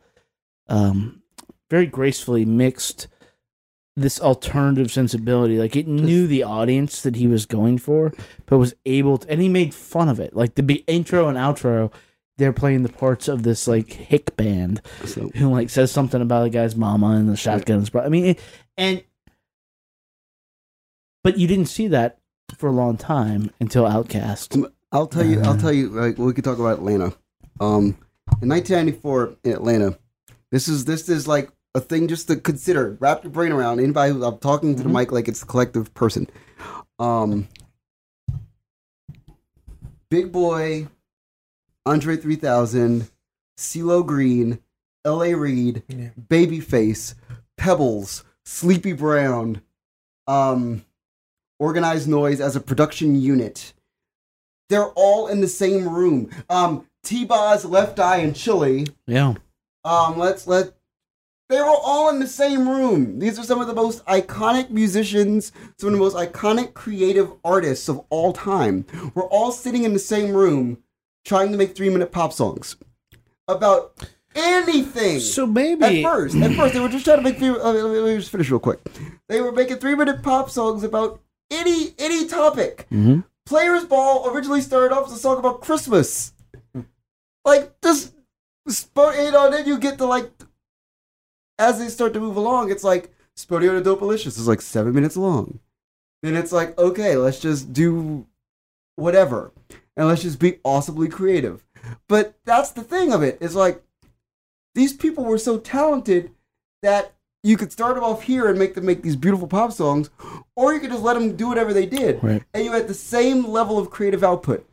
um, 0.67 1.23
very 1.71 1.85
gracefully 1.87 2.43
mixed 2.45 3.07
this 3.95 4.19
alternative 4.19 4.91
sensibility. 4.91 5.57
Like 5.57 5.77
it 5.77 5.87
knew 5.87 6.27
the 6.27 6.43
audience 6.43 7.01
that 7.01 7.15
he 7.15 7.27
was 7.27 7.45
going 7.45 7.77
for, 7.77 8.11
but 8.45 8.57
was 8.57 8.73
able 8.85 9.17
to, 9.19 9.31
and 9.31 9.41
he 9.41 9.47
made 9.47 9.73
fun 9.73 10.09
of 10.09 10.19
it. 10.19 10.35
Like 10.35 10.55
the 10.55 10.63
be- 10.63 10.83
intro 10.85 11.29
and 11.29 11.37
outro, 11.37 11.93
they're 12.37 12.51
playing 12.51 12.83
the 12.83 12.89
parts 12.89 13.29
of 13.29 13.43
this 13.43 13.69
like 13.69 13.93
hick 13.93 14.35
band 14.35 14.81
So, 15.05 15.29
who 15.35 15.49
like 15.49 15.69
says 15.69 15.91
something 15.93 16.21
about 16.21 16.43
the 16.43 16.49
guy's 16.49 16.75
mama 16.75 17.11
and 17.11 17.29
the 17.29 17.37
shotguns. 17.37 17.89
Bro, 17.89 18.01
I 18.03 18.09
mean, 18.09 18.25
it, 18.25 18.39
and 18.75 19.01
but 21.23 21.37
you 21.37 21.47
didn't 21.47 21.67
see 21.67 21.87
that 21.87 22.19
for 22.57 22.67
a 22.67 22.73
long 22.73 22.97
time 22.97 23.49
until 23.61 23.85
Outkast. 23.85 24.69
I'll 24.95 25.07
tell 25.07 25.25
you. 25.25 25.41
I'll 25.41 25.57
tell 25.57 25.73
you. 25.73 25.89
Like 25.89 26.17
we 26.17 26.33
could 26.33 26.45
talk 26.45 26.57
about 26.57 26.77
Atlanta. 26.77 27.13
Um, 27.59 27.97
in 28.41 28.49
1994 28.49 29.35
in 29.43 29.51
Atlanta, 29.51 29.99
this 30.51 30.69
is 30.69 30.85
this 30.85 31.09
is 31.09 31.27
like 31.27 31.51
a 31.73 31.81
thing 31.81 32.07
just 32.07 32.27
to 32.29 32.37
consider. 32.37 32.95
Wrap 33.01 33.23
your 33.23 33.31
brain 33.31 33.51
around. 33.51 33.79
Anybody, 33.79 34.13
who, 34.13 34.23
I'm 34.23 34.37
talking 34.37 34.75
to 34.75 34.83
the 34.83 34.89
mic 34.89 35.11
like 35.11 35.27
it's 35.27 35.43
a 35.43 35.45
collective 35.45 35.93
person. 35.93 36.29
Um, 36.97 37.49
Big 40.09 40.31
Boi, 40.31 40.87
Andre 41.85 42.15
3000, 42.15 43.09
CeeLo 43.57 44.05
Green, 44.05 44.59
L.A. 45.03 45.33
Reid, 45.33 45.83
Yeah. 45.89 46.09
Babyface, 46.29 47.15
Pebbles, 47.57 48.23
Sleepy 48.45 48.93
Brown, 48.93 49.61
um, 50.25 50.85
Organized 51.59 52.07
Noise 52.07 52.39
as 52.39 52.55
a 52.55 52.61
production 52.61 53.19
unit. 53.19 53.73
They're 54.69 54.89
all 54.95 55.27
in 55.27 55.41
the 55.41 55.47
same 55.47 55.87
room. 55.87 56.29
Um, 56.49 56.87
T-Boz, 57.03 57.65
Left 57.65 57.99
Eye, 57.99 58.17
and 58.17 58.35
Chili. 58.35 58.87
Yeah, 59.07 59.35
Um, 59.83 60.17
let's 60.17 60.47
let. 60.47 60.73
They 61.47 61.59
were 61.61 61.67
all 61.67 62.09
in 62.09 62.19
the 62.19 62.27
same 62.27 62.67
room. 62.67 63.19
These 63.19 63.37
are 63.37 63.43
some 63.43 63.61
of 63.61 63.67
the 63.67 63.75
most 63.75 64.03
iconic 64.07 64.71
musicians, 64.71 65.51
some 65.77 65.89
of 65.89 65.93
the 65.93 65.99
most 65.99 66.15
iconic 66.15 66.73
creative 66.73 67.31
artists 67.43 67.87
of 67.87 68.03
all 68.09 68.33
time. 68.33 68.85
We're 69.13 69.27
all 69.27 69.51
sitting 69.51 69.83
in 69.83 69.93
the 69.93 69.99
same 69.99 70.33
room 70.33 70.79
trying 71.23 71.51
to 71.51 71.57
make 71.59 71.75
three 71.75 71.91
minute 71.91 72.11
pop 72.11 72.33
songs 72.33 72.75
about 73.47 73.93
anything. 74.33 75.19
so 75.19 75.45
maybe 75.45 75.83
At 76.03 76.11
first, 76.11 76.35
at 76.37 76.51
first, 76.53 76.73
they 76.73 76.79
were 76.79 76.89
just 76.89 77.05
trying 77.05 77.17
to 77.17 77.23
make. 77.23 77.37
Three, 77.37 77.49
uh, 77.49 77.71
let 77.71 78.03
me 78.05 78.17
just 78.17 78.31
finish 78.31 78.49
real 78.49 78.59
quick. 78.59 78.79
They 79.29 79.39
were 79.39 79.51
making 79.51 79.77
three-minute 79.77 80.23
pop 80.23 80.49
songs 80.49 80.83
about 80.83 81.21
any 81.51 81.93
any 81.99 82.27
topic. 82.27 82.87
Mhm. 82.91 83.23
Players 83.45 83.85
Ball 83.85 84.29
originally 84.29 84.61
started 84.61 84.93
off 84.93 85.07
as 85.07 85.13
a 85.13 85.17
song 85.17 85.37
about 85.37 85.61
Christmas. 85.61 86.33
Like 87.43 87.79
this, 87.81 88.11
know. 89.31 89.51
Then 89.51 89.67
you 89.67 89.77
get 89.77 89.99
to 89.99 90.05
like, 90.05 90.31
as 91.59 91.79
they 91.79 91.89
start 91.89 92.13
to 92.13 92.19
move 92.19 92.37
along, 92.37 92.71
it's 92.71 92.83
like 92.83 93.13
SpottieOttieDopaliscious 93.37 94.39
is 94.39 94.47
like 94.47 94.61
seven 94.61 94.93
minutes 94.93 95.15
long. 95.15 95.59
Then 96.23 96.35
it's 96.35 96.51
like, 96.51 96.77
okay, 96.79 97.17
let's 97.17 97.39
just 97.39 97.71
do 97.71 98.25
whatever, 98.95 99.51
and 99.95 100.07
let's 100.07 100.23
just 100.23 100.39
be 100.39 100.59
awesomely 100.63 101.07
creative. 101.07 101.63
But 102.07 102.39
that's 102.45 102.71
the 102.71 102.83
thing 102.83 103.13
of 103.13 103.21
it. 103.21 103.37
Is 103.41 103.55
like 103.55 103.83
these 104.73 104.93
people 104.93 105.23
were 105.23 105.37
so 105.37 105.59
talented 105.59 106.31
that 106.81 107.14
you 107.45 107.55
could 107.57 107.71
start 107.71 107.95
them 107.95 108.03
off 108.03 108.23
here 108.23 108.47
and 108.49 108.57
make 108.57 108.73
them 108.75 108.85
make 108.85 109.01
these 109.03 109.15
beautiful 109.15 109.47
pop 109.47 109.71
songs, 109.71 110.09
or 110.55 110.73
you 110.73 110.79
could 110.79 110.89
just 110.89 111.03
let 111.03 111.13
them 111.13 111.35
do 111.35 111.47
whatever 111.47 111.73
they 111.73 111.85
did, 111.85 112.23
Right. 112.23 112.43
and 112.53 112.65
you 112.65 112.71
had 112.71 112.87
the 112.87 112.93
same 112.93 113.45
level 113.47 113.77
of 113.77 113.89
creative 113.89 114.23
output. 114.23 114.67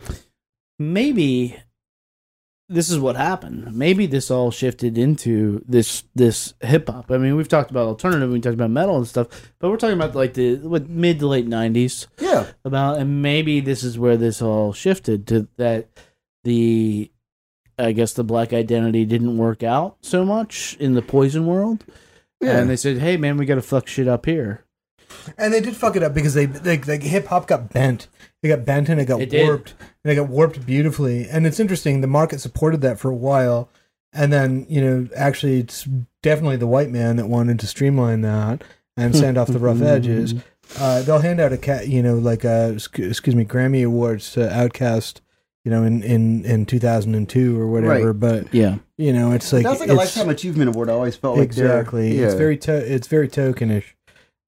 maybe 0.79 1.57
this 2.69 2.89
is 2.91 2.99
what 2.99 3.17
happened. 3.17 3.75
Maybe 3.77 4.07
this 4.07 4.31
all 4.31 4.51
shifted 4.51 4.97
into 4.97 5.63
this 5.69 6.05
this 6.15 6.55
hip 6.63 6.89
hop. 6.89 7.11
I 7.11 7.19
mean, 7.19 7.37
we've 7.37 7.49
talked 7.49 7.71
about 7.71 7.87
alternative, 7.87 8.31
we 8.31 8.41
talked 8.41 8.55
about 8.55 8.71
metal 8.71 8.97
and 8.97 9.07
stuff, 9.07 9.29
but 9.59 9.69
we're 9.71 9.77
talking 9.77 9.97
about 9.97 10.15
like 10.15 10.33
the 10.35 10.57
what 10.57 10.89
mid 10.89 11.19
to 11.19 11.27
late 11.27 11.47
nineties 11.47 12.07
Yeah, 12.19 12.47
about, 12.65 12.99
and 12.99 13.21
maybe 13.21 13.61
this 13.61 13.83
is 13.85 13.99
where 13.99 14.17
this 14.17 14.41
all 14.41 14.73
shifted 14.73 15.27
to 15.29 15.49
that 15.59 15.89
the. 16.45 17.11
I 17.79 17.93
guess 17.93 18.13
the 18.13 18.23
black 18.23 18.53
identity 18.53 19.05
didn't 19.07 19.39
work 19.39 19.63
out 19.63 19.97
so 20.03 20.25
much 20.27 20.77
in 20.79 20.93
the 20.93 21.01
poison 21.03 21.47
world, 21.47 21.85
yeah. 22.43 22.59
and 22.59 22.69
they 22.69 22.77
said, 22.77 22.99
"Hey, 22.99 23.17
man, 23.17 23.37
we 23.37 23.47
got 23.47 23.55
to 23.57 23.63
fuck 23.63 23.87
shit 23.89 24.09
up 24.09 24.27
here." 24.27 24.65
And 25.39 25.53
they 25.53 25.61
did 25.61 25.77
fuck 25.77 25.95
it 25.97 26.03
up 26.03 26.15
because 26.15 26.35
they 26.35 26.47
like 26.47 26.87
like 26.87 27.03
hip 27.03 27.27
hop 27.27 27.47
got 27.47 27.71
bent. 27.73 28.09
It 28.43 28.49
got 28.49 28.65
bent 28.65 28.89
and 28.89 29.01
it 29.01 29.05
got 29.05 29.21
It 29.21 29.31
did. 29.31 29.47
warped. 29.47 29.75
And 30.05 30.13
it 30.13 30.17
got 30.17 30.29
warped 30.29 30.65
beautifully. 30.67 31.29
And 31.29 31.47
it's 31.47 31.61
interesting. 31.61 32.01
The 32.01 32.07
market 32.07 32.41
supported 32.41 32.81
that 32.81 32.99
for 32.99 33.11
a 33.11 33.15
while, 33.15 33.69
and 34.13 34.33
then 34.33 34.67
you 34.69 34.81
know 34.81 35.09
actually 35.17 35.59
it's 35.61 35.87
definitely 36.23 36.57
the 36.57 36.67
white 36.67 36.91
man 36.91 37.17
that 37.17 37.29
wanted 37.29 37.59
to 37.61 37.67
streamline 37.67 38.23
that 38.23 38.65
and 38.97 39.15
sand 39.23 39.39
off 39.39 39.49
the 39.49 39.59
rough 39.59 39.83
edges. 39.83 40.35
Uh, 40.79 41.03
they'll 41.03 41.19
hand 41.19 41.39
out 41.39 41.53
a 41.53 41.59
cat, 41.59 41.89
you 41.89 42.03
know, 42.03 42.15
like 42.15 42.43
sc- 42.79 43.01
excuse 43.01 43.35
me, 43.37 43.45
Grammy 43.45 43.85
awards 43.85 44.33
to 44.33 44.41
Outkast 44.41 45.21
you 45.65 45.71
know, 45.71 45.85
in 45.85 46.03
in 46.03 46.45
in 46.45 46.67
2002 46.67 47.59
or 47.61 47.67
whatever. 47.69 48.13
Right. 48.13 48.19
But 48.21 48.53
Yeah. 48.55 48.79
you 48.97 49.13
know, 49.13 49.33
it's 49.33 49.53
like 49.53 49.63
That's 49.63 49.81
like 49.81 49.89
a 49.91 49.95
lifetime 49.95 50.29
achievement 50.29 50.71
award. 50.71 50.89
I 50.89 50.93
always 50.93 51.17
felt 51.17 51.37
like 51.39 51.45
exactly. 51.47 52.19
yeah. 52.19 52.27
It's 52.27 52.35
very 52.35 52.57
to- 52.59 52.95
it's 52.95 53.07
very 53.07 53.29
tokenish. 53.29 53.85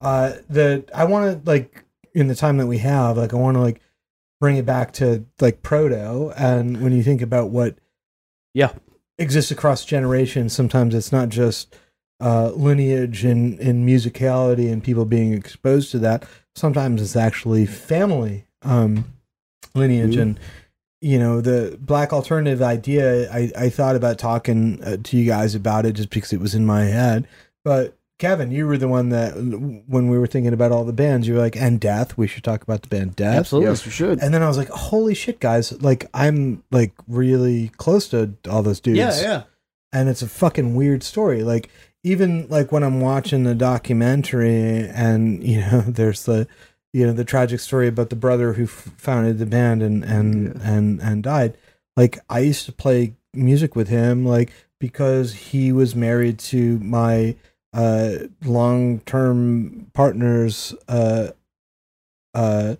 Uh, 0.00 0.32
the 0.50 0.84
I 0.94 1.04
want 1.04 1.44
to 1.44 1.50
like 1.50 1.84
in 2.14 2.28
the 2.28 2.34
time 2.34 2.56
that 2.58 2.66
we 2.66 2.78
have, 2.78 3.16
like 3.16 3.32
I 3.32 3.36
want 3.36 3.56
to 3.56 3.60
like 3.60 3.80
bring 4.40 4.56
it 4.56 4.66
back 4.66 4.92
to 4.94 5.24
like 5.40 5.62
proto, 5.62 6.30
and 6.36 6.82
when 6.82 6.92
you 6.92 7.02
think 7.02 7.22
about 7.22 7.50
what 7.50 7.76
Yeah. 8.52 8.72
exists 9.18 9.50
across 9.50 9.84
generations, 9.84 10.52
sometimes 10.52 10.94
it's 10.94 11.12
not 11.12 11.28
just 11.28 11.74
uh, 12.20 12.50
lineage 12.50 13.24
and 13.24 13.58
and 13.60 13.88
musicality 13.88 14.70
and 14.72 14.82
people 14.82 15.04
being 15.04 15.32
exposed 15.32 15.90
to 15.92 15.98
that. 16.00 16.24
Sometimes 16.56 17.00
it's 17.02 17.16
actually 17.16 17.66
family 17.66 18.46
um, 18.62 19.04
lineage 19.74 20.16
Mhm. 20.16 20.22
and 20.22 20.40
you 21.04 21.18
know 21.18 21.42
the 21.42 21.76
black 21.82 22.14
alternative 22.14 22.62
idea 22.62 23.30
i 23.30 23.52
i 23.58 23.68
thought 23.68 23.94
about 23.94 24.18
talking 24.18 24.82
uh, 24.82 24.96
to 25.02 25.18
you 25.18 25.26
guys 25.26 25.54
about 25.54 25.84
it 25.84 25.92
just 25.92 26.08
because 26.08 26.32
it 26.32 26.40
was 26.40 26.54
in 26.54 26.64
my 26.64 26.84
head. 26.84 27.28
But 27.62 27.96
kevin 28.18 28.50
you 28.50 28.66
were 28.66 28.78
the 28.78 28.88
one 28.88 29.10
that 29.10 29.34
when 29.86 30.08
we 30.08 30.18
were 30.18 30.26
thinking 30.26 30.54
about 30.54 30.72
all 30.72 30.84
the 30.84 30.94
bands 30.94 31.28
you 31.28 31.34
were 31.34 31.40
like 31.40 31.56
and 31.56 31.78
death? 31.78 32.16
We 32.16 32.26
should 32.26 32.42
talk 32.42 32.62
about 32.62 32.82
the 32.82 32.88
band 32.88 33.16
death? 33.16 33.36
Absolutely. 33.36 33.70
Yes, 33.70 33.84
we 33.84 33.90
should. 33.92 34.22
and 34.22 34.32
then 34.32 34.42
i 34.42 34.48
was 34.48 34.56
like 34.56 34.70
holy 34.70 35.14
shit 35.14 35.40
guys. 35.40 35.72
Like 35.82 36.08
i'm 36.14 36.64
like 36.70 36.94
really 37.06 37.68
close 37.76 38.08
to 38.08 38.32
all 38.48 38.62
those 38.62 38.80
dudes. 38.80 38.98
Yeah, 38.98 39.20
yeah. 39.20 39.42
and 39.92 40.08
it's 40.08 40.22
a 40.22 40.28
fucking 40.28 40.74
weird 40.74 41.02
story. 41.02 41.42
Like 41.42 41.68
even 42.02 42.46
like 42.48 42.72
when 42.72 42.82
i'm 42.82 43.00
watching 43.00 43.44
the 43.44 43.54
documentary 43.54 44.88
and 44.88 45.44
you 45.50 45.60
know 45.60 45.80
there's 45.82 46.24
the 46.24 46.46
you 46.94 47.04
know 47.06 47.12
the 47.12 47.24
tragic 47.24 47.60
story 47.60 47.88
about 47.88 48.08
the 48.08 48.16
brother 48.16 48.54
who 48.54 48.64
f- 48.64 48.90
founded 48.96 49.38
the 49.38 49.44
band 49.46 49.82
and 49.82 50.02
and 50.04 50.56
and 50.62 51.00
and 51.02 51.22
died 51.24 51.56
like 51.96 52.18
i 52.30 52.38
used 52.38 52.64
to 52.66 52.72
play 52.72 53.14
music 53.34 53.74
with 53.76 53.88
him 53.88 54.24
like 54.24 54.50
because 54.80 55.32
he 55.34 55.72
was 55.72 55.94
married 55.96 56.38
to 56.38 56.78
my 56.78 57.34
uh 57.72 58.12
long-term 58.44 59.90
partner's 59.92 60.74
uh 60.88 61.28
uh 62.34 62.76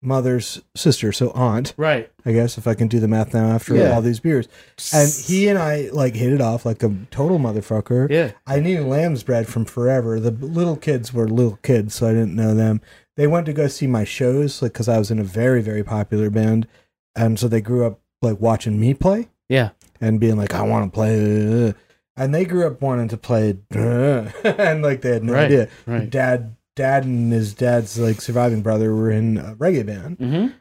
mother's 0.00 0.62
sister 0.76 1.10
so 1.10 1.30
aunt 1.32 1.74
Right. 1.76 2.08
i 2.24 2.30
guess 2.32 2.56
if 2.56 2.68
i 2.68 2.74
can 2.74 2.86
do 2.86 3.00
the 3.00 3.08
math 3.08 3.34
now 3.34 3.48
after 3.50 3.74
Yeah. 3.74 3.90
all 3.96 4.02
these 4.02 4.20
beers 4.20 4.46
and 4.92 5.10
he 5.12 5.48
and 5.48 5.58
I 5.58 5.88
like 5.92 6.14
hit 6.14 6.32
it 6.32 6.40
off 6.40 6.64
like 6.64 6.84
a 6.84 6.94
total 7.10 7.38
motherfucker. 7.40 8.08
Yeah. 8.08 8.30
I 8.46 8.60
knew 8.60 8.84
Lambsbread 8.84 9.48
from 9.48 9.64
forever. 9.64 10.20
The 10.20 10.30
little 10.30 10.76
kids 10.76 11.12
were 11.12 11.26
little 11.28 11.58
kids, 11.64 11.96
so 11.96 12.06
I 12.06 12.12
didn't 12.12 12.36
know 12.36 12.54
them. 12.54 12.80
They 13.18 13.26
went 13.26 13.44
to 13.46 13.52
go 13.52 13.66
see 13.66 13.86
my 13.86 14.04
shows, 14.04 14.62
like 14.62 14.72
because 14.72 14.88
I 14.88 14.96
was 14.96 15.10
in 15.10 15.18
a 15.18 15.24
very 15.24 15.60
very 15.60 15.82
popular 15.84 16.30
band, 16.30 16.66
and 17.14 17.38
so 17.38 17.48
they 17.48 17.60
grew 17.60 17.84
up 17.84 18.00
like 18.22 18.40
watching 18.40 18.80
me 18.80 18.94
play 18.94 19.28
Yeah. 19.50 19.70
and 20.00 20.18
being 20.18 20.36
like, 20.38 20.54
"I 20.54 20.62
want 20.62 20.86
to 20.90 20.94
play," 20.94 21.74
and 22.16 22.34
they 22.34 22.44
grew 22.46 22.66
up 22.66 22.80
wanting 22.80 23.08
to 23.08 23.16
play, 23.18 23.58
and 23.70 24.82
like 24.82 25.02
they 25.02 25.10
had 25.12 25.24
no 25.24 25.34
Right, 25.34 25.44
idea. 25.46 25.68
right. 25.86 26.08
Dad, 26.08 26.54
dad, 26.76 27.04
and 27.04 27.32
his 27.32 27.52
dad's 27.54 27.98
like 27.98 28.20
surviving 28.20 28.62
brother 28.62 28.94
were 28.94 29.10
in 29.10 29.36
a 29.36 29.54
reggae 29.56 29.84
band 29.84 30.18
Mm-hmm. 30.18 30.52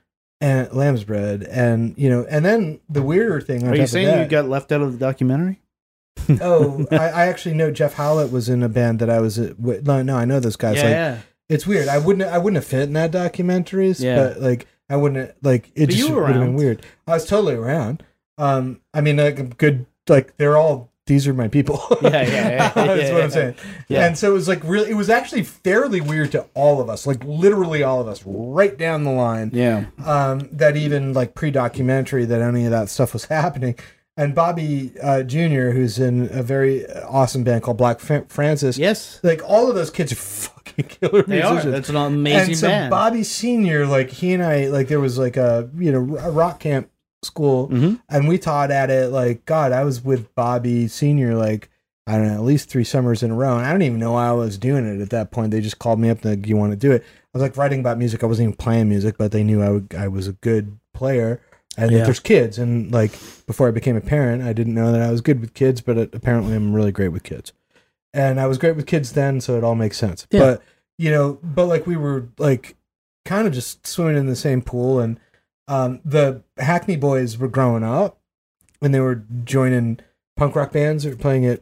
and 0.41 0.67
Lambsbread, 0.71 1.47
and 1.49 1.93
you 1.97 2.09
know, 2.09 2.25
and 2.29 2.43
then 2.43 2.79
the 2.89 3.03
weirder 3.03 3.39
thing. 3.39 3.67
Are 3.67 3.75
you 3.75 3.85
saying 3.87 4.07
that, 4.07 4.19
you 4.23 4.27
got 4.27 4.49
left 4.49 4.71
out 4.71 4.81
of 4.81 4.91
the 4.93 4.97
documentary? 4.97 5.61
oh, 6.41 6.85
I, 6.91 6.95
I 7.09 7.27
actually 7.27 7.53
know 7.55 7.69
Jeff 7.71 7.93
Howlett 7.93 8.31
was 8.31 8.49
in 8.49 8.63
a 8.63 8.69
band 8.69 8.97
that 8.99 9.09
I 9.11 9.19
was 9.19 9.37
with. 9.37 9.85
No, 9.85 10.01
no, 10.01 10.17
I 10.17 10.25
know 10.25 10.39
those 10.39 10.55
guys. 10.55 10.77
yeah, 10.77 10.81
like, 10.83 10.91
yeah. 10.91 11.17
It's 11.49 11.65
weird. 11.67 11.87
I 11.87 11.97
wouldn't, 11.97 12.29
I 12.29 12.37
wouldn't 12.37 12.55
have 12.61 12.65
fit 12.65 12.83
in 12.83 12.93
that 12.93 13.11
documentaries. 13.11 14.01
Yeah. 14.03 14.15
but 14.33 14.41
like, 14.41 14.67
I 14.89 14.95
wouldn't 14.95 15.33
like 15.43 15.69
it. 15.75 15.87
But 15.87 15.89
just 15.95 15.97
you 16.09 16.13
would 16.15 16.23
have 16.25 16.33
been 16.33 16.43
around. 16.43 16.55
weird. 16.55 16.85
I 17.07 17.11
was 17.13 17.25
totally 17.25 17.55
around. 17.55 18.03
Um, 18.37 18.81
I 18.93 19.01
mean, 19.01 19.17
like, 19.17 19.57
good, 19.57 19.85
like, 20.07 20.37
they're 20.37 20.57
all. 20.57 20.91
These 21.07 21.25
are 21.25 21.33
my 21.33 21.47
people. 21.47 21.81
Yeah, 22.01 22.09
yeah, 22.09 22.23
yeah, 22.23 22.69
That's 22.75 22.75
yeah, 22.75 22.85
what 23.13 23.17
yeah. 23.17 23.23
I'm 23.23 23.31
saying. 23.31 23.55
Yeah. 23.87 24.05
And 24.07 24.17
so 24.17 24.29
it 24.29 24.33
was 24.33 24.49
like 24.49 24.61
really, 24.65 24.89
it 24.91 24.95
was 24.95 25.09
actually 25.09 25.43
fairly 25.43 26.01
weird 26.01 26.33
to 26.33 26.45
all 26.53 26.81
of 26.81 26.89
us, 26.89 27.07
like 27.07 27.23
literally 27.23 27.81
all 27.81 28.01
of 28.01 28.09
us, 28.09 28.21
right 28.25 28.77
down 28.77 29.05
the 29.05 29.11
line 29.11 29.49
Yeah. 29.53 29.85
um, 30.05 30.49
that 30.51 30.75
even 30.75 31.13
like 31.13 31.33
pre-documentary 31.33 32.25
that 32.25 32.41
any 32.41 32.65
of 32.65 32.71
that 32.71 32.89
stuff 32.89 33.13
was 33.13 33.23
happening. 33.39 33.75
And 34.17 34.35
Bobby 34.35 34.91
uh, 35.01 35.23
Jr., 35.23 35.69
who's 35.71 35.97
in 35.97 36.27
a 36.31 36.43
very 36.43 36.85
awesome 36.93 37.43
band 37.45 37.63
called 37.63 37.77
Black 37.77 37.99
Francis, 38.01 38.77
Yes. 38.77 39.21
like 39.23 39.41
all 39.47 39.69
of 39.69 39.75
those 39.75 39.89
kids 39.89 40.11
are 40.11 40.15
fucking 40.77 40.97
killer 41.09 41.23
They 41.23 41.41
are. 41.41 41.61
That's 41.61 41.89
an 41.89 41.95
amazing 41.95 42.49
and 42.51 42.57
so 42.57 42.67
band. 42.67 42.89
Bobby 42.91 43.23
Senior, 43.23 43.85
like 43.85 44.09
he 44.09 44.33
and 44.33 44.43
I, 44.43 44.67
like 44.67 44.87
there 44.87 44.99
was 44.99 45.17
like 45.17 45.37
a 45.37 45.69
you 45.77 45.91
know 45.91 46.17
a 46.17 46.31
rock 46.31 46.59
camp 46.59 46.89
school, 47.23 47.67
Mhm. 47.69 47.99
and 48.09 48.27
we 48.27 48.37
taught 48.37 48.71
at 48.71 48.89
it. 48.89 49.11
Like 49.11 49.45
God, 49.45 49.71
I 49.71 49.83
was 49.83 50.03
with 50.03 50.33
Bobby 50.35 50.87
Senior 50.87 51.35
like 51.35 51.69
I 52.05 52.13
don't 52.13 52.27
know 52.27 52.35
at 52.35 52.43
least 52.43 52.69
three 52.69 52.83
summers 52.85 53.21
in 53.23 53.31
a 53.31 53.35
row, 53.35 53.57
and 53.57 53.65
I 53.65 53.71
don't 53.71 53.81
even 53.81 53.99
know 53.99 54.13
why 54.13 54.27
I 54.27 54.31
was 54.31 54.57
doing 54.57 54.85
it 54.85 55.01
at 55.01 55.09
that 55.09 55.31
point. 55.31 55.51
They 55.51 55.59
just 55.61 55.79
called 55.79 55.99
me 55.99 56.09
up 56.09 56.23
and 56.23 56.39
like, 56.39 56.47
you 56.47 56.55
want 56.55 56.71
to 56.71 56.77
do 56.77 56.91
it. 56.93 57.03
I 57.03 57.37
was 57.37 57.41
like 57.41 57.57
writing 57.57 57.81
about 57.81 57.97
music. 57.97 58.23
I 58.23 58.27
wasn't 58.27 58.45
even 58.47 58.55
playing 58.57 58.87
music, 58.87 59.17
but 59.17 59.31
they 59.33 59.43
knew 59.43 59.61
I 59.61 59.69
would, 59.69 59.93
I 59.93 60.07
was 60.07 60.27
a 60.27 60.33
good 60.33 60.79
player. 60.93 61.41
And 61.79 61.91
Yeah. 61.91 62.05
there's 62.05 62.19
kids, 62.21 62.57
and 62.57 62.91
like 62.93 63.11
before 63.45 63.67
I 63.67 63.71
became 63.71 63.95
a 63.97 64.01
parent, 64.01 64.41
I 64.41 64.53
didn't 64.53 64.73
know 64.73 64.91
that 64.93 65.01
I 65.01 65.11
was 65.11 65.21
good 65.21 65.41
with 65.41 65.53
kids, 65.53 65.81
but 65.81 65.97
it, 65.97 66.15
apparently 66.15 66.55
I'm 66.55 66.73
really 66.73 66.91
great 66.93 67.09
with 67.09 67.23
kids. 67.23 67.51
And 68.17 68.39
I 68.39 68.47
was 68.47 68.57
great 68.57 68.75
with 68.75 68.87
kids 68.87 69.11
then, 69.11 69.39
so 69.41 69.57
it 69.57 69.63
all 69.63 69.75
makes 69.75 69.97
sense. 69.97 70.25
Yeah. 70.31 70.39
But 70.39 70.63
you 70.97 71.11
know, 71.11 71.37
but 71.43 71.65
like 71.67 71.85
we 71.85 71.95
were 71.95 72.27
like 72.39 72.75
kind 73.25 73.45
of 73.47 73.53
just 73.53 73.85
swimming 73.85 74.17
in 74.17 74.25
the 74.25 74.35
same 74.35 74.61
pool, 74.61 74.99
and 74.99 75.19
um, 75.67 76.01
the 76.03 76.41
Hackney 76.57 76.95
boys 76.95 77.37
were 77.37 77.47
growing 77.47 77.83
up, 77.83 78.19
and 78.81 78.93
they 78.93 78.99
were 78.99 79.23
joining 79.43 79.99
punk 80.35 80.55
rock 80.55 80.71
bands 80.71 81.05
or 81.05 81.15
playing 81.15 81.45
at 81.45 81.61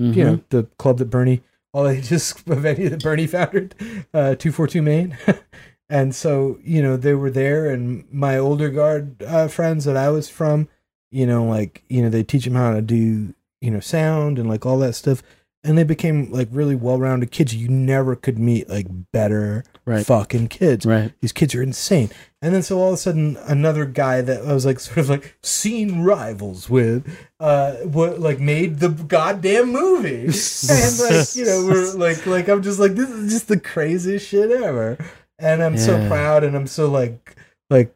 Mhm. 0.00 0.14
you 0.16 0.24
know 0.24 0.40
the 0.50 0.64
club 0.78 0.98
that 0.98 1.04
Bernie, 1.08 1.40
all 1.72 1.84
they 1.84 2.00
just 2.00 2.46
of 2.48 2.58
venue 2.58 2.88
that 2.90 3.02
Bernie 3.02 3.26
founded, 3.28 3.74
uh, 4.12 4.34
two 4.34 4.50
four 4.52 4.66
two 4.66 4.82
Main, 4.82 5.16
and 5.88 6.14
so 6.14 6.58
you 6.64 6.82
know 6.82 6.96
they 6.98 7.14
were 7.14 7.30
there, 7.30 7.70
and 7.70 8.04
my 8.12 8.36
older 8.36 8.68
guard 8.70 9.22
uh, 9.22 9.48
friends 9.48 9.84
that 9.86 9.96
I 9.96 10.10
was 10.10 10.28
from, 10.28 10.68
you 11.12 11.26
know, 11.26 11.44
like 11.44 11.84
you 11.88 12.02
know 12.02 12.10
they 12.10 12.24
teach 12.24 12.44
them 12.44 12.54
how 12.56 12.74
to 12.74 12.82
do 12.82 13.32
you 13.62 13.70
know 13.70 13.80
sound 13.80 14.38
and 14.38 14.48
like 14.48 14.66
all 14.66 14.78
that 14.80 14.94
stuff, 14.94 15.22
and 15.64 15.78
they 15.78 15.82
became 15.84 16.30
like 16.30 16.48
really 16.52 16.74
well 16.76 16.98
rounded 16.98 17.30
kids. 17.30 17.54
You 17.54 17.68
never 17.68 18.14
could 18.14 18.38
meet 18.38 18.68
like 18.68 18.86
better 19.12 19.64
Right. 19.86 20.04
fucking 20.06 20.48
kids. 20.48 20.86
Right. 20.86 21.12
These 21.20 21.32
kids 21.32 21.54
are 21.54 21.62
insane. 21.62 22.10
And 22.40 22.54
then 22.54 22.62
so 22.62 22.78
all 22.78 22.88
of 22.88 22.94
a 22.94 22.96
sudden 22.98 23.36
another 23.46 23.84
guy 23.86 24.20
that 24.20 24.42
I 24.46 24.52
was 24.52 24.64
like 24.66 24.78
sort 24.80 24.98
of 24.98 25.08
like 25.08 25.36
seen 25.42 26.02
rivals 26.02 26.70
with 26.70 27.06
uh 27.40 27.72
what 27.84 28.20
like 28.20 28.40
made 28.40 28.78
the 28.78 28.90
goddamn 28.90 29.72
movie. 29.72 30.20
and 30.70 30.98
like, 31.00 31.34
you 31.34 31.44
know, 31.46 31.66
we're 31.66 31.92
like 31.94 32.24
like 32.26 32.48
I'm 32.48 32.62
just 32.62 32.78
like 32.78 32.92
this 32.92 33.10
is 33.10 33.32
just 33.32 33.48
the 33.48 33.60
craziest 33.60 34.28
shit 34.28 34.50
ever. 34.50 34.98
And 35.38 35.62
I'm 35.62 35.76
so 35.76 36.06
proud 36.08 36.44
and 36.44 36.54
I'm 36.56 36.66
so 36.66 36.90
like 36.90 37.36
like 37.70 37.94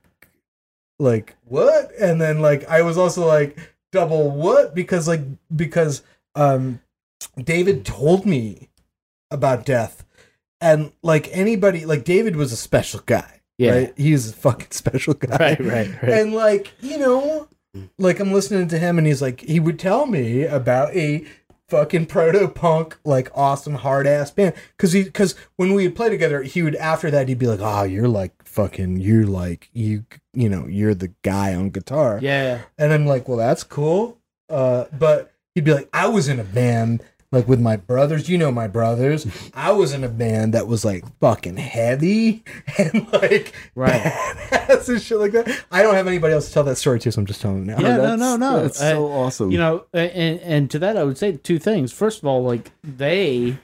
like 0.99 1.37
what? 1.45 1.93
And 2.01 2.21
then 2.21 2.41
like 2.41 2.67
I 2.69 2.83
was 2.83 2.99
also 2.99 3.27
like 3.27 3.59
double 3.93 4.31
what 4.31 4.75
because 4.75 5.07
like 5.09 5.21
because 5.55 6.03
um 6.35 6.81
David 7.43 7.85
told 7.85 8.27
me 8.27 8.69
about 9.31 9.67
death 9.67 10.05
and 10.61 10.93
like 11.03 11.29
anybody 11.33 11.85
like 11.85 12.05
David 12.05 12.37
was 12.37 12.53
a 12.53 12.57
special 12.57 13.01
guy. 13.07 13.41
Yeah. 13.59 13.73
Right? 13.73 13.95
He's 13.97 14.31
a 14.31 14.35
fucking 14.35 14.69
special 14.71 15.15
guy. 15.15 15.57
Right, 15.59 15.61
right, 15.61 16.03
right. 16.03 16.13
And 16.13 16.33
like, 16.33 16.73
you 16.81 16.99
know, 16.99 17.49
like 17.99 18.21
I'm 18.21 18.33
listening 18.33 18.69
to 18.69 18.79
him 18.79 18.99
and 18.99 19.07
he's 19.07 19.23
like 19.23 19.41
he 19.41 19.61
would 19.61 19.79
tell 19.79 20.07
me 20.07 20.45
about 20.45 20.95
a 20.95 21.27
fucking 21.69 22.07
proto 22.07 22.49
punk 22.49 22.97
like 23.05 23.31
awesome 23.35 23.75
hard 23.75 24.07
ass 24.07 24.31
band 24.31 24.55
cuz 24.79 24.93
he 24.93 25.05
cuz 25.05 25.35
when 25.57 25.75
we 25.75 25.87
would 25.87 25.95
play 25.95 26.09
together 26.09 26.43
he 26.43 26.63
would 26.63 26.75
after 26.77 27.11
that 27.11 27.29
he'd 27.29 27.39
be 27.39 27.47
like, 27.47 27.61
"Oh, 27.61 27.83
you're 27.83 28.09
like 28.09 28.33
fucking 28.45 28.97
you're 28.97 29.27
like 29.27 29.69
you 29.73 30.05
you 30.33 30.49
know, 30.49 30.67
you're 30.67 30.95
the 30.95 31.13
guy 31.23 31.55
on 31.55 31.71
guitar." 31.71 32.19
Yeah. 32.23 32.61
And 32.79 32.93
I'm 32.93 33.07
like, 33.07 33.29
well, 33.29 33.37
that's 33.39 33.65
cool. 33.65 34.19
Uh, 34.49 34.85
but 34.99 35.33
he'd 35.55 35.65
be 35.65 35.75
like, 35.75 35.89
I 35.93 36.07
was 36.09 36.29
in 36.29 36.39
a 36.41 36.45
band 36.45 37.03
like 37.31 37.47
with 37.47 37.61
my 37.61 37.77
brothers. 37.77 38.29
You 38.29 38.39
know 38.39 38.51
my 38.51 38.69
brothers. 38.69 39.27
I 39.55 39.73
was 39.73 39.93
in 39.93 40.03
a 40.03 40.09
band 40.09 40.55
that 40.55 40.67
was 40.67 40.85
like 40.85 41.05
fucking 41.21 41.57
heavy 41.59 42.43
and 42.79 43.07
like 43.13 43.53
Right. 43.75 44.01
badass 44.01 44.89
and 44.89 45.03
shit 45.03 45.19
like 45.19 45.33
that. 45.33 45.65
I 45.71 45.83
don't 45.83 45.95
have 45.95 46.07
anybody 46.07 46.33
else 46.35 46.47
to 46.49 46.55
tell 46.55 46.65
that 46.65 46.77
story 46.77 47.01
to, 47.01 47.13
so 47.13 47.21
I'm 47.21 47.27
just 47.27 47.41
telling 47.43 47.63
it 47.65 47.67
now. 47.67 47.81
Yeah, 47.81 47.97
no, 47.99 48.17
no, 48.17 48.37
no. 48.37 48.63
That's 48.63 48.81
I- 48.81 48.93
so 48.93 49.07
awesome. 49.09 49.51
You 49.51 49.59
know, 49.59 49.85
and 49.93 50.41
and 50.41 50.71
to 50.71 50.79
that, 50.79 50.97
I 50.97 51.05
would 51.05 51.19
say 51.19 51.33
two 51.33 51.59
things. 51.59 51.93
First 51.93 52.21
of 52.21 52.27
all, 52.27 52.43
like 52.43 52.71
they, 52.83 53.59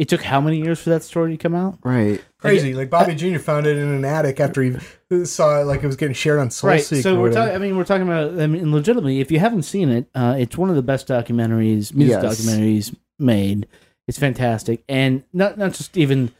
it 0.00 0.08
took 0.08 0.22
how 0.22 0.40
many 0.40 0.56
years 0.62 0.80
for 0.80 0.88
that 0.90 1.02
story 1.02 1.32
to 1.32 1.36
come 1.36 1.54
out? 1.54 1.78
right. 1.84 2.24
Crazy. 2.38 2.72
Like 2.72 2.88
Bobby 2.88 3.14
Jr. 3.14 3.38
found 3.38 3.66
it 3.66 3.76
in 3.76 3.86
an 3.88 4.02
attic 4.04 4.40
after 4.40 4.62
he 4.62 5.24
saw 5.26 5.60
it, 5.60 5.64
like 5.64 5.82
it 5.82 5.86
was 5.86 5.96
getting 5.96 6.14
shared 6.14 6.38
on 6.38 6.48
Soulseek. 6.48 6.64
right. 6.64 6.82
So 7.02 7.20
we're 7.20 7.30
talking. 7.32 7.54
I 7.54 7.58
mean, 7.58 7.76
we're 7.76 7.84
talking 7.84 8.06
about. 8.08 8.40
I 8.40 8.46
mean, 8.46 8.72
legitimately, 8.72 9.20
if 9.20 9.30
you 9.30 9.38
haven't 9.38 9.64
seen 9.64 9.90
it, 9.90 10.08
uh, 10.14 10.36
it's 10.38 10.56
one 10.56 10.70
of 10.70 10.76
the 10.76 10.82
best 10.82 11.06
documentaries, 11.06 11.92
music 11.94 12.22
Yes. 12.22 12.40
documentaries 12.40 12.96
made. 13.18 13.66
It's 14.08 14.18
fantastic, 14.18 14.82
and 14.88 15.22
not 15.34 15.58
not 15.58 15.74
just 15.74 15.96
even 15.98 16.32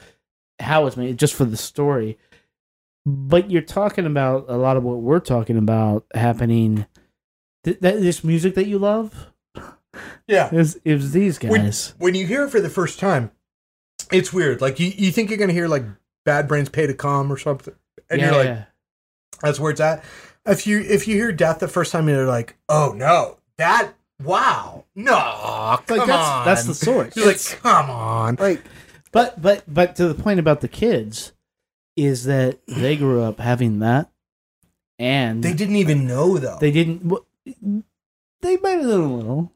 how 0.59 0.87
it's 0.87 0.97
made, 0.97 1.19
just 1.19 1.35
for 1.35 1.45
the 1.45 1.57
story. 1.59 2.16
but 3.07 3.51
you're 3.51 3.62
talking 3.62 4.05
about 4.07 4.45
a 4.49 4.57
lot 4.57 4.77
of 4.77 4.82
what 4.85 4.99
we're 4.99 5.20
talking 5.20 5.57
about 5.57 6.05
happening. 6.15 6.87
Th- 7.65 7.78
that 7.81 8.01
this 8.01 8.23
music 8.24 8.55
that 8.55 8.66
you 8.66 8.78
love 8.78 9.27
Yeah. 10.27 10.49
is 10.55 10.78
is 10.85 11.12
these 11.12 11.41
When, 11.43 11.62
guys. 11.62 11.95
when 11.99 12.15
you 12.15 12.27
hear 12.27 12.45
it 12.45 12.51
for 12.51 12.61
the 12.61 12.69
first 12.70 12.99
time, 12.99 13.31
it's 14.12 14.32
weird. 14.32 14.61
Like 14.61 14.81
you, 14.81 14.89
you 14.89 15.11
think 15.12 15.31
you're 15.31 15.39
gonna 15.39 15.53
hear 15.53 15.69
like 15.69 15.85
Bad 16.24 16.49
Brains 16.49 16.69
Pay 16.69 16.87
to 16.87 16.95
Come 16.95 17.32
or 17.32 17.37
something, 17.39 17.74
and 18.09 18.20
you're 18.20 18.32
like, 18.32 18.66
that's 19.43 19.59
where 19.61 19.70
it's 19.70 19.81
at. 19.81 20.05
If 20.47 20.66
you 20.66 20.81
if 20.81 21.07
you 21.09 21.16
hear 21.16 21.32
Death 21.32 21.59
the 21.61 21.69
first 21.69 21.93
time, 21.93 22.09
you're 22.09 22.27
like, 22.27 22.57
oh 22.69 22.93
no, 22.97 23.39
that 23.59 23.93
wow, 24.23 24.85
no, 24.95 25.78
come 25.87 25.99
like 25.99 26.07
that's 26.07 26.28
on. 26.28 26.45
that's 26.45 26.65
the 26.65 26.74
source. 26.74 27.16
You're 27.16 27.27
like, 27.27 27.41
come 27.62 27.91
on. 27.91 28.37
Like 28.39 28.62
But 29.12 29.41
but 29.41 29.65
but 29.66 29.97
to 29.97 30.09
the 30.09 30.15
point 30.20 30.41
about 30.41 30.61
the 30.61 30.69
kids 30.69 31.32
is 31.97 32.24
that 32.24 32.59
they 32.66 32.97
grew 32.97 33.23
up 33.23 33.39
having 33.41 33.81
that, 33.81 34.11
and 34.99 35.43
They 35.43 35.53
didn't 35.55 35.77
even 35.77 36.07
know 36.07 36.39
though. 36.39 36.57
they 36.61 36.70
didn't. 36.70 37.05
well, 37.05 37.27
They 38.43 38.57
might 38.57 38.70
have 38.78 38.85
known 38.85 39.11
a 39.11 39.16
little. 39.16 39.53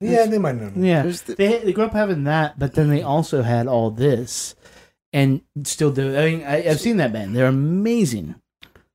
Yeah, 0.00 0.26
they 0.26 0.38
might 0.38 0.56
know. 0.56 0.72
Yeah, 0.74 1.02
the- 1.02 1.34
they 1.36 1.58
they 1.58 1.72
grew 1.72 1.84
up 1.84 1.92
having 1.92 2.24
that, 2.24 2.58
but 2.58 2.74
then 2.74 2.88
they 2.88 3.02
also 3.02 3.42
had 3.42 3.66
all 3.66 3.90
this, 3.90 4.54
and 5.12 5.40
still 5.64 5.90
do. 5.90 6.16
I 6.16 6.30
mean, 6.30 6.44
I, 6.44 6.68
I've 6.68 6.80
seen 6.80 6.96
that 6.98 7.12
band; 7.12 7.34
they're 7.36 7.46
amazing. 7.46 8.34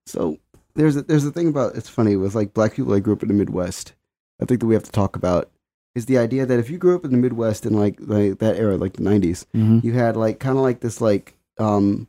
So 0.06 0.38
there's 0.76 0.96
a, 0.96 1.02
there's 1.04 1.26
a 1.26 1.32
thing 1.32 1.48
about 1.48 1.76
it's 1.76 1.90
funny 1.90 2.16
with 2.16 2.36
like 2.36 2.54
black 2.54 2.74
people 2.74 2.92
that 2.94 3.02
grew 3.02 3.14
up 3.14 3.22
in 3.24 3.28
the 3.28 3.34
Midwest. 3.34 3.94
I 4.42 4.46
think 4.46 4.60
that 4.62 4.66
we 4.68 4.74
have 4.74 4.84
to 4.84 4.92
talk 4.92 5.16
about 5.16 5.50
is 5.96 6.06
the 6.06 6.18
idea 6.18 6.46
that 6.46 6.60
if 6.60 6.70
you 6.70 6.78
grew 6.78 6.96
up 6.96 7.04
in 7.06 7.12
the 7.12 7.18
Midwest 7.18 7.66
in 7.66 7.74
like 7.74 7.98
like 8.00 8.40
that 8.40 8.56
era, 8.58 8.78
like 8.78 8.94
the 8.94 9.04
'90s, 9.04 9.46
Mm-hmm. 9.56 9.80
you 9.86 9.94
had 9.94 10.16
like 10.18 10.40
kind 10.40 10.58
of 10.58 10.64
like 10.64 10.80
this 10.82 11.02
like 11.02 11.36
um 11.58 12.08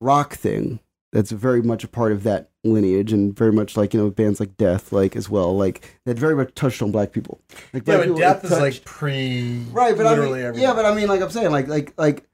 rock 0.00 0.34
thing 0.34 0.80
that's 1.16 1.30
very 1.30 1.62
much 1.62 1.82
a 1.82 1.88
part 1.88 2.12
of 2.12 2.22
that 2.24 2.50
lineage 2.62 3.12
and 3.12 3.34
very 3.36 3.52
much 3.52 3.76
like 3.76 3.94
you 3.94 4.00
know 4.02 4.10
bands 4.10 4.38
like 4.38 4.56
Death 4.56 4.92
like 4.92 5.16
as 5.16 5.30
well 5.30 5.56
like 5.56 5.98
that 6.04 6.18
very 6.18 6.36
much 6.36 6.54
touched 6.54 6.82
on 6.82 6.90
black 6.92 7.12
people. 7.12 7.40
Like 7.72 7.86
Yeah, 7.86 7.96
but 7.96 8.02
people, 8.02 8.18
Death 8.18 8.44
it 8.44 8.46
is 8.46 8.50
like 8.52 8.60
touched- 8.74 8.84
pre 8.84 9.62
right, 9.72 9.96
but 9.96 10.06
I 10.06 10.16
mean, 10.16 10.36
everything. 10.38 10.62
yeah, 10.62 10.74
but 10.74 10.84
I 10.84 10.94
mean, 10.94 11.08
like 11.08 11.20
I'm 11.22 11.30
saying, 11.30 11.50
like 11.50 11.68
like 11.68 11.94
like 11.96 12.24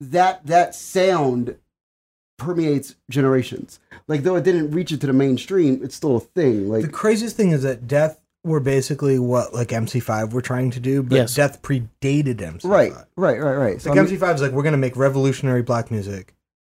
that 0.00 0.44
that 0.46 0.74
sound 0.74 1.56
permeates 2.38 2.96
generations. 3.10 3.78
Like 4.08 4.22
though 4.22 4.36
it 4.36 4.44
didn't 4.44 4.72
reach 4.72 4.90
it 4.92 5.00
to 5.02 5.06
the 5.06 5.12
mainstream, 5.12 5.80
it's 5.82 5.94
still 5.94 6.16
a 6.16 6.20
thing. 6.20 6.68
Like 6.68 6.82
the 6.82 6.88
craziest 6.88 7.36
thing 7.36 7.50
is 7.52 7.62
that 7.62 7.86
Death 7.86 8.20
were 8.42 8.60
basically 8.60 9.18
what 9.18 9.54
like 9.54 9.68
MC5 9.68 10.32
were 10.32 10.42
trying 10.42 10.70
to 10.72 10.80
do, 10.80 11.02
but 11.02 11.14
Yes. 11.16 11.34
Death 11.34 11.62
predated 11.62 12.36
MC5. 12.40 12.64
right, 12.64 12.92
right, 13.16 13.40
right, 13.40 13.54
right. 13.56 13.80
So 13.80 13.90
Like 13.90 13.98
I 13.98 14.02
mean, 14.02 14.18
MC5 14.18 14.34
is 14.34 14.42
like 14.42 14.52
we're 14.52 14.62
gonna 14.64 14.76
make 14.76 14.96
revolutionary 14.96 15.62
black 15.62 15.90
music, 15.90 16.33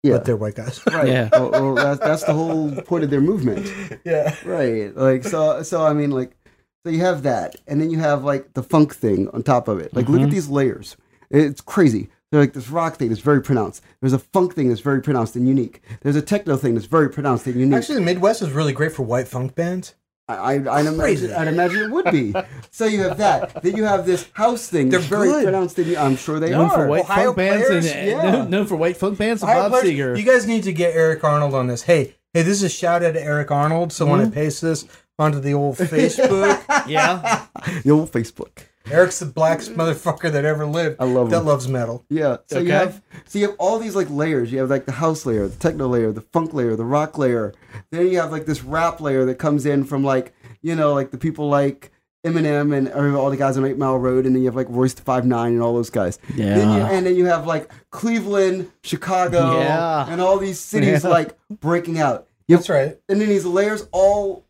yeah, 0.06 0.12
but 0.16 0.24
they're 0.24 0.36
white 0.36 0.54
guys. 0.54 0.80
right. 0.86 1.08
Yeah. 1.08 1.28
Well, 1.32 1.50
well, 1.50 1.74
that's 1.74 2.00
that's 2.00 2.24
the 2.24 2.32
whole 2.34 2.70
point 2.82 3.04
of 3.04 3.10
their 3.10 3.20
movement. 3.20 3.70
yeah. 4.04 4.34
right 4.44 4.94
like 4.96 5.24
so 5.24 5.62
so 5.62 5.84
i 5.84 5.92
mean 5.92 6.10
like 6.10 6.36
so 6.84 6.90
you 6.90 7.00
have 7.00 7.22
that 7.24 7.56
and 7.66 7.80
then 7.80 7.90
you 7.90 7.98
have 7.98 8.24
like 8.24 8.54
the 8.54 8.62
funk 8.62 8.94
thing 8.94 9.28
on 9.34 9.42
top 9.42 9.68
of 9.68 9.78
it 9.80 9.94
like 9.94 10.08
look 10.08 10.20
at 10.22 10.28
Mhm. 10.28 10.32
these 10.32 10.48
layers 10.48 10.96
it's 11.30 11.60
crazy 11.60 12.08
They're 12.30 12.40
like 12.40 12.52
this 12.52 12.68
rock 12.70 12.96
thing 12.96 13.08
that's 13.08 13.20
very 13.20 13.42
pronounced 13.42 13.82
there's 14.00 14.12
a 14.12 14.18
funk 14.18 14.54
thing 14.54 14.68
that's 14.68 14.80
very 14.80 15.00
pronounced 15.02 15.34
and 15.36 15.46
unique 15.48 15.82
there's 16.02 16.16
a 16.16 16.22
techno 16.22 16.56
thing 16.56 16.74
that's 16.74 16.86
very 16.86 17.08
pronounced 17.10 17.46
and 17.46 17.56
unique 17.56 17.76
Actually, 17.78 17.96
the 17.96 18.00
Midwest 18.12 18.42
is 18.42 18.50
really 18.52 18.72
great 18.72 18.92
for 18.92 19.02
white 19.02 19.26
funk 19.28 19.54
bands. 19.54 19.94
I, 20.28 20.34
I, 20.34 20.78
I'd, 20.80 20.86
imagine, 20.86 21.32
I'd 21.32 21.48
imagine 21.48 21.84
it 21.84 21.90
would 21.90 22.10
be 22.10 22.34
so 22.70 22.86
you 22.86 23.02
have 23.04 23.18
that 23.18 23.62
then 23.62 23.76
you 23.76 23.84
have 23.84 24.06
this 24.06 24.28
house 24.32 24.68
thing 24.68 24.88
They're 24.88 24.98
very 24.98 25.28
good. 25.28 25.44
pronounced 25.44 25.78
and 25.78 25.96
i'm 25.96 26.16
sure 26.16 26.40
they 26.40 26.50
known 26.50 26.66
are 26.68 26.74
for 26.74 26.86
white 26.88 27.04
Ohio 27.04 27.24
funk 27.26 27.36
bands 27.36 27.66
players? 27.68 27.86
and 27.86 28.10
uh, 28.10 28.12
Yeah. 28.12 28.30
known, 28.32 28.50
known 28.50 28.66
for 28.66 28.76
white 28.76 28.96
funk 28.96 29.18
bands 29.18 29.42
and 29.42 29.50
Ohio 29.50 29.68
Bob 29.68 29.80
players, 29.82 29.96
Seger. 29.96 30.18
You 30.18 30.24
guys 30.24 30.46
need 30.46 30.64
to 30.64 30.72
get 30.72 30.96
Eric 30.96 31.22
Arnold 31.22 31.54
on 31.54 31.68
this. 31.68 31.82
Hey, 31.82 32.16
hey, 32.34 32.42
this 32.42 32.58
is 32.58 32.64
a 32.64 32.68
shout 32.68 33.04
out 33.04 33.12
to 33.12 33.22
Eric 33.22 33.50
Arnold. 33.50 33.92
So 33.92 34.04
when 34.06 34.20
I 34.20 34.24
mm-hmm. 34.24 34.34
paste 34.34 34.62
this 34.62 34.84
onto 35.18 35.40
the 35.40 35.54
old 35.54 35.76
Facebook, 35.76 36.62
yeah, 36.88 37.46
the 37.84 37.90
old 37.90 38.10
facebook 38.10 38.64
Eric's 38.90 39.18
the 39.18 39.26
blackest 39.26 39.72
motherfucker 39.76 40.30
that 40.32 40.44
ever 40.44 40.66
lived. 40.66 40.96
I 41.00 41.04
love 41.04 41.30
that 41.30 41.40
him. 41.40 41.46
loves 41.46 41.68
metal. 41.68 42.04
Yeah. 42.08 42.38
So 42.46 42.58
you 42.60 42.72
have 42.72 43.02
so 43.24 43.38
you 43.38 43.48
have 43.48 43.56
all 43.58 43.78
these 43.78 43.96
like 43.96 44.08
layers. 44.10 44.52
You 44.52 44.58
have 44.60 44.70
like 44.70 44.86
the 44.86 44.92
house 44.92 45.26
layer, 45.26 45.48
the 45.48 45.56
techno 45.56 45.88
layer, 45.88 46.12
the 46.12 46.20
funk 46.20 46.54
layer, 46.54 46.76
the 46.76 46.84
rock 46.84 47.18
layer. 47.18 47.52
Then 47.90 48.08
you 48.08 48.18
have 48.20 48.30
like 48.32 48.46
this 48.46 48.62
rap 48.62 49.00
layer 49.00 49.24
that 49.26 49.36
comes 49.38 49.66
in 49.66 49.84
from 49.84 50.04
like 50.04 50.32
you 50.62 50.74
know 50.74 50.94
like 50.94 51.10
the 51.10 51.18
people 51.18 51.48
like 51.48 51.90
Eminem 52.24 52.76
and 52.76 52.88
all 53.16 53.30
the 53.30 53.36
guys 53.36 53.56
on 53.56 53.64
Eight 53.64 53.78
Mile 53.78 53.98
Road, 53.98 54.26
and 54.26 54.34
then 54.34 54.42
you 54.42 54.48
have 54.48 54.56
like 54.56 54.66
Royce 54.68 54.94
the 54.94 55.02
Five 55.02 55.24
Nine 55.24 55.52
and 55.52 55.62
all 55.62 55.74
those 55.74 55.90
guys. 55.90 56.18
Then 56.34 56.70
you, 56.72 56.78
yeah. 56.78 56.90
and 56.90 57.06
then 57.06 57.14
you 57.14 57.26
have 57.26 57.46
like 57.46 57.70
Cleveland, 57.90 58.68
Chicago, 58.82 59.60
Yeah. 59.60 60.06
and 60.08 60.20
all 60.20 60.36
these 60.38 60.58
cities 60.58 61.02
Yeah. 61.04 61.10
like 61.10 61.38
breaking 61.48 62.00
out. 62.00 62.26
You 62.48 62.56
That's 62.56 62.68
right. 62.68 62.98
and 63.08 63.20
then 63.20 63.28
these 63.28 63.44
layers 63.44 63.86
all 63.92 64.44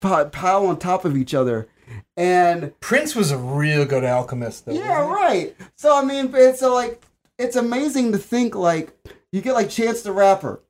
pile 0.00 0.66
on 0.66 0.78
top 0.78 1.04
of 1.04 1.16
each 1.16 1.34
other, 1.34 1.68
and 2.16 2.78
Prince 2.80 3.14
was 3.14 3.30
a 3.30 3.38
real 3.38 3.84
good 3.84 4.04
alchemist, 4.04 4.66
though. 4.66 4.72
yeah, 4.72 5.06
right. 5.06 5.54
So 5.76 5.96
I 5.96 6.04
mean, 6.04 6.30
it's 6.34 6.60
so 6.60 6.74
like 6.74 7.02
it's 7.38 7.56
amazing 7.56 8.12
to 8.12 8.18
think 8.18 8.54
like 8.54 8.92
you 9.32 9.40
get 9.42 9.54
like 9.54 9.68
Chance 9.70 10.02
the 10.02 10.12
Rapper 10.12 10.60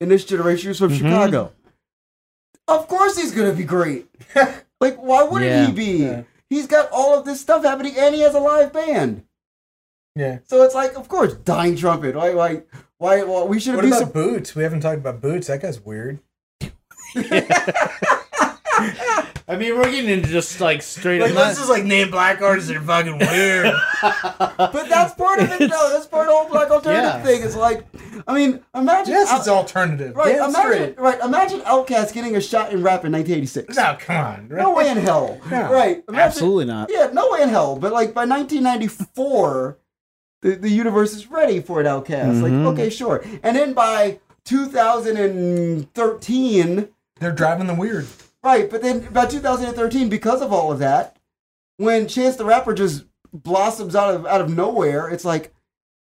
in 0.00 0.08
this 0.08 0.24
generation 0.24 0.68
who's 0.68 0.78
from 0.78 0.90
Mhm. 0.90 0.98
Chicago. 0.98 1.52
Of 2.66 2.86
course 2.88 3.16
he's 3.18 3.32
gonna 3.32 3.52
be 3.52 3.64
great. 3.64 4.08
like 4.80 4.96
why 4.96 5.22
wouldn't 5.24 5.50
Yeah. 5.50 5.66
he 5.66 5.72
be? 5.72 6.04
Yeah. 6.04 6.22
He's 6.50 6.66
got 6.66 6.88
all 6.92 7.18
of 7.18 7.24
this 7.26 7.40
stuff 7.40 7.64
happening 7.64 7.94
and 7.98 8.14
he 8.14 8.22
has 8.22 8.34
a 8.34 8.40
live 8.40 8.72
band. 8.72 9.24
Yeah. 10.16 10.38
So 10.46 10.62
it's 10.62 10.74
like, 10.74 10.96
of 10.96 11.08
course, 11.08 11.34
dying 11.34 11.76
trumpet. 11.76 12.16
Why? 12.16 12.34
Why? 12.34 12.62
Why? 12.96 13.22
Well, 13.22 13.46
we 13.46 13.60
should 13.60 13.76
What 13.76 13.84
about 13.84 13.98
Some, 14.00 14.10
Boots? 14.10 14.54
We 14.54 14.62
haven't 14.64 14.80
talked 14.80 14.98
about 14.98 15.20
Boots. 15.20 15.46
That 15.48 15.60
guy's 15.62 15.80
weird. 15.80 16.18
I 19.50 19.56
mean, 19.56 19.74
we're 19.76 19.90
getting 19.90 20.10
into 20.10 20.28
just 20.28 20.60
like 20.60 20.82
straight 20.82 21.20
Like, 21.22 21.30
up. 21.30 21.36
let's 21.36 21.56
just 21.58 21.70
like 21.70 21.84
name 21.84 22.10
black 22.10 22.42
artists 22.42 22.68
that 22.68 22.76
are 22.76 22.82
fucking 22.82 23.16
weird. 23.18 23.72
but 24.02 24.88
that's 24.88 25.14
part 25.14 25.40
of 25.40 25.50
it, 25.52 25.58
though. 25.70 25.90
That's 25.92 26.04
part 26.06 26.26
of 26.28 26.32
the 26.32 26.38
whole 26.38 26.48
black 26.50 26.70
alternative 26.70 27.04
Yeah. 27.14 27.22
thing. 27.22 27.42
It's 27.42 27.56
like, 27.56 27.86
I 28.26 28.34
mean, 28.34 28.60
imagine. 28.74 29.14
yes, 29.14 29.30
Al- 29.30 29.38
it's 29.38 29.48
alternative. 29.48 30.14
Right, 30.14 30.36
Damn 30.36 30.50
imagine, 30.50 30.92
straight. 30.92 30.98
right, 31.00 31.18
imagine 31.20 31.60
Outkast 31.62 32.12
getting 32.12 32.36
a 32.36 32.40
shot 32.42 32.72
in 32.72 32.82
rap 32.82 33.04
in 33.06 33.12
1986. 33.12 33.74
No, 33.76 33.96
come 33.98 34.16
on. 34.16 34.48
No 34.48 34.74
way 34.74 34.88
in 34.90 34.98
hell. 34.98 35.40
No. 35.50 35.72
Right. 35.72 36.04
Imagine, 36.08 36.26
Absolutely 36.26 36.66
not. 36.66 36.90
Yeah, 36.90 37.08
no 37.12 37.30
way 37.30 37.40
in 37.42 37.48
hell. 37.48 37.76
But 37.78 37.92
like 37.92 38.12
by 38.12 38.26
1994, 38.26 39.78
the, 40.42 40.56
the 40.56 40.68
universe 40.70 41.14
is 41.14 41.30
ready 41.30 41.60
for 41.60 41.80
an 41.80 41.86
Outkast. 41.86 42.34
Mhm. 42.34 42.42
Like, 42.42 42.52
okay, 42.74 42.90
sure. 42.90 43.24
And 43.42 43.56
then 43.56 43.72
by 43.72 44.18
2013, 44.44 46.88
They're 47.20 47.32
driving 47.32 47.66
the 47.66 47.74
weird. 47.74 48.06
Right, 48.48 48.70
but 48.70 48.82
then 48.82 49.00
by 49.12 49.26
2013, 49.26 50.08
because 50.08 50.42
of 50.42 50.52
all 50.52 50.72
of 50.72 50.78
that, 50.80 51.16
when 51.76 52.08
Chance 52.08 52.36
the 52.36 52.44
Rapper 52.44 52.74
just 52.74 53.04
blossoms 53.32 53.94
out 53.94 54.14
of 54.14 54.26
out 54.26 54.40
of 54.40 54.54
nowhere, 54.54 55.08
it's 55.08 55.24
like, 55.24 55.54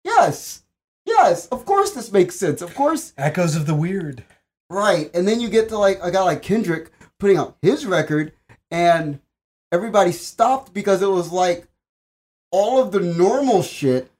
yes, 0.03 0.63
yes, 1.05 1.47
of 1.47 1.65
course 1.65 1.91
this 1.91 2.11
makes 2.11 2.35
sense. 2.35 2.61
Of 2.61 2.75
course 2.75 3.13
Echoes 3.17 3.55
of 3.55 3.65
the 3.65 3.75
weird. 3.75 4.23
Right. 4.69 5.09
And 5.13 5.27
then 5.27 5.39
you 5.39 5.49
get 5.49 5.69
to 5.69 5.77
like 5.77 5.99
a 6.01 6.11
guy 6.11 6.21
like 6.23 6.41
Kendrick 6.41 6.89
putting 7.19 7.37
out 7.37 7.57
his 7.61 7.85
record 7.85 8.33
and 8.71 9.19
everybody 9.71 10.11
stopped 10.11 10.73
because 10.73 11.01
it 11.01 11.09
was 11.09 11.31
like 11.31 11.67
all 12.51 12.81
of 12.81 12.91
the 12.91 12.99
normal 12.99 13.61
shit 13.61 14.11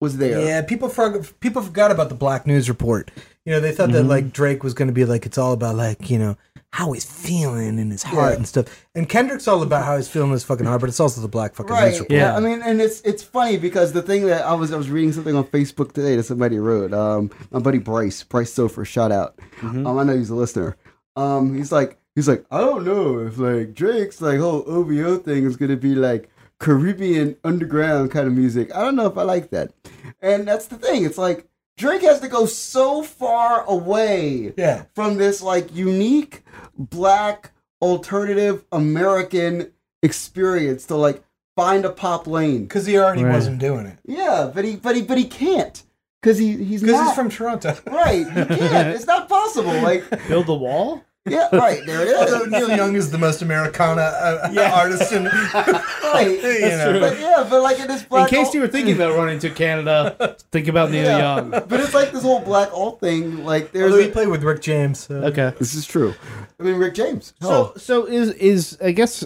was 0.00 0.18
there. 0.18 0.40
Yeah, 0.44 0.62
people 0.62 0.88
forgot. 0.90 1.32
People 1.40 1.62
forgot 1.62 1.90
about 1.90 2.10
the 2.10 2.14
Black 2.14 2.46
News 2.46 2.68
Report. 2.68 3.10
You 3.46 3.52
know, 3.52 3.60
they 3.60 3.72
thought 3.72 3.92
that 3.92 4.04
Mhm. 4.04 4.08
like 4.08 4.32
Drake 4.32 4.62
was 4.62 4.74
going 4.74 4.88
to 4.88 4.92
be 4.94 5.04
like 5.06 5.24
it's 5.24 5.38
all 5.38 5.52
about 5.52 5.76
like 5.76 6.10
you 6.10 6.18
know 6.18 6.36
how 6.72 6.92
he's 6.92 7.04
feeling 7.04 7.78
in 7.78 7.90
his 7.90 8.02
heart 8.02 8.32
Yeah. 8.32 8.36
and 8.36 8.46
stuff. 8.46 8.66
And 8.94 9.08
Kendrick's 9.08 9.48
all 9.48 9.62
about 9.62 9.84
how 9.84 9.96
he's 9.96 10.08
feeling 10.08 10.28
in 10.28 10.32
his 10.34 10.44
fucking 10.44 10.66
heart, 10.66 10.80
but 10.80 10.88
it's 10.90 11.00
also 11.00 11.20
the 11.20 11.28
Black 11.28 11.54
fucking 11.54 11.72
Right. 11.72 11.94
Yeah. 12.10 12.16
Yeah. 12.16 12.36
I 12.36 12.40
mean, 12.40 12.60
and 12.62 12.80
it's 12.82 13.00
it's 13.02 13.22
funny 13.22 13.56
because 13.56 13.92
the 13.92 14.02
thing 14.02 14.26
that 14.26 14.44
I 14.44 14.54
was 14.54 14.72
I 14.72 14.76
was 14.76 14.90
reading 14.90 15.12
something 15.12 15.34
on 15.34 15.44
Facebook 15.44 15.92
today 15.92 16.16
that 16.16 16.24
somebody 16.24 16.58
wrote. 16.58 16.92
Um, 16.92 17.30
my 17.50 17.60
buddy 17.60 17.78
Bryce 17.78 18.22
Bryce 18.24 18.52
Sofer, 18.54 18.84
shout 18.86 19.12
out. 19.12 19.38
Mhm. 19.60 19.86
Um, 19.86 19.98
I 19.98 20.02
know 20.04 20.16
he's 20.16 20.30
a 20.30 20.34
listener. 20.34 20.76
Um, 21.16 21.56
he's 21.56 21.72
like 21.72 21.98
he's 22.14 22.28
like 22.28 22.44
I 22.50 22.60
don't 22.60 22.84
know 22.84 23.20
if 23.20 23.38
like 23.38 23.72
Drake's 23.72 24.20
like 24.20 24.38
whole 24.38 24.64
OVO 24.66 25.16
thing 25.18 25.44
is 25.44 25.56
gonna 25.56 25.76
be 25.76 25.94
like 25.94 26.28
Caribbean 26.58 27.36
underground 27.44 28.10
kind 28.10 28.26
of 28.26 28.32
music. 28.34 28.74
I 28.74 28.82
don't 28.82 28.96
know 28.96 29.06
if 29.06 29.16
I 29.16 29.22
like 29.22 29.50
that. 29.50 29.72
And 30.20 30.46
that's 30.48 30.66
the 30.66 30.76
thing. 30.76 31.04
It's 31.04 31.18
like 31.18 31.46
Drake 31.76 32.02
has 32.02 32.20
to 32.20 32.28
go 32.28 32.46
so 32.46 33.02
far 33.02 33.64
away 33.66 34.52
Yeah. 34.56 34.84
from 34.94 35.16
this 35.18 35.42
like 35.42 35.74
unique 35.74 36.42
black 36.78 37.52
alternative 37.82 38.64
American 38.72 39.72
experience 40.02 40.86
to 40.86 40.96
like 40.96 41.22
find 41.54 41.84
a 41.84 41.90
pop 41.90 42.26
lane. 42.26 42.62
Because 42.62 42.86
he 42.86 42.96
already 42.98 43.24
Right. 43.24 43.34
wasn't 43.34 43.58
doing 43.58 43.86
it. 43.86 43.98
Yeah, 44.06 44.50
but 44.54 44.64
he 44.64 44.76
but 44.76 44.96
he 44.96 45.02
but 45.02 45.18
he 45.18 45.24
can't 45.24 45.82
because 46.22 46.38
he 46.38 46.52
he's 46.64 46.80
Because 46.82 47.00
he's 47.08 47.14
from 47.14 47.28
Toronto. 47.28 47.76
right. 47.86 48.26
He 48.26 48.32
can't. 48.68 48.88
it's 48.88 49.06
not 49.06 49.28
possible. 49.28 49.72
Like 49.82 50.04
Build 50.28 50.46
the 50.46 50.54
wall. 50.54 51.02
Yeah, 51.26 51.48
right. 51.52 51.84
There 51.84 52.02
it 52.02 52.08
is. 52.08 52.32
Although. 52.32 52.44
Neil 52.46 52.76
Young 52.76 52.94
is 52.94 53.10
the 53.10 53.18
most 53.18 53.42
Americana 53.42 54.00
uh, 54.02 54.70
artist 54.74 55.12
in 55.12 55.24
right. 55.54 56.28
you 56.30 56.68
know. 56.68 57.00
But 57.00 57.18
yeah, 57.18 57.46
but 57.50 57.62
like 57.62 57.80
in 57.80 57.88
this 57.88 58.04
In 58.10 58.26
case 58.26 58.46
alt- 58.46 58.54
you 58.54 58.60
were 58.60 58.68
thinking 58.68 58.94
about 58.94 59.16
running 59.16 59.38
to 59.40 59.50
Canada, 59.50 60.36
think 60.52 60.68
about 60.68 60.90
Neil 60.90 61.04
Yeah. 61.04 61.18
Young. 61.36 61.50
but 61.50 61.80
it's 61.80 61.94
like 61.94 62.12
this 62.12 62.22
whole 62.22 62.40
black 62.40 62.72
alt 62.72 63.00
thing. 63.00 63.44
Like 63.44 63.72
there's 63.72 63.90
Although 63.92 64.04
he 64.04 64.10
played 64.10 64.28
with 64.28 64.42
Rick 64.44 64.62
James. 64.62 65.00
So. 65.00 65.16
Okay. 65.16 65.52
this 65.58 65.74
is 65.74 65.84
true. 65.86 66.14
I 66.60 66.62
mean 66.62 66.76
Rick 66.76 66.94
James. 66.94 67.34
So 67.42 67.72
so 67.76 68.06
is 68.06 68.30
is 68.32 68.78
I 68.82 68.92
guess 68.92 69.24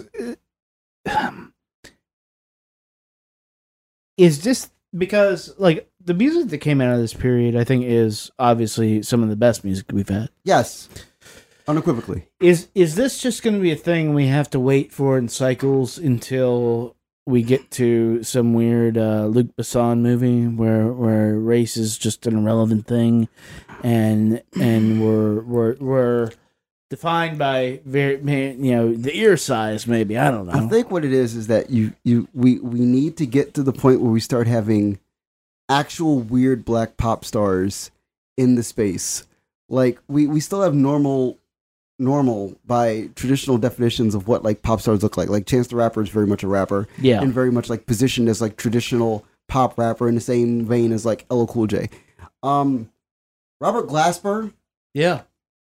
uh, 1.07 1.31
is 4.17 4.43
this 4.43 4.69
because 4.97 5.53
like 5.57 5.89
the 6.03 6.13
music 6.13 6.49
that 6.49 6.57
came 6.59 6.81
out 6.81 6.93
of 6.93 6.99
this 6.99 7.13
period 7.13 7.55
I 7.55 7.63
think 7.63 7.85
is 7.85 8.31
obviously 8.39 9.01
some 9.03 9.23
of 9.23 9.29
the 9.29 9.35
best 9.35 9.63
music 9.63 9.85
we've 9.91 10.09
had. 10.09 10.29
yes, 10.43 10.89
unequivocally. 11.71 12.27
Is 12.39 12.67
is 12.75 12.95
this 12.95 13.19
just 13.19 13.43
going 13.43 13.55
to 13.55 13.61
be 13.61 13.71
a 13.71 13.75
thing 13.75 14.13
we 14.13 14.27
have 14.27 14.49
to 14.51 14.59
wait 14.59 14.91
for 14.91 15.17
in 15.17 15.27
cycles 15.27 15.97
until 15.97 16.95
we 17.25 17.43
get 17.43 17.71
to 17.71 18.23
some 18.23 18.53
weird 18.53 18.97
uh, 18.97 19.25
Luc 19.25 19.55
Besson 19.55 19.99
movie 19.99 20.47
where 20.47 20.87
where 20.91 21.39
race 21.39 21.77
is 21.77 21.97
just 21.97 22.27
an 22.27 22.37
irrelevant 22.37 22.87
thing, 22.87 23.27
and 23.83 24.41
and 24.59 25.03
we're 25.03 25.41
we're 25.41 25.75
we're 25.79 26.31
defined 26.89 27.37
by 27.37 27.79
very 27.85 28.17
you 28.17 28.75
know 28.75 28.93
the 28.93 29.15
ear 29.15 29.37
size 29.37 29.87
maybe 29.87 30.17
I 30.17 30.29
don't 30.29 30.45
know. 30.45 30.53
I 30.53 30.67
think 30.67 30.91
what 30.91 31.05
it 31.05 31.13
is 31.13 31.35
is 31.35 31.47
that 31.47 31.69
you 31.69 31.93
you 32.03 32.27
we 32.33 32.59
we 32.59 32.79
need 32.79 33.17
to 33.17 33.25
get 33.25 33.53
to 33.55 33.63
the 33.63 33.73
point 33.73 34.01
where 34.01 34.11
we 34.11 34.19
start 34.19 34.47
having 34.47 34.99
actual 35.69 36.19
weird 36.19 36.65
black 36.65 36.97
pop 36.97 37.23
stars 37.23 37.91
in 38.37 38.55
the 38.55 38.63
space. 38.63 39.25
Like 39.69 39.99
we 40.07 40.27
we 40.27 40.41
still 40.41 40.61
have 40.61 40.75
normal 40.75 41.37
normal 42.01 42.55
by 42.65 43.09
traditional 43.15 43.57
definitions 43.57 44.15
of 44.15 44.27
what 44.27 44.43
like 44.43 44.61
pop 44.63 44.81
stars 44.81 45.03
look 45.03 45.15
like. 45.15 45.29
Like 45.29 45.45
Chance 45.45 45.67
the 45.67 45.75
Rapper 45.77 46.01
is 46.01 46.09
very 46.09 46.27
much 46.27 46.43
a 46.43 46.47
rapper 46.47 46.87
yeah. 46.97 47.21
and 47.21 47.33
very 47.33 47.51
much 47.51 47.69
like 47.69 47.85
positioned 47.85 48.27
as 48.27 48.41
like 48.41 48.57
traditional 48.57 49.23
pop 49.47 49.77
rapper 49.77 50.09
in 50.09 50.15
the 50.15 50.21
same 50.21 50.65
vein 50.65 50.91
as 50.91 51.05
like 51.05 51.25
LL 51.29 51.45
Cool 51.45 51.67
J. 51.67 51.89
Um 52.43 52.89
Robert 53.59 53.87
Glasper 53.87 54.51
Yeah. 54.93 55.21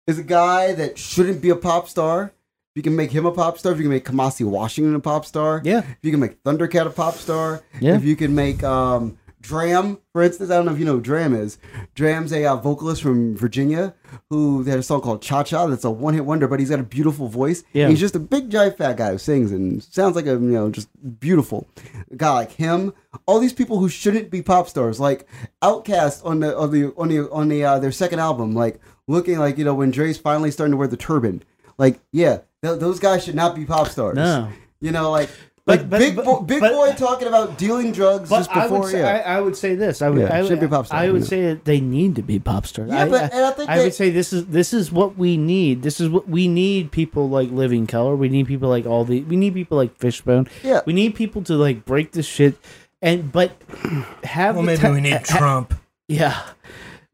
is 0.07 0.17
a 0.17 0.23
guy 0.23 0.73
that 0.73 0.97
shouldn't 0.97 1.41
be 1.41 1.49
a 1.49 1.55
pop 1.55 1.89
star. 1.89 2.31
If 2.73 2.77
you 2.77 2.83
can 2.83 2.95
make 2.95 3.11
him 3.11 3.25
a 3.25 3.31
pop 3.33 3.57
star, 3.57 3.73
if 3.73 3.79
you 3.79 3.83
can 3.83 3.91
make 3.91 4.05
Kamasi 4.05 4.45
Washington 4.45 4.95
a 4.95 5.01
pop 5.01 5.25
star, 5.25 5.61
Yeah. 5.65 5.79
if 5.79 5.97
you 6.01 6.11
can 6.11 6.21
make 6.21 6.41
Thundercat 6.43 6.87
a 6.87 6.89
pop 6.89 7.15
star, 7.15 7.61
Yeah. 7.81 7.95
if 7.97 8.05
you 8.05 8.15
can 8.15 8.33
make 8.33 8.63
um, 8.63 9.17
Dram, 9.41 9.97
for 10.13 10.21
instance, 10.21 10.51
I 10.51 10.55
don't 10.55 10.65
know 10.65 10.71
if 10.71 10.79
you 10.79 10.85
know 10.85 10.95
who 10.95 11.01
Dram 11.01 11.35
is. 11.35 11.57
Dram's 11.95 12.31
a 12.31 12.45
uh, 12.45 12.55
vocalist 12.57 13.01
from 13.01 13.35
Virginia 13.35 13.93
who 14.29 14.63
had 14.63 14.79
a 14.79 14.83
song 14.83 15.01
called 15.01 15.21
Cha 15.21 15.43
Cha 15.43 15.65
that's 15.65 15.83
a 15.83 15.89
one 15.91 16.13
hit 16.13 16.25
wonder, 16.25 16.47
but 16.47 16.59
he's 16.59 16.69
got 16.69 16.79
a 16.79 16.83
beautiful 16.83 17.27
voice. 17.27 17.63
Yeah. 17.73 17.89
He's 17.89 17.99
just 17.99 18.15
a 18.15 18.19
big, 18.19 18.49
giant, 18.49 18.77
fat 18.77 18.97
guy 18.97 19.11
who 19.11 19.17
sings 19.17 19.51
and 19.51 19.83
sounds 19.83 20.15
like 20.15 20.25
a, 20.25 20.33
you 20.33 20.39
know, 20.39 20.69
just 20.69 20.89
beautiful. 21.19 21.67
A 22.11 22.15
guy 22.15 22.31
like 22.31 22.51
him. 22.51 22.93
All 23.25 23.39
these 23.39 23.53
people 23.53 23.79
who 23.79 23.89
shouldn't 23.89 24.29
be 24.29 24.41
pop 24.41 24.69
stars, 24.69 24.99
like 24.99 25.27
Outkast 25.61 26.25
on 26.25 26.39
the, 26.39 26.55
on 26.55 26.71
the, 26.71 26.93
on 26.95 27.07
the, 27.09 27.31
on 27.31 27.49
the, 27.49 27.63
uh, 27.63 27.79
their 27.79 27.91
second 27.91 28.19
album, 28.19 28.53
like 28.53 28.79
looking 29.07 29.39
like, 29.39 29.57
you 29.57 29.65
know, 29.65 29.73
when 29.73 29.91
Dre's 29.91 30.17
finally 30.17 30.51
starting 30.51 30.71
to 30.71 30.77
wear 30.77 30.87
the 30.87 30.97
turban. 30.97 31.43
Like, 31.77 31.99
yeah, 32.11 32.41
th- 32.63 32.79
those 32.79 32.99
guys 32.99 33.23
should 33.23 33.35
not 33.35 33.55
be 33.55 33.65
pop 33.65 33.87
stars. 33.87 34.15
No. 34.15 34.49
You 34.79 34.91
know, 34.91 35.09
like, 35.11 35.29
But- 35.65 35.79
like 35.81 35.89
but- 35.89 35.99
big, 35.99 36.15
but- 36.15 36.25
Bo- 36.25 36.41
big 36.41 36.59
but- 36.59 36.71
boy 36.71 36.91
talking 36.93 37.27
about 37.27 37.57
dealing 37.57 37.91
drugs 37.91 38.29
But 38.29 38.37
just 38.39 38.55
I 38.55 38.63
before. 38.63 38.79
would 38.79 38.89
say, 38.91 38.99
yeah. 38.99 39.23
I, 39.25 39.37
I 39.37 39.41
would 39.41 39.55
say 39.55 39.75
this. 39.75 40.01
I 40.01 40.09
would. 40.09 40.21
Yeah, 40.21 40.33
I 40.35 40.41
would, 40.41 40.47
should 40.49 40.59
be 40.59 40.67
pop 40.67 40.87
star, 40.87 40.99
I 40.99 41.11
would 41.11 41.21
yeah. 41.21 41.27
say 41.27 41.41
that 41.53 41.65
they 41.65 41.79
need 41.79 42.15
to 42.15 42.23
be 42.23 42.39
pop 42.39 42.65
stars. 42.65 42.89
Yeah, 42.89 43.03
I, 43.03 43.09
but- 43.09 43.21
I, 43.33 43.37
and 43.37 43.45
I 43.45 43.51
think 43.51 43.69
I 43.69 43.77
they- 43.77 43.83
would 43.83 43.93
say 43.93 44.09
this 44.09 44.33
is 44.33 44.47
this 44.47 44.73
is 44.73 44.91
what 44.91 45.17
we 45.17 45.37
need. 45.37 45.83
This 45.83 45.99
is 46.01 46.09
what 46.09 46.27
we 46.27 46.47
need. 46.47 46.91
People 46.91 47.29
like 47.29 47.51
Living 47.51 47.85
Colour. 47.85 48.15
We 48.15 48.27
need 48.29 48.47
people 48.47 48.69
like 48.69 48.85
all 48.87 49.05
the. 49.05 49.21
We 49.21 49.35
need 49.35 49.53
people 49.53 49.77
like 49.77 49.95
Fishbone. 49.97 50.47
Yeah. 50.63 50.81
We 50.85 50.93
need 50.93 51.13
people 51.15 51.43
to 51.43 51.53
like 51.55 51.85
break 51.85 52.11
this 52.13 52.25
shit. 52.25 52.57
And 53.03 53.31
but 53.31 53.51
have 54.23 54.55
Well, 54.55 54.63
maybe 54.63 54.81
ti- 54.81 54.89
we 54.91 55.01
need 55.01 55.13
ha- 55.13 55.37
Trump. 55.37 55.73
Yeah. 56.07 56.41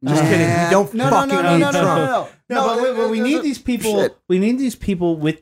Just 0.03 0.21
kidding. 0.23 0.47
We 0.47 0.69
don't 0.69 0.93
no, 0.93 1.09
fucking 1.09 1.35
no, 1.35 1.41
no, 1.41 1.53
need 1.53 1.59
no, 1.61 1.71
no, 1.71 1.81
no, 1.81 1.83
Trump. 1.83 2.31
no, 2.49 2.55
no, 2.55 2.55
No, 2.55 2.67
but, 2.67 2.77
it- 2.77 2.91
we- 2.91 2.97
but 3.01 3.09
we 3.09 3.19
it- 3.19 3.23
need 3.23 3.35
it- 3.37 3.43
these 3.43 3.59
people. 3.59 3.91
shit. 3.99 4.17
We 4.29 4.39
need 4.39 4.57
these 4.59 4.75
people 4.75 5.15
with 5.17 5.41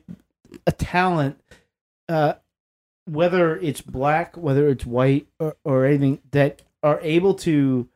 a 0.66 0.72
talent, 0.72 1.38
uh, 2.08 2.34
whether 3.06 3.56
it's 3.56 3.80
black, 3.80 4.36
whether 4.36 4.68
it's 4.68 4.84
white, 4.86 5.26
or, 5.40 5.56
or 5.64 5.86
anything 5.86 6.20
that 6.32 6.62
are 6.82 7.00
able 7.02 7.34
to 7.34 7.88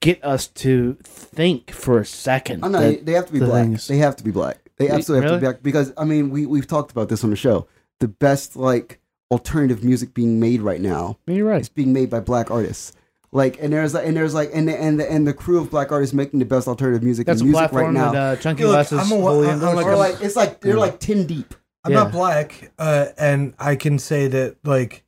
get 0.00 0.22
us 0.24 0.46
to 0.48 0.96
think 1.02 1.70
for 1.70 1.98
a 1.98 2.06
second. 2.06 2.64
Oh, 2.64 2.68
no, 2.68 2.80
that- 2.80 3.06
they 3.06 3.12
have 3.12 3.26
to 3.26 3.32
be 3.32 3.38
the 3.38 3.46
black. 3.46 3.64
things- 3.64 3.86
They 3.88 3.98
have 3.98 4.16
to 4.16 4.24
be 4.24 4.30
black. 4.30 4.58
They 4.76 4.88
absolutely 4.88 5.28
have 5.28 5.36
to 5.36 5.40
be 5.40 5.46
black 5.46 5.62
because 5.62 5.92
I 5.96 6.04
mean, 6.04 6.30
we 6.30 6.46
we've 6.46 6.66
talked 6.66 6.90
about 6.90 7.08
this 7.08 7.22
on 7.22 7.30
the 7.30 7.36
show. 7.36 7.68
The 8.00 8.08
best 8.08 8.56
like 8.56 9.00
alternative 9.30 9.84
music 9.84 10.14
being 10.14 10.40
made 10.40 10.60
right 10.62 10.80
now 10.80 11.16
you're 11.26 11.46
right. 11.48 11.60
is 11.60 11.68
being 11.68 11.92
made 11.92 12.10
by 12.10 12.18
black 12.20 12.50
artists. 12.50 12.92
Like, 13.30 13.60
and 13.62 13.72
there's 13.72 13.94
like, 13.94 14.06
and 14.06 14.16
there's 14.16 14.34
like, 14.34 14.50
and 14.52 14.68
the, 14.68 14.80
and 14.80 14.98
the, 15.00 15.10
and 15.10 15.26
the 15.26 15.32
crew 15.32 15.58
of 15.60 15.70
black 15.70 15.90
artists 15.92 16.14
making 16.14 16.38
the 16.40 16.44
best 16.44 16.66
alternative 16.68 17.02
music 17.02 17.26
That's 17.26 17.40
a 17.40 17.44
music 17.44 17.60
right 17.62 17.70
platform 17.70 17.94
now. 17.94 18.12
that 18.12 18.38
uh, 18.38 18.40
Chunky 18.40 18.64
Look, 18.64 18.76
West 18.76 18.92
is 18.92 18.98
I'm 19.00 19.10
a- 19.18 19.20
wholly 19.20 19.48
I'm- 19.48 19.56
I'm 19.62 19.68
endorsing. 19.70 19.88
or 19.90 19.96
like, 19.96 20.20
it's 20.20 20.36
like 20.36 20.60
they're 20.60 20.76
like 20.76 20.98
ten 21.00 21.26
deep. 21.26 21.54
I'm 21.84 21.92
Yeah. 21.92 22.04
not 22.04 22.12
black, 22.12 22.72
uh, 22.78 23.08
and 23.18 23.54
I 23.58 23.76
can 23.76 23.98
say 23.98 24.26
that, 24.28 24.56
like, 24.64 25.04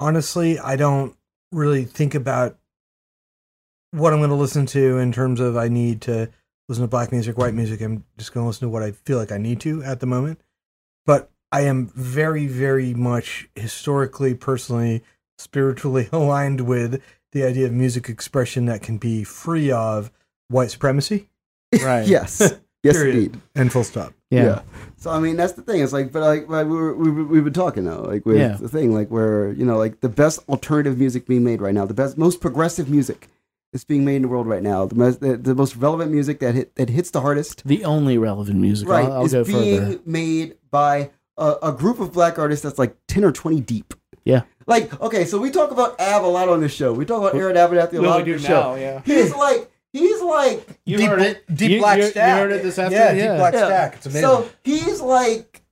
honestly, 0.00 0.58
I 0.58 0.76
don't 0.76 1.14
really 1.52 1.84
think 1.84 2.14
about 2.14 2.58
what 3.92 4.12
I'm 4.12 4.18
going 4.20 4.30
to 4.30 4.36
listen 4.36 4.66
to 4.66 4.98
in 4.98 5.12
terms 5.12 5.40
of 5.40 5.56
I 5.56 5.68
need 5.68 6.00
to 6.02 6.30
listen 6.68 6.82
to 6.82 6.88
black 6.88 7.12
music, 7.12 7.38
white 7.38 7.54
music. 7.54 7.80
I'm 7.80 8.04
just 8.18 8.32
going 8.32 8.44
to 8.44 8.48
listen 8.48 8.66
to 8.66 8.68
what 8.72 8.82
I 8.82 8.92
feel 8.92 9.18
like 9.18 9.32
I 9.32 9.38
need 9.38 9.60
to 9.60 9.82
at 9.82 10.00
the 10.00 10.06
moment. 10.06 10.40
But 11.04 11.30
I 11.52 11.62
am 11.62 11.86
very, 11.88 12.46
very 12.46 12.92
much 12.94 13.48
historically, 13.54 14.34
personally, 14.34 15.02
spiritually 15.38 16.08
aligned 16.12 16.62
with 16.62 17.00
the 17.32 17.44
idea 17.44 17.66
of 17.66 17.72
music 17.72 18.08
expression 18.08 18.64
that 18.66 18.82
can 18.82 18.98
be 18.98 19.22
free 19.22 19.70
of 19.70 20.10
white 20.48 20.70
supremacy 20.70 21.28
right. 21.82 22.06
Yes, 22.08 22.54
yes, 22.82 22.96
Period. 22.96 23.14
indeed. 23.16 23.40
and 23.54 23.72
full 23.72 23.84
stop. 23.84 24.12
Yeah. 24.30 24.62
So 24.96 25.10
I 25.10 25.18
mean, 25.20 25.36
that's 25.36 25.52
the 25.54 25.62
thing. 25.62 25.80
It's 25.82 25.92
like, 25.92 26.12
but 26.12 26.22
like, 26.22 26.48
like 26.48 26.66
we 26.66 26.76
were, 26.76 26.94
we 26.94 27.10
were, 27.10 27.24
we've 27.24 27.44
been 27.44 27.52
talking 27.52 27.84
though, 27.84 28.02
like 28.02 28.26
with 28.26 28.38
Yeah. 28.38 28.56
the 28.60 28.68
thing, 28.68 28.92
like 28.92 29.08
where 29.10 29.52
you 29.52 29.64
know, 29.64 29.76
like 29.78 30.00
the 30.00 30.08
best 30.08 30.40
alternative 30.48 30.98
music 30.98 31.26
being 31.26 31.44
made 31.44 31.60
right 31.60 31.74
now, 31.74 31.84
the 31.86 31.94
best, 31.94 32.18
most 32.18 32.40
progressive 32.40 32.88
music 32.88 33.28
that's 33.72 33.84
being 33.84 34.04
made 34.04 34.16
in 34.16 34.22
the 34.22 34.28
world 34.28 34.46
right 34.46 34.62
now, 34.62 34.86
the 34.86 34.94
most, 34.94 35.20
the, 35.20 35.36
the 35.36 35.54
most 35.54 35.76
relevant 35.76 36.10
music 36.10 36.40
that 36.40 36.54
hit 36.54 36.74
that 36.76 36.88
hits 36.88 37.10
the 37.10 37.20
hardest, 37.20 37.62
The 37.66 37.84
only 37.84 38.18
relevant 38.18 38.58
music. 38.58 38.88
right, 38.88 39.04
I'll, 39.04 39.12
I'll 39.12 39.24
is 39.24 39.32
go 39.32 39.44
being 39.44 39.80
further. 39.80 40.00
made 40.04 40.56
by 40.70 41.10
a, 41.36 41.54
a 41.64 41.72
group 41.72 42.00
of 42.00 42.12
black 42.12 42.38
artists 42.38 42.62
that's 42.64 42.78
like 42.78 42.96
ten 43.06 43.22
or 43.24 43.32
twenty 43.32 43.60
deep. 43.60 43.94
Yeah. 44.24 44.42
Like, 44.66 45.00
okay, 45.00 45.24
so 45.24 45.38
we 45.38 45.52
talk 45.52 45.70
about 45.70 46.00
Ab 46.00 46.24
a 46.24 46.26
lot 46.26 46.48
on 46.48 46.60
this 46.60 46.74
show. 46.74 46.92
We 46.92 47.04
talk 47.04 47.20
about 47.20 47.40
Aaron 47.40 47.54
Abernathy 47.54 47.98
a 47.98 48.02
lot 48.02 48.22
on 48.22 48.26
this 48.28 48.44
show. 48.44 48.74
yeah. 48.74 49.00
He's 49.04 49.32
like, 49.32 49.70
he's 49.92 50.20
like 50.22 50.80
You 50.84 50.98
deep, 50.98 51.08
heard 51.08 51.22
it. 51.22 51.44
Deep 51.54 51.70
You- 51.72 51.78
black 51.80 51.98
you- 51.98 52.04
you 52.06 52.20
heard 52.20 52.52
it 52.52 52.62
this 52.62 52.76
Yeah, 52.78 52.84
afternoon? 52.84 53.16
deep 53.28 53.36
black 53.38 53.54
Yeah. 53.54 53.66
stack. 53.66 53.94
It's 53.96 54.06
amazing. 54.06 54.22
So 54.22 54.48
he's 54.64 55.00
like 55.00 55.62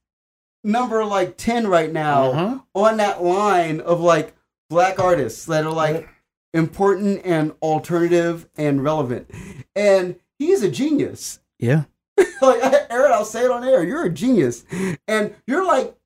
number 0.62 1.04
like 1.04 1.36
10 1.36 1.66
right 1.66 1.92
now 1.92 2.30
Uh-huh. 2.30 2.58
on 2.74 2.96
that 2.98 3.22
line 3.22 3.80
of 3.80 4.00
like 4.00 4.34
black 4.70 4.98
artists 4.98 5.44
that 5.46 5.64
are 5.66 5.72
like 5.72 6.08
important 6.54 7.20
and 7.24 7.52
alternative 7.62 8.48
and 8.56 8.82
relevant. 8.82 9.30
And 9.76 10.16
he's 10.38 10.62
a 10.62 10.70
genius. 10.70 11.40
Yeah. 11.58 11.84
like 12.40 12.62
Aaron, 12.90 13.12
I'll 13.12 13.24
say 13.24 13.44
it 13.44 13.50
on 13.50 13.64
air. 13.64 13.82
You're 13.84 14.04
a 14.04 14.10
genius. 14.10 14.64
And 15.08 15.34
you're 15.46 15.66
like 15.66 15.96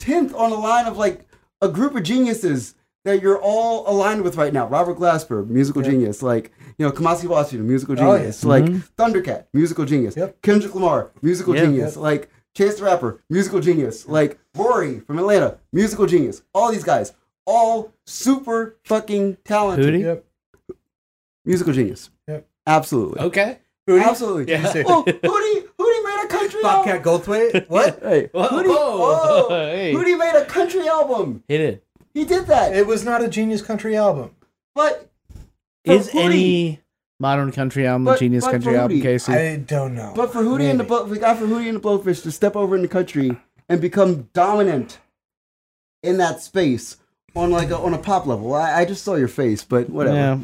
10th 0.00 0.34
on 0.34 0.50
the 0.50 0.56
line 0.56 0.86
of 0.86 0.96
like 0.96 1.26
a 1.62 1.68
group 1.68 1.94
of 1.94 2.02
geniuses 2.02 2.74
that 3.06 3.22
you're 3.22 3.40
all 3.40 3.88
aligned 3.90 4.22
with 4.22 4.36
right 4.36 4.52
now. 4.52 4.66
Robert 4.68 4.98
Glasper, 4.98 5.46
musical 5.48 5.80
genius. 5.82 6.22
Like, 6.22 6.52
you 6.76 6.84
know, 6.86 6.92
Kamasi 6.92 7.26
Washington, 7.26 7.66
musical 7.66 7.94
Oh, 7.98 8.12
yeah. 8.12 8.18
genius. 8.18 8.44
Like 8.44 8.64
Mhm. 8.64 8.82
Thundercat, 8.98 9.44
musical 9.54 9.84
genius. 9.84 10.16
Yep. 10.16 10.42
Kendrick 10.42 10.74
Lamar, 10.74 11.10
musical 11.22 11.54
Yeah. 11.54 11.62
genius. 11.64 11.96
Like 11.96 12.28
Chance 12.54 12.76
the 12.76 12.84
Rapper, 12.84 13.20
musical 13.30 13.60
genius. 13.60 14.06
Like 14.08 14.38
Rory 14.56 15.00
from 15.00 15.18
Atlanta, 15.18 15.58
musical 15.72 16.06
genius. 16.06 16.42
All 16.54 16.70
these 16.72 16.84
guys, 16.84 17.12
all 17.46 17.92
super 18.06 18.76
fucking 18.84 19.38
talented. 19.44 19.94
Hootie? 19.94 20.02
Yep. 20.02 20.24
Musical 21.44 21.72
genius. 21.72 22.10
Yep. 22.28 22.46
Absolutely. 22.66 23.20
Okay. 23.20 23.58
Absolutely. 23.88 24.52
Yeah. 24.52 24.72
Oh, 24.86 25.04
Hootie, 25.06 25.68
Hootie 25.78 26.04
made 26.04 26.24
a 26.24 26.26
country 26.28 26.60
Bobcat 26.60 27.06
album. 27.06 27.20
Goldthwait. 27.20 27.68
What? 27.68 28.00
Hey, 28.02 28.28
Whoa, 28.32 28.48
Hootie, 28.48 28.66
whoa, 28.66 29.46
oh, 29.48 29.48
hey. 29.50 29.94
Hootie 29.94 30.18
made 30.18 30.34
a 30.34 30.44
country 30.44 30.88
album. 30.88 31.44
Hit 31.46 31.60
it. 31.60 31.84
He 32.16 32.24
did 32.24 32.46
that. 32.46 32.74
It 32.74 32.86
was 32.86 33.04
not 33.04 33.22
a 33.22 33.28
genius 33.28 33.60
country 33.60 33.94
album. 33.94 34.30
but 34.74 35.10
Is 35.84 36.08
Hootie- 36.08 36.14
any 36.24 36.80
modern 37.20 37.52
country 37.52 37.86
album 37.86 38.08
a 38.08 38.12
But- 38.12 38.20
genius 38.20 38.44
but 38.46 38.52
country 38.52 38.74
album, 38.76 39.00
Casey? 39.02 39.32
I 39.34 39.56
don't 39.56 39.94
know. 39.94 40.12
But 40.16 40.32
for 40.32 40.40
Hootie 40.42 40.70
and 40.70 40.80
the 40.80 40.84
Maybe. 40.84 40.88
Blow, 40.88 41.04
we 41.04 41.18
got 41.18 41.38
for 41.38 41.44
Hootie 41.44 41.68
and 41.68 41.76
the 41.76 41.80
Blowfish 41.80 42.22
to 42.22 42.32
step 42.32 42.56
over 42.56 42.74
in 42.74 42.80
the 42.80 42.88
country 42.88 43.36
and 43.68 43.80
become 43.82 44.30
dominant 44.32 44.98
in 46.02 46.16
that 46.16 46.40
space 46.40 46.96
on 47.34 47.50
like 47.50 47.68
a, 47.68 47.76
on 47.76 47.92
a 47.92 47.98
pop 47.98 48.24
level. 48.26 48.54
I, 48.54 48.80
I 48.80 48.84
just 48.86 49.04
saw 49.04 49.14
your 49.16 49.28
face, 49.28 49.62
but 49.62 49.90
whatever. 49.90 50.16
yeah. 50.16 50.38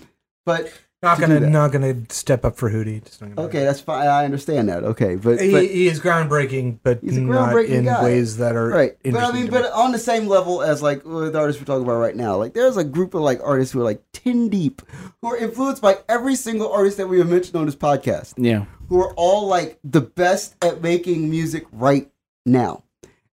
But 0.44 0.70
Not 1.02 1.16
to 1.16 1.20
gonna, 1.22 1.34
do 1.40 1.46
that. 1.46 1.50
not 1.50 1.72
gonna 1.72 1.96
step 2.10 2.44
up 2.44 2.56
for 2.56 2.70
Hootie. 2.70 3.04
Just 3.04 3.20
not 3.20 3.34
gonna 3.34 3.48
Okay, 3.48 3.64
that's 3.64 3.80
fine. 3.80 4.06
I 4.06 4.24
understand 4.24 4.68
that. 4.68 4.84
Okay, 4.84 5.16
but, 5.16 5.40
He, 5.40 5.50
but 5.50 5.64
he 5.64 5.88
is 5.88 5.98
groundbreaking, 5.98 6.78
but 6.84 7.00
He's 7.02 7.16
a 7.16 7.20
not 7.22 7.52
groundbreaking 7.52 7.68
in 7.70 7.84
guy. 7.86 8.04
ways 8.04 8.36
that 8.36 8.54
are 8.54 8.68
right. 8.68 8.96
But 9.02 9.16
I 9.16 9.32
mean, 9.32 9.50
but 9.50 9.62
me. 9.62 9.68
on 9.74 9.90
the 9.90 9.98
same 9.98 10.28
level 10.28 10.62
as 10.62 10.80
like 10.80 11.02
the 11.02 11.36
artists 11.36 11.60
we're 11.60 11.66
talking 11.66 11.82
about 11.82 11.98
right 11.98 12.14
now, 12.14 12.36
like 12.36 12.54
there's 12.54 12.76
a 12.76 12.84
group 12.84 13.14
of 13.14 13.22
like 13.22 13.40
artists 13.42 13.72
who 13.72 13.80
are 13.80 13.84
like 13.84 14.00
ten 14.12 14.48
deep, 14.48 14.80
who 15.20 15.28
are 15.28 15.36
influenced 15.36 15.82
by 15.82 15.98
every 16.08 16.36
single 16.36 16.72
artist 16.72 16.98
that 16.98 17.08
we 17.08 17.18
have 17.18 17.28
mentioned 17.28 17.56
on 17.56 17.66
this 17.66 17.74
podcast, 17.76 18.34
Yeah. 18.36 18.66
who 18.88 19.00
are 19.02 19.12
all 19.14 19.48
like 19.48 19.80
the 19.82 20.02
best 20.02 20.54
at 20.62 20.82
making 20.82 21.28
music 21.28 21.64
right 21.72 22.08
now, 22.46 22.84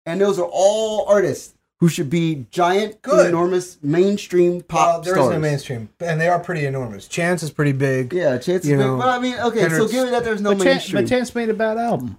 and 0.07 0.19
those 0.19 0.39
are 0.39 0.49
all 0.51 1.05
artists 1.07 1.53
who 1.79 1.87
should 1.89 2.09
be 2.09 2.45
giant, 2.51 3.01
Good. 3.01 3.27
enormous 3.27 3.77
mainstream 3.81 4.61
pop 4.61 4.79
Well, 4.87 5.01
there 5.01 5.13
is 5.13 5.19
stars. 5.19 5.33
no 5.33 5.39
mainstream, 5.39 5.89
and 5.99 6.19
they 6.19 6.27
are 6.27 6.39
pretty 6.39 6.65
enormous. 6.65 7.07
Chance 7.07 7.43
is 7.43 7.51
pretty 7.51 7.71
big. 7.71 8.13
Yeah, 8.13 8.37
Chance 8.37 8.63
is 8.65 8.69
You 8.69 8.77
big, 8.77 8.85
know, 8.85 8.97
but 8.97 9.07
I 9.07 9.19
mean, 9.19 9.35
okay, 9.39 9.61
so 9.63 9.69
Hendrix- 9.69 9.91
given 9.91 10.11
that 10.11 10.23
there's 10.23 10.41
no 10.41 10.49
but, 10.55 10.63
Chance, 10.63 10.65
mainstream, 10.91 11.03
but 11.03 11.09
Chance 11.09 11.35
made 11.35 11.49
a 11.49 11.53
bad 11.53 11.77
album. 11.77 12.17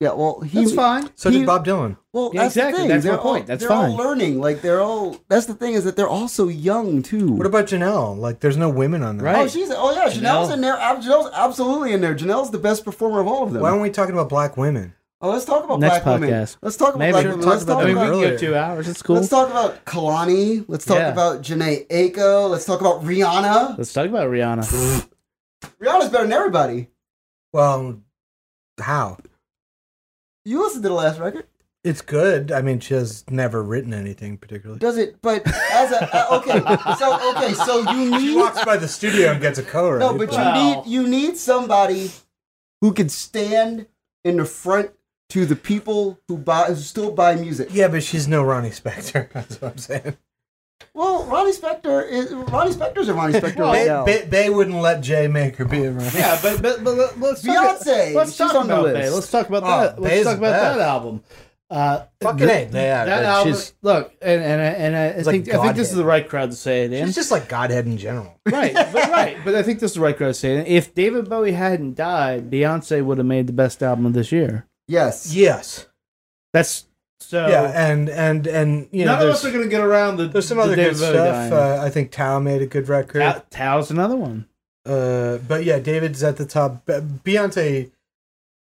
yeah, 0.00 0.12
well, 0.12 0.40
he, 0.40 0.60
That's 0.60 0.72
fine. 0.74 1.08
So 1.14 1.30
He- 1.30 1.38
did 1.38 1.46
Bob 1.46 1.64
Dylan. 1.64 1.96
Well, 2.12 2.30
Yeah, 2.34 2.42
that's 2.44 2.56
exactly. 2.56 2.72
The 2.72 2.78
thing. 2.78 2.88
That's 2.88 3.04
my 3.04 3.10
they're 3.10 3.18
point. 3.18 3.42
All, 3.42 3.46
That's 3.46 3.60
they're 3.60 3.68
fine. 3.68 3.90
all 3.90 3.96
learning. 3.96 4.40
Like 4.40 4.62
they're 4.62 4.80
all. 4.80 5.16
That's 5.28 5.46
the 5.46 5.54
thing 5.54 5.74
is 5.74 5.84
that 5.84 5.96
they're 5.96 6.08
all 6.08 6.28
so 6.28 6.48
young 6.48 7.02
too. 7.02 7.30
What 7.30 7.46
about 7.46 7.66
Janelle? 7.66 8.18
Like, 8.18 8.40
there's 8.40 8.56
no 8.56 8.70
women 8.70 9.02
on 9.02 9.18
there. 9.18 9.26
Right. 9.26 9.36
Oh, 9.44 9.46
she's. 9.48 9.70
Oh 9.70 9.92
yeah, 9.92 10.06
Janelle's 10.08 10.48
Janelle. 10.48 10.52
in 10.54 10.60
there. 10.62 10.76
Janelle's 10.76 11.30
absolutely 11.34 11.92
in 11.92 12.00
there. 12.00 12.14
Janelle's 12.14 12.50
the 12.50 12.58
best 12.58 12.84
performer 12.84 13.20
of 13.20 13.28
all 13.28 13.44
of 13.44 13.52
them. 13.52 13.62
Why 13.62 13.68
aren't 13.70 13.82
we 13.82 13.90
talking 13.90 14.14
about 14.14 14.28
black 14.30 14.56
women? 14.56 14.94
Oh, 15.22 15.30
let's 15.30 15.46
talk 15.46 15.64
about 15.64 15.80
Next 15.80 16.04
black 16.04 16.20
women. 16.20 16.46
Let's 16.60 16.76
talk 16.76 16.88
about 16.94 16.98
Maybe 16.98 17.12
black 17.12 17.24
women. 17.24 17.40
talk 17.40 17.50
Let's 17.50 17.62
about 17.64 17.74
talk 17.74 17.82
I 17.82 17.86
mean, 17.86 17.94
we 17.96 18.02
about. 18.02 18.12
can 18.12 18.22
earlier. 18.24 18.38
two 18.38 18.54
hours. 18.54 18.88
It's 18.88 19.02
cool. 19.02 19.16
Let's 19.16 19.28
talk 19.28 19.48
about 19.50 19.84
Kehlani. 19.86 20.64
Let's 20.68 20.84
talk 20.84 20.98
Yeah. 20.98 21.08
about 21.12 21.42
Jhené 21.42 21.86
Aiko. 21.88 22.50
Let's 22.50 22.66
talk 22.66 22.80
about 22.82 23.02
Rihanna. 23.02 23.78
Let's 23.78 23.92
talk 23.94 24.06
about 24.08 24.28
Rihanna. 24.28 25.08
Rihanna's 25.80 26.08
better 26.10 26.24
than 26.24 26.32
everybody. 26.32 26.88
Well, 27.52 28.02
how? 28.78 29.16
You 30.44 30.62
listened 30.62 30.82
to 30.82 30.90
the 30.90 30.94
last 30.94 31.18
record. 31.18 31.46
It's 31.82 32.02
good. 32.02 32.52
I 32.52 32.60
mean, 32.62 32.80
she 32.80 32.94
has 32.94 33.24
never 33.30 33.62
written 33.62 33.94
anything 33.94 34.36
particularly. 34.36 34.80
Does 34.80 34.98
it? 34.98 35.22
But 35.22 35.46
as 35.72 35.92
a 35.92 36.14
uh, 36.14 36.38
okay, 36.40 36.58
so 36.98 37.30
okay, 37.36 37.54
so 37.54 37.90
you 37.92 38.18
She 38.20 38.26
need 38.26 38.36
walks 38.36 38.64
by 38.64 38.76
the 38.76 38.88
studio 38.88 39.30
and 39.30 39.40
gets 39.40 39.58
a 39.58 39.62
co 39.62 39.96
No, 39.96 40.12
but 40.18 40.30
you 40.32 40.52
need 40.52 40.82
you 40.86 41.08
need 41.08 41.36
somebody 41.38 42.10
who 42.80 42.92
can 42.92 43.08
stand 43.08 43.86
in 44.24 44.36
the 44.36 44.44
front 44.44 44.90
to 45.30 45.44
the 45.46 45.56
people 45.56 46.18
who 46.28 46.38
buy 46.38 46.64
who 46.66 46.76
still 46.76 47.10
buy 47.12 47.34
music. 47.36 47.68
yeah, 47.72 47.88
but 47.88 48.02
she's 48.02 48.26
no 48.28 48.42
Ronnie 48.42 48.70
Spector. 48.70 49.30
That's 49.32 49.60
what 49.60 49.72
I'm 49.72 49.78
saying. 49.78 50.16
Well, 50.94 51.24
Ronnie 51.24 51.52
Spector 51.52 52.06
is 52.08 52.32
Ronnie 52.32 52.70
Spector's 52.72 53.08
a 53.08 53.14
Ronnie 53.14 53.32
Spector 53.40 53.58
right 53.60 53.72
Bay, 53.72 53.86
now. 53.86 54.04
Bay, 54.04 54.26
Bay 54.28 54.50
wouldn't 54.50 54.76
let 54.76 55.00
Jay 55.00 55.26
make 55.26 55.56
her 55.56 55.64
be 55.64 55.84
a 55.84 55.92
Ronnie. 55.92 56.10
yeah, 56.14 56.38
but 56.42 56.62
but, 56.62 56.84
but 56.84 56.94
let- 56.94 57.20
let's 57.20 57.42
talk, 57.42 57.80
Beyonce, 57.80 58.14
let's 58.14 58.30
she's 58.32 58.38
talk 58.38 58.54
on 58.54 58.66
the 58.68 58.74
about 58.74 58.84
list. 58.84 58.94
Bay. 58.94 59.10
Let's 59.10 59.30
talk 59.30 59.48
about 59.48 59.62
Oh, 59.64 59.66
that. 59.80 60.00
Let's 60.00 60.24
talk 60.24 60.38
about 60.38 60.52
best. 60.52 60.76
that 60.78 60.86
album. 60.88 61.22
Uh, 61.68 62.04
Fucking 62.22 62.46
the- 62.46 62.52
A, 62.52 62.70
yeah, 62.72 63.04
that 63.06 63.24
album. 63.24 63.52
she's- 63.52 63.72
Look, 63.82 64.12
and 64.22 64.40
and 64.42 64.60
I- 64.62 64.64
and 64.64 64.96
I, 64.96 65.00
I 65.00 65.06
It's 65.08 65.26
like 65.26 65.44
think 65.44 65.54
I 65.54 65.62
think 65.62 65.76
this 65.76 65.90
is 65.90 65.96
the 65.96 66.04
right 66.04 66.28
crowd 66.28 66.50
to 66.50 66.56
say 66.56 66.84
it 66.84 66.92
in. 66.92 67.06
She's 67.06 67.16
just 67.16 67.30
like 67.32 67.48
Godhead 67.48 67.86
in 67.86 67.98
general. 67.98 68.38
right, 68.46 68.72
but 68.72 68.94
right, 69.10 69.36
but 69.44 69.54
I 69.56 69.62
think 69.64 69.80
this 69.80 69.90
is 69.90 69.94
the 69.96 70.02
right 70.02 70.16
crowd 70.16 70.28
to 70.28 70.34
say 70.34 70.54
it. 70.56 70.60
in. 70.60 70.66
If 70.66 70.94
David 70.94 71.28
Bowie 71.28 71.52
hadn't 71.52 71.94
died, 71.96 72.50
Beyonce 72.50 73.04
would 73.04 73.18
have 73.18 73.26
made 73.26 73.46
the 73.48 73.52
best 73.52 73.82
album 73.82 74.06
of 74.06 74.12
this 74.12 74.30
year. 74.30 74.66
Yes. 74.88 75.34
Yes. 75.34 75.86
That's 76.52 76.86
so. 77.20 77.46
yeah, 77.48 77.90
and 77.90 78.08
and 78.08 78.46
and 78.46 78.88
you 78.92 79.04
know, 79.04 79.12
none 79.12 79.20
of 79.22 79.26
there's, 79.26 79.34
us 79.36 79.44
are 79.44 79.50
going 79.50 79.64
to 79.64 79.68
get 79.68 79.80
around 79.82 80.16
the. 80.16 80.28
there's 80.28 80.46
some 80.48 80.58
the 80.58 80.64
other 80.64 80.76
David 80.76 80.94
good 80.96 81.12
Bowie 81.12 81.46
stuff. 81.46 81.52
Uh, 81.52 81.82
I 81.82 81.90
think 81.90 82.10
Tao 82.12 82.38
made 82.38 82.62
a 82.62 82.66
good 82.66 82.88
record. 82.88 83.20
Tao- 83.20 83.42
Tao's 83.50 83.90
another 83.90 84.16
one. 84.16 84.46
Uh, 84.86 85.38
but 85.38 85.64
yeah, 85.64 85.78
David's 85.80 86.22
at 86.22 86.36
the 86.36 86.46
top. 86.46 86.86
Beyonce 86.86 87.90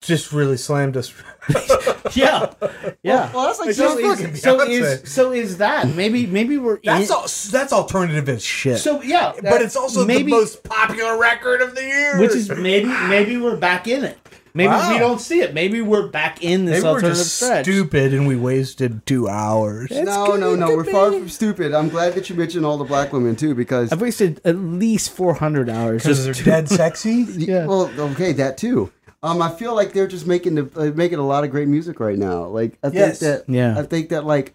just 0.02 0.32
really 0.32 0.58
slammed 0.58 0.96
us. 0.98 1.14
Yeah, 2.16 2.54
yeah. 3.02 3.32
Well, 3.34 3.48
that's 3.48 3.60
like 3.60 3.70
It's 3.70 3.78
so, 3.78 4.00
just 4.00 4.22
just, 4.22 4.34
is, 4.34 4.42
so 4.44 4.58
Beyonce. 4.60 4.70
is 5.04 5.12
so 5.12 5.32
is 5.32 5.58
that 5.58 5.88
maybe 5.96 6.28
maybe 6.28 6.58
we're 6.60 6.80
That's 6.84 7.10
in, 7.10 7.16
all. 7.16 7.22
That's 7.22 7.74
alternative 7.74 8.30
as 8.30 8.44
shit. 8.44 8.78
so 8.78 9.02
yeah, 9.02 9.34
but 9.42 9.62
it's 9.64 9.76
also 9.76 10.06
maybe 10.06 10.30
the 10.32 10.38
most 10.38 10.64
popular 10.64 11.18
record 11.18 11.62
of 11.62 11.74
the 11.74 11.82
year. 11.82 12.20
which 12.20 12.32
is 12.36 12.50
maybe 12.50 12.88
maybe 13.08 13.38
we're 13.38 13.56
back 13.56 13.88
in 13.88 14.04
it. 14.04 14.20
Maybe 14.56 14.68
Wow. 14.68 14.92
we 14.94 15.00
don't 15.00 15.20
see 15.20 15.40
it. 15.42 15.54
Maybe 15.56 15.82
we're 15.82 16.08
back 16.10 16.44
in 16.44 16.66
this 16.66 16.84
maybe 16.84 16.94
we're 16.94 17.02
just 17.02 17.38
stretch. 17.38 17.66
stupid 17.66 18.14
and 18.14 18.28
we 18.28 18.36
wasted 18.36 19.04
two 19.06 19.28
hours. 19.28 19.90
no, 19.90 20.36
no, 20.36 20.56
no. 20.56 20.76
We're 20.76 20.84
far 20.84 21.12
from 21.12 21.28
stupid. 21.30 21.74
I'm 21.74 21.90
glad 21.90 22.14
that 22.14 22.30
you 22.30 22.36
mentioned 22.36 22.64
all 22.66 22.78
the 22.78 22.84
black 22.84 23.12
women 23.14 23.36
too, 23.36 23.56
because 23.56 23.92
I've 23.92 24.02
wasted 24.02 24.42
at 24.46 24.56
least 24.58 25.10
four 25.12 25.34
hundred 25.34 25.70
hours 25.70 26.04
Because 26.04 26.26
just 26.26 26.44
they're 26.44 26.46
dead 26.62 26.70
sexy. 26.70 27.26
yeah. 27.38 27.66
well, 27.66 27.90
okay, 28.12 28.32
that 28.34 28.58
too. 28.58 28.92
Um, 29.24 29.42
I 29.42 29.50
feel 29.50 29.74
like 29.74 29.94
they're 29.94 30.08
just 30.08 30.28
making 30.28 30.56
the 30.56 30.70
uh, 30.76 30.92
making 30.96 31.18
a 31.18 31.26
lot 31.26 31.44
of 31.44 31.50
great 31.50 31.68
music 31.68 32.00
right 32.00 32.18
now. 32.20 32.46
Like 32.46 32.78
I 32.84 32.90
think 32.90 33.20
that 33.20 33.46
Yeah. 33.48 33.80
I 33.80 33.84
think 33.84 34.10
that 34.10 34.26
like 34.26 34.54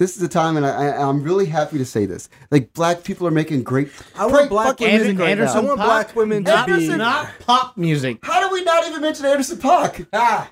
this 0.00 0.16
is 0.16 0.22
the 0.22 0.28
time, 0.28 0.56
and 0.56 0.64
I, 0.64 0.70
I 0.88 1.06
I'm 1.08 1.22
really 1.22 1.44
happy 1.44 1.76
to 1.76 1.84
say 1.84 2.06
this. 2.06 2.30
Like 2.50 2.72
black 2.72 3.04
people 3.04 3.26
are 3.26 3.30
making 3.30 3.62
great. 3.64 3.90
I 4.16 4.22
want 4.22 4.32
great 4.32 4.48
black 4.48 4.66
fucking 4.68 4.86
women- 4.86 5.00
music 5.02 5.18
right 5.20 5.30
Anderson 5.32 5.64
I 5.64 5.68
want 5.68 5.80
Paak, 5.80 5.84
black 5.84 6.16
women 6.16 6.44
to 6.44 6.50
not, 6.50 6.66
be 6.66 6.88
not 6.88 7.28
pop 7.40 7.76
music, 7.76 8.18
How 8.22 8.40
do 8.40 8.50
we 8.52 8.64
not 8.64 8.88
even 8.88 9.02
mention 9.02 9.26
Anderson 9.26 9.58
Paak? 9.58 10.06
ah. 10.14 10.50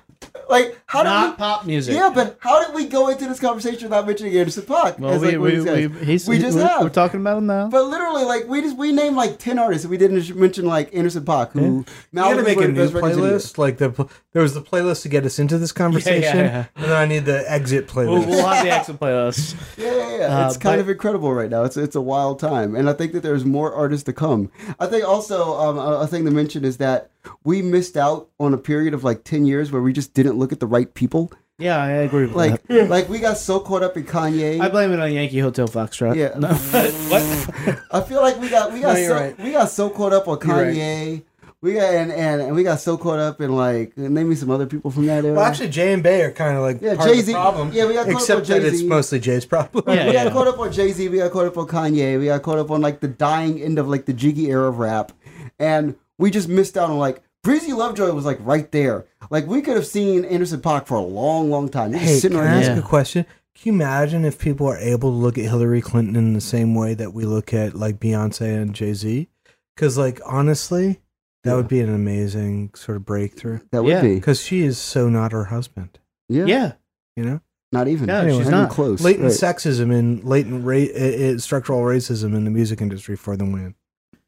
Like 0.49 0.77
how 0.85 1.03
did 1.03 1.09
not 1.09 1.31
we? 1.31 1.37
pop 1.37 1.65
music. 1.65 1.95
Yeah, 1.95 2.11
but 2.13 2.37
how 2.41 2.65
did 2.65 2.73
we 2.75 2.85
go 2.87 3.07
into 3.09 3.25
this 3.27 3.39
conversation 3.39 3.83
without 3.83 4.05
mentioning 4.07 4.35
Anderson 4.35 4.63
Paak? 4.63 4.99
well, 4.99 5.19
we, 5.19 5.37
like, 5.37 5.39
one 5.39 5.75
we, 5.75 5.87
we, 5.87 6.05
he's, 6.05 6.27
We 6.27 6.39
just 6.39 6.57
we're, 6.57 6.67
have. 6.67 6.81
we're 6.81 6.89
talking 6.89 7.19
about 7.21 7.37
him 7.37 7.45
now. 7.45 7.67
But 7.69 7.83
literally, 7.85 8.25
like 8.25 8.47
we 8.47 8.61
just 8.61 8.75
we 8.77 8.91
named 8.91 9.15
like 9.15 9.37
ten 9.39 9.59
artists, 9.59 9.85
and 9.85 9.91
we 9.91 9.97
didn't 9.97 10.35
mention 10.35 10.65
like 10.65 10.93
Anderson 10.93 11.23
Paak, 11.23 11.51
who 11.51 11.61
You 11.61 11.85
now 12.11 12.29
gotta 12.31 12.43
make 12.43 12.57
a 12.59 12.67
new 12.67 12.73
best 12.75 12.93
records 12.93 13.15
in 13.17 13.21
the 13.21 13.27
year. 13.29 13.37
playlist. 13.37 13.57
Like 13.57 13.77
the 13.77 14.09
there 14.33 14.41
was 14.41 14.53
the 14.53 14.61
playlist 14.61 15.03
to 15.03 15.09
get 15.09 15.25
us 15.25 15.39
into 15.39 15.57
this 15.57 15.71
conversation, 15.83 16.37
yeah. 16.37 16.65
and 16.75 16.85
then 16.85 16.91
I 16.93 17.05
need 17.05 17.25
the 17.25 17.49
exit 17.49 17.87
playlist. 17.87 18.19
we'll, 18.25 18.27
we'll 18.27 18.47
have 18.47 18.65
the 18.65 18.71
exit 18.71 18.99
playlist. 18.99 19.55
Yeah, 19.77 19.95
yeah, 19.95 20.17
yeah. 20.17 20.45
Uh, 20.45 20.47
it's 20.47 20.57
kind 20.57 20.77
but- 20.77 20.79
of 20.79 20.89
incredible 20.89 21.31
right 21.33 21.49
now. 21.49 21.63
It's 21.63 21.77
it's 21.77 21.95
a 21.95 22.01
wild 22.01 22.39
time, 22.39 22.75
and 22.75 22.89
I 22.89 22.93
think 22.93 23.13
that 23.13 23.21
there's 23.23 23.45
more 23.45 23.73
artists 23.73 24.03
to 24.05 24.13
come. 24.13 24.51
I 24.79 24.87
think 24.87 25.07
also 25.07 25.53
um, 25.57 25.77
a, 25.77 26.01
a 26.01 26.07
thing 26.07 26.25
to 26.25 26.31
mention 26.31 26.65
is 26.65 26.77
that 26.77 27.09
we 27.43 27.61
missed 27.61 27.95
out 27.97 28.29
on 28.39 28.53
a 28.53 28.57
period 28.57 28.93
of 28.93 29.03
like 29.03 29.23
ten 29.23 29.45
years 29.45 29.71
where 29.71 29.81
we 29.81 29.93
just 29.93 30.08
didn't 30.13 30.37
look 30.37 30.51
at 30.51 30.59
the 30.59 30.67
right 30.67 30.93
people. 30.93 31.31
Yeah, 31.57 31.77
I 31.77 31.89
agree 31.89 32.25
with 32.25 32.35
Like 32.35 32.63
that. 32.67 32.89
like 32.89 33.09
we 33.09 33.19
got 33.19 33.37
so 33.37 33.59
caught 33.59 33.83
up 33.83 33.97
in 33.97 34.05
Kanye. 34.05 34.61
I 34.61 34.69
blame 34.69 34.93
it 34.93 34.99
on 34.99 35.11
Yankee 35.11 35.39
Hotel 35.39 35.67
Foxtrot. 35.67 36.15
Yeah. 36.15 36.37
No, 36.39 36.47
what? 37.09 37.79
I 37.91 38.01
feel 38.01 38.21
like 38.21 38.39
we 38.39 38.49
got 38.49 38.71
we 38.71 38.79
got 38.81 38.95
No, 38.95 39.07
so 39.07 39.13
right. 39.15 39.37
we 39.39 39.51
got 39.51 39.69
so 39.69 39.89
caught 39.89 40.13
up 40.13 40.27
on 40.27 40.39
You're 40.45 40.55
right. 40.55 40.73
Kanye. 40.75 41.23
We 41.61 41.73
got 41.73 41.93
and, 41.93 42.13
and 42.13 42.41
and 42.41 42.55
we 42.55 42.63
got 42.63 42.79
so 42.79 42.97
caught 42.97 43.19
up 43.19 43.41
in 43.41 43.53
like 43.53 43.97
name 43.97 44.29
me 44.29 44.35
some 44.35 44.49
other 44.49 44.65
people 44.65 44.89
from 44.91 45.05
that 45.07 45.25
era. 45.25 45.35
well, 45.35 45.43
actually, 45.43 45.67
Jay 45.67 45.91
and 45.91 46.01
Bay 46.01 46.21
are 46.21 46.31
kind 46.31 46.55
of 46.55 46.63
like 46.63 46.81
Yeah, 46.81 46.95
Jay-Z- 46.95 47.33
problem. 47.33 47.71
yeah, 47.73 47.85
we 47.85 47.93
got 47.95 48.05
caught 48.05 48.15
up 48.15 48.19
except 48.21 48.39
with 48.39 48.47
that 48.47 48.63
it's 48.63 48.81
mostly 48.83 49.19
Jay's 49.19 49.45
problem. 49.45 49.83
Yeah, 49.85 50.07
we 50.07 50.13
got 50.13 50.31
caught 50.31 50.47
up 50.47 50.57
on 50.59 50.71
Jay 50.71 50.93
Z. 50.93 51.09
We 51.09 51.17
got 51.17 51.31
caught 51.33 51.47
up 51.47 51.57
on 51.57 51.67
Kanye. 51.67 52.17
We 52.17 52.27
got 52.27 52.41
caught 52.43 52.59
up 52.59 52.71
on 52.71 52.79
like 52.79 53.01
the 53.01 53.09
dying 53.09 53.61
end 53.61 53.77
of 53.77 53.89
like 53.89 54.05
the 54.05 54.13
jiggy 54.13 54.49
era 54.49 54.69
of 54.69 54.79
rap, 54.79 55.11
and 55.59 55.95
we 56.17 56.31
just 56.31 56.47
missed 56.47 56.77
out 56.77 56.89
on 56.89 56.97
like 56.97 57.21
Breezy 57.43 57.73
Lovejoy 57.73 58.11
was 58.11 58.25
like 58.25 58.37
right 58.41 58.69
there. 58.71 59.05
Like 59.29 59.47
we 59.47 59.61
could 59.61 59.75
have 59.75 59.85
seen 59.87 60.25
Anderson 60.25 60.61
Paak 60.61 60.87
for 60.87 60.95
a 60.97 61.01
long, 61.01 61.49
long 61.49 61.69
time. 61.69 61.93
He's 61.93 62.01
Hey, 62.01 62.19
sitting 62.19 62.37
can 62.37 62.45
right 62.45 62.53
I 62.55 62.59
ask. 62.59 62.67
Yeah. 62.69 62.77
a 62.77 62.81
question? 62.81 63.25
Can 63.55 63.63
you 63.63 63.73
imagine 63.73 64.25
if 64.25 64.39
people 64.39 64.67
are 64.67 64.77
able 64.77 65.11
to 65.11 65.15
look 65.17 65.37
at 65.37 65.45
Hillary 65.45 65.81
Clinton 65.81 66.15
in 66.15 66.33
the 66.33 66.41
same 66.41 66.75
way 66.75 66.93
that 66.93 67.13
we 67.13 67.25
look 67.25 67.53
at 67.53 67.75
like 67.75 67.99
Beyonce 67.99 68.61
and 68.61 68.73
Jay 68.73 68.93
Z? 68.93 69.27
Because, 69.75 69.97
like, 69.97 70.19
honestly, 70.25 70.99
that 71.43 71.51
Yeah. 71.51 71.55
would 71.55 71.67
be 71.69 71.79
an 71.81 71.93
amazing 71.93 72.71
sort 72.75 72.97
of 72.97 73.05
breakthrough. 73.05 73.59
That 73.71 73.83
would 73.83 73.89
Yeah. 73.91 74.01
be. 74.01 74.15
Because 74.15 74.41
she 74.41 74.61
is 74.63 74.77
so 74.77 75.09
not 75.09 75.31
her 75.31 75.45
husband. 75.45 75.99
Yeah, 76.27 76.45
yeah, 76.45 76.71
You 77.17 77.23
know, 77.25 77.41
not 77.71 77.87
even. 77.87 78.07
No, 78.07 78.21
Not 78.21 78.29
she's 78.31 78.39
even 78.41 78.51
not. 78.51 78.69
close. 78.69 79.01
latent 79.01 79.23
right. 79.25 79.33
sexism 79.33 79.93
and 79.93 80.23
latent 80.23 80.63
ra- 80.65 80.75
i- 80.75 81.31
i- 81.33 81.37
structural 81.37 81.81
racism 81.81 82.35
in 82.35 82.43
the 82.45 82.51
music 82.51 82.81
industry 82.81 83.15
for 83.15 83.35
the 83.35 83.45
win. 83.45 83.75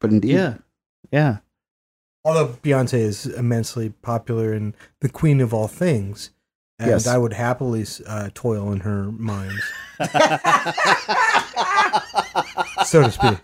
But 0.00 0.10
indeed, 0.10 0.32
yeah, 0.32 0.54
yeah. 1.12 1.38
Although 2.24 2.48
Beyonce 2.62 2.94
is 2.94 3.26
immensely 3.26 3.90
popular 4.02 4.52
and 4.52 4.74
the 5.00 5.08
queen 5.08 5.40
of 5.40 5.52
all 5.52 5.66
things, 5.68 6.30
and 6.78 6.90
Yes. 6.90 7.06
I 7.06 7.18
would 7.18 7.32
happily 7.32 7.84
uh, 8.06 8.30
toil 8.34 8.70
in 8.72 8.80
her 8.80 9.10
mines, 9.12 9.60
so 12.86 13.02
to 13.02 13.10
speak. 13.10 13.38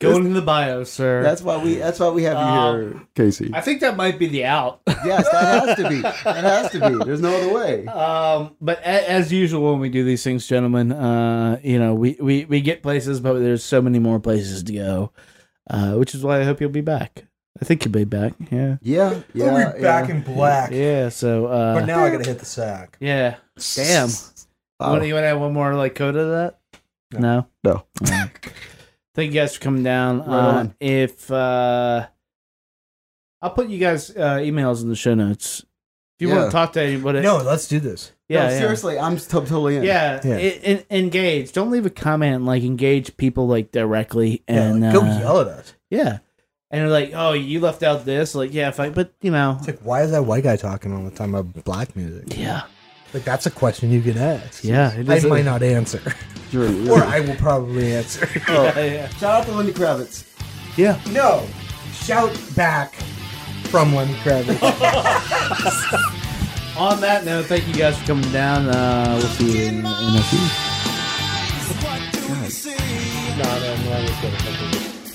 Going 0.00 0.26
into 0.26 0.34
the 0.40 0.42
bio, 0.44 0.84
sir. 0.84 1.22
that's 1.22 1.42
why 1.42 1.62
we. 1.62 1.76
That's 1.76 2.00
why 2.00 2.08
we 2.10 2.24
have 2.24 2.34
you 2.36 2.38
Um, 2.42 2.80
here, 2.92 3.02
Casey. 3.14 3.50
I 3.54 3.60
think 3.60 3.80
that 3.80 3.96
might 3.96 4.18
be 4.18 4.26
the 4.26 4.44
out. 4.44 4.80
yes, 4.86 5.28
that 5.30 5.66
has 5.68 5.76
to 5.76 5.88
be. 5.88 6.00
That 6.24 6.44
has 6.44 6.70
to 6.72 6.80
be. 6.90 7.04
There's 7.04 7.20
no 7.20 7.34
other 7.36 7.52
way. 7.54 7.86
Um, 7.86 8.56
but 8.60 8.78
a, 8.80 9.10
as 9.10 9.32
usual, 9.32 9.70
when 9.70 9.80
we 9.80 9.88
do 9.90 10.02
these 10.04 10.22
things, 10.24 10.46
gentlemen, 10.46 10.92
uh, 10.92 11.60
you 11.62 11.78
know, 11.78 11.94
we, 11.94 12.16
we, 12.20 12.44
we 12.46 12.60
get 12.60 12.82
places, 12.82 13.20
but 13.20 13.34
there's 13.34 13.62
so 13.64 13.80
many 13.80 13.98
more 13.98 14.18
places 14.18 14.62
to 14.64 14.72
go, 14.72 15.12
uh, 15.70 15.92
which 15.94 16.14
is 16.14 16.24
why 16.24 16.40
I 16.40 16.44
hope 16.44 16.60
you'll 16.60 16.70
be 16.70 16.80
back. 16.80 17.24
I 17.62 17.64
think 17.64 17.84
you'll 17.84 17.92
be 17.92 18.02
back. 18.02 18.32
Yeah. 18.50 18.78
Yeah, 18.82 19.20
yeah. 19.32 19.52
we'll 19.52 19.72
be 19.74 19.82
back 19.82 20.08
yeah. 20.08 20.14
in 20.16 20.22
black. 20.22 20.72
Yeah. 20.72 21.10
So, 21.10 21.46
uh, 21.46 21.74
But 21.78 21.86
now 21.86 22.04
I 22.04 22.10
gotta 22.10 22.28
hit 22.28 22.40
the 22.40 22.44
sack. 22.44 22.96
yeah. 22.98 23.36
Damn. 23.76 24.08
Wow. 24.80 24.94
What, 24.94 25.06
you 25.06 25.14
want 25.14 25.22
to 25.22 25.28
add 25.28 25.34
one 25.34 25.52
more 25.52 25.72
like 25.76 25.94
coda 25.94 26.18
to 26.18 26.24
that? 26.24 27.20
No. 27.20 27.46
No. 27.62 27.84
Alright. 28.02 28.52
Thank 29.14 29.32
you 29.32 29.40
guys 29.40 29.54
for 29.54 29.60
coming 29.60 29.84
down. 29.84 30.18
Right 30.18 30.26
uh, 30.26 30.58
on. 30.58 30.74
if 30.80 31.30
uh, 31.30 32.08
I'll 33.40 33.50
put 33.50 33.68
you 33.68 33.78
guys 33.78 34.10
uh, 34.10 34.38
emails 34.38 34.82
in 34.82 34.88
the 34.88 34.96
show 34.96 35.14
notes. 35.14 35.64
If 36.18 36.28
you 36.28 36.34
want 36.34 36.46
to 36.46 36.50
talk 36.50 36.72
to 36.72 36.82
anybody, 36.82 37.20
No, 37.20 37.36
let's 37.38 37.68
do 37.68 37.78
this. 37.78 38.10
yeah, 38.28 38.46
no, 38.46 38.50
yeah. 38.50 38.58
seriously, 38.58 38.98
I'm 38.98 39.16
t- 39.18 39.24
totally 39.28 39.76
in. 39.76 39.84
Yeah, 39.84 40.20
Yeah. 40.24 40.38
e- 40.38 40.60
en- 40.64 40.84
engage. 40.90 41.52
Don't 41.52 41.70
leave 41.70 41.86
a 41.86 41.90
comment. 41.90 42.44
Like 42.44 42.64
engage 42.64 43.16
people 43.16 43.46
like 43.46 43.70
directly 43.70 44.42
and 44.48 44.80
yeah, 44.80 44.92
like, 44.92 45.00
go 45.00 45.06
uh, 45.06 45.18
yell 45.20 45.40
at 45.42 45.46
us. 45.46 45.74
Yeah, 45.90 46.18
and 46.72 46.80
they're 46.80 46.88
like, 46.88 47.12
"Oh, 47.14 47.32
you 47.34 47.60
left 47.60 47.82
out 47.84 48.04
this." 48.04 48.34
Like, 48.34 48.52
yeah, 48.52 48.68
if 48.68 48.80
I, 48.80 48.88
but 48.90 49.12
you 49.20 49.30
know, 49.30 49.56
It's 49.58 49.68
like, 49.68 49.80
why 49.80 50.02
is 50.02 50.10
that 50.10 50.24
white 50.24 50.42
guy 50.44 50.56
talking 50.56 50.92
all 50.92 51.04
the 51.04 51.10
time 51.10 51.34
about 51.34 51.64
black 51.64 51.94
music? 51.94 52.36
yeah, 52.36 52.62
Like, 53.14 53.24
that's 53.24 53.46
a 53.46 53.50
question 53.50 53.90
you 53.90 54.00
can 54.02 54.16
ask. 54.18 54.64
yeah. 54.64 54.92
It 54.94 55.08
I 55.08 55.16
is 55.16 55.24
a- 55.24 55.28
might 55.28 55.44
not 55.44 55.62
answer, 55.62 56.00
You're, 56.50 56.68
you're- 56.70 56.90
or 57.00 57.04
I 57.04 57.20
will 57.20 57.36
probably 57.36 57.92
answer. 57.94 58.26
Oh, 58.48 58.64
Yeah, 58.76 58.80
yeah. 58.84 59.08
Shout 59.10 59.40
out 59.42 59.46
to 59.46 59.52
Lenny 59.52 59.72
Kravitz. 59.72 60.24
yeah. 60.76 60.98
no, 61.10 61.46
shout 61.92 62.36
back 62.56 62.94
from 63.70 63.94
Lenny 63.94 64.14
Kravitz. 64.24 64.58
On 66.76 66.98
that 67.02 67.24
note, 67.26 67.44
thank 67.46 67.68
you 67.68 67.74
guys 67.74 67.98
for 67.98 68.06
coming 68.06 68.32
down. 68.32 68.66
Uh, 68.68 69.16
we'll 69.18 69.28
see 69.28 69.58
you 69.60 69.68
in, 69.68 69.78
in 69.80 69.84
a 69.84 70.22
few. 70.22 70.38
no, 73.36 73.44
no, 73.44 73.76
no, 73.76 73.92
I 73.92 74.02
was 74.02 74.10
gonna- 74.22 74.81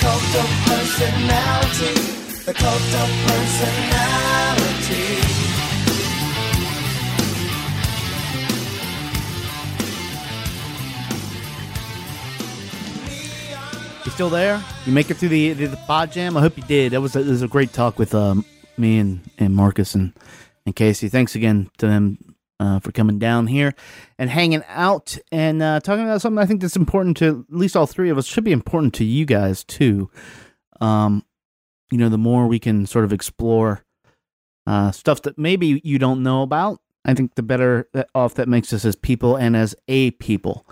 Cult 0.00 0.34
of 0.36 0.48
personality. 0.66 1.94
The 2.44 2.54
cult 2.54 2.94
of 3.02 3.10
personality. 3.26 4.78
You 14.04 14.10
still 14.12 14.30
there? 14.30 14.62
You 14.86 14.92
make 14.92 15.10
it 15.10 15.14
through 15.14 15.28
the 15.30 15.52
the, 15.52 15.66
the 15.66 15.76
pod 15.76 16.12
jam? 16.12 16.36
I 16.36 16.40
hope 16.40 16.56
you 16.56 16.62
did. 16.62 16.92
That 16.92 17.00
was 17.00 17.16
a, 17.16 17.20
it 17.20 17.26
was 17.26 17.42
a 17.42 17.48
great 17.48 17.72
talk 17.72 17.98
with 17.98 18.14
um, 18.14 18.44
me 18.76 18.98
and, 18.98 19.20
and 19.38 19.54
Marcus 19.54 19.94
and, 19.94 20.12
and 20.64 20.74
Casey. 20.74 21.08
Thanks 21.08 21.34
again 21.34 21.70
to 21.78 21.86
them 21.86 22.18
uh, 22.60 22.80
for 22.80 22.92
coming 22.92 23.18
down 23.18 23.46
here 23.46 23.74
and 24.18 24.30
hanging 24.30 24.62
out 24.68 25.16
and 25.30 25.62
uh, 25.62 25.80
talking 25.80 26.04
about 26.04 26.20
something 26.20 26.42
I 26.42 26.46
think 26.46 26.60
that's 26.60 26.76
important 26.76 27.16
to 27.18 27.46
at 27.48 27.56
least 27.56 27.76
all 27.76 27.86
three 27.86 28.10
of 28.10 28.18
us. 28.18 28.26
Should 28.26 28.44
be 28.44 28.52
important 28.52 28.94
to 28.94 29.04
you 29.04 29.24
guys 29.24 29.64
too. 29.64 30.10
Um, 30.80 31.24
you 31.90 31.98
know, 31.98 32.08
the 32.08 32.18
more 32.18 32.46
we 32.46 32.58
can 32.58 32.86
sort 32.86 33.04
of 33.04 33.12
explore 33.12 33.84
uh, 34.66 34.90
stuff 34.90 35.22
that 35.22 35.38
maybe 35.38 35.80
you 35.84 35.98
don't 35.98 36.22
know 36.22 36.42
about, 36.42 36.80
I 37.04 37.14
think 37.14 37.34
the 37.34 37.42
better 37.42 37.88
off 38.14 38.34
that 38.34 38.48
makes 38.48 38.72
us 38.72 38.84
as 38.84 38.96
people 38.96 39.36
and 39.36 39.56
as 39.56 39.74
a 39.88 40.10
people. 40.12 40.66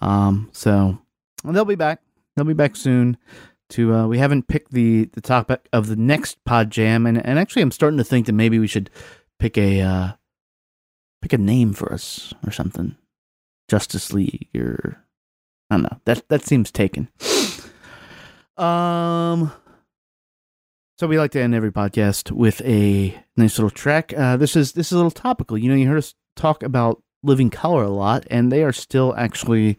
Um, 0.00 0.50
so 0.52 0.98
they'll 1.44 1.64
be 1.64 1.76
back. 1.76 2.00
They'll 2.34 2.44
be 2.44 2.54
back 2.54 2.76
soon. 2.76 3.16
To 3.70 3.94
uh, 3.94 4.06
we 4.06 4.16
haven't 4.18 4.48
picked 4.48 4.72
the 4.72 5.04
the 5.12 5.20
topic 5.20 5.68
of 5.74 5.88
the 5.88 5.96
next 5.96 6.42
pod 6.44 6.70
jam, 6.70 7.04
and 7.04 7.24
and 7.24 7.38
actually 7.38 7.62
I'm 7.62 7.70
starting 7.70 7.98
to 7.98 8.04
think 8.04 8.26
that 8.26 8.32
maybe 8.32 8.58
we 8.58 8.66
should 8.66 8.88
pick 9.38 9.58
a 9.58 9.82
uh, 9.82 10.12
pick 11.22 11.32
a 11.32 11.38
name 11.38 11.72
for 11.72 11.92
us 11.92 12.32
or 12.46 12.52
something. 12.52 12.96
Justice 13.68 14.12
League 14.12 14.48
or 14.56 15.04
I 15.70 15.76
don't 15.76 15.82
know. 15.82 16.00
That 16.04 16.28
that 16.28 16.44
seems 16.44 16.70
taken. 16.70 17.08
Um. 18.56 19.52
So 20.98 21.06
we 21.06 21.16
like 21.16 21.30
to 21.30 21.40
end 21.40 21.54
every 21.54 21.70
podcast 21.70 22.32
with 22.32 22.60
a 22.62 23.16
nice 23.36 23.56
little 23.56 23.70
track. 23.70 24.12
Uh, 24.12 24.36
this 24.36 24.56
is 24.56 24.72
this 24.72 24.88
is 24.88 24.92
a 24.94 24.96
little 24.96 25.12
topical. 25.12 25.56
You 25.56 25.68
know, 25.68 25.76
you 25.76 25.86
heard 25.86 25.98
us 25.98 26.16
talk 26.34 26.64
about 26.64 27.00
Living 27.22 27.50
Colour 27.50 27.84
a 27.84 27.88
lot, 27.88 28.26
and 28.32 28.50
they 28.50 28.64
are 28.64 28.72
still 28.72 29.14
actually 29.16 29.78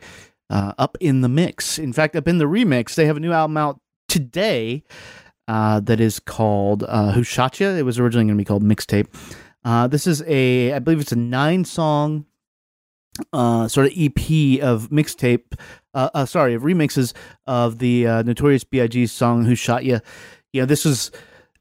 uh, 0.50 0.72
up 0.78 0.98
in 1.02 1.20
the 1.20 1.28
mix. 1.28 1.78
In 1.78 1.92
fact, 1.92 2.16
up 2.16 2.26
in 2.26 2.38
the 2.38 2.46
remix, 2.46 2.96
they 2.96 3.06
have 3.06 3.18
a 3.18 3.20
new 3.20 3.34
album 3.34 3.58
out 3.58 3.82
today 4.08 4.84
uh, 5.50 5.82
that 5.82 6.00
is 6.00 6.22
called 6.22 6.86
uh, 6.88 7.12
"Who 7.12 7.24
Shot 7.24 7.60
Ya." 7.60 7.72
It 7.72 7.84
was 7.84 8.00
originally 8.00 8.28
going 8.28 8.38
to 8.38 8.42
be 8.42 8.46
called 8.46 8.64
Mixtape. 8.64 9.08
Uh, 9.64 9.88
this 9.88 10.08
is 10.08 10.24
a, 10.26 10.74
I 10.74 10.80
believe 10.80 11.00
it's 11.00 11.12
a 11.12 11.18
nine 11.18 11.66
song 11.66 12.26
uh, 13.34 13.68
sort 13.68 13.88
of 13.88 13.94
EP 13.96 14.62
of 14.62 14.90
mixtape. 14.90 15.60
Uh, 15.94 16.10
uh, 16.14 16.26
sorry, 16.26 16.54
of 16.54 16.64
remixes 16.64 17.14
of 17.46 17.80
the 17.80 18.08
uh, 18.08 18.24
Notorious 18.24 18.64
B.I.G. 18.64 19.08
song 19.08 19.46
"Who 19.46 19.56
Shot 19.56 19.84
Ya." 19.86 20.00
You 20.54 20.62
know, 20.62 20.66
this 20.66 20.86
was. 20.86 21.12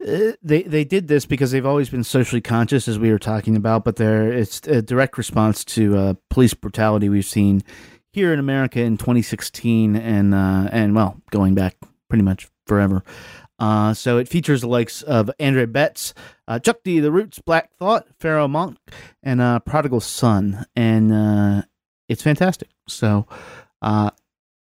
Uh, 0.01 0.33
they 0.43 0.63
they 0.63 0.85
did 0.85 1.09
this 1.09 1.27
because 1.27 1.51
they've 1.51 1.67
always 1.67 1.89
been 1.89 2.05
socially 2.05 2.41
conscious, 2.41 2.87
as 2.87 2.99
we 3.01 3.11
were 3.11 3.19
talking 3.19 3.57
about, 3.57 3.85
but 3.85 3.97
they're 3.97 4.33
it's 4.33 4.65
a 4.69 4.81
direct 4.81 5.19
response 5.19 5.65
to 5.65 5.97
uh, 5.97 6.15
police 6.31 6.55
brutality 6.55 7.09
we've 7.09 7.25
seen 7.25 7.63
here 8.13 8.33
in 8.33 8.39
America 8.39 8.81
in 8.81 8.97
2016 8.97 9.97
and 9.97 10.35
uh, 10.35 10.69
and 10.71 10.95
well, 10.95 11.21
going 11.31 11.55
back 11.55 11.77
pretty 12.09 12.23
much 12.23 12.49
forever. 12.67 13.03
Uh, 13.59 13.93
so 13.93 14.19
it 14.19 14.29
features 14.29 14.61
the 14.61 14.69
likes 14.69 15.03
of 15.03 15.31
Andre 15.41 15.67
Betts, 15.67 16.15
uh, 16.47 16.59
Chuck 16.59 16.79
D, 16.85 17.01
The 17.01 17.11
Roots, 17.11 17.41
Black 17.41 17.73
Thought, 17.73 18.07
Pharoahe 18.21 18.49
Monch, 18.49 18.79
and 19.23 19.41
uh, 19.41 19.59
Prodigal 19.61 20.01
Son, 20.01 20.65
and 20.77 21.13
uh, 21.13 21.63
it's 22.09 22.23
fantastic. 22.23 22.69
So 22.87 23.27
uh, 23.83 24.11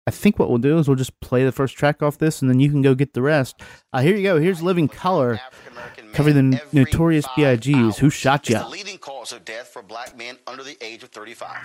I 0.08 0.12
think 0.12 0.40
what 0.40 0.50
we'll 0.50 0.58
do 0.58 0.80
is 0.80 0.88
we'll 0.88 0.96
just 0.98 1.20
play 1.20 1.46
the 1.46 1.52
first 1.52 1.76
track 1.78 2.02
off 2.02 2.18
this, 2.18 2.42
and 2.42 2.50
then 2.50 2.60
you 2.60 2.72
can 2.72 2.82
go 2.82 2.96
get 2.96 3.14
the 3.14 3.22
rest. 3.22 3.62
Uh, 3.94 4.02
here 4.02 4.16
you 4.16 4.24
go. 4.24 4.40
Here's 4.40 4.62
Living 4.64 4.88
Colour, 4.88 5.40
covering 6.14 6.50
the 6.52 6.62
Notorious 6.72 7.28
B.I.G.'s 7.36 8.00
Who 8.00 8.10
Shot 8.10 8.50
Ya. 8.50 8.64
the 8.64 8.70
leading 8.70 8.98
cause 8.98 9.32
of 9.32 9.46
death 9.46 9.68
for 9.68 9.84
black 9.84 10.18
men 10.18 10.38
under 10.48 10.64
the 10.64 10.78
age 10.82 11.04
of 11.04 11.10
35. 11.10 11.56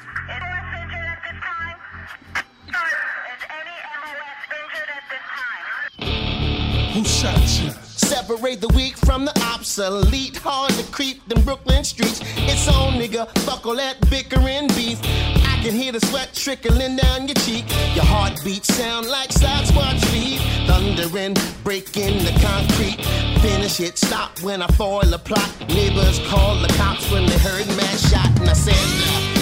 Who 6.92 7.04
shot 7.04 7.40
you? 7.58 7.70
Separate 7.96 8.60
the 8.60 8.68
weak 8.68 8.98
from 8.98 9.24
the 9.24 9.32
obsolete. 9.54 10.36
Hard 10.36 10.72
to 10.72 10.84
creep 10.92 11.26
them 11.26 11.42
Brooklyn 11.42 11.84
streets. 11.84 12.20
It's 12.36 12.68
on, 12.68 13.00
nigga. 13.00 13.26
Fuck 13.46 13.64
all 13.64 13.76
that 13.76 13.96
bickering 14.10 14.68
beef. 14.76 15.00
I 15.02 15.58
can 15.62 15.72
hear 15.72 15.92
the 15.92 16.00
sweat 16.00 16.34
trickling 16.34 16.96
down 16.96 17.28
your 17.28 17.34
cheek. 17.46 17.64
Your 17.94 18.04
heartbeat 18.04 18.66
sound 18.66 19.08
like 19.08 19.30
Sasquatch 19.30 20.04
feet. 20.12 20.38
Thundering, 20.66 21.34
breaking 21.64 22.18
the 22.24 22.32
concrete. 22.44 23.00
Finish 23.40 23.80
it, 23.80 23.96
stop 23.96 24.38
when 24.42 24.60
I 24.60 24.66
foil 24.68 25.14
a 25.14 25.18
plot. 25.18 25.50
Neighbors 25.68 26.18
call 26.28 26.60
the 26.60 26.68
cops 26.76 27.10
when 27.10 27.24
they 27.24 27.38
heard 27.38 27.66
mass 27.68 28.10
shot. 28.10 28.28
And 28.38 28.50
I 28.50 28.52
said, 28.52 28.74
Who 28.74 29.41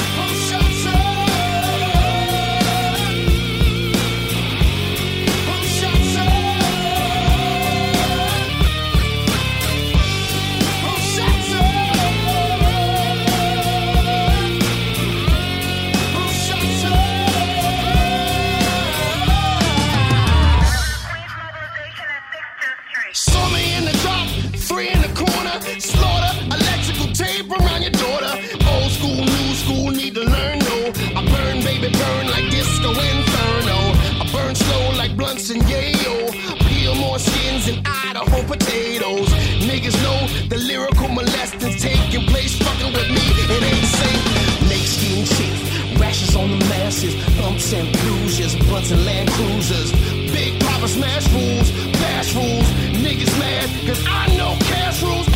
on 46.41 46.51
the 46.51 46.65
masses, 46.73 47.15
bumps 47.37 47.73
and 47.73 47.87
bruises, 48.01 48.57
blunts 48.67 48.91
and 48.91 49.05
land 49.05 49.29
cruisers. 49.31 49.93
Big 50.33 50.59
Papa 50.61 50.89
smash 50.89 51.29
rules, 51.33 51.71
bash 52.01 52.35
rules. 52.35 52.69
Niggas 53.05 53.39
mad, 53.39 53.69
cause 53.87 54.03
I 54.09 54.27
know 54.37 54.57
cash 54.61 55.03
rules 55.03 55.30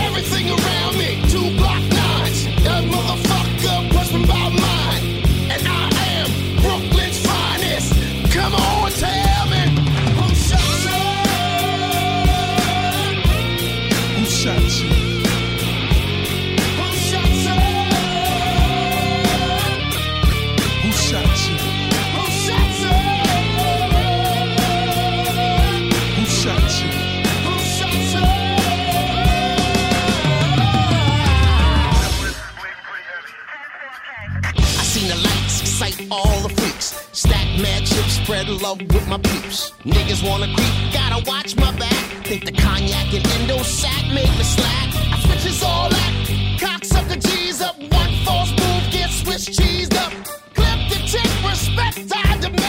friendship, 37.58 38.10
spread 38.10 38.48
love 38.48 38.80
with 38.80 39.06
my 39.08 39.18
peeps. 39.18 39.72
Niggas 39.84 40.26
wanna 40.28 40.46
creep, 40.54 40.92
gotta 40.92 41.22
watch 41.28 41.56
my 41.56 41.72
back. 41.78 42.24
Think 42.24 42.44
the 42.44 42.52
cognac 42.52 43.12
and 43.12 43.26
endo 43.26 43.62
sack 43.62 44.04
make 44.08 44.30
me 44.38 44.44
slack. 44.44 44.88
I 45.12 45.20
switches 45.20 45.62
all 45.62 45.88
that. 45.90 46.12
The 47.08 47.16
G's 47.16 47.60
up. 47.60 47.76
One 47.78 48.12
false 48.24 48.50
move 48.50 48.90
gets 48.90 49.20
Swiss 49.22 49.48
cheesed 49.48 49.94
up. 49.94 50.12
Clip 50.54 50.88
the 50.88 50.96
tick, 51.06 51.30
respect 51.44 52.10
I 52.14 52.38
demand 52.38 52.63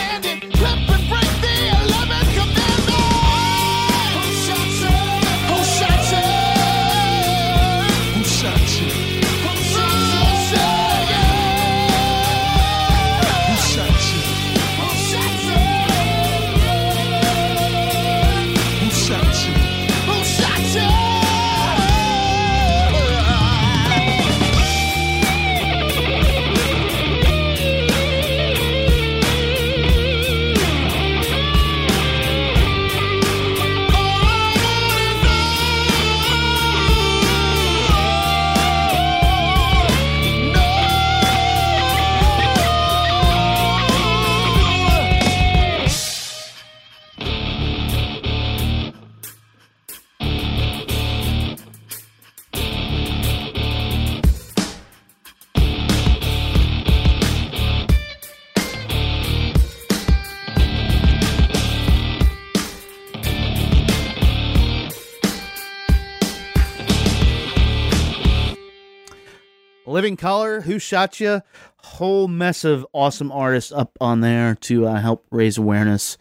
Living 70.05 70.17
Colour, 70.17 70.61
Who 70.61 70.77
Shot 70.77 71.19
You? 71.19 71.41
Whole 71.77 72.27
mess 72.27 72.63
of 72.63 72.85
awesome 72.93 73.31
artists 73.31 73.71
up 73.71 73.97
on 73.99 74.21
there 74.21 74.53
to 74.61 74.85
uh, 74.85 75.01
help 75.01 75.25
raise 75.31 75.57
awareness 75.57 76.19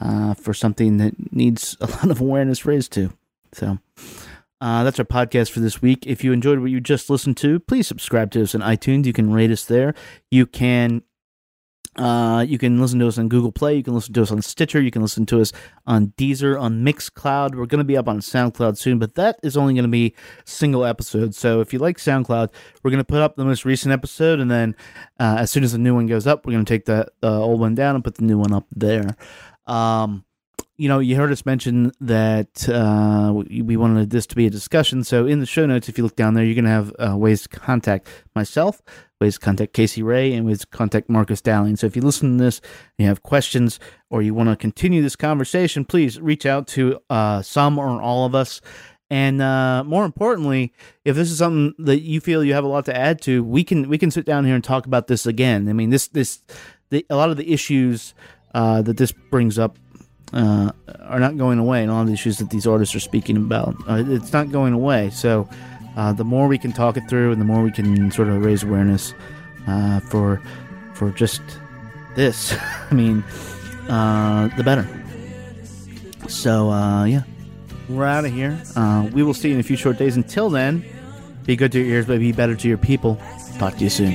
uh, 0.00 0.34
for 0.34 0.54
something 0.54 0.98
that 0.98 1.32
needs 1.32 1.76
a 1.80 1.86
lot 1.90 2.12
of 2.12 2.20
awareness 2.20 2.64
raised 2.64 2.92
to. 2.92 3.12
So 3.52 3.78
uh, 4.60 4.84
that's 4.84 5.00
our 5.00 5.04
podcast 5.04 5.50
for 5.50 5.58
this 5.58 5.82
week. 5.82 6.06
If 6.06 6.22
you 6.22 6.32
enjoyed 6.32 6.60
what 6.60 6.70
you 6.70 6.80
just 6.80 7.10
listened 7.10 7.36
to, 7.38 7.58
please 7.58 7.88
subscribe 7.88 8.30
to 8.30 8.42
us 8.44 8.54
on 8.54 8.60
iTunes. 8.60 9.04
You 9.04 9.12
can 9.12 9.32
rate 9.32 9.50
us 9.50 9.64
there. 9.64 9.96
You 10.30 10.46
can 10.46 11.02
uh, 11.96 12.44
you 12.46 12.58
can 12.58 12.80
listen 12.80 12.98
to 12.98 13.08
us 13.08 13.18
on 13.18 13.28
Google 13.28 13.52
Play. 13.52 13.76
You 13.76 13.82
can 13.82 13.94
listen 13.94 14.12
to 14.14 14.22
us 14.22 14.30
on 14.32 14.42
Stitcher. 14.42 14.80
You 14.80 14.90
can 14.90 15.02
listen 15.02 15.26
to 15.26 15.40
us 15.40 15.52
on 15.86 16.08
Deezer, 16.16 16.60
on 16.60 16.84
Mixcloud. 16.84 17.54
We're 17.54 17.66
going 17.66 17.78
to 17.78 17.84
be 17.84 17.96
up 17.96 18.08
on 18.08 18.20
SoundCloud 18.20 18.76
soon, 18.76 18.98
but 18.98 19.14
that 19.14 19.38
is 19.42 19.56
only 19.56 19.74
going 19.74 19.84
to 19.84 19.88
be 19.88 20.14
single 20.44 20.84
episodes. 20.84 21.38
So 21.38 21.60
if 21.60 21.72
you 21.72 21.78
like 21.78 21.98
SoundCloud, 21.98 22.50
we're 22.82 22.90
going 22.90 22.98
to 22.98 23.04
put 23.04 23.20
up 23.20 23.36
the 23.36 23.44
most 23.44 23.64
recent 23.64 23.92
episode, 23.92 24.40
and 24.40 24.50
then 24.50 24.74
uh, 25.20 25.36
as 25.38 25.50
soon 25.50 25.64
as 25.64 25.72
the 25.72 25.78
new 25.78 25.94
one 25.94 26.06
goes 26.06 26.26
up, 26.26 26.44
we're 26.44 26.52
going 26.52 26.64
to 26.64 26.72
take 26.72 26.86
the 26.86 27.06
uh, 27.22 27.40
old 27.40 27.60
one 27.60 27.74
down 27.74 27.94
and 27.94 28.02
put 28.02 28.16
the 28.16 28.24
new 28.24 28.38
one 28.38 28.52
up 28.52 28.66
there. 28.74 29.16
Um, 29.66 30.24
you 30.76 30.88
know, 30.88 30.98
you 30.98 31.14
heard 31.14 31.30
us 31.30 31.46
mention 31.46 31.92
that 32.00 32.68
uh, 32.68 33.32
we 33.32 33.76
wanted 33.76 34.10
this 34.10 34.26
to 34.26 34.34
be 34.34 34.46
a 34.46 34.50
discussion. 34.50 35.04
So 35.04 35.24
in 35.26 35.38
the 35.38 35.46
show 35.46 35.66
notes, 35.66 35.88
if 35.88 35.96
you 35.96 36.04
look 36.04 36.16
down 36.16 36.34
there, 36.34 36.44
you're 36.44 36.54
going 36.54 36.64
to 36.64 36.70
have 36.70 36.92
uh, 36.98 37.16
ways 37.16 37.42
to 37.42 37.48
contact 37.48 38.08
myself, 38.34 38.82
ways 39.20 39.34
to 39.34 39.40
contact 39.40 39.72
Casey 39.72 40.02
Rae, 40.02 40.32
and 40.32 40.44
ways 40.44 40.60
to 40.60 40.66
contact 40.66 41.08
Marcus 41.08 41.40
Dowling. 41.40 41.76
So 41.76 41.86
if 41.86 41.94
you 41.94 42.02
listen 42.02 42.38
to 42.38 42.44
this 42.44 42.60
and 42.98 43.04
you 43.04 43.06
have 43.06 43.22
questions 43.22 43.78
or 44.10 44.20
you 44.20 44.34
want 44.34 44.48
to 44.48 44.56
continue 44.56 45.00
this 45.00 45.14
conversation, 45.16 45.84
please 45.84 46.20
reach 46.20 46.44
out 46.44 46.66
to 46.68 46.98
uh, 47.08 47.40
some 47.42 47.78
or 47.78 48.02
all 48.02 48.26
of 48.26 48.34
us. 48.34 48.60
And 49.10 49.40
uh, 49.40 49.84
more 49.84 50.04
importantly, 50.04 50.72
if 51.04 51.14
this 51.14 51.30
is 51.30 51.38
something 51.38 51.74
that 51.84 52.00
you 52.00 52.20
feel 52.20 52.42
you 52.42 52.54
have 52.54 52.64
a 52.64 52.68
lot 52.68 52.84
to 52.86 52.96
add 52.96 53.20
to, 53.22 53.44
we 53.44 53.62
can 53.62 53.88
we 53.88 53.98
can 53.98 54.10
sit 54.10 54.24
down 54.24 54.44
here 54.44 54.56
and 54.56 54.64
talk 54.64 54.86
about 54.86 55.06
this 55.06 55.24
again. 55.24 55.68
I 55.68 55.72
mean, 55.72 55.90
this 55.90 56.08
this 56.08 56.40
the, 56.90 57.06
a 57.08 57.14
lot 57.14 57.30
of 57.30 57.36
the 57.36 57.52
issues 57.52 58.14
uh, 58.54 58.82
that 58.82 58.96
this 58.96 59.12
brings 59.12 59.58
up 59.58 59.78
uh, 60.32 60.72
are 61.00 61.20
not 61.20 61.36
going 61.36 61.58
away, 61.58 61.82
and 61.82 61.90
all 61.90 62.04
the 62.04 62.12
issues 62.12 62.38
that 62.38 62.50
these 62.50 62.66
artists 62.66 62.94
are 62.94 63.00
speaking 63.00 63.36
about, 63.36 63.76
uh, 63.88 64.02
it's 64.06 64.32
not 64.32 64.50
going 64.50 64.72
away. 64.72 65.10
So, 65.10 65.48
uh, 65.96 66.12
the 66.12 66.24
more 66.24 66.48
we 66.48 66.58
can 66.58 66.72
talk 66.72 66.96
it 66.96 67.08
through, 67.08 67.32
and 67.32 67.40
the 67.40 67.44
more 67.44 67.62
we 67.62 67.70
can 67.70 68.10
sort 68.10 68.28
of 68.28 68.44
raise 68.44 68.62
awareness 68.62 69.14
uh, 69.66 70.00
for 70.00 70.42
for 70.94 71.10
just 71.10 71.42
this, 72.16 72.56
I 72.90 72.94
mean, 72.94 73.22
uh, 73.88 74.48
the 74.56 74.64
better. 74.64 74.88
So, 76.28 76.70
uh, 76.70 77.04
yeah, 77.04 77.22
we're 77.88 78.06
out 78.06 78.24
of 78.24 78.32
here. 78.32 78.60
We 79.12 79.22
will 79.22 79.34
see 79.34 79.48
you 79.48 79.54
in 79.54 79.60
a 79.60 79.64
few 79.64 79.76
short 79.76 79.98
days. 79.98 80.16
Until 80.16 80.48
then, 80.48 80.84
be 81.44 81.54
good 81.54 81.70
to 81.72 81.80
your 81.80 81.96
ears, 81.96 82.06
but 82.06 82.18
be 82.18 82.32
better 82.32 82.56
to 82.56 82.68
your 82.68 82.78
people. 82.78 83.20
Talk 83.58 83.76
to 83.76 83.84
you 83.84 83.90
soon. 83.90 84.14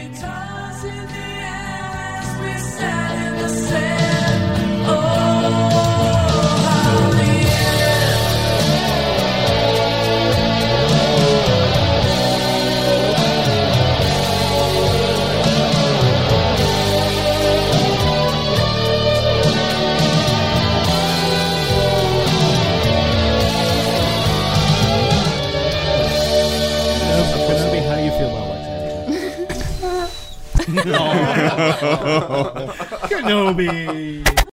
Kenobi. 33.09 34.48